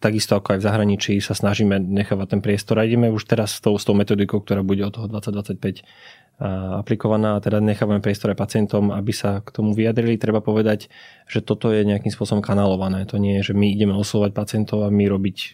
takisto 0.00 0.40
ako 0.40 0.56
aj 0.56 0.58
v 0.60 0.66
zahraničí 0.66 1.14
sa 1.20 1.36
snažíme 1.36 1.76
nechávať 1.76 2.36
ten 2.36 2.40
priestor 2.40 2.80
a 2.80 2.88
ideme 2.88 3.12
už 3.12 3.28
teraz 3.28 3.56
s 3.56 3.60
tou, 3.60 3.76
s 3.76 3.84
tou 3.84 3.92
metodikou, 3.92 4.40
ktorá 4.40 4.64
bude 4.64 4.80
od 4.84 4.92
toho 4.96 5.06
2025 5.12 5.84
aplikovaná 6.78 7.34
a 7.34 7.42
teda 7.42 7.58
nechávame 7.58 7.98
priestor 7.98 8.30
aj 8.30 8.38
pacientom, 8.38 8.94
aby 8.94 9.10
sa 9.10 9.42
k 9.42 9.50
tomu 9.50 9.74
vyjadrili. 9.74 10.22
Treba 10.22 10.38
povedať, 10.38 10.86
že 11.26 11.42
toto 11.42 11.74
je 11.74 11.82
nejakým 11.82 12.14
spôsobom 12.14 12.38
kanálované. 12.38 13.02
To 13.10 13.18
nie 13.18 13.42
je, 13.42 13.50
že 13.50 13.54
my 13.58 13.74
ideme 13.74 13.90
oslovať 13.98 14.38
pacientov 14.38 14.86
a 14.86 14.94
my 14.94 15.04
robiť 15.10 15.36
e, 15.36 15.46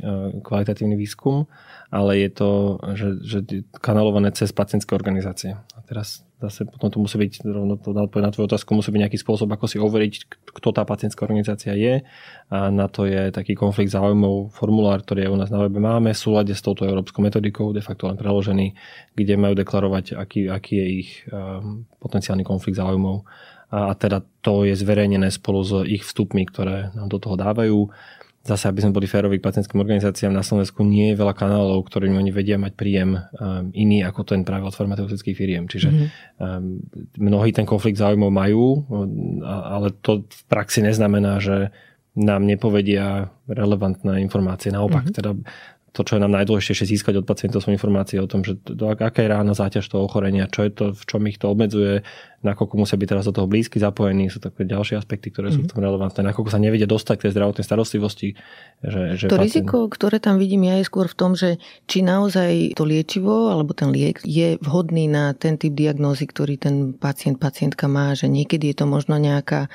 kvalitatívny 0.44 0.92
výskum, 0.92 1.48
ale 1.94 2.26
je 2.26 2.30
to 2.34 2.50
že, 2.98 3.08
že 3.22 3.38
kanálované 3.78 4.34
cez 4.34 4.50
pacientské 4.50 4.98
organizácie. 4.98 5.54
A 5.54 5.78
teraz 5.86 6.26
zase 6.42 6.66
potom 6.66 6.90
to 6.90 6.98
musí 6.98 7.14
byť, 7.14 7.46
rovno 7.46 7.78
to 7.78 7.94
na 7.94 8.30
tvoju 8.34 8.50
otázku, 8.50 8.74
musí 8.74 8.90
byť 8.90 9.00
nejaký 9.06 9.18
spôsob, 9.22 9.46
ako 9.54 9.70
si 9.70 9.78
overiť, 9.78 10.42
kto 10.58 10.74
tá 10.74 10.82
pacientská 10.82 11.22
organizácia 11.22 11.70
je. 11.78 12.02
A 12.50 12.74
na 12.74 12.90
to 12.90 13.06
je 13.06 13.30
taký 13.30 13.54
konflikt 13.54 13.94
záujmov, 13.94 14.50
formulár, 14.50 15.06
ktorý 15.06 15.24
je 15.24 15.32
u 15.32 15.38
nás 15.38 15.54
na 15.54 15.62
webe 15.62 15.78
máme, 15.78 16.10
v 16.10 16.18
súlade 16.18 16.50
s 16.50 16.66
touto 16.66 16.82
európskou 16.82 17.22
metodikou, 17.22 17.70
de 17.70 17.80
facto 17.80 18.10
len 18.10 18.18
preložený, 18.18 18.74
kde 19.14 19.34
majú 19.38 19.54
deklarovať, 19.54 20.18
aký, 20.18 20.50
aký 20.50 20.74
je 20.82 20.86
ich 20.98 21.10
um, 21.30 21.86
potenciálny 22.02 22.42
konflikt 22.42 22.76
záujmov. 22.76 23.22
A, 23.70 23.90
a 23.90 23.92
teda 23.94 24.18
to 24.42 24.66
je 24.66 24.74
zverejnené 24.74 25.30
spolu 25.30 25.62
s 25.62 25.72
ich 25.86 26.02
vstupmi, 26.02 26.42
ktoré 26.50 26.90
nám 26.98 27.06
do 27.06 27.22
toho 27.22 27.38
dávajú 27.38 27.88
zase, 28.44 28.68
aby 28.68 28.84
sme 28.84 28.92
boli 28.92 29.08
férovi 29.08 29.40
k 29.40 29.46
pacientským 29.48 29.80
organizáciám, 29.80 30.28
na 30.28 30.44
Slovensku 30.44 30.84
nie 30.84 31.12
je 31.12 31.18
veľa 31.18 31.32
kanálov, 31.32 31.88
ktorými 31.88 32.20
oni 32.20 32.30
vedia 32.30 32.60
mať 32.60 32.76
príjem 32.76 33.16
um, 33.16 33.72
iný 33.72 34.04
ako 34.04 34.28
ten 34.28 34.44
práve 34.44 34.68
od 34.68 34.76
farmaceutických 34.76 35.32
firiem. 35.36 35.64
Čiže 35.64 35.88
mm-hmm. 35.88 36.08
um, 36.44 36.84
mnohí 37.16 37.56
ten 37.56 37.64
konflikt 37.64 37.96
záujmov 37.96 38.28
majú, 38.28 38.84
ale 39.48 39.96
to 40.04 40.28
v 40.28 40.42
praxi 40.52 40.84
neznamená, 40.84 41.40
že 41.40 41.72
nám 42.14 42.46
nepovedia 42.46 43.34
relevantné 43.50 44.22
informácie. 44.22 44.70
Naopak, 44.70 45.10
mm-hmm. 45.10 45.18
teda 45.18 45.34
to, 45.94 46.02
čo 46.02 46.18
je 46.18 46.24
nám 46.26 46.34
najdôležitejšie 46.34 46.90
získať 46.90 47.22
od 47.22 47.26
pacientov 47.26 47.62
sú 47.62 47.70
informácie 47.70 48.18
o 48.18 48.26
tom, 48.26 48.42
že 48.42 48.58
do, 48.66 48.90
aká 48.90 49.14
je 49.14 49.30
rána 49.30 49.54
záťaž 49.54 49.86
toho 49.86 50.10
ochorenia, 50.10 50.50
čo 50.50 50.66
je 50.66 50.70
to, 50.74 50.84
v 50.90 51.02
čom 51.06 51.22
ich 51.30 51.38
to 51.38 51.46
obmedzuje, 51.46 52.02
nakoľko 52.42 52.74
musia 52.74 52.98
byť 52.98 53.08
teraz 53.14 53.24
do 53.30 53.32
toho 53.32 53.46
blízky 53.46 53.78
zapojení, 53.78 54.26
sú 54.26 54.42
také 54.42 54.66
ďalšie 54.66 54.98
aspekty, 54.98 55.30
ktoré 55.30 55.54
mm-hmm. 55.54 55.54
sú 55.54 55.60
v 55.62 55.66
mhm. 55.70 55.72
tom 55.72 55.80
relevantné, 55.86 56.20
nakoľko 56.26 56.50
sa 56.50 56.58
nevedia 56.58 56.90
dostať 56.90 57.14
k 57.14 57.24
tej 57.30 57.32
zdravotnej 57.38 57.64
starostlivosti. 57.64 58.28
Že, 58.82 59.00
že 59.14 59.24
to 59.30 59.38
pacient... 59.38 59.46
riziko, 59.46 59.76
ktoré 59.86 60.18
tam 60.18 60.42
vidím 60.42 60.66
ja 60.66 60.82
je 60.82 60.84
skôr 60.90 61.06
v 61.06 61.16
tom, 61.16 61.38
že 61.38 61.62
či 61.86 62.02
naozaj 62.02 62.74
to 62.74 62.82
liečivo 62.82 63.54
alebo 63.54 63.70
ten 63.70 63.94
liek 63.94 64.18
je 64.26 64.58
vhodný 64.58 65.06
na 65.06 65.30
ten 65.38 65.54
typ 65.54 65.78
diagnózy, 65.78 66.26
ktorý 66.26 66.58
ten 66.58 66.90
pacient, 66.90 67.38
pacientka 67.38 67.86
má, 67.86 68.18
že 68.18 68.26
niekedy 68.26 68.74
je 68.74 68.82
to 68.82 68.86
možno 68.90 69.14
nejaká 69.14 69.70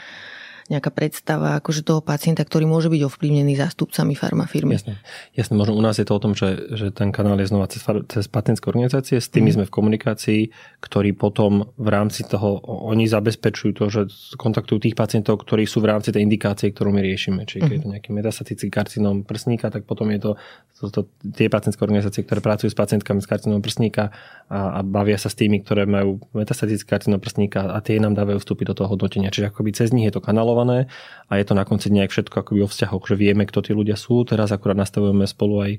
nejaká 0.70 0.94
predstava 0.94 1.58
akože 1.58 1.82
toho 1.82 2.06
pacienta, 2.06 2.46
ktorý 2.46 2.70
môže 2.70 2.94
byť 2.94 3.02
ovplyvnený 3.10 3.58
zástupcami 3.58 4.14
farmafirmy. 4.14 4.78
Jasne. 4.78 5.02
Jasne, 5.34 5.58
možno 5.58 5.74
u 5.74 5.82
nás 5.82 5.98
je 5.98 6.06
to 6.06 6.14
o 6.14 6.22
tom, 6.22 6.38
že, 6.38 6.70
že 6.78 6.94
ten 6.94 7.10
kanál 7.10 7.42
je 7.42 7.50
znova 7.50 7.66
cez, 7.66 7.82
cez 8.06 8.30
pacientské 8.30 8.70
organizácie, 8.70 9.18
s 9.18 9.34
tými 9.34 9.50
mm. 9.50 9.56
sme 9.58 9.66
v 9.66 9.74
komunikácii, 9.74 10.42
ktorí 10.78 11.18
potom 11.18 11.74
v 11.74 11.90
rámci 11.90 12.22
toho, 12.22 12.62
oni 12.70 13.10
zabezpečujú 13.10 13.72
to, 13.74 13.86
že 13.90 14.02
kontaktujú 14.38 14.86
tých 14.86 14.94
pacientov, 14.94 15.42
ktorí 15.42 15.66
sú 15.66 15.82
v 15.82 15.90
rámci 15.90 16.14
tej 16.14 16.22
indikácie, 16.22 16.70
ktorú 16.70 16.94
my 16.94 17.02
riešime. 17.02 17.50
Čiže 17.50 17.66
keď 17.66 17.74
je 17.74 17.82
to 17.82 17.90
mhm. 17.90 17.96
nejaký 17.98 18.10
metastatický 18.14 18.70
karcinom 18.70 19.26
prsníka, 19.26 19.74
tak 19.74 19.90
potom 19.90 20.14
je 20.14 20.22
to, 20.22 20.32
to, 20.78 20.86
to 20.94 21.02
tie 21.34 21.50
pacientské 21.50 21.82
organizácie, 21.82 22.22
ktoré 22.22 22.46
pracujú 22.46 22.70
s 22.70 22.78
pacientkami 22.78 23.26
s 23.26 23.28
karcinom 23.28 23.58
prsníka 23.58 24.14
a, 24.46 24.78
a 24.78 24.80
bavia 24.86 25.18
sa 25.18 25.34
s 25.34 25.36
tými, 25.36 25.66
ktoré 25.66 25.90
majú 25.90 26.22
metastatický 26.38 26.86
karcinom 26.86 27.18
prsníka 27.18 27.74
a 27.74 27.82
tie 27.82 27.98
nám 27.98 28.14
dávajú 28.14 28.38
vstúpiť 28.38 28.70
do 28.70 28.86
toho 28.86 28.94
hodnotenia. 28.94 29.34
Čiže 29.34 29.50
akoby 29.50 29.74
cez 29.74 29.90
nich 29.90 30.06
je 30.06 30.14
to 30.14 30.22
kanálové 30.22 30.59
namalované 30.60 30.92
a 31.30 31.38
je 31.38 31.46
to 31.46 31.54
na 31.54 31.62
konci 31.62 31.94
nejak 31.94 32.10
všetko 32.10 32.42
akoby 32.42 32.66
o 32.66 32.70
vzťahoch, 32.70 33.06
že 33.06 33.14
vieme, 33.14 33.46
kto 33.46 33.62
tí 33.62 33.72
ľudia 33.78 33.94
sú. 33.94 34.26
Teraz 34.26 34.50
akurát 34.50 34.74
nastavujeme 34.74 35.30
spolu 35.30 35.62
aj 35.62 35.72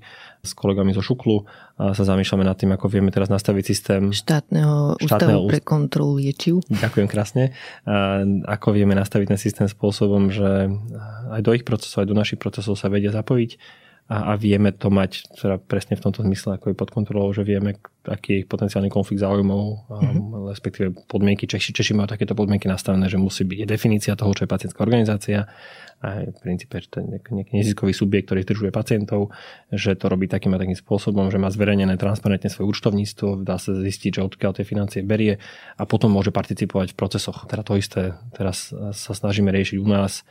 s 0.47 0.55
kolegami 0.55 0.95
zo 0.95 1.03
Šuklu 1.03 1.43
a 1.75 1.91
sa 1.91 2.07
zamýšľame 2.07 2.47
nad 2.47 2.55
tým, 2.55 2.71
ako 2.71 2.87
vieme 2.87 3.11
teraz 3.11 3.27
nastaviť 3.27 3.65
systém 3.67 4.03
štátneho, 4.15 4.95
štátneho 5.03 5.43
ústavu 5.43 5.51
pre 5.51 5.59
kontrolu 5.59 6.23
liečiv. 6.23 6.63
Ďakujem 6.71 7.09
krásne. 7.11 7.51
A 7.83 8.23
ako 8.47 8.79
vieme 8.79 8.95
nastaviť 8.95 9.35
ten 9.35 9.41
systém 9.43 9.67
spôsobom, 9.67 10.31
že 10.31 10.71
aj 11.35 11.41
do 11.43 11.51
ich 11.51 11.67
procesov, 11.67 12.07
aj 12.07 12.09
do 12.15 12.17
našich 12.17 12.39
procesov 12.39 12.79
sa 12.79 12.87
vedia 12.87 13.11
zapojiť 13.11 13.83
a, 14.11 14.35
a 14.35 14.37
vieme 14.37 14.75
to 14.75 14.91
mať 14.91 15.31
teda 15.39 15.63
presne 15.63 15.95
v 15.95 16.03
tomto 16.03 16.27
zmysle, 16.27 16.59
ako 16.59 16.75
je 16.75 16.77
pod 16.77 16.91
kontrolou, 16.91 17.31
že 17.31 17.47
vieme, 17.47 17.79
aký 18.03 18.43
je 18.43 18.49
potenciálny 18.51 18.91
konflikt 18.91 19.23
záujmov, 19.23 19.87
mm-hmm. 19.87 20.51
respektíve 20.51 21.07
podmienky. 21.07 21.47
Češi, 21.47 21.71
Češi 21.71 21.95
majú 21.95 22.11
takéto 22.11 22.35
podmienky 22.35 22.67
nastavené, 22.67 23.07
že 23.07 23.23
musí 23.23 23.47
byť 23.47 23.71
definícia 23.71 24.19
toho, 24.19 24.35
čo 24.35 24.45
je 24.45 24.51
pacientská 24.51 24.83
organizácia 24.83 25.47
a 26.01 26.27
v 26.27 26.39
princípe, 26.43 26.81
že 26.81 26.89
to 26.89 27.05
je 27.05 27.23
nejaký 27.23 27.53
neziskový 27.53 27.93
subjekt, 27.93 28.33
ktorý 28.33 28.41
zdržuje 28.49 28.71
pacientov, 28.73 29.37
že 29.69 29.95
to 29.95 30.09
robí 30.09 30.27
takým 30.27 30.57
a 30.57 30.59
takým 30.59 30.75
spôsobom, 30.75 31.29
že 31.29 31.37
má 31.37 31.53
zverejnené 31.53 32.01
transparentne 32.01 32.49
svoje 32.49 32.73
účtovníctvo, 32.73 33.45
dá 33.45 33.61
sa 33.61 33.77
zistiť, 33.77 34.19
že 34.19 34.27
odkiaľ 34.27 34.59
tie 34.59 34.65
financie 34.65 35.05
berie 35.05 35.39
a 35.77 35.83
potom 35.85 36.09
môže 36.11 36.33
participovať 36.33 36.97
v 36.97 36.99
procesoch. 36.99 37.45
Teda 37.45 37.61
to 37.61 37.77
isté 37.77 38.17
teraz 38.33 38.73
sa 38.75 39.13
snažíme 39.13 39.53
riešiť 39.53 39.77
u 39.77 39.87
nás 39.87 40.25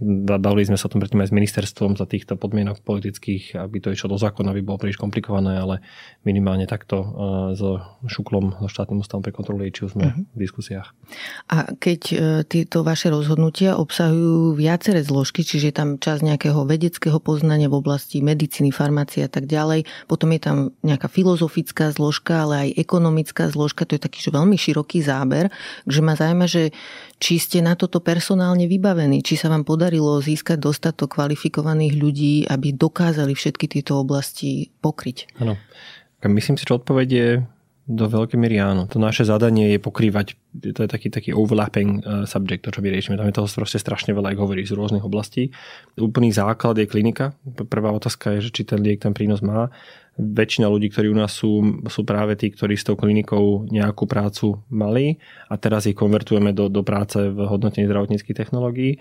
Bavili 0.00 0.66
sme 0.66 0.80
sa 0.80 0.88
o 0.88 0.92
tom 0.92 1.04
predtým 1.04 1.20
aj 1.20 1.30
s 1.30 1.36
ministerstvom 1.36 1.94
za 2.00 2.08
týchto 2.08 2.34
podmienok 2.40 2.80
politických, 2.82 3.60
aby 3.60 3.78
to 3.78 3.92
išlo 3.92 4.16
do 4.16 4.18
zákona, 4.18 4.50
aby 4.50 4.64
bolo 4.64 4.80
príliš 4.80 4.98
komplikované, 4.98 5.60
ale 5.60 5.84
minimálne 6.24 6.64
takto 6.64 6.96
uh, 6.98 7.08
so 7.52 7.78
Šuklom, 8.08 8.56
so 8.64 8.68
štátnym 8.72 9.04
ústavom 9.04 9.22
pre 9.22 9.30
kontrolu 9.30 9.62
liečiv 9.62 9.92
sme 9.92 10.10
uh-huh. 10.10 10.24
v 10.34 10.38
diskusiách. 10.40 10.90
A 11.52 11.70
keď 11.76 12.00
uh, 12.12 12.18
tieto 12.48 12.82
vaše 12.82 13.12
rozhodnutia 13.12 13.78
obsahujú 13.78 14.56
viaceré 14.58 15.04
zložky, 15.06 15.44
čiže 15.46 15.70
je 15.70 15.76
tam 15.76 15.88
čas 16.00 16.24
nejakého 16.24 16.64
vedeckého 16.66 17.20
poznania 17.22 17.70
v 17.70 17.78
oblasti 17.78 18.24
medicíny, 18.24 18.72
farmácie 18.72 19.22
a 19.22 19.30
tak 19.30 19.46
ďalej, 19.46 19.86
potom 20.08 20.32
je 20.34 20.40
tam 20.40 20.56
nejaká 20.82 21.06
filozofická 21.06 21.92
zložka, 21.92 22.48
ale 22.48 22.54
aj 22.68 22.68
ekonomická 22.80 23.52
zložka, 23.52 23.86
to 23.86 23.94
je 23.94 24.02
taký 24.02 24.22
že 24.22 24.30
veľmi 24.30 24.54
široký 24.54 25.02
záber, 25.02 25.50
že 25.86 26.00
ma 26.00 26.14
zaujíma, 26.14 26.46
že 26.46 26.70
či 27.22 27.38
ste 27.38 27.62
na 27.62 27.78
toto 27.78 28.02
personálne 28.02 28.66
vybavení, 28.66 29.22
či 29.22 29.38
sa 29.38 29.46
vám 29.46 29.62
podarilo 29.62 30.18
získať 30.18 30.58
dostatok 30.58 31.14
kvalifikovaných 31.14 31.94
ľudí, 31.94 32.34
aby 32.50 32.74
dokázali 32.74 33.38
všetky 33.38 33.70
tieto 33.70 34.02
oblasti 34.02 34.74
pokryť. 34.82 35.38
Áno. 35.38 35.54
Myslím 36.26 36.58
si, 36.58 36.66
že 36.66 36.74
odpoveď 36.74 37.08
je 37.10 37.28
do 37.82 38.06
veľkej 38.06 38.38
miery 38.38 38.62
áno. 38.62 38.86
To 38.90 39.02
naše 39.02 39.26
zadanie 39.26 39.74
je 39.74 39.78
pokrývať, 39.82 40.38
to 40.54 40.86
je 40.86 40.88
taký, 40.90 41.10
taký 41.10 41.30
overlapping 41.34 41.98
uh, 42.02 42.22
subject, 42.26 42.62
to 42.62 42.70
čo 42.70 42.78
vyriešime. 42.78 43.18
Tam 43.18 43.26
je 43.26 43.34
toho 43.34 43.50
proste 43.50 43.82
strašne 43.82 44.14
veľa, 44.14 44.34
ako 44.34 44.46
hovorí, 44.46 44.62
z 44.62 44.78
rôznych 44.78 45.02
oblastí. 45.02 45.50
Úplný 45.98 46.30
základ 46.30 46.78
je 46.78 46.86
klinika. 46.86 47.34
Prvá 47.66 47.90
otázka 47.90 48.38
je, 48.38 48.50
že 48.50 48.50
či 48.54 48.62
ten 48.62 48.78
liek 48.78 49.02
ten 49.02 49.10
prínos 49.10 49.42
má 49.42 49.70
väčšina 50.20 50.68
ľudí, 50.68 50.92
ktorí 50.92 51.08
u 51.08 51.16
nás 51.16 51.32
sú, 51.32 51.82
sú 51.88 52.04
práve 52.04 52.36
tí, 52.36 52.52
ktorí 52.52 52.76
s 52.76 52.84
tou 52.84 53.00
klinikou 53.00 53.64
nejakú 53.72 54.04
prácu 54.04 54.60
mali 54.68 55.16
a 55.48 55.56
teraz 55.56 55.88
ich 55.88 55.96
konvertujeme 55.96 56.52
do, 56.52 56.68
do 56.68 56.84
práce 56.84 57.16
v 57.16 57.38
hodnotení 57.48 57.88
zdravotníckých 57.88 58.36
technológií 58.36 59.00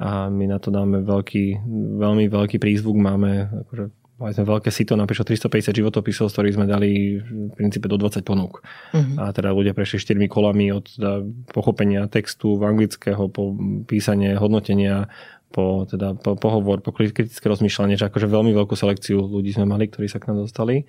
a 0.00 0.32
my 0.32 0.48
na 0.48 0.56
to 0.60 0.72
dáme 0.72 1.04
veľký, 1.04 1.60
veľmi 2.00 2.28
veľký 2.32 2.56
prízvuk, 2.56 2.96
máme 2.96 3.52
akože 3.68 3.84
mali 4.20 4.36
sme 4.36 4.44
veľké 4.44 4.68
sito, 4.68 5.00
napíšlo 5.00 5.24
350 5.24 5.80
životopisov, 5.80 6.28
z 6.28 6.34
ktorých 6.36 6.56
sme 6.60 6.66
dali 6.68 7.20
v 7.24 7.56
princípe 7.56 7.88
do 7.88 7.96
20 7.96 8.20
ponúk. 8.20 8.60
Uh-huh. 8.92 9.16
A 9.16 9.32
teda 9.32 9.56
ľudia 9.56 9.72
prešli 9.72 9.96
4 9.96 10.28
kolami 10.28 10.68
od 10.76 10.84
teda 10.84 11.24
pochopenia 11.56 12.04
textu 12.04 12.60
v 12.60 12.68
anglického 12.68 13.32
po 13.32 13.56
písanie, 13.88 14.36
hodnotenia, 14.36 15.08
po, 15.50 15.84
teda, 15.90 16.14
po 16.14 16.38
pohovor, 16.38 16.78
po 16.80 16.94
kritické 16.94 17.42
rozmýšľanie, 17.50 17.98
že 17.98 18.06
akože 18.06 18.30
veľmi 18.30 18.54
veľkú 18.54 18.74
selekciu 18.78 19.18
ľudí 19.18 19.50
sme 19.50 19.66
mali, 19.66 19.90
ktorí 19.90 20.06
sa 20.06 20.22
k 20.22 20.30
nám 20.30 20.46
dostali. 20.46 20.86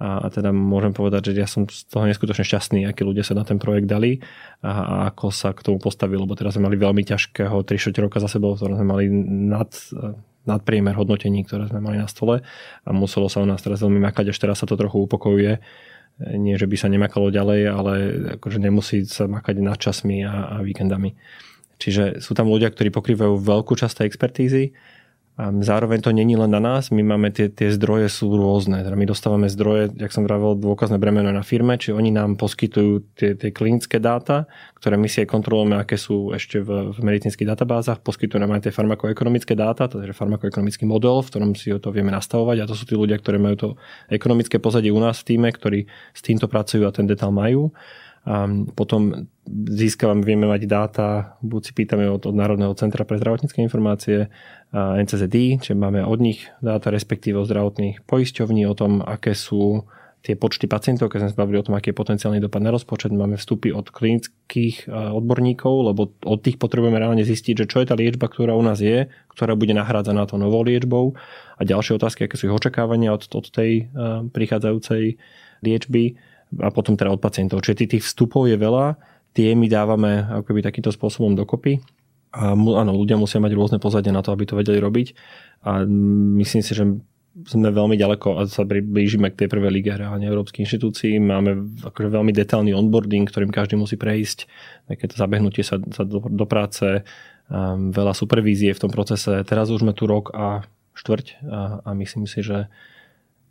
A, 0.00 0.24
a 0.24 0.26
teda 0.32 0.52
môžem 0.52 0.92
povedať, 0.92 1.32
že 1.32 1.44
ja 1.44 1.48
som 1.48 1.68
z 1.68 1.84
toho 1.88 2.08
neskutočne 2.08 2.44
šťastný, 2.44 2.80
akí 2.88 3.04
ľudia 3.04 3.24
sa 3.24 3.36
na 3.36 3.44
ten 3.44 3.60
projekt 3.60 3.88
dali 3.88 4.20
a, 4.64 4.72
a 4.72 4.94
ako 5.12 5.32
sa 5.32 5.52
k 5.52 5.64
tomu 5.64 5.78
postavili, 5.80 6.20
lebo 6.20 6.32
teraz 6.36 6.56
sme 6.56 6.68
mali 6.68 6.80
veľmi 6.80 7.04
ťažkého 7.04 7.64
3 7.64 8.02
roka 8.02 8.18
za 8.20 8.28
sebou, 8.28 8.56
ktoré 8.56 8.76
sme 8.76 8.88
mali 8.88 9.06
nad, 9.48 9.68
nadpriemer 10.48 10.96
hodnotení, 10.96 11.46
ktoré 11.46 11.70
sme 11.70 11.80
mali 11.84 11.96
na 12.02 12.08
stole 12.10 12.42
a 12.82 12.90
muselo 12.90 13.30
sa 13.30 13.44
u 13.44 13.46
nás 13.46 13.62
teraz 13.62 13.84
veľmi 13.84 14.00
makať, 14.02 14.34
až 14.34 14.38
teraz 14.42 14.64
sa 14.64 14.66
to 14.66 14.74
trochu 14.74 15.06
upokojuje. 15.06 15.62
Nie, 16.22 16.60
že 16.60 16.68
by 16.68 16.76
sa 16.76 16.92
nemakalo 16.92 17.32
ďalej, 17.32 17.60
ale 17.72 17.92
akože 18.36 18.60
nemusí 18.60 19.08
sa 19.08 19.24
makať 19.24 19.64
nad 19.64 19.80
časmi 19.80 20.22
a, 20.22 20.58
a 20.58 20.66
víkendami. 20.66 21.16
Čiže 21.82 22.22
sú 22.22 22.38
tam 22.38 22.46
ľudia, 22.46 22.70
ktorí 22.70 22.94
pokrývajú 22.94 23.42
veľkú 23.42 23.74
časť 23.74 24.02
tej 24.02 24.06
expertízy. 24.06 24.64
A 25.32 25.48
zároveň 25.48 26.04
to 26.04 26.12
není 26.12 26.36
len 26.36 26.52
na 26.52 26.60
nás, 26.60 26.92
my 26.92 27.00
máme 27.00 27.32
tie, 27.32 27.48
tie 27.48 27.72
zdroje 27.72 28.12
sú 28.12 28.28
rôzne. 28.36 28.84
Teda 28.84 28.92
my 28.92 29.08
dostávame 29.08 29.48
zdroje, 29.48 29.88
jak 29.96 30.12
som 30.12 30.28
vravel, 30.28 30.60
dôkazné 30.60 31.00
bremeno 31.00 31.32
na 31.32 31.40
firme, 31.40 31.80
či 31.80 31.88
oni 31.88 32.12
nám 32.12 32.36
poskytujú 32.36 33.16
tie, 33.16 33.32
tie 33.40 33.48
klinické 33.48 33.96
dáta, 33.96 34.44
ktoré 34.76 35.00
my 35.00 35.08
si 35.08 35.24
aj 35.24 35.32
kontrolujeme, 35.32 35.80
aké 35.80 35.96
sú 35.96 36.36
ešte 36.36 36.60
v, 36.60 36.92
v 36.92 36.98
medicínskych 37.00 37.48
databázach, 37.48 38.04
poskytujú 38.04 38.44
nám 38.44 38.60
aj 38.60 38.68
tie 38.68 38.76
farmakoekonomické 38.76 39.56
dáta, 39.56 39.88
takže 39.88 40.12
farmakoekonomický 40.12 40.84
model, 40.84 41.24
v 41.24 41.30
ktorom 41.32 41.50
si 41.56 41.72
to 41.80 41.88
vieme 41.88 42.12
nastavovať 42.12 42.56
a 42.60 42.68
to 42.68 42.76
sú 42.76 42.84
tí 42.84 42.92
ľudia, 42.92 43.16
ktorí 43.16 43.40
majú 43.40 43.56
to 43.56 43.68
ekonomické 44.12 44.60
pozadie 44.60 44.92
u 44.92 45.00
nás 45.00 45.24
v 45.24 45.32
týme, 45.32 45.48
ktorí 45.48 45.88
s 46.12 46.20
týmto 46.20 46.44
pracujú 46.44 46.84
a 46.84 46.92
ten 46.92 47.08
detail 47.08 47.32
majú. 47.32 47.72
A 48.22 48.46
potom 48.78 49.26
získavame, 49.50 50.22
vieme 50.22 50.46
mať 50.46 50.62
dáta, 50.70 51.34
buď 51.42 51.60
si 51.66 51.72
pýtame 51.74 52.06
od, 52.06 52.22
od 52.22 52.34
Národného 52.38 52.70
centra 52.78 53.02
pre 53.02 53.18
zdravotnícke 53.18 53.58
informácie, 53.58 54.30
NCZD, 54.72 55.58
čiže 55.58 55.74
máme 55.74 56.06
od 56.06 56.18
nich 56.22 56.46
dáta, 56.62 56.94
respektíve 56.94 57.42
od 57.42 57.50
zdravotných 57.50 58.06
poisťovní 58.06 58.62
o 58.70 58.78
tom, 58.78 59.02
aké 59.02 59.34
sú 59.34 59.84
tie 60.22 60.38
počty 60.38 60.70
pacientov, 60.70 61.10
keď 61.10 61.18
sme 61.18 61.30
sa 61.34 61.40
bavili 61.42 61.58
o 61.58 61.66
tom, 61.66 61.74
aký 61.74 61.90
je 61.90 61.98
potenciálny 61.98 62.38
dopad 62.38 62.62
na 62.62 62.70
rozpočet, 62.70 63.10
máme 63.10 63.34
vstupy 63.34 63.74
od 63.74 63.90
klinických 63.90 64.86
odborníkov, 64.88 65.74
lebo 65.90 66.14
od 66.22 66.38
tých 66.38 66.62
potrebujeme 66.62 66.94
reálne 66.94 67.26
zistiť, 67.26 67.66
že 67.66 67.66
čo 67.66 67.82
je 67.82 67.90
tá 67.90 67.98
liečba, 67.98 68.30
ktorá 68.30 68.54
u 68.54 68.62
nás 68.62 68.78
je, 68.78 69.10
ktorá 69.34 69.58
bude 69.58 69.74
nahrádzaná 69.74 70.30
to 70.30 70.38
novou 70.38 70.62
liečbou. 70.62 71.18
A 71.58 71.66
ďalšie 71.66 71.98
otázky, 71.98 72.30
aké 72.30 72.38
sú 72.38 72.46
ich 72.46 72.54
očakávania 72.54 73.10
od, 73.10 73.26
od 73.34 73.50
tej 73.50 73.90
prichádzajúcej 74.30 75.18
liečby 75.66 76.14
a 76.60 76.68
potom 76.68 76.98
teda 76.98 77.14
od 77.14 77.22
pacientov. 77.22 77.64
Čiže 77.64 77.96
tých 77.96 78.04
vstupov 78.04 78.50
je 78.50 78.56
veľa, 78.60 78.98
tie 79.32 79.56
my 79.56 79.66
dávame 79.70 80.28
akoby 80.42 80.60
takýmto 80.60 80.92
spôsobom 80.92 81.32
dokopy. 81.32 81.80
A 82.32 82.56
áno, 82.56 82.92
ľudia 82.96 83.20
musia 83.20 83.44
mať 83.44 83.52
rôzne 83.52 83.78
pozadie 83.80 84.08
na 84.08 84.24
to, 84.24 84.32
aby 84.32 84.48
to 84.48 84.56
vedeli 84.56 84.80
robiť. 84.80 85.12
A 85.68 85.84
myslím 86.40 86.64
si, 86.64 86.72
že 86.72 86.84
sme 87.32 87.72
veľmi 87.72 87.96
ďaleko 87.96 88.28
a 88.36 88.40
sa 88.44 88.64
blížime 88.68 89.32
k 89.32 89.44
tej 89.44 89.48
prvej 89.48 89.72
lige 89.72 89.92
reálne 89.92 90.28
európskych 90.28 90.68
inštitúcií. 90.68 91.16
Máme 91.16 91.80
akože 91.80 92.08
veľmi 92.12 92.32
detailný 92.32 92.76
onboarding, 92.76 93.24
ktorým 93.24 93.48
každý 93.48 93.80
musí 93.80 93.96
prejsť. 93.96 94.48
Takéto 94.88 95.16
zabehnutie 95.16 95.64
sa, 95.64 95.80
sa 95.92 96.04
do, 96.04 96.20
do 96.20 96.44
práce, 96.44 97.04
um, 97.48 97.88
veľa 97.88 98.12
supervízie 98.12 98.76
v 98.76 98.82
tom 98.84 98.92
procese. 98.92 99.44
Teraz 99.48 99.72
už 99.72 99.80
sme 99.80 99.96
tu 99.96 100.04
rok 100.04 100.28
a 100.36 100.68
štvrť 100.92 101.26
a, 101.48 101.60
a 101.88 101.90
myslím 101.96 102.28
si, 102.28 102.44
že 102.44 102.68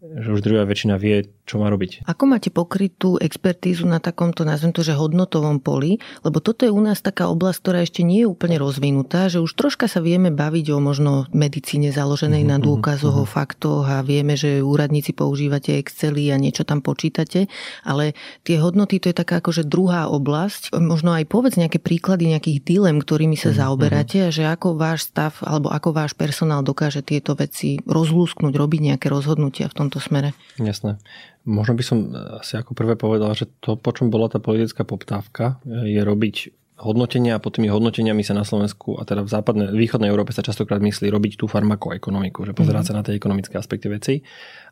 že 0.02 0.34
už 0.34 0.41
druhá 0.41 0.65
väčšina 0.65 0.98
vie, 0.98 1.30
čo 1.45 1.61
má 1.61 1.69
robiť. 1.69 2.10
Ako 2.10 2.26
máte 2.26 2.49
pokrytú 2.49 3.22
expertízu 3.22 3.86
na 3.86 4.02
takomto, 4.02 4.41
nazvem 4.41 4.73
to, 4.73 4.82
že 4.82 4.98
hodnotovom 4.98 5.61
poli? 5.61 6.02
Lebo 6.26 6.41
toto 6.41 6.65
je 6.65 6.73
u 6.73 6.82
nás 6.82 7.06
taká 7.06 7.30
oblasť, 7.30 7.57
ktorá 7.61 7.80
ešte 7.86 8.02
nie 8.02 8.26
je 8.26 8.28
úplne 8.28 8.57
rozvinutá, 8.57 9.30
že 9.30 9.38
už 9.38 9.53
troška 9.53 9.86
sa 9.86 10.02
vieme 10.02 10.34
baviť 10.34 10.65
o 10.73 10.82
možno 10.82 11.30
medicíne 11.30 11.94
založenej 11.94 12.41
mm-hmm, 12.41 12.49
na 12.49 12.57
mhm, 12.57 12.65
dôkazoch, 12.65 13.14
mm-hmm. 13.14 13.30
o 13.30 13.34
faktoch 13.45 13.86
a 13.86 14.02
vieme, 14.02 14.34
že 14.34 14.65
úradníci 14.65 15.14
používate 15.14 15.78
Excely 15.78 16.34
a 16.34 16.41
niečo 16.41 16.65
tam 16.65 16.82
počítate, 16.82 17.45
ale 17.86 18.18
tie 18.41 18.57
hodnoty 18.57 18.98
to 18.98 19.14
je 19.14 19.15
taká 19.22 19.38
akože 19.38 19.69
druhá 19.69 20.10
oblasť. 20.10 20.73
Možno 20.82 21.14
aj 21.14 21.30
povedz 21.30 21.61
nejaké 21.61 21.78
príklady 21.78 22.34
nejakých 22.34 22.65
dilem, 22.65 22.98
ktorými 22.98 23.38
sa 23.38 23.53
mm-hmm. 23.53 23.61
zaoberáte 23.61 24.18
a 24.26 24.34
že 24.34 24.49
ako 24.49 24.82
váš 24.82 25.14
stav 25.14 25.38
alebo 25.45 25.69
ako 25.69 25.94
váš 25.94 26.18
personál 26.18 26.65
dokáže 26.65 27.06
tieto 27.06 27.38
veci 27.38 27.78
rozlúsknuť, 27.86 28.53
robiť 28.57 28.82
nejaké 28.90 29.06
rozhodnutia 29.14 29.69
v 29.69 29.78
tom 29.78 29.88
tomto 29.92 30.00
smere. 30.00 30.32
Jasné. 30.56 30.96
Možno 31.44 31.76
by 31.76 31.84
som 31.84 31.98
asi 32.40 32.56
ako 32.56 32.72
prvé 32.72 32.96
povedal, 32.96 33.36
že 33.36 33.52
to, 33.60 33.76
po 33.76 33.92
čom 33.92 34.08
bola 34.08 34.32
tá 34.32 34.40
politická 34.40 34.88
poptávka, 34.88 35.60
je 35.68 36.00
robiť 36.00 36.56
hodnotenia 36.80 37.38
a 37.38 37.44
pod 37.44 37.60
tými 37.60 37.68
hodnoteniami 37.68 38.24
sa 38.24 38.32
na 38.34 38.48
Slovensku 38.48 38.98
a 38.98 39.04
teda 39.04 39.28
v 39.28 39.30
západnej, 39.30 39.68
východnej 39.76 40.10
Európe 40.10 40.32
sa 40.32 40.42
častokrát 40.42 40.80
myslí 40.82 41.12
robiť 41.12 41.38
tú 41.38 41.46
farmakoekonomiku, 41.46 42.48
že 42.48 42.56
pozerať 42.56 42.90
mm-hmm. 42.90 42.96
sa 42.96 43.00
na 43.04 43.06
tie 43.06 43.20
ekonomické 43.20 43.56
aspekty 43.60 43.92
veci, 43.92 44.14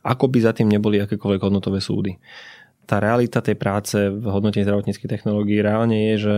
ako 0.07 0.31
by 0.31 0.39
za 0.39 0.55
tým 0.55 0.71
neboli 0.71 1.03
akékoľvek 1.03 1.41
hodnotové 1.43 1.83
súdy. 1.83 2.17
Tá 2.89 2.97
realita 2.97 3.45
tej 3.45 3.59
práce 3.59 3.93
v 4.09 4.25
hodnotení 4.25 4.65
zdravotníckých 4.65 5.21
technológií 5.21 5.61
reálne 5.61 6.09
je, 6.09 6.15
že 6.17 6.35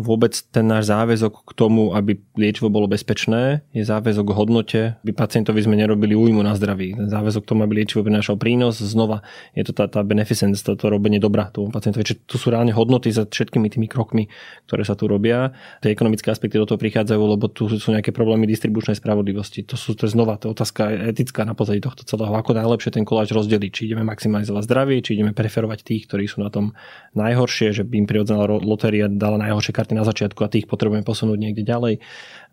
vôbec 0.00 0.32
ten 0.32 0.64
náš 0.64 0.88
záväzok 0.88 1.44
k 1.44 1.52
tomu, 1.52 1.92
aby 1.92 2.16
liečivo 2.32 2.72
bolo 2.72 2.88
bezpečné, 2.88 3.60
je 3.76 3.84
záväzok 3.84 4.24
k 4.24 4.36
hodnote, 4.36 4.80
aby 5.04 5.12
pacientovi 5.12 5.60
sme 5.60 5.76
nerobili 5.76 6.16
újmu 6.16 6.40
na 6.40 6.56
zdraví. 6.56 6.96
Ten 6.96 7.12
záväzok 7.12 7.44
k 7.44 7.50
tomu, 7.52 7.60
aby 7.68 7.84
liečivo 7.84 8.00
prinášal 8.00 8.40
prínos, 8.40 8.80
znova 8.80 9.20
je 9.52 9.68
to 9.68 9.76
tá, 9.76 9.84
tá 9.92 10.00
beneficence, 10.00 10.64
to, 10.64 10.72
to 10.80 10.88
robenie 10.88 11.20
dobra 11.20 11.52
tomu 11.52 11.68
pacientovi. 11.68 12.08
Čiže 12.08 12.24
tu 12.24 12.40
sú 12.40 12.48
reálne 12.48 12.72
hodnoty 12.72 13.12
za 13.12 13.28
všetkými 13.28 13.68
tými 13.68 13.84
krokmi, 13.84 14.32
ktoré 14.64 14.80
sa 14.88 14.96
tu 14.96 15.04
robia. 15.12 15.52
Tie 15.84 15.92
ekonomické 15.92 16.32
aspekty 16.32 16.56
do 16.56 16.64
toho 16.64 16.80
prichádzajú, 16.80 17.20
lebo 17.20 17.52
tu 17.52 17.68
sú 17.68 17.88
nejaké 17.92 18.16
problémy 18.16 18.48
distribučnej 18.48 18.96
spravodlivosti. 18.96 19.60
To 19.68 19.76
sú 19.76 19.92
to 19.92 20.08
je 20.08 20.16
znova 20.16 20.40
to 20.40 20.48
otázka 20.56 20.88
etická 21.12 21.44
na 21.44 21.52
pozadí 21.52 21.84
tohto 21.84 22.08
celého. 22.08 22.32
Ako 22.32 22.56
najlepšie 22.56 22.96
ten 22.96 23.04
koláč 23.04 23.28
rozdeliť? 23.28 23.70
Či 23.70 23.82
ideme 23.92 24.08
maximalizovať 24.08 24.64
zdravie, 24.64 25.04
či 25.04 25.20
ideme 25.20 25.36
preferovať 25.36 25.84
tých, 25.84 26.08
ktorí 26.08 26.24
sú 26.24 26.40
na 26.40 26.48
tom 26.48 26.72
najhoršie, 27.12 27.76
že 27.76 27.84
by 27.84 27.94
im 28.02 28.06
prirodzená 28.08 28.40
lotéria 28.48 29.06
dala 29.06 29.36
najhoršie 29.36 29.81
karty 29.82 29.98
na 29.98 30.06
začiatku 30.06 30.38
a 30.46 30.52
tých 30.54 30.70
potrebujeme 30.70 31.02
posunúť 31.02 31.38
niekde 31.42 31.66
ďalej. 31.66 31.98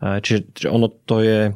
Čiže, 0.01 0.39
čiže 0.57 0.67
ono 0.73 0.89
to 0.89 1.21
je 1.21 1.53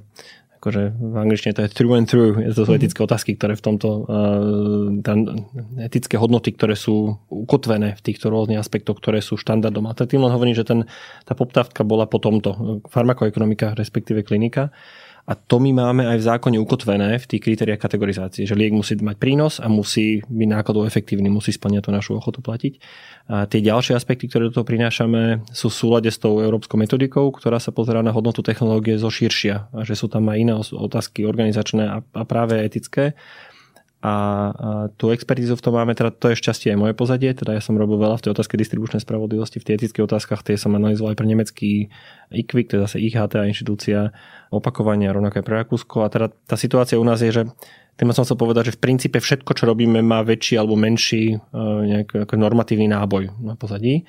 akože 0.64 0.96
v 0.96 1.16
angličtine 1.20 1.52
to 1.52 1.68
je 1.68 1.74
through 1.76 1.92
and 2.00 2.08
through, 2.08 2.40
to 2.40 2.64
sú 2.64 2.64
mm-hmm. 2.64 2.80
etické 2.80 3.00
otázky, 3.04 3.36
ktoré 3.36 3.60
v 3.60 3.64
tomto, 3.68 4.08
uh, 4.08 5.84
etické 5.84 6.16
hodnoty, 6.16 6.56
ktoré 6.56 6.80
sú 6.80 7.20
ukotvené 7.28 8.00
v 8.00 8.02
týchto 8.08 8.32
rôznych 8.32 8.56
aspektoch, 8.56 9.04
ktoré 9.04 9.20
sú 9.20 9.36
štandardom. 9.36 9.92
A 9.92 9.94
tým 10.08 10.24
len 10.24 10.32
hovorím, 10.32 10.56
že 10.56 10.64
ten, 10.64 10.88
tá 11.28 11.36
poptávka 11.36 11.84
bola 11.84 12.08
po 12.08 12.24
tomto, 12.24 12.80
farmakoekonomika, 12.88 13.76
respektíve 13.76 14.24
klinika. 14.24 14.72
A 15.24 15.40
to 15.40 15.56
my 15.56 15.72
máme 15.72 16.04
aj 16.04 16.20
v 16.20 16.28
zákone 16.28 16.58
ukotvené 16.60 17.16
v 17.16 17.24
tých 17.24 17.48
kritériách 17.48 17.80
kategorizácie, 17.80 18.44
že 18.44 18.60
liek 18.60 18.76
musí 18.76 19.00
mať 19.00 19.16
prínos 19.16 19.64
a 19.64 19.72
musí 19.72 20.20
byť 20.28 20.50
nákladov 20.52 20.84
efektívny, 20.84 21.32
musí 21.32 21.56
splňať 21.56 21.88
tú 21.88 21.92
našu 21.96 22.12
ochotu 22.20 22.44
platiť. 22.44 22.84
A 23.32 23.48
tie 23.48 23.64
ďalšie 23.64 23.96
aspekty, 23.96 24.28
ktoré 24.28 24.52
do 24.52 24.60
toho 24.60 24.68
prinášame, 24.68 25.48
sú 25.56 25.72
v 25.72 25.80
súlade 25.80 26.12
s 26.12 26.20
tou 26.20 26.44
európskou 26.44 26.76
metodikou, 26.76 27.32
ktorá 27.32 27.56
sa 27.64 27.72
pozerá 27.72 28.04
na 28.04 28.12
hodnotu 28.12 28.44
technológie 28.44 29.00
zo 29.00 29.08
širšia 29.08 29.72
a 29.72 29.88
že 29.88 29.96
sú 29.96 30.12
tam 30.12 30.28
aj 30.28 30.38
iné 30.44 30.54
otázky 30.60 31.24
organizačné 31.24 31.88
a, 31.88 32.24
práve 32.28 32.60
etické. 32.60 33.16
A, 34.04 34.92
tú 35.00 35.16
expertízu 35.16 35.56
v 35.56 35.64
tom 35.64 35.80
máme, 35.80 35.96
teda 35.96 36.12
to 36.12 36.36
je 36.36 36.36
šťastie 36.36 36.76
aj 36.76 36.80
moje 36.80 36.92
pozadie, 36.92 37.32
teda 37.32 37.56
ja 37.56 37.64
som 37.64 37.80
robil 37.80 37.96
veľa 37.96 38.20
v 38.20 38.24
tej 38.28 38.32
otázke 38.36 38.60
distribučnej 38.60 39.00
spravodlivosti, 39.00 39.64
v 39.64 39.68
tej 39.72 39.76
etických 39.80 40.04
otázkach, 40.04 40.44
tie 40.44 40.60
som 40.60 40.76
analyzoval 40.76 41.16
aj 41.16 41.20
pre 41.24 41.28
nemecký 41.32 41.72
IQVIC, 42.28 42.68
teda 42.68 42.92
zase 42.92 43.00
IHT 43.00 43.48
inštitúcia 43.48 44.12
opakovania, 44.52 45.16
rovnako 45.16 45.40
aj 45.40 45.46
pre 45.48 45.56
Rakúsko. 45.56 45.98
A 46.04 46.12
teda 46.12 46.28
tá 46.44 46.60
situácia 46.60 47.00
u 47.00 47.06
nás 47.08 47.24
je, 47.24 47.32
že 47.32 47.44
tým 47.96 48.12
som 48.12 48.28
chcel 48.28 48.36
povedať, 48.36 48.74
že 48.74 48.76
v 48.76 48.84
princípe 48.92 49.24
všetko, 49.24 49.56
čo 49.56 49.70
robíme, 49.72 50.04
má 50.04 50.20
väčší 50.20 50.60
alebo 50.60 50.76
menší 50.76 51.40
uh, 51.40 51.86
nejaký 51.88 52.28
normatívny 52.36 52.92
náboj 52.92 53.32
na 53.40 53.56
pozadí 53.56 54.04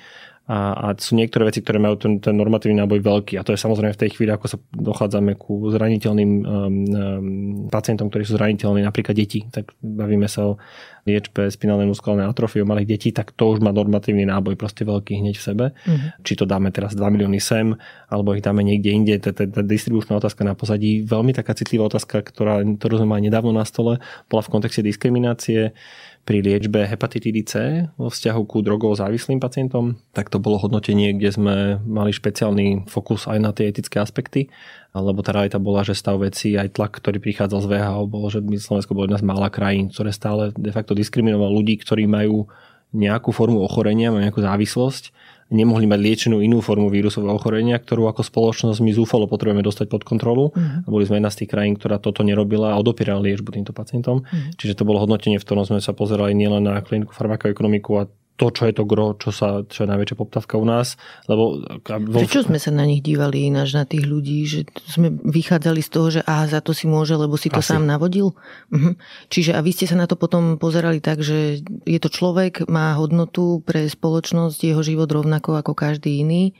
a, 0.45 0.77
a 0.77 0.87
sú 0.93 1.17
niektoré 1.17 1.49
veci, 1.49 1.65
ktoré 1.65 1.81
majú 1.81 1.97
ten, 1.97 2.21
ten 2.21 2.37
normatívny 2.37 2.77
náboj 2.77 3.01
veľký. 3.01 3.33
A 3.41 3.45
to 3.45 3.57
je 3.57 3.59
samozrejme 3.59 3.97
v 3.97 4.01
tej 4.05 4.13
chvíli, 4.13 4.29
ako 4.29 4.45
sa 4.45 4.57
dochádzame 4.77 5.33
ku 5.41 5.73
zraniteľným 5.73 6.31
um, 6.31 6.45
um, 6.45 7.65
pacientom, 7.73 8.13
ktorí 8.13 8.29
sú 8.29 8.37
zraniteľní, 8.37 8.85
napríklad 8.85 9.17
deti. 9.17 9.41
Tak 9.49 9.73
bavíme 9.81 10.29
sa 10.29 10.53
o 10.53 10.61
liečbe 11.05 11.49
spinálnej 11.49 11.85
muskulárnej 11.89 12.25
atrofie 12.25 12.61
u 12.61 12.69
malých 12.69 12.97
detí, 12.97 13.09
tak 13.13 13.33
to 13.37 13.53
už 13.53 13.61
má 13.61 13.69
normatívny 13.69 14.25
náboj 14.25 14.57
proste 14.57 14.85
veľký 14.85 15.21
hneď 15.21 15.35
v 15.37 15.45
sebe. 15.45 15.65
Uh-huh. 15.73 16.09
Či 16.25 16.33
to 16.33 16.49
dáme 16.49 16.73
teraz 16.73 16.97
2 16.97 17.01
milióny 17.13 17.37
sem, 17.37 17.77
alebo 18.09 18.33
ich 18.33 18.41
dáme 18.41 18.65
niekde 18.65 18.89
inde. 18.89 19.13
Tá 19.21 19.61
distribučná 19.61 20.17
otázka 20.17 20.41
na 20.41 20.57
pozadí, 20.57 21.05
veľmi 21.05 21.33
taká 21.33 21.53
citlivá 21.53 21.89
otázka, 21.93 22.25
ktorá, 22.25 22.65
ktorú 22.65 23.01
sme 23.01 23.17
mali 23.17 23.29
nedávno 23.29 23.53
na 23.53 23.65
stole, 23.65 24.01
bola 24.29 24.41
v 24.41 24.49
kontexte 24.49 24.81
diskriminácie 24.81 25.77
pri 26.25 26.41
liečbe 26.41 26.89
hepatitidy 26.89 27.41
C 27.45 27.53
vo 28.01 28.09
vzťahu 28.09 28.41
ku 28.49 28.65
drogovo 28.65 28.97
závislým 28.97 29.37
pacientom, 29.37 30.01
tak 30.09 30.33
to 30.33 30.41
bolo 30.41 30.57
hodnotenie, 30.57 31.13
kde 31.13 31.29
sme 31.29 31.55
mali 31.85 32.09
špeciálny 32.09 32.89
fokus 32.89 33.29
aj 33.29 33.37
na 33.37 33.53
tie 33.53 33.69
etické 33.69 34.01
aspekty, 34.01 34.49
lebo 34.97 35.21
tá 35.21 35.37
realita 35.37 35.61
bola, 35.61 35.85
že 35.85 35.93
stav 35.93 36.17
veci 36.17 36.57
aj 36.57 36.81
tlak, 36.81 36.97
ktorý 36.97 37.21
prichádzal 37.21 37.61
z 37.61 37.69
VHO, 37.69 38.09
bolo, 38.09 38.27
že 38.33 38.41
my 38.41 38.57
Slovensko 38.57 38.97
bolo 38.97 39.05
jedna 39.05 39.21
z 39.21 39.27
mála 39.29 39.53
krajín, 39.53 39.93
ktoré 39.93 40.09
stále 40.09 40.49
de 40.57 40.73
facto 40.73 40.97
diskriminoval 40.97 41.53
ľudí, 41.53 41.77
ktorí 41.77 42.09
majú 42.09 42.49
nejakú 42.89 43.29
formu 43.29 43.61
ochorenia, 43.61 44.09
majú 44.09 44.25
nejakú 44.25 44.41
závislosť 44.41 45.13
nemohli 45.53 45.85
mať 45.85 45.99
liečenú 46.01 46.37
inú 46.41 46.57
formu 46.57 46.89
vírusového 46.89 47.37
ochorenia, 47.37 47.77
ktorú 47.77 48.09
ako 48.09 48.25
spoločnosť 48.25 48.81
my 48.81 48.91
zúfalo 48.97 49.29
potrebujeme 49.29 49.61
dostať 49.61 49.85
pod 49.93 50.01
kontrolu. 50.01 50.49
Uh-huh. 50.49 50.81
Boli 50.89 51.05
sme 51.05 51.21
jedna 51.21 51.29
z 51.29 51.45
tých 51.45 51.53
krajín, 51.53 51.77
ktorá 51.77 52.01
toto 52.01 52.25
nerobila 52.25 52.73
a 52.73 52.79
odopierala 52.81 53.21
liečbu 53.21 53.53
týmto 53.53 53.69
pacientom. 53.69 54.25
Uh-huh. 54.25 54.49
Čiže 54.57 54.81
to 54.81 54.87
bolo 54.89 54.97
hodnotenie, 54.97 55.37
v 55.37 55.45
ktorom 55.45 55.69
sme 55.69 55.77
sa 55.77 55.93
pozerali 55.93 56.33
nielen 56.33 56.65
na 56.65 56.81
kliniku 56.81 57.13
farmakoekonomiku 57.13 57.91
a 58.01 58.09
to, 58.35 58.51
čo 58.51 58.67
je 58.67 58.73
to 58.75 58.83
gro, 58.83 59.15
čo, 59.15 59.31
sa, 59.31 59.63
čo 59.63 59.87
je 59.87 59.91
najväčšia 59.95 60.19
poptávka 60.19 60.59
u 60.59 60.67
nás. 60.67 60.99
Lebo, 61.31 61.63
vo... 61.87 62.17
Prečo 62.19 62.43
sme 62.43 62.59
sa 62.59 62.67
na 62.67 62.83
nich 62.83 62.99
dívali 62.99 63.47
ináč 63.47 63.71
na 63.71 63.87
tých 63.87 64.03
ľudí? 64.03 64.43
Že 64.43 64.59
sme 64.91 65.07
vychádzali 65.23 65.79
z 65.79 65.89
toho, 65.89 66.07
že 66.11 66.21
aha, 66.27 66.51
za 66.51 66.59
to 66.59 66.75
si 66.75 66.83
môže, 66.83 67.15
lebo 67.15 67.39
si 67.39 67.47
to 67.47 67.63
Asi. 67.63 67.71
sám 67.71 67.87
navodil? 67.87 68.35
Uh-huh. 68.35 68.93
Čiže 69.31 69.55
a 69.55 69.63
vy 69.63 69.71
ste 69.71 69.87
sa 69.87 69.95
na 69.95 70.03
to 70.03 70.19
potom 70.19 70.59
pozerali 70.59 70.99
tak, 70.99 71.23
že 71.23 71.63
je 71.87 71.99
to 72.03 72.11
človek, 72.11 72.67
má 72.67 72.91
hodnotu 72.99 73.63
pre 73.63 73.87
spoločnosť, 73.87 74.67
jeho 74.67 74.83
život 74.83 75.07
rovnako 75.07 75.55
ako 75.55 75.71
každý 75.71 76.19
iný 76.19 76.51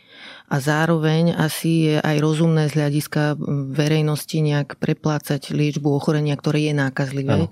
a 0.47 0.63
zároveň 0.63 1.35
asi 1.35 1.91
je 1.91 1.95
aj 1.99 2.23
rozumné 2.23 2.71
z 2.71 2.79
hľadiska 2.79 3.35
verejnosti 3.75 4.37
nejak 4.39 4.79
preplácať 4.79 5.51
liečbu 5.51 5.91
ochorenia, 5.91 6.39
ktoré 6.39 6.71
je 6.71 6.73
nákazlivé. 6.77 7.51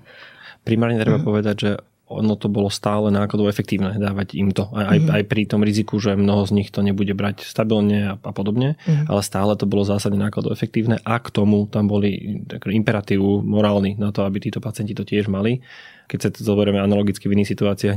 Primárne 0.64 0.96
treba 0.96 1.20
uh-huh. 1.20 1.28
povedať, 1.28 1.56
že 1.60 1.70
ono 2.04 2.36
to 2.36 2.52
bolo 2.52 2.68
stále 2.68 3.08
nákladov 3.08 3.48
efektívne 3.48 3.96
dávať 3.96 4.36
im 4.36 4.52
to. 4.52 4.68
Aj, 4.76 4.92
mm-hmm. 4.92 5.08
aj 5.08 5.22
pri 5.24 5.42
tom 5.48 5.64
riziku, 5.64 5.96
že 5.96 6.12
mnoho 6.12 6.44
z 6.44 6.52
nich 6.52 6.68
to 6.68 6.84
nebude 6.84 7.16
brať 7.16 7.48
stabilne 7.48 7.98
a, 8.04 8.12
a 8.20 8.32
podobne, 8.36 8.76
mm-hmm. 8.84 9.08
ale 9.08 9.20
stále 9.24 9.56
to 9.56 9.64
bolo 9.64 9.88
zásadne 9.88 10.20
nákladov 10.20 10.52
efektívne 10.52 11.00
a 11.00 11.16
k 11.16 11.28
tomu 11.32 11.64
tam 11.64 11.88
boli 11.88 12.44
imperatívu 12.52 13.40
morálny 13.40 13.96
na 13.96 14.12
to, 14.12 14.28
aby 14.28 14.36
títo 14.36 14.60
pacienti 14.60 14.92
to 14.92 15.08
tiež 15.08 15.32
mali 15.32 15.64
keď 16.04 16.18
sa 16.20 16.28
to 16.30 16.44
zoberieme 16.44 16.76
analogicky 16.80 17.26
v 17.26 17.40
iných 17.40 17.50
situáciách, 17.56 17.96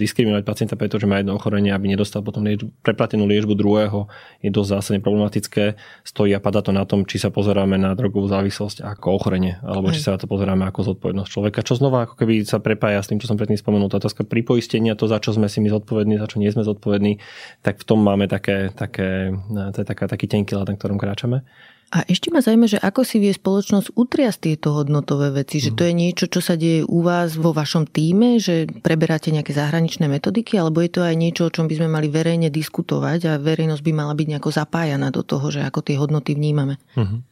diskriminovať 0.00 0.44
pacienta 0.48 0.74
preto, 0.80 0.96
že 0.96 1.04
má 1.04 1.20
jedno 1.20 1.36
ochorenie, 1.36 1.70
aby 1.70 1.92
nedostal 1.92 2.24
potom 2.24 2.44
liečbu, 2.44 2.72
preplatenú 2.80 3.28
liečbu 3.28 3.52
druhého, 3.52 4.08
je 4.40 4.48
dosť 4.48 4.70
zásadne 4.80 5.00
problematické. 5.04 5.76
Stojí 6.08 6.32
a 6.32 6.40
pada 6.40 6.64
to 6.64 6.72
na 6.72 6.88
tom, 6.88 7.04
či 7.04 7.20
sa 7.20 7.28
pozeráme 7.28 7.76
na 7.76 7.92
drogovú 7.92 8.26
závislosť 8.32 8.80
ako 8.80 9.06
ochorenie, 9.20 9.60
alebo 9.60 9.92
či 9.92 10.00
sa 10.00 10.16
na 10.16 10.18
to 10.20 10.26
pozeráme 10.26 10.64
ako 10.64 10.96
zodpovednosť 10.96 11.30
človeka, 11.30 11.60
čo 11.60 11.76
znova 11.76 12.08
ako 12.08 12.16
keby 12.16 12.48
sa 12.48 12.58
prepája 12.58 13.04
s 13.04 13.12
tým, 13.12 13.20
čo 13.20 13.28
som 13.28 13.36
predtým 13.36 13.60
spomenul, 13.60 13.92
tá 13.92 14.00
otázka 14.00 14.24
pripoistenia, 14.24 14.96
to, 14.96 15.04
za 15.04 15.20
čo 15.20 15.36
sme 15.36 15.52
si 15.52 15.60
my 15.60 15.68
zodpovední, 15.68 16.16
za 16.16 16.26
čo 16.26 16.40
nie 16.40 16.48
sme 16.48 16.64
zodpovední, 16.64 17.20
tak 17.60 17.80
v 17.80 17.84
tom 17.84 18.00
máme 18.00 18.24
také, 18.26 18.72
také, 18.72 19.36
to 19.52 19.78
je 19.82 19.86
taká, 19.86 20.08
taký 20.08 20.26
tenký 20.26 20.56
na 20.56 20.76
ktorom 20.78 20.96
kráčame. 20.96 21.44
A 21.90 22.02
ešte 22.08 22.32
ma 22.32 22.40
zaujíma, 22.42 22.66
že 22.66 22.78
ako 22.80 23.06
si 23.06 23.22
vie 23.22 23.30
spoločnosť 23.30 23.94
utriasť 23.94 24.38
tieto 24.40 24.74
hodnotové 24.74 25.30
veci, 25.30 25.62
že 25.62 25.76
to 25.76 25.86
je 25.86 25.94
niečo, 25.94 26.26
čo 26.26 26.42
sa 26.42 26.58
deje 26.58 26.82
u 26.82 27.04
vás 27.04 27.38
vo 27.38 27.54
vašom 27.54 27.86
týme, 27.86 28.42
že 28.42 28.66
preberáte 28.66 29.30
nejaké 29.30 29.54
zahraničné 29.54 30.10
metodiky, 30.10 30.58
alebo 30.58 30.82
je 30.82 30.90
to 30.90 31.00
aj 31.06 31.14
niečo, 31.14 31.46
o 31.46 31.54
čom 31.54 31.70
by 31.70 31.78
sme 31.78 31.88
mali 31.92 32.10
verejne 32.10 32.50
diskutovať 32.50 33.20
a 33.30 33.32
verejnosť 33.38 33.82
by 33.84 33.92
mala 33.94 34.14
byť 34.16 34.26
nejako 34.26 34.50
zapájana 34.50 35.14
do 35.14 35.22
toho, 35.22 35.46
že 35.54 35.62
ako 35.62 35.80
tie 35.86 35.94
hodnoty 35.94 36.34
vnímame. 36.34 36.82
Uh-huh 36.98 37.22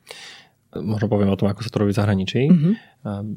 možno 0.81 1.13
poviem 1.13 1.29
o 1.29 1.37
tom, 1.37 1.53
ako 1.53 1.61
sa 1.61 1.69
to 1.69 1.81
robí 1.85 1.93
v 1.93 2.01
zahraničí. 2.01 2.49
Mm-hmm. 2.49 2.73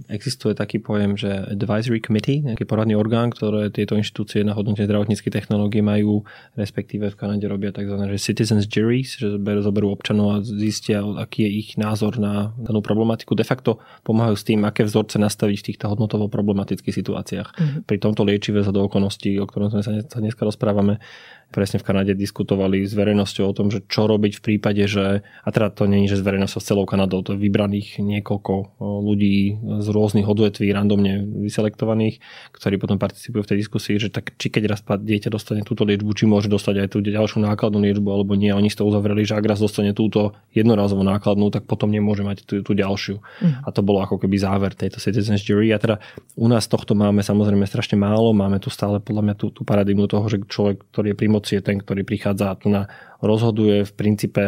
Existuje 0.05 0.53
taký 0.53 0.77
pojem, 0.77 1.17
že 1.17 1.29
advisory 1.49 1.97
committee, 1.97 2.45
nejaký 2.45 2.69
poradný 2.69 2.93
orgán, 2.93 3.33
ktoré 3.33 3.73
tieto 3.73 3.97
inštitúcie 3.97 4.45
na 4.45 4.53
hodnote 4.53 4.85
zdravotníckej 4.85 5.33
technológie 5.33 5.81
majú, 5.81 6.21
respektíve 6.53 7.09
v 7.09 7.17
Kanade 7.17 7.49
robia 7.49 7.73
tzv. 7.73 7.97
Že 7.97 8.21
citizens 8.21 8.69
juries, 8.69 9.17
že 9.17 9.41
zoberú 9.41 9.89
občanov 9.89 10.27
a 10.29 10.37
zistia, 10.45 11.01
aký 11.01 11.49
je 11.49 11.51
ich 11.65 11.69
názor 11.81 12.21
na 12.21 12.53
danú 12.61 12.85
problematiku. 12.85 13.33
De 13.33 13.41
facto 13.41 13.81
pomáhajú 14.05 14.35
s 14.37 14.45
tým, 14.45 14.61
aké 14.69 14.85
vzorce 14.85 15.17
nastaviť 15.17 15.57
v 15.57 15.67
týchto 15.73 15.85
hodnotovo 15.89 16.29
problematických 16.29 16.93
situáciách. 17.01 17.49
Mm-hmm. 17.57 17.81
Pri 17.89 17.97
tomto 17.97 18.21
liečive 18.21 18.61
za 18.61 18.69
do 18.69 18.85
okolností, 18.85 19.33
o 19.41 19.49
ktorom 19.49 19.73
sme 19.73 19.81
sa 19.81 19.97
dneska 20.21 20.45
rozprávame, 20.45 21.01
presne 21.49 21.79
v 21.79 21.87
Kanade 21.87 22.13
diskutovali 22.17 22.83
s 22.83 22.91
verejnosťou 22.97 23.45
o 23.47 23.55
tom, 23.55 23.69
že 23.69 23.85
čo 23.85 24.09
robiť 24.09 24.41
v 24.41 24.43
prípade, 24.43 24.83
že, 24.89 25.23
a 25.23 25.49
teda 25.53 25.71
to 25.71 25.87
nie 25.87 26.03
je, 26.03 26.17
že 26.17 26.21
s 26.21 26.27
verejnosťou 26.27 26.59
s 26.59 26.67
celou 26.67 26.85
Kanadou, 26.89 27.21
to 27.21 27.37
je 27.37 27.39
vybraných 27.39 28.01
niekoľko 28.01 28.81
ľudí 28.81 29.54
z 29.81 29.87
rôznych 29.89 30.27
odvetví, 30.29 30.69
randomne 30.71 31.25
vyselektovaných, 31.45 32.21
ktorí 32.53 32.75
potom 32.77 33.01
participujú 33.01 33.41
v 33.43 33.49
tej 33.51 33.57
diskusii, 33.65 33.95
že 33.97 34.09
tak 34.13 34.37
či 34.37 34.53
keď 34.53 34.63
raz 34.77 34.81
dieťa 34.85 35.33
dostane 35.33 35.65
túto 35.65 35.83
liečbu, 35.83 36.11
či 36.13 36.29
môže 36.29 36.47
dostať 36.47 36.85
aj 36.85 36.87
tú 36.93 36.97
ďalšiu 37.01 37.41
nákladnú 37.43 37.81
liečbu, 37.81 38.09
alebo 38.11 38.37
nie. 38.37 38.53
Oni 38.53 38.69
toho 38.71 38.91
uzavreli, 38.91 39.23
že 39.23 39.39
ak 39.39 39.45
raz 39.47 39.59
dostane 39.63 39.95
túto 39.95 40.35
jednorazovú 40.51 41.01
nákladnú, 41.01 41.49
tak 41.49 41.65
potom 41.65 41.89
nemôže 41.89 42.27
mať 42.27 42.43
tú, 42.43 42.61
tú 42.61 42.71
ďalšiu. 42.75 43.19
Mm. 43.19 43.63
A 43.63 43.67
to 43.71 43.81
bolo 43.81 44.03
ako 44.03 44.19
keby 44.21 44.35
záver 44.35 44.71
tejto 44.75 44.99
citizens 44.99 45.41
jury. 45.41 45.71
A 45.71 45.79
teda 45.79 46.03
u 46.35 46.47
nás 46.51 46.67
tohto 46.67 46.93
máme 46.93 47.23
samozrejme 47.23 47.63
strašne 47.63 47.95
málo. 47.95 48.35
Máme 48.35 48.59
tu 48.59 48.67
stále 48.67 48.99
podľa 48.99 49.31
mňa 49.31 49.35
tú, 49.39 49.49
tú 49.55 49.63
paradigmu 49.63 50.05
toho, 50.11 50.27
že 50.27 50.43
človek, 50.45 50.83
ktorý 50.91 51.15
je 51.15 51.17
pri 51.17 51.27
moci, 51.31 51.51
je 51.57 51.63
ten, 51.63 51.79
ktorý 51.79 52.03
prichádza 52.03 52.59
tu 52.59 52.67
na 52.67 52.91
rozhoduje 53.23 53.87
v 53.87 53.91
princípe 53.95 54.43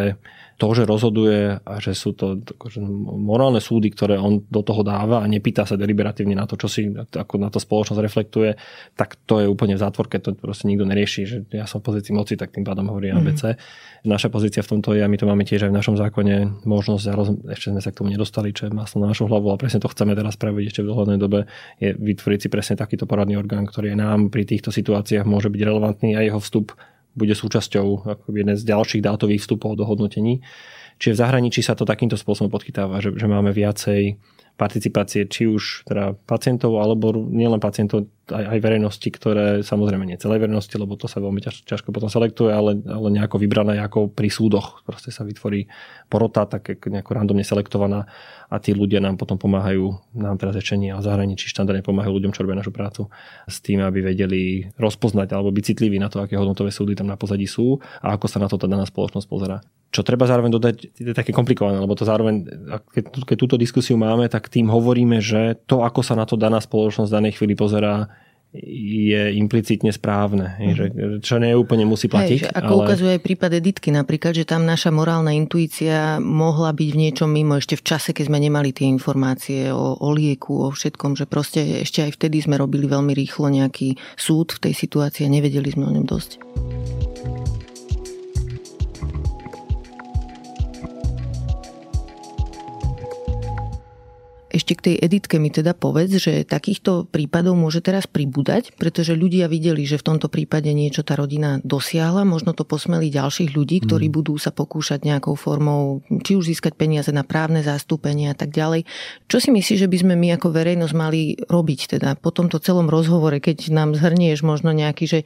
to, 0.57 0.67
že 0.73 0.89
rozhoduje 0.89 1.61
a 1.61 1.73
že 1.77 1.93
sú 1.93 2.17
to 2.17 2.41
akože, 2.41 2.81
morálne 3.05 3.61
súdy, 3.61 3.93
ktoré 3.93 4.17
on 4.17 4.41
do 4.49 4.65
toho 4.65 4.81
dáva 4.81 5.21
a 5.21 5.29
nepýta 5.29 5.69
sa 5.69 5.77
deliberatívne 5.77 6.33
na 6.33 6.49
to, 6.49 6.57
čo 6.57 6.65
si 6.65 6.89
ako 6.97 7.37
na 7.37 7.53
to 7.53 7.61
spoločnosť 7.61 8.01
reflektuje, 8.01 8.57
tak 8.97 9.21
to 9.29 9.45
je 9.45 9.45
úplne 9.45 9.77
v 9.77 9.81
zátvorke, 9.85 10.17
to 10.17 10.33
proste 10.33 10.65
nikto 10.65 10.89
nerieši, 10.89 11.21
že 11.29 11.37
ja 11.53 11.69
som 11.69 11.85
v 11.85 11.93
pozícii 11.93 12.09
moci, 12.09 12.33
tak 12.33 12.57
tým 12.57 12.65
pádom 12.65 12.89
hovorí 12.89 13.13
mm. 13.13 13.17
ABC. 13.21 13.41
Naša 14.09 14.33
pozícia 14.33 14.65
v 14.65 14.77
tomto 14.77 14.97
je, 14.97 15.05
a 15.05 15.09
my 15.09 15.17
to 15.21 15.29
máme 15.29 15.45
tiež 15.45 15.69
aj 15.69 15.71
v 15.71 15.77
našom 15.77 15.95
zákone, 15.95 16.65
možnosť, 16.65 17.05
a 17.05 17.13
roz, 17.13 17.29
ešte 17.53 17.77
sme 17.77 17.81
sa 17.85 17.93
k 17.93 17.97
tomu 18.01 18.09
nedostali, 18.09 18.49
čo 18.49 18.65
je 18.65 18.73
maslo 18.73 19.05
na 19.05 19.13
našu 19.13 19.29
hlavu, 19.29 19.53
a 19.53 19.61
presne 19.61 19.77
to 19.77 19.93
chceme 19.93 20.17
teraz 20.17 20.41
spraviť 20.41 20.73
ešte 20.73 20.81
v 20.81 20.89
dohľadnej 20.89 21.19
dobe, 21.21 21.45
je 21.77 21.93
vytvoriť 21.93 22.39
si 22.41 22.47
presne 22.49 22.73
takýto 22.73 23.05
poradný 23.05 23.37
orgán, 23.37 23.69
ktorý 23.69 23.93
je 23.93 23.97
nám 24.01 24.33
pri 24.33 24.41
týchto 24.49 24.73
situáciách 24.73 25.29
môže 25.29 25.53
byť 25.53 25.61
relevantný 25.61 26.17
a 26.17 26.25
jeho 26.25 26.41
vstup 26.41 26.73
bude 27.17 27.33
súčasťou 27.33 28.05
jeden 28.29 28.55
z 28.55 28.63
ďalších 28.63 29.01
dátových 29.01 29.41
vstupov 29.41 29.73
do 29.73 29.83
hodnotení. 29.83 30.45
Čiže 31.01 31.13
v 31.17 31.21
zahraničí 31.21 31.61
sa 31.65 31.73
to 31.73 31.85
takýmto 31.85 32.17
spôsobom 32.17 32.53
podchytáva, 32.53 33.01
že, 33.01 33.13
že 33.13 33.25
máme 33.25 33.49
viacej 33.53 34.17
participácie 34.57 35.29
či 35.29 35.45
už 35.45 35.85
teda 35.85 36.17
pacientov, 36.25 36.81
alebo 36.81 37.13
nielen 37.13 37.61
pacientov, 37.61 38.09
aj, 38.31 38.45
aj 38.55 38.59
verejnosti, 38.59 39.09
ktoré 39.09 39.63
samozrejme 39.63 40.03
nie 40.03 40.19
celej 40.19 40.43
verejnosti, 40.43 40.75
lebo 40.75 40.99
to 40.99 41.07
sa 41.07 41.23
veľmi 41.23 41.39
ťaž, 41.39 41.63
ťažko 41.63 41.95
potom 41.95 42.11
selektuje, 42.11 42.51
ale, 42.51 42.79
ale 42.83 43.07
nejako 43.11 43.39
vybrané 43.39 43.79
ako 43.79 44.11
pri 44.11 44.27
súdoch. 44.27 44.83
Proste 44.83 45.11
sa 45.11 45.23
vytvorí 45.23 45.67
porota, 46.11 46.47
tak 46.47 46.83
nejako 46.87 47.11
randomne 47.15 47.43
selektovaná 47.43 48.07
a 48.47 48.55
tí 48.63 48.71
ľudia 48.71 49.03
nám 49.03 49.19
potom 49.19 49.35
pomáhajú, 49.35 50.15
nám 50.15 50.39
teraz 50.39 50.55
rečenie 50.55 50.95
a 50.95 51.03
zahraničí 51.03 51.51
štandardne 51.51 51.83
pomáhajú 51.83 52.15
ľuďom, 52.15 52.31
čo 52.31 52.47
robia 52.47 52.59
našu 52.59 52.71
prácu 52.71 53.11
s 53.47 53.59
tým, 53.59 53.83
aby 53.83 53.99
vedeli 53.99 54.71
rozpoznať 54.79 55.35
alebo 55.35 55.51
byť 55.51 55.63
citliví 55.75 55.99
na 55.99 56.07
to, 56.07 56.23
aké 56.23 56.39
hodnotové 56.39 56.71
súdy 56.71 56.95
tam 56.95 57.11
na 57.11 57.19
pozadí 57.19 57.43
sú 57.43 57.79
a 57.99 58.15
ako 58.15 58.25
sa 58.31 58.39
na 58.39 58.47
to 58.47 58.55
tá 58.55 58.67
daná 58.71 58.87
spoločnosť 58.87 59.27
pozerá. 59.27 59.59
Čo 59.91 60.03
treba 60.03 60.27
zároveň 60.27 60.51
dodať, 60.51 60.75
je 60.99 61.15
také 61.15 61.31
komplikované, 61.31 61.79
lebo 61.79 61.95
to 61.95 62.03
zároveň, 62.03 62.43
keď, 62.91 63.23
keď 63.23 63.37
túto 63.39 63.55
diskusiu 63.55 63.95
máme, 63.95 64.27
tak 64.27 64.51
tým 64.51 64.67
hovoríme, 64.67 65.23
že 65.23 65.59
to, 65.63 65.83
ako 65.83 66.03
sa 66.03 66.15
na 66.15 66.27
to 66.27 66.35
daná 66.35 66.59
spoločnosť 66.59 67.07
v 67.07 67.17
danej 67.19 67.33
chvíli 67.39 67.55
pozerá, 67.55 68.11
je 68.55 69.21
implicitne 69.35 69.91
správne. 69.91 70.55
Mm. 70.57 70.73
Že, 70.73 70.85
čo 71.19 71.35
nie 71.37 71.51
úplne 71.51 71.83
musí 71.83 72.07
platiť. 72.07 72.39
Hej, 72.47 72.55
ako 72.55 72.73
ale... 72.73 72.83
ukazuje 72.87 73.11
aj 73.19 73.21
prípad 73.21 73.51
Editky 73.59 73.89
napríklad, 73.91 74.33
že 74.33 74.47
tam 74.47 74.63
naša 74.63 74.89
morálna 74.89 75.35
intuícia 75.35 76.17
mohla 76.23 76.71
byť 76.71 76.89
v 76.89 76.97
niečom 76.97 77.29
mimo 77.29 77.59
ešte 77.59 77.75
v 77.75 77.83
čase, 77.83 78.15
keď 78.15 78.31
sme 78.31 78.39
nemali 78.39 78.71
tie 78.71 78.87
informácie 78.87 79.69
o, 79.69 79.99
o 79.99 80.09
lieku, 80.15 80.63
o 80.63 80.69
všetkom, 80.71 81.19
že 81.19 81.27
proste 81.27 81.83
ešte 81.83 82.07
aj 82.07 82.15
vtedy 82.15 82.39
sme 82.39 82.55
robili 82.55 82.87
veľmi 82.87 83.11
rýchlo 83.11 83.51
nejaký 83.51 83.99
súd 84.15 84.55
v 84.55 84.71
tej 84.71 84.73
situácii 84.73 85.27
a 85.27 85.33
nevedeli 85.33 85.67
sme 85.67 85.83
o 85.87 85.91
ňom 85.91 86.05
dosť. 86.07 86.39
Ešte 94.57 94.73
k 94.73 94.85
tej 94.89 94.95
editke 95.05 95.37
mi 95.37 95.53
teda 95.53 95.77
povedz, 95.77 96.17
že 96.17 96.41
takýchto 96.41 97.05
prípadov 97.13 97.53
môže 97.53 97.77
teraz 97.77 98.09
pribúdať, 98.09 98.73
pretože 98.73 99.13
ľudia 99.13 99.45
videli, 99.45 99.85
že 99.85 100.01
v 100.01 100.07
tomto 100.09 100.33
prípade 100.33 100.73
niečo 100.73 101.05
tá 101.05 101.13
rodina 101.13 101.61
dosiahla, 101.61 102.25
možno 102.25 102.57
to 102.57 102.65
posmeli 102.65 103.13
ďalších 103.13 103.53
ľudí, 103.53 103.85
ktorí 103.85 104.09
mm. 104.09 104.15
budú 104.17 104.33
sa 104.41 104.49
pokúšať 104.49 105.05
nejakou 105.05 105.37
formou, 105.37 106.01
či 106.25 106.33
už 106.33 106.49
získať 106.49 106.73
peniaze 106.73 107.13
na 107.13 107.21
právne 107.21 107.61
zastúpenie 107.61 108.33
a 108.33 108.35
tak 108.35 108.49
ďalej. 108.49 108.89
Čo 109.29 109.37
si 109.37 109.53
myslíš, 109.53 109.85
že 109.85 109.91
by 109.93 109.97
sme 110.01 110.13
my 110.17 110.41
ako 110.41 110.49
verejnosť 110.49 110.95
mali 110.97 111.37
robiť 111.37 111.93
teda 111.93 112.17
po 112.17 112.33
tomto 112.33 112.57
celom 112.57 112.89
rozhovore, 112.89 113.37
keď 113.37 113.69
nám 113.69 113.93
zhrnieš 113.93 114.41
možno 114.41 114.73
nejaký, 114.73 115.05
že 115.05 115.19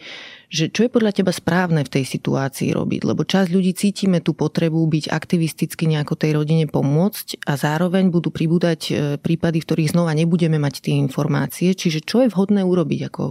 že 0.52 0.68
čo 0.68 0.84
je 0.84 0.92
podľa 0.92 1.16
teba 1.16 1.32
správne 1.32 1.88
v 1.88 1.94
tej 1.96 2.04
situácii 2.04 2.76
robiť? 2.76 3.08
Lebo 3.08 3.24
časť 3.24 3.56
ľudí 3.56 3.72
cítime 3.72 4.20
tú 4.20 4.36
potrebu 4.36 4.84
byť 4.84 5.08
aktivisticky 5.08 5.88
nejako 5.88 6.20
tej 6.20 6.36
rodine 6.36 6.68
pomôcť 6.68 7.48
a 7.48 7.56
zároveň 7.56 8.12
budú 8.12 8.36
pribúdať 8.36 8.80
e, 8.92 8.94
prípady, 9.22 9.62
v 9.62 9.68
ktorých 9.70 9.94
znova 9.94 10.18
nebudeme 10.18 10.58
mať 10.58 10.90
tie 10.90 10.98
informácie. 10.98 11.78
Čiže 11.78 12.04
čo 12.04 12.26
je 12.26 12.34
vhodné 12.34 12.66
urobiť? 12.66 13.00
Ako... 13.14 13.24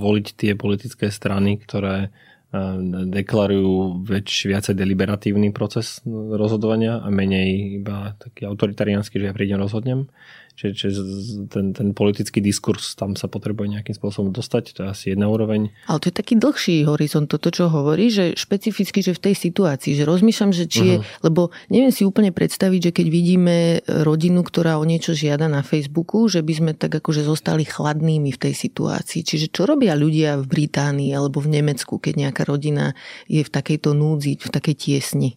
Voliť 0.00 0.26
tie 0.34 0.52
politické 0.56 1.12
strany, 1.12 1.60
ktoré 1.60 2.08
e, 2.08 2.58
deklarujú 3.12 4.02
väč, 4.08 4.48
viacej 4.48 4.74
deliberatívny 4.74 5.52
proces 5.52 6.00
rozhodovania 6.08 7.04
a 7.04 7.08
menej 7.12 7.78
iba 7.84 8.16
taký 8.16 8.48
autoritariánsky, 8.48 9.20
že 9.20 9.28
ja 9.28 9.36
prídem 9.36 9.60
rozhodnem. 9.60 10.08
Čiže, 10.56 10.72
čiže 10.72 11.00
ten, 11.52 11.76
ten 11.76 11.92
politický 11.92 12.40
diskurs 12.40 12.96
tam 12.96 13.12
sa 13.12 13.28
potrebuje 13.28 13.76
nejakým 13.76 13.92
spôsobom 13.92 14.32
dostať, 14.32 14.72
to 14.72 14.80
je 14.82 14.88
asi 14.88 15.04
jedna 15.12 15.28
úroveň. 15.28 15.68
Ale 15.84 16.00
to 16.00 16.08
je 16.08 16.16
taký 16.16 16.40
dlhší 16.40 16.88
horizont, 16.88 17.28
toto 17.28 17.52
čo 17.52 17.68
hovorí, 17.68 18.08
že 18.08 18.32
špecificky, 18.32 19.04
že 19.04 19.12
v 19.12 19.20
tej 19.20 19.34
situácii, 19.36 19.92
že 19.92 20.08
rozmýšľam, 20.08 20.56
že 20.56 20.64
či 20.64 20.80
uh-huh. 20.80 21.04
je, 21.04 21.24
lebo 21.28 21.52
neviem 21.68 21.92
si 21.92 22.08
úplne 22.08 22.32
predstaviť, 22.32 22.88
že 22.88 22.94
keď 22.96 23.06
vidíme 23.12 23.56
rodinu, 23.84 24.40
ktorá 24.40 24.80
o 24.80 24.88
niečo 24.88 25.12
žiada 25.12 25.44
na 25.44 25.60
Facebooku, 25.60 26.24
že 26.24 26.40
by 26.40 26.52
sme 26.56 26.72
tak 26.72 27.04
akože 27.04 27.28
zostali 27.28 27.68
chladnými 27.68 28.32
v 28.32 28.40
tej 28.40 28.56
situácii. 28.56 29.28
Čiže 29.28 29.52
čo 29.52 29.68
robia 29.68 29.92
ľudia 29.92 30.40
v 30.40 30.48
Británii 30.48 31.12
alebo 31.12 31.44
v 31.44 31.52
Nemecku, 31.52 32.00
keď 32.00 32.32
nejaká 32.32 32.48
rodina 32.48 32.96
je 33.28 33.44
v 33.44 33.50
takejto 33.52 33.92
núdzi, 33.92 34.40
v 34.40 34.48
takej 34.48 34.72
tiesni? 34.72 35.36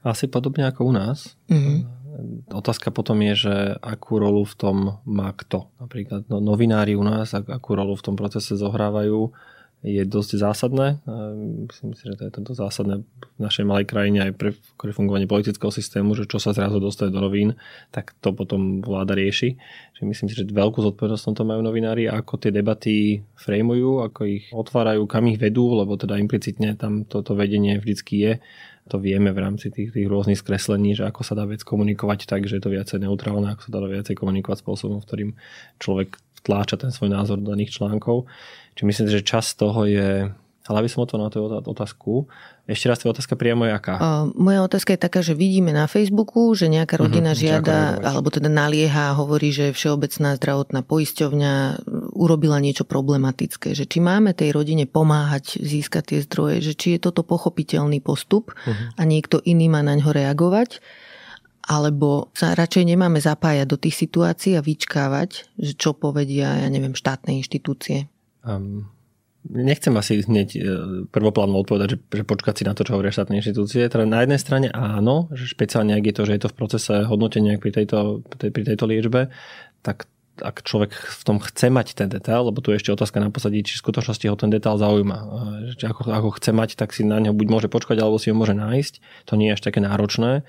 Asi 0.00 0.32
podobne 0.32 0.64
ako 0.64 0.80
u 0.88 0.92
nás. 0.96 1.36
Uh-huh 1.52 2.05
Otázka 2.48 2.88
potom 2.94 3.20
je, 3.32 3.34
že 3.48 3.54
akú 3.80 4.16
rolu 4.16 4.48
v 4.48 4.54
tom 4.56 4.76
má 5.04 5.32
kto. 5.36 5.68
Napríklad 5.80 6.24
no, 6.32 6.40
novinári 6.40 6.96
u 6.96 7.04
nás, 7.04 7.36
akú 7.36 7.76
rolu 7.76 7.96
v 7.96 8.04
tom 8.04 8.16
procese 8.16 8.56
zohrávajú, 8.56 9.32
je 9.86 10.02
dosť 10.02 10.40
zásadné. 10.40 10.98
Myslím 11.68 11.92
si, 11.94 12.08
že 12.08 12.16
to 12.16 12.26
je 12.26 12.32
tento 12.32 12.52
zásadné 12.56 13.04
v 13.04 13.38
našej 13.38 13.64
malej 13.68 13.86
krajine 13.86 14.18
aj 14.26 14.32
pre, 14.34 14.50
fungovanie 14.90 15.28
politického 15.28 15.68
systému, 15.70 16.16
že 16.16 16.24
čo 16.24 16.40
sa 16.40 16.56
zrazu 16.56 16.80
dostane 16.80 17.12
do 17.12 17.20
novín, 17.20 17.54
tak 17.92 18.16
to 18.24 18.32
potom 18.32 18.80
vláda 18.80 19.12
rieši. 19.14 19.54
Čiže 19.94 20.04
myslím 20.08 20.26
si, 20.32 20.34
že 20.34 20.48
veľkú 20.48 20.80
zodpovednosť 20.80 21.38
to 21.38 21.44
majú 21.44 21.60
novinári, 21.60 22.08
ako 22.08 22.40
tie 22.40 22.50
debaty 22.50 23.22
frejmujú, 23.36 24.02
ako 24.02 24.20
ich 24.26 24.48
otvárajú, 24.50 25.04
kam 25.04 25.28
ich 25.28 25.38
vedú, 25.38 25.76
lebo 25.76 25.94
teda 25.94 26.18
implicitne 26.18 26.74
tam 26.74 27.04
toto 27.04 27.36
vedenie 27.36 27.78
vždycky 27.78 28.14
je 28.16 28.32
to 28.86 29.02
vieme 29.02 29.34
v 29.34 29.42
rámci 29.42 29.66
tých, 29.74 29.90
tých 29.90 30.06
rôznych 30.06 30.38
skreslení, 30.38 30.94
že 30.94 31.06
ako 31.06 31.26
sa 31.26 31.34
dá 31.34 31.42
vec 31.42 31.66
komunikovať 31.66 32.30
tak, 32.30 32.46
že 32.46 32.58
je 32.58 32.62
to 32.62 32.70
viacej 32.70 33.02
neutrálne, 33.02 33.50
ako 33.50 33.66
sa 33.66 33.70
dá 33.74 33.78
viacej 33.82 34.14
komunikovať 34.14 34.62
spôsobom, 34.62 35.02
v 35.02 35.06
ktorým 35.06 35.30
človek 35.82 36.14
tláča 36.46 36.78
ten 36.78 36.94
svoj 36.94 37.10
názor 37.10 37.42
do 37.42 37.50
daných 37.50 37.74
článkov. 37.74 38.30
Čiže 38.78 38.86
myslím, 38.86 39.06
že 39.10 39.26
čas 39.26 39.58
toho 39.58 39.82
je 39.90 40.30
Ale 40.66 40.82
aby 40.82 40.90
som 40.90 41.06
to 41.06 41.18
na 41.18 41.30
tú 41.30 41.46
otázku, 41.46 42.26
ešte 42.66 42.90
raz, 42.90 42.98
tvoja 42.98 43.22
otázka 43.22 43.38
priamo 43.38 43.62
je 43.62 43.72
aká? 43.78 43.94
Uh, 43.94 44.26
moja 44.34 44.66
otázka 44.66 44.98
je 44.98 45.00
taká, 45.00 45.22
že 45.22 45.38
vidíme 45.38 45.70
na 45.70 45.86
Facebooku, 45.86 46.50
že 46.58 46.66
nejaká 46.66 46.98
mhm, 46.98 47.02
rodina 47.06 47.30
uh-huh, 47.30 47.42
žiada, 47.46 48.02
alebo 48.02 48.26
teda 48.34 48.50
nalieha 48.50 49.14
a 49.14 49.16
hovorí, 49.16 49.54
že 49.54 49.70
Všeobecná 49.70 50.34
zdravotná 50.34 50.82
poisťovňa 50.82 51.52
urobila 52.18 52.58
niečo 52.58 52.82
problematické. 52.82 53.70
Že 53.70 53.86
či 53.86 53.98
máme 54.02 54.34
tej 54.34 54.50
rodine 54.50 54.90
pomáhať 54.90 55.62
získať 55.62 56.02
tie 56.10 56.20
zdroje, 56.26 56.58
že 56.58 56.72
či 56.74 56.98
je 56.98 57.06
toto 57.06 57.22
pochopiteľný 57.22 58.02
postup 58.02 58.50
uh-huh. 58.50 58.98
a 58.98 59.02
niekto 59.06 59.38
iný 59.46 59.70
má 59.70 59.86
na 59.86 59.94
ňo 59.94 60.10
reagovať 60.10 60.82
alebo 61.66 62.30
sa 62.30 62.54
radšej 62.54 62.94
nemáme 62.94 63.18
zapájať 63.18 63.66
do 63.66 63.74
tých 63.74 63.98
situácií 63.98 64.54
a 64.54 64.62
vyčkávať, 64.62 65.50
že 65.58 65.74
čo 65.74 65.98
povedia, 65.98 66.62
ja 66.62 66.68
neviem, 66.70 66.94
štátne 66.94 67.34
inštitúcie? 67.42 68.06
Um, 68.46 68.86
nechcem 69.50 69.94
asi 69.96 70.22
hneď 70.22 70.48
e, 70.54 70.60
prvoplánu 71.10 71.56
odpovedať, 71.62 71.88
že, 71.94 71.98
že 72.22 72.24
počkať 72.26 72.54
si 72.58 72.64
na 72.66 72.74
to, 72.74 72.82
čo 72.82 72.98
hovoria 72.98 73.14
štátne 73.14 73.38
inštitúcie. 73.38 73.86
Teda 73.86 74.04
na 74.04 74.22
jednej 74.26 74.40
strane 74.40 74.68
áno, 74.70 75.30
že 75.32 75.46
špeciálne 75.46 75.94
ak 75.94 76.04
je 76.04 76.14
to, 76.14 76.22
že 76.26 76.32
je 76.36 76.42
to 76.46 76.50
v 76.52 76.58
procese 76.58 76.94
hodnotenia 77.06 77.58
pri 77.60 77.72
tejto, 77.72 78.26
pri 78.30 78.62
tejto 78.62 78.84
liečbe, 78.86 79.30
tak 79.80 80.10
ak 80.36 80.68
človek 80.68 80.92
v 80.92 81.22
tom 81.24 81.40
chce 81.40 81.72
mať 81.72 81.96
ten 81.96 82.08
detail, 82.12 82.52
lebo 82.52 82.60
tu 82.60 82.68
je 82.72 82.76
ešte 82.76 82.92
otázka 82.92 83.24
na 83.24 83.32
posadí, 83.32 83.64
či 83.64 83.80
v 83.80 83.88
skutočnosti 83.88 84.26
ho 84.28 84.36
ten 84.36 84.52
detail 84.52 84.76
zaujíma. 84.76 85.18
Či 85.80 85.84
ako, 85.88 86.12
ako 86.12 86.28
chce 86.36 86.50
mať, 86.52 86.76
tak 86.76 86.92
si 86.92 87.08
na 87.08 87.16
ňo 87.16 87.32
buď 87.32 87.46
môže 87.48 87.68
počkať, 87.72 87.96
alebo 88.04 88.20
si 88.20 88.28
ho 88.28 88.36
môže 88.36 88.52
nájsť. 88.52 89.24
To 89.32 89.40
nie 89.40 89.48
je 89.48 89.56
až 89.56 89.62
také 89.64 89.80
náročné. 89.80 90.44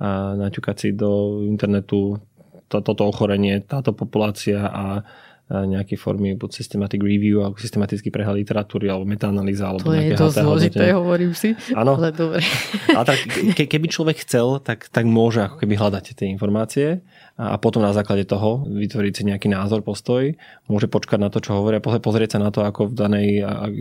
A 0.00 0.36
naťukať 0.36 0.76
si 0.76 0.88
do 0.92 1.44
internetu 1.48 2.20
to, 2.68 2.78
toto 2.84 3.02
ochorenie, 3.08 3.60
táto 3.64 3.96
populácia 3.96 4.68
a 4.68 5.02
nejaké 5.50 5.98
formy 5.98 6.38
buď 6.38 6.50
systematic 6.54 7.02
review 7.02 7.42
alebo 7.42 7.58
systematický 7.58 8.14
prehľad 8.14 8.38
literatúry 8.38 8.86
alebo 8.86 9.02
metaanalýza 9.02 9.66
alebo 9.66 9.90
to 9.90 9.98
je 9.98 10.14
dosť 10.14 10.36
zložité, 10.46 10.84
hovorím 10.94 11.34
si. 11.34 11.58
Áno. 11.74 11.98
Ale 11.98 12.14
dobre. 12.14 12.38
A 12.98 13.02
tak, 13.02 13.18
ke, 13.58 13.66
keby 13.66 13.90
človek 13.90 14.22
chcel, 14.22 14.62
tak, 14.62 14.86
tak 14.94 15.10
môže 15.10 15.42
ako 15.42 15.58
keby 15.66 15.74
hľadať 15.74 16.14
tie 16.14 16.30
informácie 16.30 17.02
a, 17.34 17.54
a 17.54 17.56
potom 17.58 17.82
na 17.82 17.90
základe 17.90 18.22
toho 18.30 18.62
vytvoriť 18.62 19.12
si 19.12 19.22
nejaký 19.26 19.50
názor, 19.50 19.82
postoj. 19.82 20.38
Môže 20.70 20.86
počkať 20.86 21.18
na 21.18 21.34
to, 21.34 21.42
čo 21.42 21.58
hovoria, 21.58 21.82
pozrieť 21.82 22.38
sa 22.38 22.40
na 22.40 22.54
to, 22.54 22.62
ako 22.62 22.90
v 22.90 22.94
danej, 22.94 23.28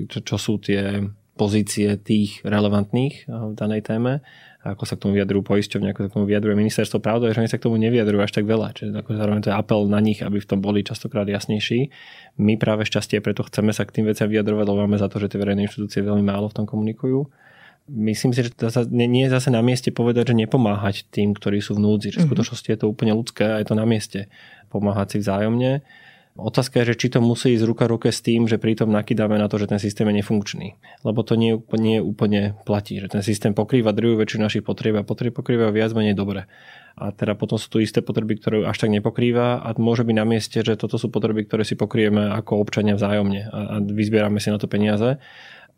čo, 0.10 0.26
čo 0.26 0.36
sú 0.42 0.58
tie 0.58 1.06
pozície 1.40 1.96
tých 1.96 2.44
relevantných 2.44 3.32
v 3.32 3.54
danej 3.56 3.88
téme 3.88 4.20
ako 4.60 4.84
sa 4.84 5.00
k 5.00 5.08
tomu 5.08 5.16
vyjadrujú 5.16 5.40
poisťovne, 5.48 5.96
ako 5.96 6.00
sa 6.04 6.08
k 6.12 6.16
tomu 6.20 6.26
vyjadruje 6.28 6.56
ministerstvo. 6.60 7.00
Pravda 7.00 7.32
je, 7.32 7.40
že 7.40 7.42
oni 7.48 7.52
sa 7.52 7.56
k 7.56 7.66
tomu 7.72 7.80
nevyjadrujú 7.80 8.20
až 8.20 8.32
tak 8.36 8.44
veľa. 8.44 8.76
Čiže 8.76 8.92
ako 8.92 9.10
zároveň 9.16 9.40
to 9.40 9.50
je 9.52 9.56
apel 9.56 9.88
na 9.88 10.04
nich, 10.04 10.20
aby 10.20 10.44
v 10.44 10.48
tom 10.52 10.60
boli 10.60 10.84
častokrát 10.84 11.24
jasnejší. 11.24 11.88
My 12.44 12.60
práve 12.60 12.84
šťastie 12.84 13.24
preto 13.24 13.48
chceme 13.48 13.72
sa 13.72 13.88
k 13.88 13.96
tým 13.96 14.12
veciam 14.12 14.28
vyjadrovať, 14.28 14.66
lebo 14.68 14.84
máme 14.84 15.00
za 15.00 15.08
to, 15.08 15.24
že 15.24 15.32
tie 15.32 15.40
verejné 15.40 15.64
inštitúcie 15.64 16.04
veľmi 16.04 16.28
málo 16.28 16.52
v 16.52 16.60
tom 16.60 16.66
komunikujú. 16.68 17.24
Myslím 17.90 18.36
si, 18.36 18.44
že 18.46 18.52
to 18.52 18.68
nie 18.92 19.26
je 19.26 19.34
zase 19.34 19.48
na 19.48 19.64
mieste 19.64 19.96
povedať, 19.96 20.36
že 20.36 20.36
nepomáhať 20.36 21.08
tým, 21.08 21.34
ktorí 21.34 21.64
sú 21.64 21.80
v 21.80 21.88
núdzi. 21.88 22.12
Že 22.12 22.20
v 22.20 22.22
mhm. 22.22 22.30
skutočnosti 22.30 22.68
je 22.68 22.80
to 22.84 22.92
úplne 22.92 23.16
ľudské 23.16 23.48
a 23.48 23.64
je 23.64 23.68
to 23.72 23.80
na 23.80 23.88
mieste 23.88 24.28
pomáhať 24.68 25.16
si 25.16 25.18
vzájomne 25.24 25.82
Otázka 26.40 26.80
je, 26.82 26.96
že 26.96 27.00
či 27.06 27.08
to 27.12 27.20
musí 27.20 27.52
ísť 27.54 27.68
ruka 27.68 27.86
ruke 27.86 28.08
s 28.10 28.24
tým, 28.24 28.48
že 28.48 28.56
pritom 28.56 28.88
nakydáme 28.88 29.36
na 29.36 29.52
to, 29.52 29.60
že 29.60 29.68
ten 29.68 29.78
systém 29.78 30.08
je 30.08 30.24
nefunkčný. 30.24 30.80
Lebo 31.04 31.20
to 31.28 31.36
nie, 31.36 31.60
nie 31.76 32.00
úplne 32.00 32.56
platí, 32.64 32.96
že 33.04 33.12
ten 33.12 33.20
systém 33.20 33.52
pokrýva 33.52 33.92
druhú 33.92 34.16
väčšinu 34.16 34.48
našich 34.48 34.64
potrieb 34.64 34.96
a 34.96 35.04
potreby 35.04 35.36
pokrýva 35.36 35.76
viac 35.76 35.92
menej 35.92 36.16
dobre. 36.16 36.48
A 36.96 37.12
teda 37.12 37.36
potom 37.36 37.60
sú 37.60 37.68
tu 37.68 37.78
isté 37.84 38.00
potreby, 38.00 38.40
ktoré 38.40 38.64
až 38.64 38.80
tak 38.80 38.92
nepokrýva 38.92 39.64
a 39.64 39.70
môže 39.76 40.08
byť 40.08 40.16
na 40.16 40.26
mieste, 40.28 40.64
že 40.64 40.80
toto 40.80 40.96
sú 40.96 41.12
potreby, 41.12 41.44
ktoré 41.44 41.68
si 41.68 41.76
pokrieme 41.76 42.32
ako 42.32 42.60
občania 42.64 42.96
vzájomne 42.96 43.52
a, 43.52 43.60
a 43.76 43.84
vyzbierame 43.84 44.40
si 44.40 44.52
na 44.52 44.60
to 44.60 44.72
peniaze. 44.72 45.20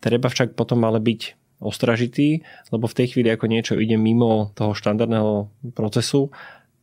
Treba 0.02 0.30
však 0.30 0.54
potom 0.54 0.82
ale 0.86 1.02
byť 1.02 1.42
ostražitý, 1.62 2.42
lebo 2.74 2.90
v 2.90 2.98
tej 2.98 3.08
chvíli 3.14 3.30
ako 3.30 3.46
niečo 3.46 3.74
ide 3.78 3.96
mimo 3.96 4.50
toho 4.58 4.74
štandardného 4.74 5.54
procesu, 5.78 6.34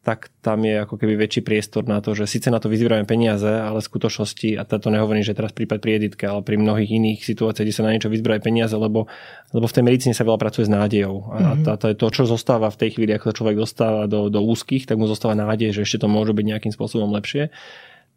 tak 0.08 0.32
tam 0.40 0.64
je 0.64 0.88
ako 0.88 0.96
keby 0.96 1.20
väčší 1.20 1.44
priestor 1.44 1.84
na 1.84 2.00
to, 2.00 2.16
že 2.16 2.24
síce 2.24 2.48
na 2.48 2.56
to 2.56 2.72
vyzbierame 2.72 3.04
peniaze, 3.04 3.44
ale 3.44 3.84
v 3.84 3.88
skutočnosti, 3.92 4.56
a 4.56 4.64
to 4.64 4.88
nehovorím, 4.88 5.20
že 5.20 5.36
teraz 5.36 5.52
prípad 5.52 5.84
pri 5.84 6.00
editke, 6.00 6.24
ale 6.24 6.40
pri 6.40 6.56
mnohých 6.56 6.96
iných 6.96 7.20
situáciách, 7.28 7.68
kde 7.68 7.76
sa 7.76 7.84
na 7.84 7.92
niečo 7.92 8.08
vyzbierajú 8.08 8.40
peniaze, 8.40 8.72
lebo, 8.72 9.04
lebo 9.52 9.66
v 9.68 9.74
tej 9.76 9.84
medicíne 9.84 10.16
sa 10.16 10.24
veľa 10.24 10.40
pracuje 10.40 10.64
s 10.64 10.72
nádejou. 10.72 11.28
A 11.28 11.60
mm-hmm. 11.60 11.76
to 11.76 11.92
to, 11.92 12.06
čo 12.08 12.22
zostáva 12.24 12.72
v 12.72 12.80
tej 12.80 12.96
chvíli, 12.96 13.12
ako 13.12 13.28
sa 13.28 13.34
človek 13.36 13.56
dostáva 13.60 14.08
do, 14.08 14.32
do 14.32 14.40
úzkých, 14.40 14.88
tak 14.88 14.96
mu 14.96 15.04
zostáva 15.04 15.36
nádej, 15.36 15.76
že 15.76 15.84
ešte 15.84 16.00
to 16.00 16.08
môže 16.08 16.32
byť 16.32 16.46
nejakým 16.56 16.72
spôsobom 16.72 17.12
lepšie. 17.12 17.52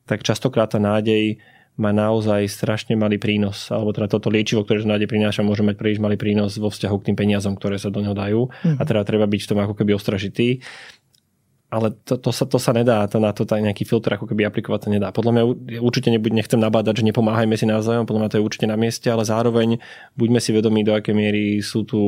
Tak 0.08 0.24
častokrát 0.24 0.72
tá 0.72 0.80
nádej 0.80 1.44
má 1.76 1.92
naozaj 1.92 2.48
strašne 2.48 2.96
malý 2.96 3.20
prínos, 3.20 3.68
alebo 3.68 3.92
teda 3.92 4.08
toto 4.16 4.32
liečivo, 4.32 4.64
ktoré 4.64 4.84
nádej 4.88 5.12
prináša, 5.12 5.44
môže 5.44 5.64
mať 5.64 5.76
príliš 5.76 6.00
malý 6.00 6.16
prínos 6.16 6.56
vo 6.56 6.72
vzťahu 6.72 6.96
k 7.04 7.12
tým 7.12 7.18
peniazom, 7.20 7.60
ktoré 7.60 7.76
sa 7.76 7.92
do 7.92 8.00
neho 8.00 8.16
dajú. 8.16 8.48
Mm-hmm. 8.48 8.80
A 8.80 8.82
teda 8.88 9.04
treba 9.04 9.28
byť 9.28 9.42
v 9.44 9.50
tom 9.52 9.60
ako 9.60 9.76
keby 9.76 9.92
ostražitý 9.96 10.64
ale 11.72 11.96
to, 12.04 12.20
to, 12.20 12.36
sa, 12.36 12.44
to 12.44 12.60
sa 12.60 12.76
nedá, 12.76 13.08
to 13.08 13.24
na 13.24 13.32
to 13.32 13.48
tak 13.48 13.64
nejaký 13.64 13.88
filtr 13.88 14.20
ako 14.20 14.28
keby 14.28 14.44
aplikovať 14.44 14.80
sa 14.86 14.90
nedá. 14.92 15.08
Podľa 15.16 15.32
mňa 15.32 15.44
určite 15.80 16.12
nebuď, 16.12 16.44
nechcem 16.44 16.60
nabádať, 16.60 17.00
že 17.00 17.08
nepomáhajme 17.08 17.56
si 17.56 17.64
navzájom, 17.64 18.04
podľa 18.04 18.28
mňa 18.28 18.32
to 18.36 18.38
je 18.38 18.44
určite 18.44 18.68
na 18.68 18.76
mieste, 18.76 19.08
ale 19.08 19.24
zároveň 19.24 19.80
buďme 20.20 20.44
si 20.44 20.52
vedomí, 20.52 20.84
do 20.84 20.92
akej 20.92 21.16
miery 21.16 21.64
sú 21.64 21.88
tu 21.88 22.00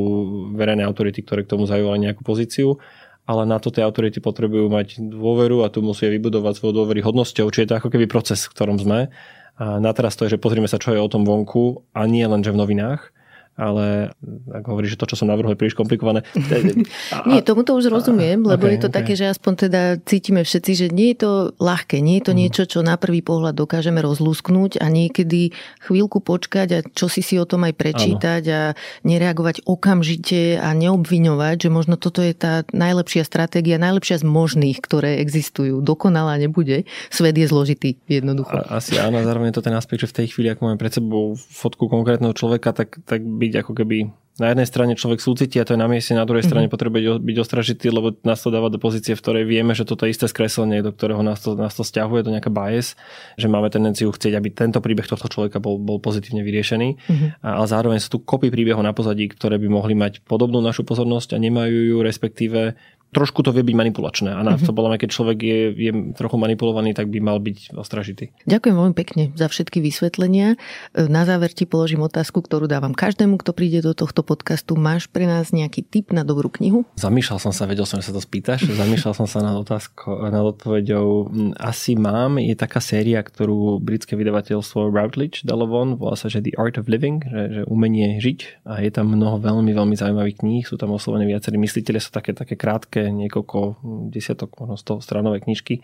verejné 0.60 0.84
autority, 0.84 1.23
ktoré 1.23 1.48
k 1.48 1.56
tomu 1.56 1.64
zaujali 1.64 2.11
nejakú 2.11 2.27
pozíciu 2.27 2.76
ale 3.23 3.48
na 3.48 3.56
to 3.56 3.72
tie 3.72 3.88
autority 3.88 4.19
potrebujú 4.19 4.68
mať 4.68 4.99
dôveru 4.99 5.64
a 5.64 5.72
tu 5.72 5.80
musia 5.80 6.11
vybudovať 6.11 6.60
svoju 6.60 6.73
dôvery 6.76 6.99
hodnosťou, 6.99 7.48
čiže 7.48 7.64
je 7.64 7.69
to 7.72 7.80
ako 7.80 7.88
keby 7.88 8.03
proces, 8.03 8.44
v 8.44 8.52
ktorom 8.52 8.76
sme. 8.76 9.07
A 9.56 9.80
na 9.80 9.95
teraz 9.95 10.19
to 10.19 10.27
je, 10.27 10.35
že 10.35 10.41
pozrime 10.44 10.68
sa, 10.68 10.76
čo 10.76 10.91
je 10.91 10.99
o 10.99 11.07
tom 11.07 11.23
vonku 11.23 11.88
a 11.95 12.03
nie 12.03 12.27
len, 12.27 12.44
že 12.44 12.52
v 12.52 12.60
novinách 12.60 13.15
ale 13.54 14.10
ak 14.50 14.66
hovorí, 14.66 14.90
že 14.90 14.98
to, 14.98 15.06
čo 15.06 15.14
som 15.14 15.30
navrhol, 15.30 15.54
je 15.54 15.60
príliš 15.62 15.78
komplikované. 15.78 16.26
A, 17.14 17.30
nie, 17.30 17.46
tomu 17.46 17.62
to 17.62 17.78
už 17.78 17.94
rozumiem, 17.94 18.42
lebo 18.42 18.66
okay, 18.66 18.78
je 18.78 18.80
to 18.82 18.90
okay. 18.90 18.98
také, 19.02 19.14
že 19.14 19.30
aspoň 19.30 19.54
teda 19.70 19.82
cítime 20.02 20.42
všetci, 20.42 20.72
že 20.74 20.88
nie 20.90 21.14
je 21.14 21.18
to 21.26 21.32
ľahké, 21.62 22.02
nie 22.02 22.18
je 22.18 22.26
to 22.30 22.34
mm. 22.34 22.40
niečo, 22.42 22.64
čo 22.66 22.80
na 22.82 22.98
prvý 22.98 23.22
pohľad 23.22 23.54
dokážeme 23.54 24.02
rozlúsknuť 24.02 24.82
a 24.82 24.90
niekedy 24.90 25.54
chvíľku 25.86 26.26
počkať 26.26 26.68
a 26.74 26.80
čo 26.82 27.06
si 27.06 27.22
si 27.22 27.38
o 27.38 27.46
tom 27.46 27.70
aj 27.70 27.74
prečítať 27.78 28.44
ano. 28.50 28.54
a 28.54 28.62
nereagovať 29.06 29.70
okamžite 29.70 30.58
a 30.58 30.74
neobviňovať, 30.74 31.56
že 31.68 31.70
možno 31.70 31.96
toto 31.96 32.26
je 32.26 32.34
tá 32.34 32.66
najlepšia 32.74 33.22
stratégia, 33.22 33.78
najlepšia 33.78 34.22
z 34.22 34.26
možných, 34.26 34.82
ktoré 34.82 35.22
existujú. 35.22 35.80
Dokonalá 35.86 36.42
nebude. 36.42 36.90
Svet 37.14 37.38
je 37.38 37.46
zložitý, 37.46 38.02
jednoducho. 38.10 38.58
A, 38.58 38.82
asi 38.82 38.98
áno, 38.98 39.22
zároveň 39.22 39.54
je 39.54 39.58
to 39.62 39.68
ten 39.70 39.76
aspekt, 39.78 40.02
že 40.04 40.12
v 40.12 40.18
tej 40.24 40.28
chvíli, 40.34 40.50
ako 40.50 40.62
máme 40.66 40.82
pred 40.82 40.94
sebou 40.94 41.38
fotku 41.38 41.86
konkrétneho 41.86 42.34
človeka, 42.34 42.74
tak, 42.74 42.98
tak 43.06 43.22
byť 43.44 43.53
ako 43.60 43.72
keby 43.76 43.98
na 44.41 44.49
jednej 44.49 44.65
strane 44.65 44.98
človek 44.98 45.22
súcití 45.22 45.61
a 45.61 45.65
to 45.65 45.78
je 45.78 45.82
na 45.82 45.86
mieste, 45.86 46.18
na 46.18 46.26
druhej 46.26 46.41
strane 46.41 46.65
mm-hmm. 46.65 46.74
potrebuje 46.74 47.22
byť 47.22 47.38
ostražitý, 47.38 47.94
lebo 47.94 48.18
nás 48.26 48.41
to 48.41 48.49
dáva 48.49 48.74
do 48.74 48.82
pozície, 48.82 49.14
v 49.14 49.22
ktorej 49.22 49.45
vieme, 49.45 49.78
že 49.78 49.86
toto 49.86 50.10
je 50.10 50.18
isté 50.18 50.26
skreslenie, 50.26 50.82
do 50.82 50.90
ktorého 50.90 51.22
nás 51.22 51.45
to, 51.45 51.53
nás 51.53 51.78
to 51.78 51.86
stiahuje, 51.86 52.26
to 52.26 52.34
nejaká 52.34 52.49
bias, 52.49 52.98
že 53.38 53.45
máme 53.45 53.70
tendenciu 53.70 54.10
chcieť, 54.10 54.34
aby 54.34 54.49
tento 54.49 54.82
príbeh 54.82 55.06
tohto 55.06 55.30
človeka 55.30 55.61
bol, 55.61 55.78
bol 55.78 56.02
pozitívne 56.02 56.41
vyriešený. 56.41 56.90
Mm-hmm. 56.98 57.30
A, 57.45 57.61
ale 57.61 57.68
zároveň 57.70 58.02
sú 58.02 58.18
tu 58.18 58.20
kopy 58.26 58.49
príbehov 58.49 58.82
na 58.82 58.98
pozadí, 58.98 59.30
ktoré 59.30 59.61
by 59.61 59.70
mohli 59.70 59.94
mať 59.94 60.26
podobnú 60.26 60.65
našu 60.65 60.82
pozornosť 60.82 61.38
a 61.38 61.41
nemajú 61.41 61.94
ju, 61.94 61.98
respektíve 62.02 62.74
trošku 63.14 63.45
to 63.45 63.53
vie 63.53 63.61
byť 63.61 63.76
manipulačné. 63.77 64.34
A 64.34 64.41
na 64.41 64.57
to 64.57 64.73
bolo, 64.73 64.90
keď 64.98 65.10
človek 65.14 65.38
je, 65.40 65.60
je 65.77 65.91
trochu 66.18 66.35
manipulovaný, 66.41 66.98
tak 66.98 67.14
by 67.14 67.22
mal 67.22 67.38
byť 67.38 67.77
ostražitý. 67.77 68.34
Ďakujem 68.49 68.76
veľmi 68.76 68.95
pekne 68.98 69.30
za 69.38 69.45
všetky 69.45 69.80
vysvetlenia. 69.80 70.57
Na 70.98 71.23
záver 71.30 71.53
ti 71.53 71.69
položím 71.69 72.02
otázku, 72.02 72.41
ktorú 72.41 72.65
dávam 72.65 72.98
každému, 72.98 73.38
kto 73.40 73.53
príde 73.53 73.85
do 73.85 73.94
tohto 73.94 74.26
podcastu. 74.26 74.73
Máš 74.73 75.06
pre 75.06 75.30
nás 75.30 75.53
nejaký 75.53 75.85
tip 75.85 76.10
na 76.10 76.26
dobrú 76.26 76.49
knihu? 76.49 76.90
Zamýšľal 76.98 77.40
som 77.40 77.53
sa, 77.53 77.69
vedel 77.69 77.85
som, 77.85 78.02
že 78.02 78.10
sa 78.10 78.14
to 78.18 78.22
spýtaš. 78.23 78.65
Zamýšľal 78.81 79.14
som 79.14 79.27
sa 79.30 79.45
nad, 79.45 79.53
otázkou, 79.53 80.26
nad 80.34 80.41
odpovedou. 80.41 81.30
Asi 81.61 81.94
mám, 81.94 82.41
je 82.41 82.57
taká 82.57 82.81
séria, 82.81 83.22
ktorú 83.22 83.77
britské 83.77 84.18
vydavateľstvo 84.18 84.90
Routledge 84.90 85.45
dalo 85.45 85.68
von, 85.69 85.99
volá 85.99 86.15
sa, 86.15 86.31
že 86.31 86.41
The 86.41 86.56
Art 86.57 86.80
of 86.80 86.90
Living, 86.90 87.22
že, 87.22 87.41
že 87.52 87.61
umenie 87.68 88.18
žiť. 88.18 88.65
A 88.65 88.81
je 88.81 88.90
tam 88.90 89.11
mnoho 89.11 89.38
veľmi, 89.38 89.69
veľmi 89.76 89.94
zaujímavých 89.94 90.40
kníh. 90.41 90.64
Sú 90.64 90.80
tam 90.80 90.95
oslovené 90.95 91.27
viacerí 91.27 91.60
mysliteľe, 91.60 91.99
sú 91.99 92.10
také, 92.10 92.31
také 92.31 92.56
krátke 92.56 93.03
niekoľko 93.10 93.84
desiatok, 94.14 94.54
možno 94.62 95.00
100 95.00 95.04
stranové 95.04 95.42
knižky, 95.44 95.82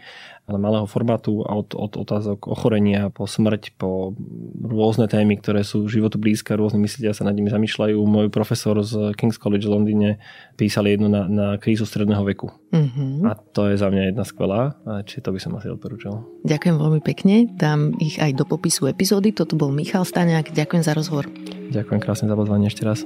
malého 0.48 0.86
formátu 0.88 1.42
od, 1.42 1.76
od 1.76 1.98
otázok 2.00 2.50
ochorenia 2.50 3.12
po 3.12 3.28
smrť, 3.28 3.76
po 3.76 4.16
rôzne 4.62 5.10
témy, 5.10 5.38
ktoré 5.38 5.62
sú 5.68 5.86
životu 5.90 6.18
blízke, 6.18 6.56
rôzne 6.56 6.80
mysliteľia 6.82 7.14
sa 7.14 7.28
nad 7.28 7.36
nimi 7.36 7.52
zamýšľajú. 7.52 7.98
Môj 8.00 8.28
profesor 8.32 8.80
z 8.82 9.14
King's 9.20 9.38
College 9.38 9.68
v 9.68 9.74
Londýne 9.76 10.10
písal 10.56 10.88
jednu 10.88 11.12
na, 11.12 11.28
na 11.28 11.48
krízu 11.58 11.84
stredného 11.86 12.24
veku. 12.24 12.50
Mm-hmm. 12.70 13.26
A 13.26 13.34
to 13.36 13.70
je 13.70 13.76
za 13.78 13.90
mňa 13.90 14.14
jedna 14.14 14.24
skvelá, 14.26 14.78
či 15.06 15.22
to 15.22 15.34
by 15.34 15.40
som 15.42 15.58
asi 15.58 15.70
odporúčal. 15.70 16.26
Ďakujem 16.46 16.76
veľmi 16.78 17.02
pekne, 17.02 17.50
dám 17.58 17.98
ich 17.98 18.22
aj 18.22 18.38
do 18.38 18.46
popisu 18.46 18.90
epizódy. 18.90 19.34
Toto 19.34 19.58
bol 19.58 19.74
Michal 19.74 20.06
Staniak, 20.06 20.54
ďakujem 20.54 20.84
za 20.86 20.94
rozhovor. 20.94 21.26
Ďakujem 21.70 22.00
krásne 22.02 22.26
za 22.26 22.36
pozvanie 22.38 22.70
ešte 22.70 22.86
raz. 22.86 23.06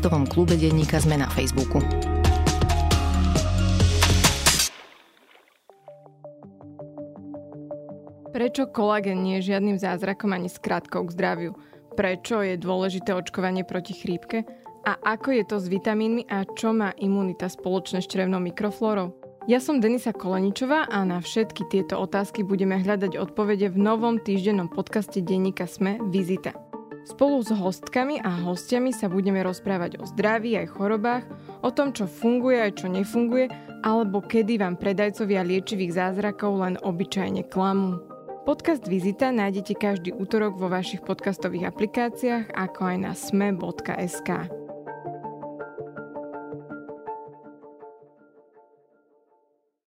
podcastovom 0.01 0.25
klube 0.25 0.57
denníka 0.57 0.97
Sme 0.97 1.13
na 1.13 1.29
Facebooku. 1.29 1.77
Prečo 8.33 8.65
kolagen 8.73 9.21
nie 9.21 9.37
je 9.37 9.53
žiadnym 9.53 9.77
zázrakom 9.77 10.33
ani 10.33 10.49
skratkou 10.49 11.05
k 11.05 11.13
zdraviu? 11.13 11.53
Prečo 11.93 12.41
je 12.41 12.57
dôležité 12.57 13.13
očkovanie 13.13 13.61
proti 13.61 13.93
chrípke? 13.93 14.41
A 14.89 14.97
ako 14.97 15.37
je 15.37 15.43
to 15.45 15.61
s 15.61 15.69
vitamínmi 15.69 16.25
a 16.33 16.49
čo 16.49 16.73
má 16.73 16.97
imunita 16.97 17.45
spoločné 17.45 18.01
s 18.01 18.09
črevnou 18.09 18.41
mikroflórou? 18.41 19.13
Ja 19.45 19.61
som 19.61 19.77
Denisa 19.77 20.17
Koleničová 20.17 20.89
a 20.89 21.05
na 21.05 21.21
všetky 21.21 21.69
tieto 21.69 22.01
otázky 22.01 22.41
budeme 22.41 22.81
hľadať 22.81 23.21
odpovede 23.21 23.69
v 23.69 23.77
novom 23.77 24.17
týždennom 24.17 24.65
podcaste 24.65 25.21
denníka 25.21 25.69
Sme 25.69 26.01
Vizita. 26.09 26.70
Spolu 27.01 27.41
s 27.41 27.49
hostkami 27.49 28.21
a 28.21 28.29
hostiami 28.29 28.93
sa 28.93 29.09
budeme 29.09 29.41
rozprávať 29.41 29.97
o 29.97 30.05
zdraví 30.05 30.53
aj 30.53 30.77
chorobách, 30.77 31.25
o 31.65 31.69
tom, 31.73 31.89
čo 31.91 32.05
funguje 32.05 32.61
aj 32.61 32.71
čo 32.77 32.87
nefunguje, 32.89 33.49
alebo 33.81 34.21
kedy 34.21 34.61
vám 34.61 34.77
predajcovia 34.77 35.41
liečivých 35.41 35.97
zázrakov 35.97 36.61
len 36.61 36.75
obyčajne 36.77 37.49
klamú. 37.49 37.97
Podcast 38.41 38.85
Vizita 38.89 39.29
nájdete 39.29 39.77
každý 39.77 40.17
útorok 40.17 40.57
vo 40.57 40.65
vašich 40.69 41.05
podcastových 41.05 41.69
aplikáciách, 41.69 42.53
ako 42.57 42.81
aj 42.89 42.97
na 42.97 43.13
sme.sk. 43.13 44.29